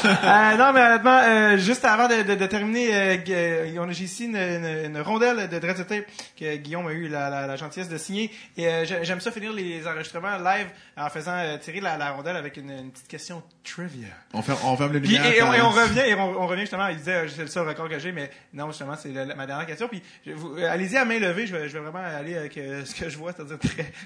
Euh, 0.07 0.57
non, 0.57 0.73
mais 0.73 0.81
honnêtement, 0.83 1.19
euh, 1.25 1.57
juste 1.59 1.85
avant 1.85 2.07
de, 2.07 2.23
de, 2.23 2.35
de 2.37 2.47
terminer, 2.47 2.95
euh, 2.95 3.17
euh, 3.29 3.77
on 3.81 3.89
a- 3.89 3.93
j'ai 3.93 4.05
ici 4.05 4.27
une, 4.27 4.37
une, 4.37 4.95
une 4.95 5.01
rondelle 5.01 5.49
de 5.49 5.59
Dread 5.59 5.77
Tape 5.87 6.05
que 6.39 6.57
Guillaume 6.57 6.87
a 6.87 6.93
eu 6.93 7.09
la, 7.09 7.29
la, 7.29 7.47
la 7.49 7.57
gentillesse 7.57 7.89
de 7.89 7.97
signer. 7.99 8.31
Et 8.57 8.69
euh, 8.69 8.85
j'ai- 8.85 9.05
j'aime 9.05 9.21
ça 9.21 9.33
finir 9.33 9.53
les 9.53 9.85
enregistrements 9.87 10.37
live 10.39 10.66
en 10.97 11.09
faisant 11.09 11.37
euh, 11.37 11.57
tirer 11.59 11.81
la, 11.81 11.97
la 11.97 12.11
rondelle 12.13 12.37
avec 12.37 12.57
une, 12.57 12.71
une 12.71 12.91
petite 12.91 13.09
question 13.09 13.43
trivia. 13.65 14.09
On 14.33 14.43
ferme, 14.43 14.59
on 14.65 14.77
ferme 14.77 14.93
le 14.93 15.01
Puis, 15.01 15.11
lumière. 15.11 15.33
et, 15.33 15.43
on, 15.43 15.53
et 15.53 15.61
on 15.61 15.71
revient, 15.71 16.01
et 16.07 16.15
on, 16.15 16.43
on 16.43 16.47
revient 16.47 16.63
justement, 16.63 16.89
il 16.89 16.97
disait, 16.97 17.15
euh, 17.15 17.29
c'est 17.29 17.43
le 17.43 17.49
seul 17.49 17.67
record 17.69 17.89
que 17.89 17.99
j'ai, 17.99 18.13
mais 18.13 18.31
non, 18.53 18.69
justement, 18.69 18.95
c'est 18.97 19.11
ma 19.11 19.47
dernière 19.47 19.67
question. 19.67 19.89
Puis, 19.89 20.03
euh, 20.29 20.71
allez-y 20.71 20.97
à 20.97 21.05
main 21.05 21.19
levée, 21.19 21.47
je 21.47 21.57
vais, 21.57 21.69
je 21.69 21.79
vais 21.79 21.85
vraiment 21.85 22.05
aller 22.07 22.37
avec 22.37 22.57
euh, 22.59 22.85
ce 22.85 22.95
que 22.95 23.09
je 23.09 23.17
vois, 23.19 23.33
c'est-à-dire 23.33 23.59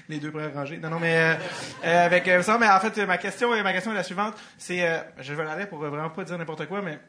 les 0.09 0.19
deux 0.19 0.31
premières 0.31 0.53
rangées. 0.53 0.77
Non, 0.77 0.89
non, 0.89 0.99
mais 0.99 1.17
euh, 1.17 1.33
euh, 1.85 2.05
avec 2.05 2.27
euh, 2.27 2.41
ça, 2.41 2.57
mais 2.57 2.69
en 2.69 2.79
fait, 2.79 2.97
ma 3.05 3.17
question, 3.17 3.49
ma 3.63 3.73
question 3.73 3.91
est 3.91 3.95
la 3.95 4.03
suivante. 4.03 4.35
C'est, 4.57 4.87
euh, 4.87 4.99
je 5.19 5.33
vais 5.33 5.43
l'aller 5.43 5.65
pour 5.65 5.79
vraiment 5.79 6.09
pas 6.09 6.23
dire 6.23 6.37
n'importe 6.37 6.65
quoi, 6.67 6.81
mais 6.81 6.99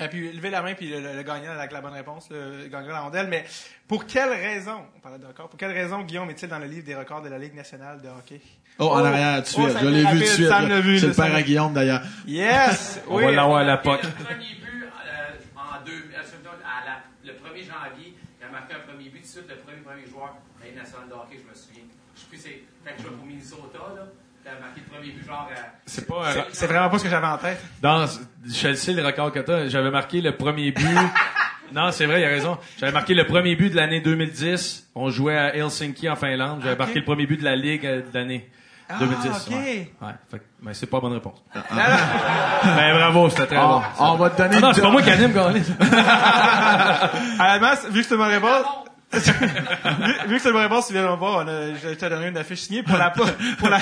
euh, 0.00 0.08
puis 0.08 0.32
lever 0.32 0.50
la 0.50 0.62
main, 0.62 0.74
puis 0.74 0.88
le, 0.88 1.00
le- 1.00 1.14
le 1.14 1.22
gagnant 1.22 1.52
avec 1.52 1.72
la 1.72 1.80
bonne 1.80 1.92
réponse 1.92 2.28
le, 2.30 2.68
gagnera 2.68 2.92
la 2.92 3.00
rondelle. 3.00 3.28
Mais 3.28 3.44
pour 3.88 4.06
quelle 4.06 4.30
raison, 4.30 4.84
on 4.96 5.00
parlait 5.00 5.18
de 5.18 5.26
record, 5.26 5.48
pour 5.48 5.58
quelle 5.58 5.72
raison 5.72 6.02
Guillaume 6.02 6.30
est-il 6.30 6.48
dans 6.48 6.58
le 6.58 6.66
livre 6.66 6.84
des 6.86 6.94
records 6.94 7.22
de 7.22 7.28
la 7.28 7.38
Ligue 7.38 7.54
nationale 7.54 8.00
de 8.00 8.08
hockey? 8.08 8.40
Oh, 8.78 8.88
en 8.88 9.04
arrière, 9.04 9.42
tout 9.44 9.56
de 9.56 9.60
Oh, 9.60 9.68
suite. 9.68 9.72
ça 9.72 9.80
je 9.82 9.88
l'ai 9.88 10.00
vu 10.04 10.06
tout 10.08 10.14
de 10.16 10.24
suite. 10.24 11.00
C'est 11.00 11.06
le 11.06 11.12
père 11.14 11.34
à 11.34 11.42
Guillaume, 11.42 11.72
d'ailleurs. 11.74 12.02
Yes! 12.26 13.00
On 13.08 13.16
oui. 13.16 13.24
va 13.24 13.30
l'avoir 13.32 13.58
à 13.58 13.64
la 13.64 13.76
POC. 13.78 14.02
Le 14.02 14.24
premier 14.24 14.54
but 14.62 14.84
euh, 14.84 15.56
en 15.56 15.84
deux, 15.84 15.92
euh, 15.92 16.48
à 16.64 16.86
la- 16.86 17.00
le 17.24 17.32
1er 17.38 17.66
janvier, 17.66 18.14
il 18.40 18.44
a 18.46 18.50
marqué 18.50 18.74
un 18.74 18.80
premier 18.80 19.08
but 19.10 19.18
tout 19.20 19.26
de 19.26 19.26
suite, 19.26 19.44
le 19.48 19.56
premier 19.56 19.78
premier 19.82 20.06
joueur 20.06 20.34
de 20.58 20.60
la 20.64 20.66
Ligue 20.70 20.78
nationale 20.78 21.08
de 21.08 21.14
hockey, 21.14 21.36
je 21.44 21.48
me 21.50 21.54
souviens. 21.54 21.84
Je 22.14 22.20
sais 22.20 22.26
plus, 22.28 22.38
c'est 22.38 22.62
quand 22.84 22.90
je 22.96 23.02
jouais 23.02 23.16
pour 23.16 23.26
Minnesota, 23.26 23.78
là, 23.96 24.02
qui 24.42 24.48
a 24.48 24.58
marqué 24.60 24.80
le 24.80 24.92
premier 24.94 25.12
but, 25.12 25.26
genre. 25.26 25.48
euh, 25.50 25.60
C'est 25.86 26.06
pas 26.06 26.30
un- 26.30 26.44
C'est 26.52 26.66
vraiment 26.66 26.88
pas 26.88 26.98
ce 26.98 27.04
que 27.04 27.10
j'avais 27.10 27.26
en 27.26 27.38
tête. 27.38 27.60
Dans 27.82 28.06
Chelsea, 28.52 28.92
le 28.94 29.04
record 29.04 29.32
que 29.32 29.40
t'as, 29.40 29.68
j'avais 29.68 29.90
marqué 29.90 30.20
le 30.20 30.32
premier 30.36 30.70
but. 30.72 30.86
non, 31.74 31.90
c'est 31.92 32.06
vrai, 32.06 32.20
il 32.20 32.24
a 32.24 32.28
raison. 32.28 32.56
J'avais 32.78 32.92
marqué 32.92 33.14
le 33.14 33.26
premier 33.26 33.54
but 33.56 33.70
de 33.70 33.76
l'année 33.76 34.00
2010. 34.00 34.88
On 34.94 35.10
jouait 35.10 35.36
à 35.36 35.54
Helsinki 35.54 36.08
en 36.08 36.16
Finlande. 36.16 36.60
J'avais 36.62 36.76
marqué 36.76 37.00
le 37.00 37.04
premier 37.04 37.26
but 37.26 37.38
de 37.38 37.44
la 37.44 37.56
Ligue 37.56 37.84
euh, 37.86 38.00
de 38.00 38.06
l'année 38.18 38.48
Ah, 38.88 38.94
2010. 38.98 39.28
ok. 39.28 39.50
Ouais. 39.52 39.90
Ouais, 40.00 40.08
fait 40.30 40.38
que- 40.38 40.44
mais 40.62 40.74
c'est 40.74 40.86
pas 40.86 40.96
la 40.96 41.00
bonne 41.02 41.12
réponse. 41.12 41.42
mais 41.54 42.92
bravo, 42.94 43.28
c'était 43.30 43.46
très 43.46 43.58
On, 43.58 43.68
bon. 43.68 43.82
on 43.98 44.14
va 44.16 44.30
te 44.30 44.38
donner 44.42 44.56
Ah 44.56 44.60
non, 44.60 44.72
c'est 44.72 44.80
pas 44.82 44.90
moi 44.90 45.02
qui 45.02 45.10
anime, 45.10 45.32
gagné. 45.32 45.60
Honnêtement, 47.40 47.90
vu 47.90 48.00
que 48.02 48.06
c'est 48.08 48.16
bonne 48.16 48.28
réponse, 48.30 48.64
vu, 49.12 50.28
vu 50.28 50.36
que 50.36 50.38
c'est 50.42 50.48
une 50.48 50.52
bonne 50.54 50.62
réponse, 50.62 50.86
tu 50.86 50.92
viens 50.92 51.04
de 51.04 51.08
me 51.08 51.16
voir, 51.16 51.44
je 51.46 51.94
t'ai 51.94 52.08
donné 52.08 52.28
une 52.28 52.36
affiche 52.36 52.60
signée 52.60 52.82
pour 52.82 52.96
la, 52.96 53.10
pour 53.10 53.26
la, 53.68 53.80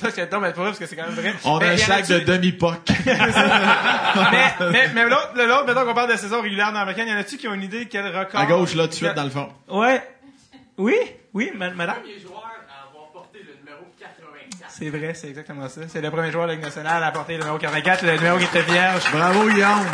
parce 0.00 0.14
que, 0.14 0.20
non, 0.32 0.40
mais 0.40 0.52
pour 0.52 0.62
vrai, 0.62 0.70
parce 0.70 0.78
que 0.78 0.86
c'est 0.86 0.96
quand 0.96 1.06
même 1.06 1.14
vrai. 1.14 1.34
On 1.44 1.58
a 1.58 1.66
un 1.68 1.76
sac 1.76 2.06
de 2.08 2.18
demi-poc. 2.20 2.78
mais, 3.06 4.54
mais, 4.70 4.88
mais 4.94 5.04
l'autre, 5.04 5.32
le- 5.36 5.46
l'autre, 5.46 5.66
mettons 5.66 5.84
qu'on 5.84 5.94
parle 5.94 6.12
de 6.12 6.16
saison 6.16 6.40
régulière 6.42 6.68
dans 6.72 6.78
l'américaine, 6.80 7.08
y 7.08 7.12
en 7.12 7.16
a-tu 7.18 7.36
qui 7.36 7.48
ont 7.48 7.54
une 7.54 7.62
idée 7.62 7.86
quel 7.86 8.06
record? 8.16 8.40
À 8.40 8.46
gauche, 8.46 8.74
là, 8.74 8.84
tout 8.84 8.90
de 8.90 8.94
suite, 8.94 9.14
dans 9.14 9.24
le 9.24 9.30
fond. 9.30 9.48
Ouais. 9.68 10.02
Oui? 10.76 10.96
Oui, 11.34 11.50
ma- 11.54 11.70
madame? 11.70 11.96
Le 11.96 12.02
premier 12.02 12.20
joueur 12.20 12.44
à 12.68 12.88
avoir 12.88 13.10
porté 13.12 13.40
le 13.40 13.54
numéro 13.58 13.84
84. 13.98 14.67
C'est 14.78 14.90
vrai, 14.90 15.12
c'est 15.14 15.28
exactement 15.28 15.68
ça. 15.68 15.80
C'est 15.88 16.00
le 16.00 16.10
premier 16.10 16.30
joueur 16.30 16.44
de 16.44 16.50
la 16.50 16.54
Ligue 16.54 16.64
nationale 16.64 17.02
à 17.02 17.10
porter 17.10 17.32
le 17.34 17.40
numéro 17.40 17.58
44, 17.58 18.04
le 18.06 18.12
numéro 18.16 18.38
qui 18.38 18.44
était 18.44 18.62
vierge. 18.62 19.02
Bravo, 19.12 19.48
Guillaume. 19.48 19.86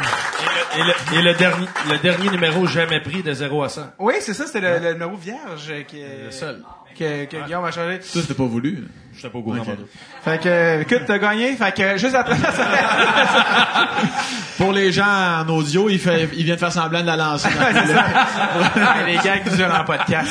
Et 0.77 0.83
le, 0.83 1.19
et 1.19 1.23
le 1.23 1.35
dernier, 1.35 1.67
le 1.91 1.99
dernier 1.99 2.31
numéro 2.31 2.67
jamais 2.67 3.01
pris 3.01 3.23
de 3.23 3.33
0 3.33 3.63
à 3.63 3.69
100. 3.71 3.83
Oui, 3.99 4.15
c'est 4.21 4.35
ça, 4.35 4.47
c'était 4.47 4.61
le, 4.61 4.79
le 4.85 4.93
numéro 4.93 5.17
vierge 5.17 5.73
qui 5.89 6.01
est, 6.01 6.25
Le 6.27 6.31
seul. 6.31 6.63
que, 6.99 7.25
que 7.25 7.45
Guillaume 7.45 7.65
a 7.65 7.71
changé. 7.71 8.01
Ça, 8.03 8.21
c'était 8.21 8.35
pas 8.35 8.45
voulu. 8.45 8.85
J'étais 9.17 9.31
pas 9.31 9.39
au 9.39 9.43
courant. 9.43 9.59
Ok. 9.59 9.67
pardon. 9.67 9.87
Fait 10.25 10.43
que, 10.43 10.81
écoute, 10.83 11.03
t'as 11.07 11.19
gagné. 11.19 11.55
Fait 11.57 11.75
que, 11.75 11.97
juste 11.97 12.15
après 12.15 12.37
Pour 14.57 14.73
les 14.73 14.93
gens 14.93 15.41
en 15.41 15.49
audio, 15.49 15.89
il, 15.89 15.99
fait, 15.99 16.29
il 16.35 16.45
vient 16.45 16.55
de 16.55 16.61
faire 16.61 16.73
semblant 16.73 17.01
de 17.01 17.07
la 17.07 17.17
lancer. 17.17 17.49
Les 19.07 19.17
gars 19.19 19.39
qui 19.39 19.51
durent 19.57 19.75
en 19.75 19.85
podcast. 19.85 20.31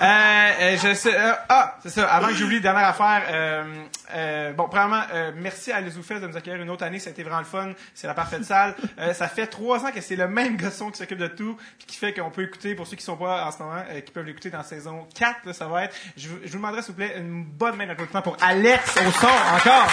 Euh, 0.00 0.50
euh, 0.60 0.76
je 0.82 0.94
sais, 0.94 1.14
euh, 1.18 1.32
ah, 1.48 1.74
c'est 1.82 1.88
ça. 1.90 2.06
Avant 2.06 2.28
que 2.28 2.34
j'oublie, 2.34 2.60
dernière 2.60 2.86
affaire. 2.88 3.22
Euh, 3.30 3.64
euh, 4.14 4.52
bon, 4.52 4.66
premièrement, 4.68 5.02
euh, 5.12 5.32
merci 5.36 5.72
à 5.72 5.80
Les 5.80 5.98
Oufès 5.98 6.20
de 6.20 6.26
nous 6.28 6.36
accueillir 6.36 6.62
une 6.62 6.70
autre 6.70 6.84
année. 6.84 6.98
Ça 7.00 7.10
a 7.10 7.12
été 7.12 7.22
vraiment 7.24 7.40
le 7.40 7.44
fun. 7.44 7.70
C'est 7.94 8.06
la 8.06 8.14
parfaite 8.14 8.44
salle. 8.44 8.74
Euh, 9.00 9.12
ça 9.12 9.26
fait 9.28 9.46
trois 9.48 9.84
ans 9.84 9.90
que 9.92 10.00
c'est 10.00 10.16
le 10.16 10.28
même 10.28 10.56
garçon 10.56 10.90
qui 10.90 10.98
s'occupe 10.98 11.18
de 11.18 11.26
tout, 11.26 11.56
puis 11.78 11.86
qui 11.88 11.96
fait 11.96 12.12
qu'on 12.12 12.30
peut 12.30 12.42
écouter, 12.44 12.74
pour 12.76 12.86
ceux 12.86 12.96
qui 12.96 13.04
sont 13.04 13.16
pas 13.16 13.44
en 13.44 13.50
ce 13.50 13.58
moment, 13.58 13.82
euh, 13.90 14.00
qui 14.00 14.12
peuvent 14.12 14.24
l'écouter 14.24 14.50
dans 14.50 14.62
saison 14.62 15.06
4, 15.18 15.46
là, 15.46 15.52
ça 15.52 15.66
va 15.66 15.84
être. 15.84 15.96
Je, 16.16 16.28
vous- 16.28 16.38
je 16.44 16.48
vous 16.50 16.58
demanderai, 16.58 16.82
s'il 16.82 16.92
vous 16.92 16.96
plaît, 16.98 17.14
une 17.18 17.44
bonne 17.60 17.76
main 17.76 17.86
d'applaudissement 17.86 18.22
pour 18.22 18.38
Alex 18.40 18.96
au 19.06 19.12
son, 19.20 19.26
encore. 19.26 19.86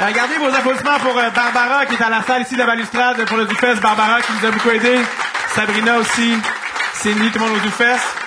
Euh, 0.00 0.12
Gardez 0.14 0.38
vos 0.38 0.46
applaudissements 0.46 0.98
pour 1.00 1.18
euh, 1.18 1.28
Barbara 1.28 1.84
qui 1.84 1.94
est 1.94 2.02
à 2.02 2.08
la 2.08 2.22
salle 2.22 2.40
ici 2.40 2.54
de 2.54 2.60
la 2.60 2.66
balustrade 2.66 3.22
pour 3.26 3.36
le 3.36 3.44
Doufest. 3.44 3.82
Barbara 3.82 4.22
qui 4.22 4.32
nous 4.32 4.48
a 4.48 4.50
beaucoup 4.50 4.70
aidé. 4.70 4.98
Sabrina 5.54 5.98
aussi. 5.98 6.38
Cindy, 6.94 7.30
tout 7.30 7.38
le 7.38 7.44
monde 7.44 7.56
au 7.58 7.60
Doufest. 7.60 8.25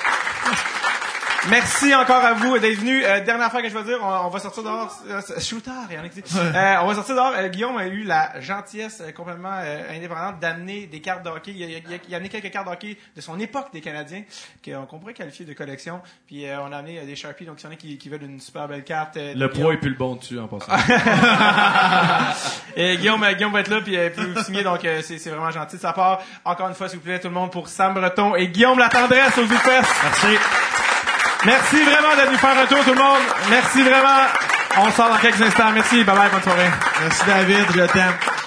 Merci 1.47 1.95
encore 1.95 2.23
à 2.23 2.33
vous 2.33 2.59
d'être 2.59 2.79
venus. 2.79 3.03
Euh, 3.07 3.21
dernière 3.23 3.49
fois 3.49 3.61
que 3.61 3.69
je 3.69 3.77
vais 3.77 3.83
dire, 3.83 3.97
on, 4.01 4.25
on 4.25 4.29
va 4.29 4.39
sortir 4.39 4.61
dehors. 4.61 4.93
Euh, 5.09 5.21
shooter, 5.39 5.71
il 5.89 5.95
y 5.95 5.99
en 5.99 6.03
a 6.03 6.09
qui 6.09 6.21
disent. 6.21 6.37
Euh, 6.37 6.75
on 6.81 6.87
va 6.87 6.95
sortir 6.95 7.15
dehors. 7.15 7.31
Euh, 7.35 7.47
Guillaume 7.47 7.77
a 7.77 7.87
eu 7.87 8.03
la 8.03 8.39
gentillesse 8.41 9.01
euh, 9.01 9.11
complètement 9.13 9.53
euh, 9.63 9.95
indépendante 9.95 10.39
d'amener 10.41 10.85
des 10.87 10.99
cartes 10.99 11.23
de 11.23 11.29
hockey. 11.29 11.51
Il 11.55 11.63
a, 11.63 11.67
il 11.67 11.77
a- 11.93 11.97
il 12.07 12.13
a 12.13 12.17
amené 12.17 12.29
quelques 12.29 12.51
cartes 12.51 12.67
de 12.67 12.71
hockey 12.73 12.97
de 13.15 13.21
son 13.21 13.39
époque 13.39 13.67
des 13.71 13.79
Canadiens 13.81 14.23
qu'on 14.65 14.99
pourrait 14.99 15.13
qualifier 15.13 15.45
de 15.45 15.53
collection. 15.53 16.01
Puis 16.27 16.45
euh, 16.45 16.59
on 16.61 16.71
a 16.73 16.77
amené 16.77 16.99
des 17.05 17.15
Sharpies. 17.15 17.45
Donc, 17.45 17.59
s'il 17.59 17.69
y 17.69 17.71
en 17.71 17.73
a 17.73 17.77
qui, 17.77 17.97
qui 17.97 18.09
veulent 18.09 18.23
une 18.23 18.39
super 18.41 18.67
belle 18.67 18.83
carte. 18.83 19.15
Le 19.17 19.47
poids 19.49 19.73
est 19.73 19.77
plus 19.77 19.91
le 19.91 19.95
bon 19.97 20.15
dessus 20.17 20.39
en 20.39 20.47
passant. 20.47 20.71
Et 22.75 22.97
Guillaume, 22.97 23.25
Guillaume 23.35 23.53
va 23.53 23.61
être 23.61 23.69
là 23.69 23.79
puis 23.81 23.97
puis 24.15 24.25
vous 24.25 24.43
signer 24.43 24.63
donc 24.63 24.83
euh, 24.85 25.01
c'est 25.03 25.17
c'est 25.17 25.29
vraiment 25.29 25.51
gentil 25.51 25.77
de 25.77 25.81
sa 25.81 25.93
part. 25.93 26.21
Encore 26.45 26.67
une 26.67 26.75
fois 26.75 26.87
s'il 26.89 26.99
vous 26.99 27.05
plaît 27.05 27.19
tout 27.19 27.27
le 27.29 27.33
monde 27.33 27.51
pour 27.51 27.67
Sam 27.69 27.93
Breton 27.93 28.35
et 28.35 28.47
Guillaume 28.49 28.77
La 28.77 28.89
Tendresse 28.89 29.37
aux 29.37 29.45
Zoufest. 29.45 29.87
Merci. 30.03 30.37
Merci 31.45 31.77
vraiment 31.83 32.15
d'être 32.15 32.27
venu 32.27 32.37
faire 32.37 32.57
un 32.57 32.65
tour 32.65 32.83
tout 32.83 32.93
le 32.93 33.01
monde. 33.01 33.23
Merci 33.49 33.81
vraiment. 33.81 34.27
On 34.77 34.91
sort 34.91 35.09
dans 35.09 35.17
quelques 35.17 35.41
instants. 35.41 35.71
Merci. 35.73 36.03
Bye 36.03 36.15
bye 36.15 36.29
bonne 36.29 36.43
soirée. 36.43 36.69
Merci 37.01 37.21
David, 37.25 37.65
je 37.73 37.85
t'aime. 37.91 38.38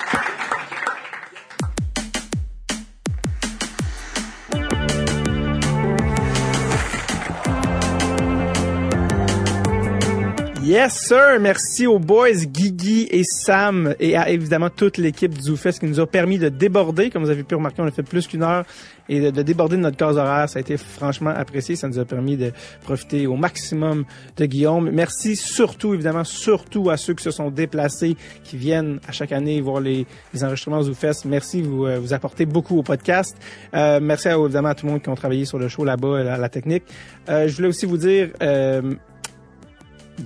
Yes, 10.73 11.07
sir. 11.07 11.39
Merci 11.39 11.87
aux 11.87 11.99
boys 11.99 12.47
Guigui 12.47 13.07
et 13.11 13.25
Sam 13.25 13.95
et 14.01 14.17
à 14.17 14.31
évidemment 14.31 14.71
toute 14.71 14.97
l'équipe 14.97 15.35
du 15.35 15.43
ZooFest 15.43 15.81
qui 15.81 15.85
nous 15.85 16.01
a 16.01 16.07
permis 16.07 16.39
de 16.39 16.49
déborder. 16.49 17.11
Comme 17.11 17.23
vous 17.23 17.29
avez 17.29 17.43
pu 17.43 17.57
remarquer, 17.57 17.83
on 17.83 17.87
a 17.87 17.91
fait 17.91 18.03
plus 18.03 18.27
qu'une 18.27 18.43
heure 18.43 18.65
et 19.07 19.21
de, 19.21 19.31
de 19.31 19.43
déborder 19.43 19.77
de 19.77 19.83
notre 19.83 19.99
case 19.99 20.17
horaire. 20.17 20.49
Ça 20.49 20.59
a 20.59 20.61
été 20.61 20.79
franchement 20.79 21.29
apprécié. 21.29 21.77
Ça 21.77 21.89
nous 21.89 21.99
a 21.99 22.07
permis 22.07 22.39
de 22.39 22.53
profiter 22.85 23.27
au 23.27 23.37
maximum 23.37 24.07
de 24.39 24.47
Guillaume. 24.47 24.89
Merci 24.91 25.37
surtout, 25.37 25.93
évidemment, 25.93 26.25
surtout 26.25 26.89
à 26.89 26.97
ceux 26.97 27.13
qui 27.13 27.23
se 27.23 27.33
sont 27.33 27.51
déplacés, 27.51 28.17
qui 28.43 28.57
viennent 28.57 28.99
à 29.07 29.13
chaque 29.13 29.33
année 29.33 29.61
voir 29.61 29.79
les, 29.79 30.07
enregistrements 30.41 30.81
ZooFest. 30.81 31.27
Merci, 31.27 31.61
vous, 31.61 31.85
euh, 31.85 31.99
vous 31.99 32.15
apportez 32.15 32.47
beaucoup 32.47 32.79
au 32.79 32.83
podcast. 32.83 33.37
Euh, 33.75 34.01
merci 34.01 34.29
à, 34.29 34.39
évidemment 34.39 34.71
à 34.71 34.75
tout 34.75 34.87
le 34.87 34.93
monde 34.93 35.03
qui 35.03 35.11
ont 35.11 35.17
travaillé 35.17 35.45
sur 35.45 35.59
le 35.59 35.69
show 35.69 35.85
là-bas, 35.85 36.23
la, 36.23 36.49
technique. 36.49 36.85
Euh, 37.29 37.47
je 37.47 37.57
voulais 37.57 37.69
aussi 37.69 37.85
vous 37.85 37.99
dire... 37.99 38.31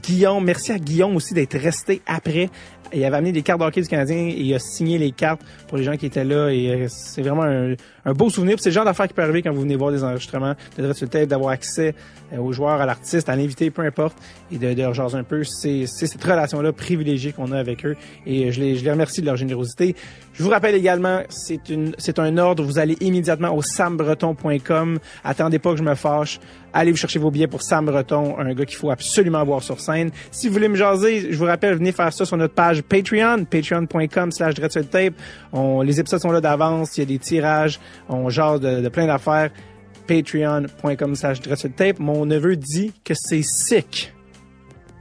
Guillaume, 0.02 0.44
merci 0.44 0.72
à 0.72 0.78
Guillaume 0.78 1.16
aussi 1.16 1.34
d'être 1.34 1.56
resté 1.56 2.02
après. 2.06 2.50
Il 2.92 3.04
avait 3.04 3.16
amené 3.16 3.32
des 3.32 3.42
cartes 3.42 3.60
d'hockey 3.60 3.82
du 3.82 3.88
Canadien 3.88 4.16
et 4.16 4.40
il 4.40 4.54
a 4.54 4.58
signé 4.58 4.98
les 4.98 5.10
cartes 5.10 5.40
pour 5.68 5.78
les 5.78 5.84
gens 5.84 5.96
qui 5.96 6.06
étaient 6.06 6.24
là 6.24 6.50
et 6.50 6.70
euh, 6.70 6.86
c'est 6.88 7.22
vraiment 7.22 7.42
un, 7.42 7.74
un 8.06 8.12
beau 8.12 8.30
souvenir. 8.30 8.56
C'est 8.58 8.70
le 8.70 8.74
genre 8.74 8.84
d'affaire 8.84 9.08
qui 9.08 9.14
peut 9.14 9.22
arriver 9.22 9.42
quand 9.42 9.52
vous 9.52 9.60
venez 9.60 9.76
voir 9.76 9.90
des 9.90 10.02
enregistrements 10.02 10.54
de 10.78 10.82
Dread 10.82 10.96
sur 10.96 11.10
Tape, 11.10 11.28
d'avoir 11.28 11.50
accès 11.50 11.94
euh, 12.32 12.38
aux 12.38 12.52
joueurs, 12.52 12.80
à 12.80 12.86
l'artiste, 12.86 13.28
à 13.28 13.36
l'invité, 13.36 13.70
peu 13.70 13.82
importe, 13.82 14.16
et 14.50 14.58
de, 14.58 14.72
de 14.72 14.80
leur 14.80 14.94
jaser 14.94 15.18
un 15.18 15.24
peu. 15.24 15.42
C'est 15.44 15.86
cette 15.86 16.22
relation-là 16.22 16.72
privilégiée 16.72 17.32
qu'on 17.32 17.52
a 17.52 17.58
avec 17.58 17.84
eux 17.84 17.96
et 18.24 18.52
je 18.52 18.60
les, 18.60 18.76
je 18.76 18.84
les 18.84 18.90
remercie 18.90 19.20
de 19.20 19.26
leur 19.26 19.36
générosité. 19.36 19.96
Je 20.32 20.42
vous 20.42 20.50
rappelle 20.50 20.74
également, 20.74 21.22
c'est 21.30 21.68
une, 21.68 21.94
c'est 21.98 22.18
un 22.18 22.36
ordre. 22.38 22.62
Vous 22.62 22.78
allez 22.78 22.96
immédiatement 23.00 23.54
au 23.54 23.62
sambreton.com. 23.62 24.98
Attendez 25.24 25.58
pas 25.58 25.72
que 25.72 25.78
je 25.78 25.82
me 25.82 25.94
fâche. 25.94 26.38
Allez 26.74 26.90
vous 26.90 26.98
chercher 26.98 27.18
vos 27.18 27.30
billets 27.30 27.46
pour 27.46 27.62
Sam 27.62 27.86
Breton, 27.86 28.38
un 28.38 28.52
gars 28.52 28.66
qu'il 28.66 28.76
faut 28.76 28.90
absolument 28.90 29.42
voir 29.44 29.62
sur 29.62 29.80
scène. 29.80 30.10
Si 30.30 30.46
vous 30.46 30.52
voulez 30.52 30.68
me 30.68 30.76
jaser, 30.76 31.32
je 31.32 31.38
vous 31.38 31.46
rappelle, 31.46 31.74
venez 31.74 31.90
faire 31.90 32.12
ça 32.12 32.26
sur 32.26 32.36
notre 32.36 32.52
page 32.52 32.82
Patreon, 32.82 33.46
patreon.com 33.46 34.30
slash 34.30 34.56
tape. 34.90 35.14
On, 35.54 35.80
les 35.80 35.98
épisodes 36.00 36.20
sont 36.20 36.32
là 36.32 36.42
d'avance, 36.42 36.98
il 36.98 37.00
y 37.00 37.02
a 37.04 37.06
des 37.06 37.18
tirages, 37.18 37.80
on 38.08 38.28
jase 38.28 38.60
de, 38.60 38.88
plein 38.88 39.06
d'affaires. 39.06 39.50
Patreon.com 40.06 41.16
slash 41.16 41.40
tape. 41.76 41.98
Mon 41.98 42.26
neveu 42.26 42.56
dit 42.56 42.92
que 43.04 43.14
c'est 43.14 43.42
sick. 43.42 44.12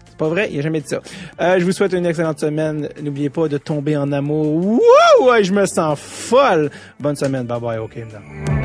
C'est 0.07 0.17
pas 0.17 0.29
vrai, 0.29 0.49
il 0.51 0.59
a 0.59 0.61
jamais 0.61 0.81
dit 0.81 0.87
ça. 0.87 1.01
Euh, 1.41 1.59
je 1.59 1.65
vous 1.65 1.73
souhaite 1.73 1.93
une 1.93 2.05
excellente 2.05 2.39
semaine. 2.39 2.89
N'oubliez 3.01 3.29
pas 3.29 3.47
de 3.47 3.57
tomber 3.57 3.97
en 3.97 4.11
amour. 4.11 4.55
Wouh! 4.55 5.43
Je 5.43 5.51
me 5.51 5.65
sens 5.65 5.99
folle. 5.99 6.71
Bonne 6.99 7.15
semaine. 7.15 7.43
Bye 7.45 7.59
bye. 7.59 7.77
OK, 7.77 7.97
madame. 7.97 8.64